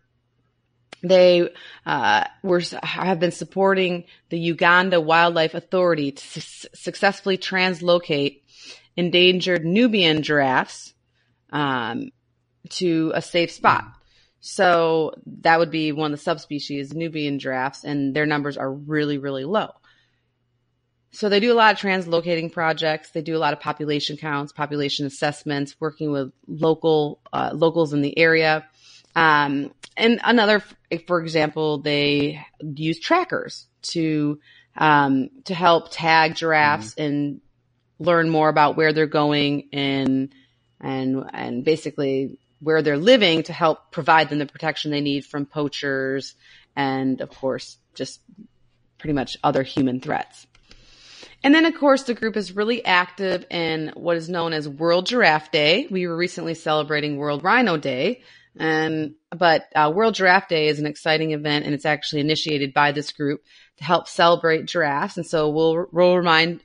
they 1.01 1.49
uh, 1.85 2.25
were 2.43 2.61
have 2.83 3.19
been 3.19 3.31
supporting 3.31 4.05
the 4.29 4.39
Uganda 4.39 4.99
Wildlife 4.99 5.53
Authority 5.53 6.11
to 6.11 6.41
su- 6.41 6.67
successfully 6.73 7.37
translocate 7.37 8.43
endangered 8.97 9.65
Nubian 9.65 10.23
giraffes 10.23 10.93
um, 11.51 12.11
to 12.69 13.11
a 13.15 13.21
safe 13.21 13.51
spot. 13.51 13.85
So 14.41 15.13
that 15.41 15.59
would 15.59 15.71
be 15.71 15.91
one 15.91 16.13
of 16.13 16.19
the 16.19 16.23
subspecies, 16.23 16.93
Nubian 16.93 17.39
giraffes, 17.39 17.83
and 17.83 18.15
their 18.15 18.25
numbers 18.25 18.57
are 18.57 18.71
really, 18.71 19.17
really 19.17 19.43
low. 19.43 19.69
So 21.11 21.27
they 21.27 21.39
do 21.39 21.51
a 21.51 21.55
lot 21.55 21.73
of 21.73 21.79
translocating 21.79 22.51
projects. 22.51 23.11
They 23.11 23.21
do 23.21 23.35
a 23.35 23.39
lot 23.39 23.53
of 23.53 23.59
population 23.59 24.15
counts, 24.15 24.53
population 24.53 25.05
assessments, 25.05 25.75
working 25.79 26.11
with 26.11 26.31
local 26.47 27.19
uh, 27.33 27.51
locals 27.53 27.93
in 27.93 28.01
the 28.01 28.17
area. 28.17 28.67
Um, 29.15 29.73
and 29.99 30.19
another, 30.23 30.63
for 31.07 31.21
example, 31.21 31.79
they 31.79 32.43
use 32.61 32.99
trackers 32.99 33.67
to 33.81 34.39
um, 34.75 35.29
to 35.45 35.53
help 35.53 35.89
tag 35.91 36.35
giraffes 36.35 36.95
and 36.97 37.41
learn 37.99 38.29
more 38.29 38.49
about 38.49 38.77
where 38.77 38.93
they're 38.93 39.07
going 39.07 39.69
and 39.73 40.33
and 40.79 41.23
and 41.33 41.63
basically 41.63 42.39
where 42.61 42.81
they're 42.81 42.97
living 42.97 43.43
to 43.43 43.53
help 43.53 43.91
provide 43.91 44.29
them 44.29 44.39
the 44.39 44.45
protection 44.45 44.91
they 44.91 45.01
need 45.01 45.25
from 45.25 45.45
poachers 45.45 46.35
and 46.75 47.21
of 47.21 47.29
course 47.29 47.77
just 47.93 48.21
pretty 48.97 49.13
much 49.13 49.37
other 49.43 49.63
human 49.63 49.99
threats. 49.99 50.45
And 51.41 51.55
then, 51.55 51.65
of 51.65 51.75
course, 51.75 52.03
the 52.03 52.13
group 52.13 52.35
is 52.35 52.55
really 52.55 52.83
active 52.83 53.45
in 53.49 53.93
what 53.95 54.17
is 54.17 54.27
known 54.27 54.51
as 54.51 54.67
World 54.67 55.05
Giraffe 55.05 55.51
Day. 55.51 55.87
We 55.89 56.05
were 56.05 56.15
recently 56.15 56.53
celebrating 56.53 57.15
World 57.15 57.43
Rhino 57.43 57.77
Day. 57.77 58.21
And, 58.57 59.15
but, 59.35 59.67
uh, 59.75 59.91
World 59.93 60.15
Giraffe 60.15 60.47
Day 60.47 60.67
is 60.67 60.79
an 60.79 60.85
exciting 60.85 61.31
event 61.31 61.65
and 61.65 61.73
it's 61.73 61.85
actually 61.85 62.21
initiated 62.21 62.73
by 62.73 62.91
this 62.91 63.11
group 63.11 63.43
to 63.77 63.83
help 63.83 64.07
celebrate 64.07 64.65
giraffes. 64.65 65.17
And 65.17 65.25
so 65.25 65.49
we'll, 65.49 65.87
we'll 65.91 66.17
remind, 66.17 66.61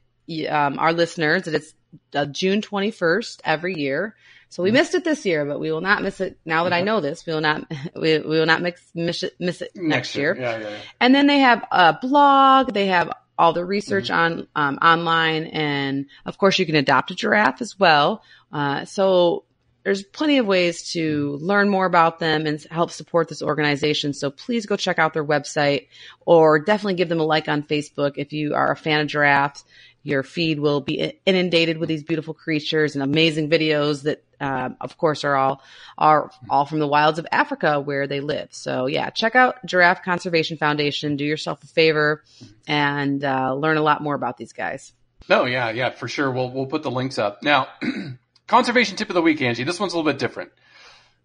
um, 0.48 0.78
our 0.78 0.92
listeners 0.92 1.44
that 1.44 1.54
it's 1.54 1.74
uh, 2.14 2.26
June 2.26 2.60
21st 2.60 3.40
every 3.44 3.74
year. 3.74 4.16
So 4.48 4.62
we 4.62 4.70
missed 4.70 4.94
it 4.94 5.02
this 5.02 5.26
year, 5.26 5.44
but 5.44 5.58
we 5.58 5.72
will 5.72 5.80
not 5.80 6.00
miss 6.02 6.20
it. 6.20 6.38
Now 6.44 6.62
that 6.62 6.72
I 6.72 6.82
know 6.82 7.00
this, 7.00 7.26
we 7.26 7.32
will 7.32 7.40
not, 7.40 7.68
we, 7.96 8.18
we 8.18 8.38
will 8.38 8.46
not 8.46 8.62
mix, 8.62 8.82
miss 8.94 9.24
it, 9.24 9.34
miss 9.40 9.60
it 9.62 9.72
next, 9.74 10.14
year. 10.14 10.36
Yeah, 10.38 10.58
yeah, 10.58 10.68
yeah. 10.68 10.76
And 11.00 11.14
then 11.14 11.26
they 11.26 11.40
have 11.40 11.64
a 11.72 11.98
blog. 12.00 12.72
They 12.72 12.86
have 12.86 13.10
all 13.36 13.52
the 13.52 13.64
research 13.64 14.10
on 14.10 14.46
um, 14.54 14.78
online, 14.80 15.46
and 15.46 16.06
of 16.24 16.38
course, 16.38 16.58
you 16.58 16.66
can 16.66 16.76
adopt 16.76 17.10
a 17.10 17.16
giraffe 17.16 17.60
as 17.60 17.78
well. 17.78 18.22
Uh, 18.52 18.84
so 18.84 19.43
there's 19.84 20.02
plenty 20.02 20.38
of 20.38 20.46
ways 20.46 20.92
to 20.92 21.38
learn 21.42 21.68
more 21.68 21.84
about 21.84 22.18
them 22.18 22.46
and 22.46 22.60
help 22.70 22.90
support 22.90 23.28
this 23.28 23.42
organization. 23.42 24.14
So 24.14 24.30
please 24.30 24.64
go 24.66 24.76
check 24.76 24.98
out 24.98 25.12
their 25.12 25.24
website, 25.24 25.88
or 26.24 26.58
definitely 26.58 26.94
give 26.94 27.10
them 27.10 27.20
a 27.20 27.24
like 27.24 27.48
on 27.48 27.62
Facebook 27.62 28.14
if 28.16 28.32
you 28.32 28.54
are 28.54 28.72
a 28.72 28.76
fan 28.76 29.00
of 29.00 29.08
giraffes. 29.08 29.64
Your 30.02 30.22
feed 30.22 30.58
will 30.58 30.80
be 30.80 31.14
inundated 31.24 31.78
with 31.78 31.88
these 31.88 32.02
beautiful 32.02 32.34
creatures 32.34 32.94
and 32.94 33.02
amazing 33.02 33.48
videos 33.48 34.02
that, 34.02 34.22
um, 34.38 34.76
of 34.80 34.98
course, 34.98 35.24
are 35.24 35.34
all 35.34 35.62
are 35.96 36.30
all 36.50 36.66
from 36.66 36.78
the 36.78 36.86
wilds 36.86 37.18
of 37.18 37.26
Africa 37.32 37.80
where 37.80 38.06
they 38.06 38.20
live. 38.20 38.48
So 38.50 38.86
yeah, 38.86 39.10
check 39.10 39.34
out 39.34 39.64
Giraffe 39.64 40.02
Conservation 40.02 40.56
Foundation. 40.58 41.16
Do 41.16 41.24
yourself 41.24 41.62
a 41.62 41.66
favor 41.66 42.22
and 42.66 43.24
uh, 43.24 43.54
learn 43.54 43.78
a 43.78 43.82
lot 43.82 44.02
more 44.02 44.14
about 44.14 44.36
these 44.36 44.52
guys. 44.52 44.92
No, 45.28 45.46
yeah, 45.46 45.70
yeah, 45.70 45.90
for 45.90 46.06
sure. 46.06 46.30
We'll 46.30 46.50
we'll 46.50 46.66
put 46.66 46.82
the 46.82 46.90
links 46.90 47.18
up 47.18 47.42
now. 47.42 47.68
conservation 48.46 48.96
tip 48.96 49.08
of 49.10 49.14
the 49.14 49.22
week, 49.22 49.40
Angie. 49.42 49.64
This 49.64 49.80
one's 49.80 49.92
a 49.92 49.96
little 49.96 50.10
bit 50.10 50.18
different. 50.18 50.52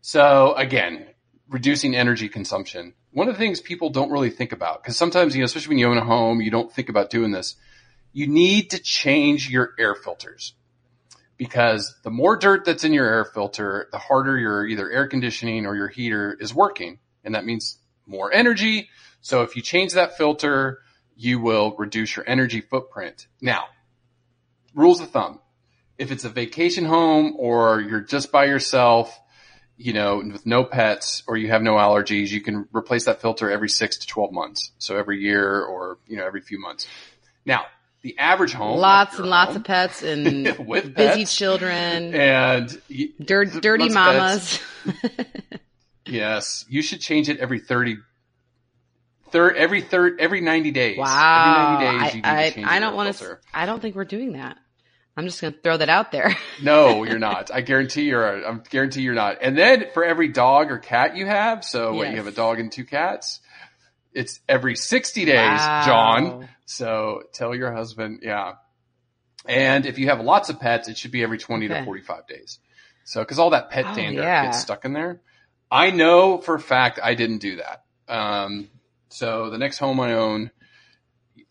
So 0.02 0.54
again, 0.56 1.08
reducing 1.50 1.96
energy 1.96 2.30
consumption. 2.30 2.94
One 3.12 3.28
of 3.28 3.36
the 3.36 3.40
things 3.40 3.60
people 3.60 3.90
don't 3.90 4.12
really 4.12 4.30
think 4.30 4.52
about 4.52 4.84
because 4.84 4.98
sometimes 4.98 5.36
you 5.36 5.42
know, 5.42 5.46
especially 5.46 5.70
when 5.70 5.80
you 5.80 5.88
own 5.88 5.98
a 5.98 6.06
home, 6.06 6.42
you 6.42 6.52
don't 6.52 6.72
think 6.72 6.90
about 6.90 7.10
doing 7.10 7.32
this. 7.32 7.56
You 8.14 8.28
need 8.28 8.72
to 8.72 8.80
change 8.80 9.50
your 9.50 9.74
air 9.78 9.96
filters 9.96 10.54
because 11.38 11.96
the 12.04 12.12
more 12.12 12.38
dirt 12.38 12.66
that's 12.66 12.84
in 12.84 12.94
your 12.94 13.08
air 13.08 13.26
filter, 13.26 13.88
the 13.92 13.98
harder 13.98 14.38
your 14.38 14.66
either 14.68 14.90
air 14.92 15.08
conditioning 15.08 15.66
or 15.66 15.76
your 15.76 15.88
heater 15.88 16.38
is 16.40 16.54
working. 16.54 17.00
And 17.24 17.36
that 17.36 17.46
means 17.46 17.80
more 18.06 18.32
energy. 18.32 18.90
So 19.22 19.42
if 19.44 19.56
you 19.56 19.62
change 19.62 19.94
that 19.94 20.18
filter, 20.18 20.80
you 21.16 21.40
will 21.40 21.76
reduce 21.78 22.16
your 22.16 22.28
energy 22.28 22.62
footprint. 22.62 23.28
Now, 23.42 23.66
rules 24.74 25.02
of 25.02 25.12
thumb. 25.12 25.40
If 26.00 26.12
it's 26.12 26.24
a 26.24 26.30
vacation 26.30 26.86
home 26.86 27.36
or 27.38 27.82
you're 27.82 28.02
just 28.02 28.32
by 28.32 28.46
yourself, 28.46 29.18
you 29.78 29.94
know, 29.94 30.18
with 30.18 30.46
no 30.46 30.64
pets 30.64 31.24
or 31.28 31.38
you 31.38 31.50
have 31.50 31.62
no 31.62 31.74
allergies, 31.76 32.30
you 32.30 32.42
can 32.42 32.68
replace 32.74 33.06
that 33.06 33.22
filter 33.22 33.52
every 33.52 33.70
six 33.70 33.98
to 34.00 34.08
12 34.08 34.32
months. 34.32 34.72
So 34.78 34.98
every 34.98 35.20
year 35.20 35.62
or, 35.62 35.98
you 36.08 36.18
know, 36.18 36.26
every 36.26 36.42
few 36.42 36.60
months. 36.60 36.88
Now, 37.46 37.66
the 38.02 38.18
average 38.18 38.54
home, 38.54 38.80
lots 38.80 39.20
and 39.20 39.30
lots 39.30 39.50
home, 39.50 39.58
of 39.58 39.64
pets 39.66 40.04
and 40.04 40.58
With 40.68 40.96
busy 40.96 41.22
pets. 41.22 41.36
children, 41.36 42.16
and 42.16 42.82
dirt, 43.24 43.62
dirty 43.62 43.90
mamas. 43.90 44.62
Yes, 46.06 46.66
you 46.68 46.82
should 46.82 47.02
change 47.02 47.30
it 47.30 47.40
every 47.40 47.60
thirty. 47.60 47.98
Third, 49.32 49.58
every 49.58 49.82
third, 49.82 50.20
every 50.20 50.42
ninety 50.42 50.72
days. 50.72 50.98
Wow. 50.98 51.78
Every 51.78 51.86
ninety 51.86 52.06
days, 52.06 52.16
you 52.16 52.22
I, 52.24 52.72
I, 52.72 52.78
I 52.78 52.80
don't 52.80 52.96
want 52.96 53.16
to. 53.16 53.38
I 53.54 53.66
don't 53.66 53.80
think 53.80 53.96
we're 53.96 54.06
doing 54.06 54.34
that. 54.34 54.58
I'm 55.20 55.26
just 55.26 55.42
going 55.42 55.54
to 55.54 55.60
throw 55.62 55.78
that 55.78 55.90
out 55.90 56.12
there. 56.12 56.36
No, 56.62 57.04
you're 57.04 57.20
not. 57.20 57.52
I 57.54 57.62
guarantee 57.62 58.04
you're. 58.04 58.46
I 58.46 58.58
guarantee 58.70 59.02
you're 59.02 59.14
not. 59.14 59.38
And 59.42 59.58
then 59.58 59.86
for 59.94 60.04
every 60.04 60.28
dog 60.28 60.72
or 60.72 60.78
cat 60.78 61.16
you 61.16 61.26
have, 61.26 61.64
so 61.64 61.94
what 61.94 62.10
you 62.10 62.18
have 62.18 62.28
a 62.28 62.32
dog 62.32 62.60
and 62.60 62.70
two 62.72 62.84
cats, 62.84 63.40
it's 64.14 64.40
every 64.50 64.76
sixty 64.76 65.24
days, 65.24 65.36
Wow. 65.60 65.84
John. 65.86 66.50
So 66.66 67.24
tell 67.34 67.56
your 67.56 67.72
husband, 67.74 68.20
yeah. 68.24 68.54
And 69.46 69.86
if 69.86 69.98
you 70.00 70.08
have 70.10 70.20
lots 70.20 70.50
of 70.50 70.60
pets, 70.60 70.90
it 70.90 70.98
should 70.98 71.12
be 71.12 71.24
every 71.24 71.38
twenty 71.38 71.68
to 71.70 71.86
forty-five 71.86 72.28
days. 72.28 72.60
So 73.06 73.22
because 73.22 73.40
all 73.40 73.52
that 73.52 73.70
pet 73.70 73.86
Oh, 73.88 73.96
dander 73.96 74.22
yeah. 74.22 74.46
gets 74.48 74.60
stuck 74.62 74.84
in 74.84 74.92
there. 74.94 75.22
I 75.72 75.92
know 75.92 76.40
for 76.40 76.56
a 76.56 76.60
fact 76.60 77.00
I 77.02 77.14
didn't 77.16 77.38
do 77.40 77.58
that. 77.58 77.84
Um, 78.14 78.70
so 79.08 79.50
the 79.50 79.58
next 79.58 79.78
home 79.78 80.00
I 80.02 80.14
own. 80.14 80.52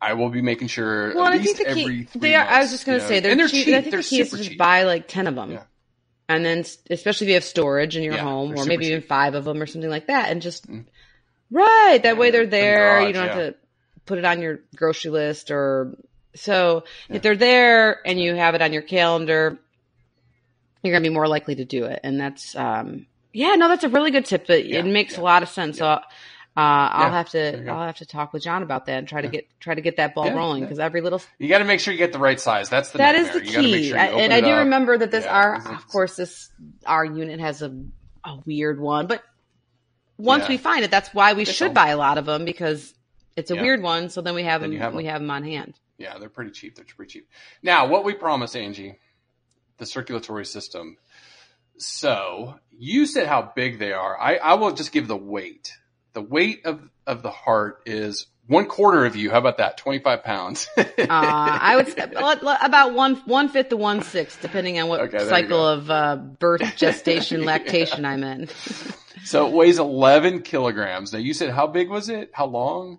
I 0.00 0.12
will 0.14 0.28
be 0.30 0.42
making 0.42 0.68
sure 0.68 1.12
Well, 1.14 1.26
at 1.26 1.32
I 1.32 1.36
least 1.38 1.56
think 1.56 1.68
the 1.68 1.74
key. 1.74 2.08
They 2.18 2.34
are. 2.36 2.46
I 2.46 2.60
was 2.60 2.70
just 2.70 2.86
going 2.86 2.96
you 2.96 3.00
to 3.00 3.04
know. 3.04 3.08
say 3.08 3.20
they're, 3.20 3.30
and 3.32 3.40
they're 3.40 3.48
cheap. 3.48 3.64
cheap. 3.66 3.74
I 3.74 3.80
think 3.80 3.90
they're 3.90 4.00
the 4.02 4.06
key 4.08 4.20
is 4.20 4.30
to 4.30 4.36
just 4.36 4.50
cheap. 4.50 4.58
buy 4.58 4.84
like 4.84 5.08
ten 5.08 5.26
of 5.26 5.34
them, 5.34 5.50
Yeah. 5.52 5.62
and 6.28 6.44
then 6.44 6.64
especially 6.90 7.26
if 7.26 7.28
you 7.28 7.34
have 7.34 7.44
storage 7.44 7.96
in 7.96 8.02
your 8.04 8.14
Yeah, 8.14 8.22
home, 8.22 8.54
or 8.56 8.64
maybe 8.64 8.86
even 8.86 9.02
five 9.02 9.34
of 9.34 9.44
them 9.44 9.60
or 9.60 9.66
something 9.66 9.90
like 9.90 10.06
that, 10.06 10.30
and 10.30 10.40
just 10.40 10.66
right 11.50 12.00
that 12.02 12.16
way 12.16 12.30
they're 12.30 12.46
there. 12.46 13.06
you 13.06 13.12
don't 13.12 13.26
yeah. 13.26 13.34
have 13.34 13.52
to 13.54 13.58
put 14.06 14.18
it 14.18 14.24
on 14.24 14.40
your 14.40 14.60
grocery 14.76 15.10
list 15.10 15.50
or 15.50 15.94
so. 16.34 16.84
If 17.08 17.22
they're 17.22 17.36
there 17.36 18.06
and 18.06 18.20
you 18.20 18.34
have 18.36 18.54
it 18.54 18.62
on 18.62 18.72
your 18.72 18.82
calendar, 18.82 19.58
you're 20.82 20.92
going 20.92 21.02
to 21.02 21.08
be 21.10 21.12
more 21.14 21.26
likely 21.28 21.56
to 21.56 21.64
do 21.64 21.86
it, 21.86 22.00
and 22.04 22.20
that's 22.20 22.54
um 22.54 23.06
yeah 23.32 23.54
no 23.56 23.66
that's 23.68 23.84
a 23.84 23.88
really 23.88 24.10
good 24.12 24.24
tip. 24.26 24.46
But 24.46 24.64
Yeah, 24.64 24.78
it 24.78 24.86
makes 24.86 25.14
yeah, 25.14 25.20
a 25.20 25.24
lot 25.24 25.42
of 25.42 25.48
sense. 25.48 25.78
So. 25.78 25.98
Uh, 26.58 26.90
I'll 26.92 27.12
have 27.12 27.28
to. 27.30 27.68
I'll 27.70 27.86
have 27.86 27.98
to 27.98 28.06
talk 28.06 28.32
with 28.32 28.42
John 28.42 28.64
about 28.64 28.86
that 28.86 28.98
and 28.98 29.06
try 29.06 29.20
to 29.20 29.28
get 29.28 29.46
try 29.60 29.76
to 29.76 29.80
get 29.80 29.98
that 29.98 30.12
ball 30.14 30.26
Yeah, 30.26 30.34
rolling 30.34 30.64
because 30.64 30.80
every 30.80 31.00
little 31.02 31.22
You 31.38 31.48
got 31.48 31.58
to 31.58 31.64
make 31.64 31.78
sure 31.78 31.92
you 31.92 31.98
get 31.98 32.12
the 32.12 32.18
right 32.18 32.40
size. 32.40 32.68
That's 32.68 32.90
the 32.90 32.98
that 32.98 33.14
is 33.14 33.30
the 33.30 33.44
You 33.44 33.52
gotta 33.52 33.62
make 33.62 33.72
key. 33.74 33.88
sure 33.90 33.96
you 33.96 34.02
I- 34.02 34.20
and 34.22 34.32
I 34.32 34.40
do 34.40 34.48
up. 34.50 34.58
remember 34.64 34.98
that 34.98 35.12
this 35.12 35.24
our 35.24 35.54
of 35.54 35.86
course 35.86 36.16
this 36.16 36.50
our 36.84 37.04
unit 37.04 37.38
has 37.38 37.62
a 37.62 37.68
a 38.24 38.38
weird 38.44 38.80
one, 38.80 39.06
but 39.06 39.22
once 40.16 40.48
we 40.48 40.56
find 40.56 40.84
it, 40.84 40.90
that's 40.90 41.14
why 41.14 41.34
we 41.34 41.42
It's 41.42 41.52
should 41.52 41.68
all- 41.68 41.74
buy 41.74 41.90
a 41.90 41.96
lot 41.96 42.18
of 42.18 42.26
them 42.26 42.44
because 42.44 42.92
it's 43.36 43.52
a 43.52 43.54
weird 43.54 43.80
one. 43.80 44.10
So 44.10 44.20
then 44.20 44.34
we 44.34 44.42
have 44.42 44.60
Then 44.62 44.70
them. 44.70 44.80
have 44.80 44.94
we 44.94 45.04
them. 45.04 45.12
have 45.12 45.20
them 45.20 45.30
on 45.30 45.44
hand. 45.44 45.74
Yeah, 45.96 46.18
they're 46.18 46.28
pretty 46.28 46.50
cheap. 46.50 46.74
They're 46.74 46.84
pretty 46.84 47.12
cheap. 47.12 47.28
Now, 47.62 47.86
what 47.86 48.04
we 48.04 48.14
promise, 48.14 48.56
Angie, 48.56 48.98
the 49.78 49.86
circulatory 49.86 50.44
system. 50.44 50.96
So 51.76 52.58
you 52.76 53.06
said 53.06 53.28
how 53.28 53.52
big 53.54 53.78
they 53.78 53.92
are. 53.92 54.20
I, 54.20 54.36
I 54.36 54.54
will 54.54 54.72
just 54.72 54.90
give 54.92 55.06
the 55.06 55.16
weight. 55.16 55.72
The 56.18 56.24
weight 56.24 56.66
of, 56.66 56.80
of 57.06 57.22
the 57.22 57.30
heart 57.30 57.82
is 57.86 58.26
one 58.48 58.66
quarter 58.66 59.06
of 59.06 59.14
you. 59.14 59.30
How 59.30 59.38
about 59.38 59.58
that? 59.58 59.76
25 59.76 60.24
pounds. 60.24 60.66
Uh, 60.76 60.82
I 61.08 61.76
would 61.76 61.86
say 61.86 62.10
about 62.60 62.92
one 62.92 63.14
one 63.26 63.48
fifth 63.50 63.68
to 63.68 63.76
one 63.76 64.02
sixth, 64.02 64.40
depending 64.42 64.80
on 64.80 64.88
what 64.88 65.00
Okay, 65.00 65.28
cycle 65.28 65.64
of 65.64 65.88
uh, 65.88 66.16
birth, 66.16 66.74
gestation, 66.74 67.44
lactation 67.44 68.04
I'm 68.04 68.24
in. 68.24 68.48
so 69.26 69.46
it 69.46 69.52
weighs 69.52 69.78
11 69.78 70.42
kilograms. 70.42 71.12
Now 71.12 71.20
you 71.20 71.34
said 71.34 71.50
how 71.50 71.68
big 71.68 71.88
was 71.88 72.08
it? 72.08 72.30
How 72.32 72.46
long? 72.46 72.98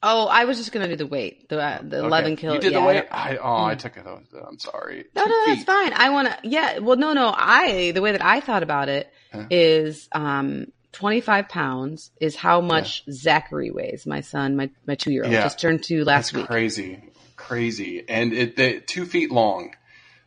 Oh, 0.00 0.28
I 0.28 0.44
was 0.44 0.58
just 0.58 0.70
gonna 0.70 0.86
do 0.86 0.94
the 0.94 1.06
weight, 1.08 1.48
the 1.48 1.60
uh, 1.60 1.78
the 1.82 1.96
Okay. 1.96 2.06
eleven 2.06 2.36
kilo. 2.36 2.54
You 2.54 2.60
did 2.60 2.72
yeah, 2.72 2.78
the 2.78 2.84
I 2.84 2.86
weight? 2.86 3.06
I, 3.10 3.36
oh, 3.38 3.64
I 3.64 3.74
took 3.74 3.96
it. 3.96 4.06
I'm 4.06 4.60
sorry. 4.60 5.06
No, 5.16 5.24
Two 5.24 5.28
no, 5.28 5.44
that's 5.46 5.64
fine. 5.64 5.92
I 5.92 6.10
want 6.10 6.28
to, 6.28 6.38
yeah. 6.44 6.78
Well, 6.78 6.98
no, 6.98 7.14
no. 7.14 7.34
I, 7.36 7.90
the 7.90 8.00
way 8.00 8.12
that 8.12 8.24
I 8.24 8.38
thought 8.40 8.62
about 8.62 8.88
it 8.88 9.10
is, 9.50 10.08
Huh? 10.12 10.20
um, 10.20 10.66
25 10.94 11.48
pounds 11.48 12.10
is 12.20 12.36
how 12.36 12.60
much 12.60 13.04
Zachary 13.10 13.70
weighs. 13.70 14.06
My 14.06 14.20
son, 14.20 14.56
my, 14.56 14.70
my 14.86 14.94
two 14.94 15.12
year 15.12 15.24
old 15.24 15.32
Yeah. 15.32 15.42
just 15.42 15.58
turned 15.60 15.82
two 15.84 16.04
last 16.04 16.26
That's 16.32 16.34
week. 16.34 16.46
crazy, 16.46 17.02
crazy, 17.36 18.08
and 18.08 18.32
it 18.32 18.56
they, 18.56 18.80
two 18.80 19.04
feet 19.04 19.30
long. 19.30 19.74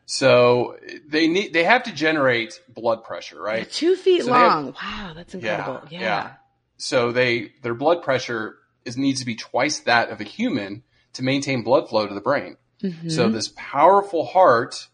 So 0.06 0.77
they 1.07 1.27
need 1.27 1.52
they 1.53 1.64
have 1.65 1.84
to 1.84 1.91
generate 1.94 2.61
blood 2.69 3.03
pressure, 3.03 3.41
right? 3.41 3.69
Two 3.69 3.95
feet 3.95 4.22
So 4.22 4.27
they 4.27 4.31
have- 4.34 4.52
long. 4.52 4.73
wow. 4.81 5.14
That's 5.15 5.34
incredible. 5.34 5.88
Yeah. 5.89 6.34
So 6.77 7.11
they 7.11 7.53
their 7.61 7.73
blood 7.73 8.03
pressure 8.03 8.57
is 8.85 8.95
needs 8.98 9.19
to 9.19 9.26
be 9.26 9.35
twice 9.35 9.80
that 9.80 10.10
of 10.10 10.22
a 10.22 10.23
human 10.23 10.84
to 11.14 11.23
maintain 11.23 11.64
blood 11.64 11.89
flow 11.89 12.07
to 12.07 12.14
the 12.14 12.22
brain. 12.22 12.56
Mhm. 12.81 13.11
So 13.11 13.27
this 13.30 13.52
powerful 13.56 14.26
heart 14.26 14.88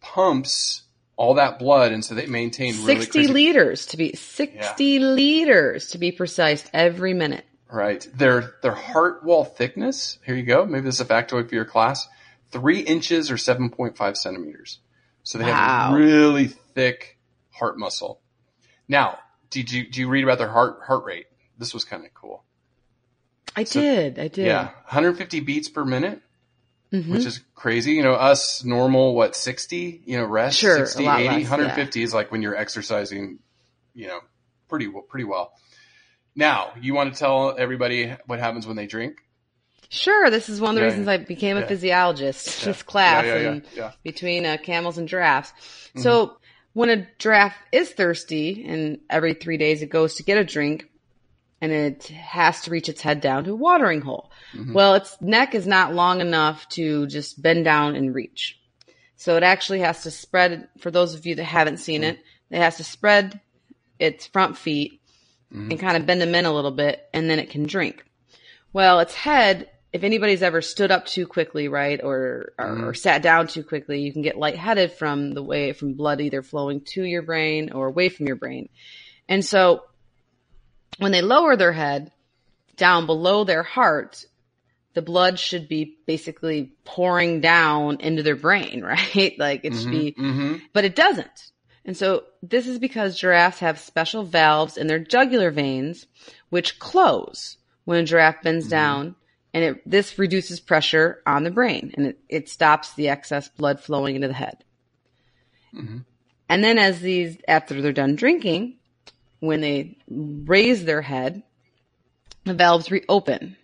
pumps 0.00 0.82
all 1.22 1.34
that 1.34 1.60
blood, 1.60 1.92
and 1.92 2.04
so 2.04 2.16
they 2.16 2.26
maintain 2.26 2.74
really 2.84 2.96
60 3.00 3.10
crazy, 3.20 3.32
liters 3.32 3.86
to 3.86 3.96
be, 3.96 4.12
60 4.16 4.98
liters 4.98 5.90
to 5.90 5.98
be 5.98 6.10
precise 6.10 6.68
every 6.74 7.14
minute. 7.14 7.44
right. 7.70 8.04
Their 8.12 8.54
their 8.62 8.74
heart 8.74 9.22
wall 9.24 9.44
thickness. 9.44 10.18
Here 10.26 10.34
you 10.34 10.42
go. 10.42 10.66
Maybe 10.66 10.84
this 10.84 10.96
is 10.96 11.00
a 11.00 11.04
factoid 11.04 11.48
for 11.48 11.54
your 11.54 11.64
class. 11.64 12.08
Three 12.50 12.80
inches 12.80 13.30
or 13.30 13.38
seven 13.38 13.70
point 13.70 13.96
five 13.96 14.16
centimeters. 14.16 14.80
So 15.22 15.38
they 15.38 15.44
Wow. 15.44 15.90
have 15.90 15.94
really 15.94 16.48
thick 16.48 17.18
heart 17.52 17.78
muscle. 17.78 18.20
Now, 18.88 19.20
did 19.48 19.70
you 19.70 19.88
do 19.88 20.00
you 20.00 20.08
read 20.08 20.24
about 20.24 20.38
their 20.38 20.50
heart 20.50 20.80
heart 20.88 21.04
rate? 21.04 21.26
This 21.56 21.72
was 21.72 21.84
kind 21.84 22.04
of 22.04 22.12
cool. 22.14 22.42
I 23.54 23.62
So- 23.62 23.80
did. 23.80 24.18
I 24.18 24.26
did. 24.26 24.46
Yeah, 24.46 24.70
150 24.86 25.38
beats 25.40 25.68
per 25.68 25.84
minute, 25.84 26.20
Mhm. 26.92 27.08
which 27.08 27.24
is 27.24 27.40
crazy. 27.54 27.92
You 27.92 28.02
know, 28.02 28.12
us 28.14 28.64
normal, 28.64 29.14
what, 29.14 29.34
60? 29.34 30.02
You 30.04 30.18
know, 30.18 30.24
rest, 30.24 30.58
Sure, 30.58 30.84
60, 30.86 31.06
80, 31.06 31.24
less, 31.26 31.50
150 31.50 32.02
is 32.02 32.12
like 32.12 32.30
when 32.30 32.42
you're 32.42 32.54
exercising, 32.56 33.38
you 33.94 34.08
know, 34.08 34.20
pretty, 34.68 34.90
pretty 35.08 35.24
well. 35.24 35.52
Now, 36.36 36.72
you 36.80 36.94
want 36.94 37.12
to 37.12 37.18
tell 37.18 37.54
everybody 37.58 38.14
what 38.26 38.38
happens 38.38 38.66
when 38.66 38.76
they 38.76 38.86
drink? 38.86 39.16
Sure. 39.88 40.30
This 40.30 40.48
is 40.48 40.60
one 40.60 40.70
of 40.70 40.74
the 40.76 40.80
Yeah, 40.82 40.86
reasons 40.86 41.06
yeah. 41.06 41.12
I 41.12 41.16
became 41.18 41.56
a 41.56 41.60
Yeah. 41.60 41.66
physiologist, 41.66 42.60
Yeah. 42.60 42.66
this 42.72 42.82
class. 42.82 43.24
Yeah, 43.26 43.34
yeah, 43.36 43.48
and 43.50 43.62
yeah, 43.74 43.82
yeah. 43.82 43.92
between 44.02 44.46
uh, 44.46 44.56
camels 44.62 44.96
and 44.98 45.06
giraffes. 45.08 45.50
Mm-hmm. 45.50 46.00
So 46.00 46.38
when 46.72 46.88
a 46.88 47.06
giraffe 47.18 47.56
is 47.72 47.90
thirsty 47.90 48.64
and 48.66 49.00
every 49.10 49.34
three 49.34 49.58
days 49.58 49.82
it 49.82 49.90
goes 49.90 50.14
to 50.14 50.22
get 50.22 50.38
a 50.38 50.44
drink 50.44 50.86
and 51.62 51.72
it 51.72 52.08
has 52.08 52.60
to 52.62 52.70
reach 52.70 52.90
its 52.90 53.00
head 53.00 53.22
down 53.22 53.44
to 53.44 53.52
a 53.52 53.56
watering 53.56 54.02
hole. 54.02 54.30
Mm-hmm. 54.52 54.74
Well, 54.74 54.94
its 54.94 55.16
neck 55.22 55.54
is 55.54 55.66
not 55.66 55.94
long 55.94 56.20
enough 56.20 56.68
to 56.70 57.06
just 57.06 57.40
bend 57.40 57.64
down 57.64 57.96
and 57.96 58.14
reach. 58.14 58.60
So 59.16 59.36
it 59.36 59.42
actually 59.44 59.78
has 59.80 60.02
to 60.02 60.10
spread, 60.10 60.68
for 60.78 60.90
those 60.90 61.14
of 61.14 61.24
you 61.24 61.36
that 61.36 61.44
haven't 61.44 61.78
seen 61.78 62.02
Mm-hmm. 62.02 62.10
it, 62.10 62.18
it 62.50 62.58
has 62.58 62.76
to 62.76 62.84
spread 62.84 63.40
its 63.98 64.26
front 64.26 64.58
feet 64.58 64.98
Mm-hmm. 65.52 65.70
and 65.70 65.80
kind 65.80 65.98
of 65.98 66.06
bend 66.06 66.18
them 66.22 66.34
in 66.34 66.46
a 66.46 66.52
little 66.52 66.70
bit 66.70 67.02
and 67.12 67.28
then 67.28 67.38
it 67.38 67.50
can 67.50 67.64
drink. 67.64 68.02
Well, 68.72 69.00
its 69.00 69.12
head, 69.14 69.68
if 69.92 70.02
anybody's 70.02 70.42
ever 70.42 70.62
stood 70.62 70.90
up 70.90 71.04
too 71.04 71.26
quickly, 71.26 71.68
right, 71.68 72.00
or, 72.02 72.54
or, 72.58 72.86
or 72.88 72.94
sat 72.94 73.20
down 73.20 73.48
too 73.48 73.62
quickly, 73.62 74.00
you 74.00 74.14
can 74.14 74.22
get 74.22 74.38
lightheaded 74.38 74.92
from 74.92 75.34
the 75.34 75.42
way 75.42 75.74
from 75.74 75.92
blood 75.92 76.22
either 76.22 76.42
flowing 76.42 76.80
to 76.92 77.04
your 77.04 77.20
brain 77.20 77.70
or 77.72 77.88
away 77.88 78.08
from 78.08 78.26
your 78.26 78.36
brain. 78.36 78.70
And 79.28 79.44
so 79.44 79.82
when 80.98 81.12
they 81.12 81.22
lower 81.22 81.56
their 81.56 81.72
head 81.72 82.12
down 82.76 83.06
below 83.06 83.44
their 83.44 83.62
heart, 83.62 84.24
the 84.94 85.02
blood 85.02 85.38
should 85.38 85.68
be 85.68 85.98
basically 86.06 86.72
pouring 86.84 87.40
down 87.40 87.98
into 88.00 88.22
their 88.22 88.36
brain, 88.36 88.82
right? 88.84 89.34
Like 89.38 89.64
it 89.64 89.74
should 89.74 89.88
mm-hmm, 89.88 89.90
be, 89.90 90.12
Mm-hmm. 90.12 90.56
but 90.72 90.84
it 90.84 90.94
doesn't. 90.94 91.50
And 91.84 91.96
so 91.96 92.24
this 92.42 92.68
is 92.68 92.78
because 92.78 93.18
giraffes 93.18 93.58
have 93.58 93.78
special 93.78 94.22
valves 94.22 94.76
in 94.76 94.86
their 94.86 95.00
jugular 95.00 95.50
veins, 95.50 96.06
which 96.50 96.78
close 96.78 97.56
when 97.84 97.98
a 97.98 98.04
giraffe 98.04 98.42
bends 98.42 98.66
mm-hmm. 98.66 98.70
down. 98.70 99.16
And 99.54 99.64
it, 99.64 99.90
this 99.90 100.18
reduces 100.18 100.60
pressure 100.60 101.20
on 101.26 101.44
the 101.44 101.50
brain 101.50 101.92
and 101.94 102.06
it, 102.06 102.18
it 102.28 102.48
stops 102.48 102.94
the 102.94 103.08
excess 103.08 103.48
blood 103.48 103.80
flowing 103.80 104.14
into 104.14 104.28
the 104.28 104.34
head. 104.34 104.64
Mm-hmm. 105.74 105.98
And 106.48 106.64
then 106.64 106.78
as 106.78 107.00
these, 107.00 107.36
after 107.46 107.80
they're 107.82 107.92
done 107.92 108.14
drinking, 108.14 108.78
when 109.42 109.60
they 109.60 109.96
raise 110.08 110.84
their 110.84 111.02
head, 111.02 111.42
the 112.44 112.54
valves 112.54 112.92
reopen 112.92 113.56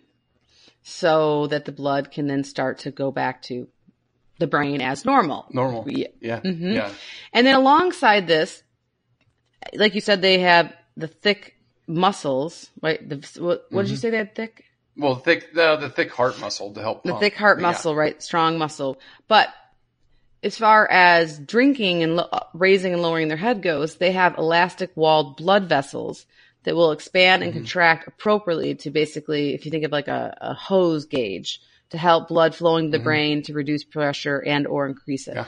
so 0.83 1.47
that 1.47 1.63
the 1.63 1.71
blood 1.71 2.11
can 2.11 2.27
then 2.27 2.43
start 2.43 2.79
to 2.79 2.91
go 2.91 3.11
back 3.11 3.41
to 3.43 3.65
the 4.39 4.47
brain 4.47 4.81
as 4.81 5.05
normal. 5.05 5.45
Normal. 5.51 5.89
Yeah. 5.89 6.07
Yeah. 6.19 6.41
Mhm. 6.41 6.73
Yeah. 6.75 6.91
And 7.31 7.47
then 7.47 7.55
alongside 7.55 8.27
this, 8.27 8.61
like 9.73 9.95
you 9.95 10.01
said, 10.01 10.21
they 10.21 10.39
have 10.39 10.73
the 10.97 11.07
thick 11.07 11.55
muscles, 11.87 12.69
right? 12.81 12.99
The, 13.07 13.25
what, 13.41 13.65
what 13.69 13.83
did 13.83 13.91
you 13.91 13.97
say 13.97 14.09
they 14.09 14.17
had 14.17 14.35
thick? 14.35 14.65
Well, 14.97 15.15
thick, 15.15 15.53
the, 15.53 15.77
the 15.77 15.89
thick 15.89 16.11
heart 16.11 16.41
muscle 16.41 16.73
to 16.73 16.81
help 16.81 17.03
The 17.03 17.11
pump. 17.11 17.21
thick 17.21 17.35
heart 17.35 17.59
Yeah. 17.59 17.67
muscle, 17.67 17.95
right? 17.95 18.21
Strong 18.21 18.57
muscle. 18.57 18.99
But 19.29 19.47
as 20.43 20.57
far 20.57 20.89
as 20.89 21.37
drinking 21.39 22.03
and 22.03 22.15
lo- 22.17 22.29
raising 22.53 22.93
and 22.93 23.01
lowering 23.01 23.27
their 23.27 23.37
head 23.37 23.61
goes, 23.61 23.95
they 23.95 24.11
have 24.11 24.37
elastic 24.37 24.91
walled 24.95 25.37
blood 25.37 25.65
vessels 25.69 26.25
that 26.63 26.75
will 26.75 26.91
expand 26.91 27.41
Mm-hmm. 27.41 27.49
and 27.49 27.53
contract 27.53 28.07
appropriately 28.07 28.75
to 28.75 28.91
basically, 28.91 29.53
if 29.53 29.65
you 29.65 29.71
think 29.71 29.85
of 29.85 29.91
like 29.91 30.07
a, 30.07 30.37
a 30.41 30.53
hose 30.53 31.05
gauge, 31.05 31.61
to 31.91 31.97
help 31.97 32.27
blood 32.27 32.53
flowing 32.53 32.91
to 32.91 32.97
the 32.97 33.03
brain 33.03 33.41
to 33.43 33.53
reduce 33.53 33.83
pressure 33.83 34.37
and 34.45 34.67
or 34.67 34.85
increase 34.85 35.27
it. 35.27 35.35
Yeah. 35.35 35.47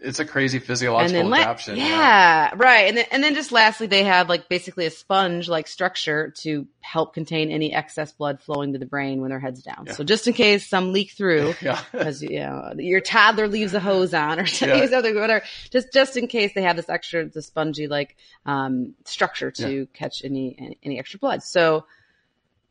It's 0.00 0.18
a 0.18 0.24
crazy 0.24 0.58
physiological 0.58 1.26
la- 1.28 1.36
adaptation. 1.38 1.76
yeah, 1.76 2.52
right. 2.56 2.88
And 2.88 2.96
then, 2.98 3.06
and 3.10 3.24
then 3.24 3.34
just 3.34 3.50
lastly, 3.50 3.86
they 3.86 4.04
have 4.04 4.28
like 4.28 4.48
basically 4.48 4.86
a 4.86 4.90
sponge 4.90 5.48
like 5.48 5.66
structure 5.66 6.32
to 6.42 6.66
help 6.80 7.14
contain 7.14 7.50
any 7.50 7.72
excess 7.74 8.12
blood 8.12 8.40
flowing 8.40 8.74
to 8.74 8.78
the 8.78 8.86
brain 8.86 9.20
when 9.20 9.30
their 9.30 9.40
head's 9.40 9.62
down. 9.62 9.84
Yeah. 9.86 9.92
So 9.94 10.04
just 10.04 10.26
in 10.28 10.34
case 10.34 10.68
some 10.68 10.92
leak 10.92 11.12
through, 11.12 11.54
Yeah. 11.62 11.80
because 11.92 12.22
you 12.22 12.40
know 12.40 12.72
your 12.76 13.00
toddler 13.00 13.48
leaves 13.48 13.74
a 13.74 13.80
hose 13.80 14.12
on 14.14 14.38
or 14.38 14.46
something, 14.46 14.88
Yeah. 14.90 15.20
whatever. 15.20 15.42
Just 15.70 15.92
just 15.92 16.16
in 16.16 16.28
case 16.28 16.52
they 16.54 16.62
have 16.62 16.76
this 16.76 16.88
extra, 16.88 17.26
the 17.28 17.42
spongy 17.42 17.86
like 17.88 18.16
um, 18.44 18.94
structure 19.04 19.50
to 19.50 19.86
catch 19.94 20.24
any 20.24 20.76
any 20.82 20.98
extra 20.98 21.18
blood. 21.18 21.42
So 21.42 21.86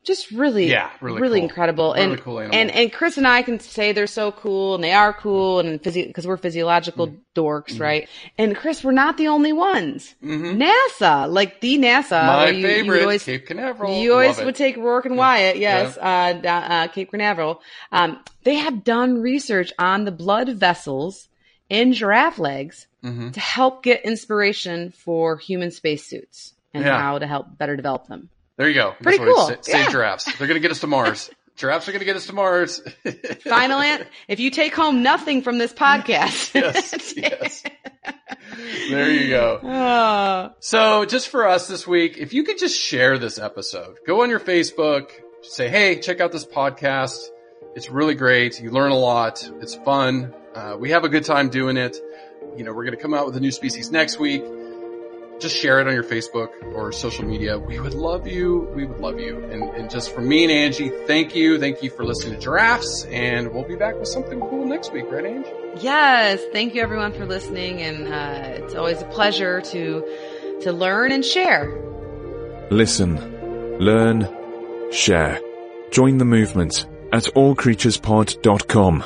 just 0.06 0.30
really, 0.30 0.70
Yeah, 0.70 0.90
really 1.00 1.20
really 1.20 1.40
cool. 1.40 1.48
incredible. 1.48 1.92
Really 1.94 2.12
and, 2.12 2.20
cool 2.22 2.38
animal. 2.40 2.56
and 2.58 2.70
and 2.70 2.92
Chris 2.92 3.18
and 3.18 3.26
I 3.26 3.42
can 3.42 3.60
say 3.60 3.92
they're 3.92 4.06
so 4.06 4.32
cool 4.32 4.74
and 4.76 4.82
they 4.84 4.92
are 4.92 5.12
cool 5.12 5.58
and 5.60 5.82
because 5.82 6.26
we're 6.26 6.36
physiological 6.38 7.08
Mm-hmm. 7.08 7.38
dorks, 7.40 7.78
right? 7.78 8.08
And 8.38 8.56
Chris, 8.56 8.82
we're 8.82 8.92
not 8.92 9.18
the 9.18 9.28
only 9.28 9.52
ones. 9.52 10.14
NASA, 10.22 11.30
like 11.30 11.60
the 11.60 11.78
NASA, 11.78 12.16
Mm-hmm. 12.16 12.26
My 12.26 12.48
you, 12.48 12.56
you 12.58 12.62
favorite, 12.66 12.88
would 12.96 13.02
always, 13.02 13.24
Cape 13.24 13.46
Canaveral. 13.46 14.00
you 14.02 14.12
always 14.12 14.38
would 14.38 14.54
take 14.56 14.76
Rourke 14.76 15.06
and 15.06 15.16
Wyatt, 15.16 15.58
yes, 15.58 15.96
uh, 15.98 16.00
uh, 16.00 16.88
Cape 16.88 17.10
Canaveral. 17.10 17.60
Um, 17.92 18.20
they 18.44 18.54
have 18.56 18.84
done 18.84 19.20
research 19.20 19.72
on 19.78 20.04
the 20.04 20.12
blood 20.12 20.48
vessels 20.50 21.28
in 21.68 21.92
giraffe 21.92 22.38
legs 22.38 22.86
Mm-hmm. 23.04 23.30
to 23.32 23.40
help 23.40 23.84
get 23.84 24.04
inspiration 24.04 24.90
for 24.90 25.36
human 25.36 25.70
spacesuits 25.70 26.54
and 26.74 26.84
Yeah. 26.84 27.00
how 27.00 27.20
to 27.20 27.26
help 27.28 27.56
better 27.56 27.76
develop 27.76 28.08
them. 28.08 28.30
There 28.56 28.68
you 28.68 28.74
go. 28.74 28.94
Pretty 29.02 29.18
That's 29.18 29.30
cool. 29.34 29.48
it 29.48 29.64
sa- 29.64 29.72
Save 29.72 29.80
Yeah. 29.86 29.90
giraffes. 29.90 30.24
They're 30.24 30.46
going 30.48 30.54
to 30.56 30.60
get 30.60 30.70
us 30.70 30.80
to 30.80 30.86
Mars. 30.86 31.30
giraffes 31.56 31.88
are 31.88 31.92
going 31.92 32.00
to 32.00 32.04
get 32.06 32.16
us 32.16 32.26
to 32.26 32.32
Mars. 32.32 32.80
Final 33.44 33.80
answer. 33.80 34.06
If 34.28 34.40
you 34.40 34.50
take 34.50 34.74
home 34.74 35.02
nothing 35.02 35.42
from 35.42 35.58
this 35.58 35.72
podcast, 35.72 36.54
yes. 36.54 37.14
Yes. 37.16 37.62
There 38.90 39.10
you 39.10 39.28
go. 39.30 39.60
Oh, 39.62 40.52
So 40.60 41.04
just 41.04 41.28
for 41.28 41.46
us 41.46 41.68
this 41.68 41.86
week, 41.86 42.16
if 42.18 42.32
you 42.32 42.44
could 42.44 42.58
just 42.58 42.78
share 42.78 43.18
this 43.18 43.38
episode, 43.38 43.98
go 44.06 44.22
on 44.22 44.30
your 44.30 44.40
Facebook, 44.40 45.10
say, 45.42 45.68
Hey, 45.68 45.98
check 46.00 46.20
out 46.20 46.32
this 46.32 46.46
podcast. 46.46 47.18
It's 47.74 47.90
really 47.90 48.14
great. 48.14 48.60
You 48.60 48.70
learn 48.70 48.90
a 48.90 48.98
lot. 48.98 49.48
It's 49.60 49.74
fun. 49.74 50.32
Uh, 50.54 50.76
we 50.78 50.90
have 50.90 51.04
a 51.04 51.08
good 51.10 51.24
time 51.24 51.50
doing 51.50 51.76
it. 51.76 51.98
You 52.56 52.64
know, 52.64 52.72
we're 52.72 52.84
going 52.84 52.96
to 52.96 53.02
come 53.02 53.12
out 53.12 53.26
with 53.26 53.36
a 53.36 53.40
new 53.40 53.50
species 53.50 53.90
next 53.90 54.18
week. 54.18 54.42
Just 55.38 55.54
share 55.56 55.80
it 55.80 55.86
on 55.86 55.92
your 55.92 56.02
Facebook 56.02 56.48
or 56.74 56.92
social 56.92 57.24
media. 57.24 57.58
We 57.58 57.78
would 57.78 57.94
love 57.94 58.26
you. 58.26 58.70
We 58.74 58.86
would 58.86 59.00
love 59.00 59.20
you. 59.20 59.44
And, 59.44 59.62
and 59.74 59.90
just 59.90 60.14
from 60.14 60.26
me 60.28 60.44
and 60.44 60.52
Angie, 60.52 60.90
thank 61.06 61.34
you. 61.36 61.58
Thank 61.58 61.82
you 61.82 61.90
for 61.90 62.04
listening 62.04 62.34
to 62.34 62.40
giraffes 62.40 63.04
and 63.10 63.52
we'll 63.52 63.68
be 63.68 63.76
back 63.76 63.96
with 63.98 64.08
something 64.08 64.40
cool 64.40 64.66
next 64.66 64.92
week, 64.92 65.04
right, 65.10 65.26
Angie? 65.26 65.50
yes. 65.80 66.40
Thank 66.52 66.74
you 66.74 66.82
everyone 66.82 67.12
for 67.12 67.26
listening. 67.26 67.82
And, 67.82 68.08
uh, 68.12 68.64
it's 68.64 68.74
always 68.74 69.02
a 69.02 69.06
pleasure 69.06 69.60
to, 69.60 70.58
to 70.62 70.72
learn 70.72 71.12
and 71.12 71.24
share. 71.24 71.70
Listen, 72.70 73.78
learn, 73.78 74.28
share. 74.90 75.38
Join 75.90 76.18
the 76.18 76.24
movement 76.24 76.86
at 77.12 77.24
allcreaturespod.com. 77.24 79.04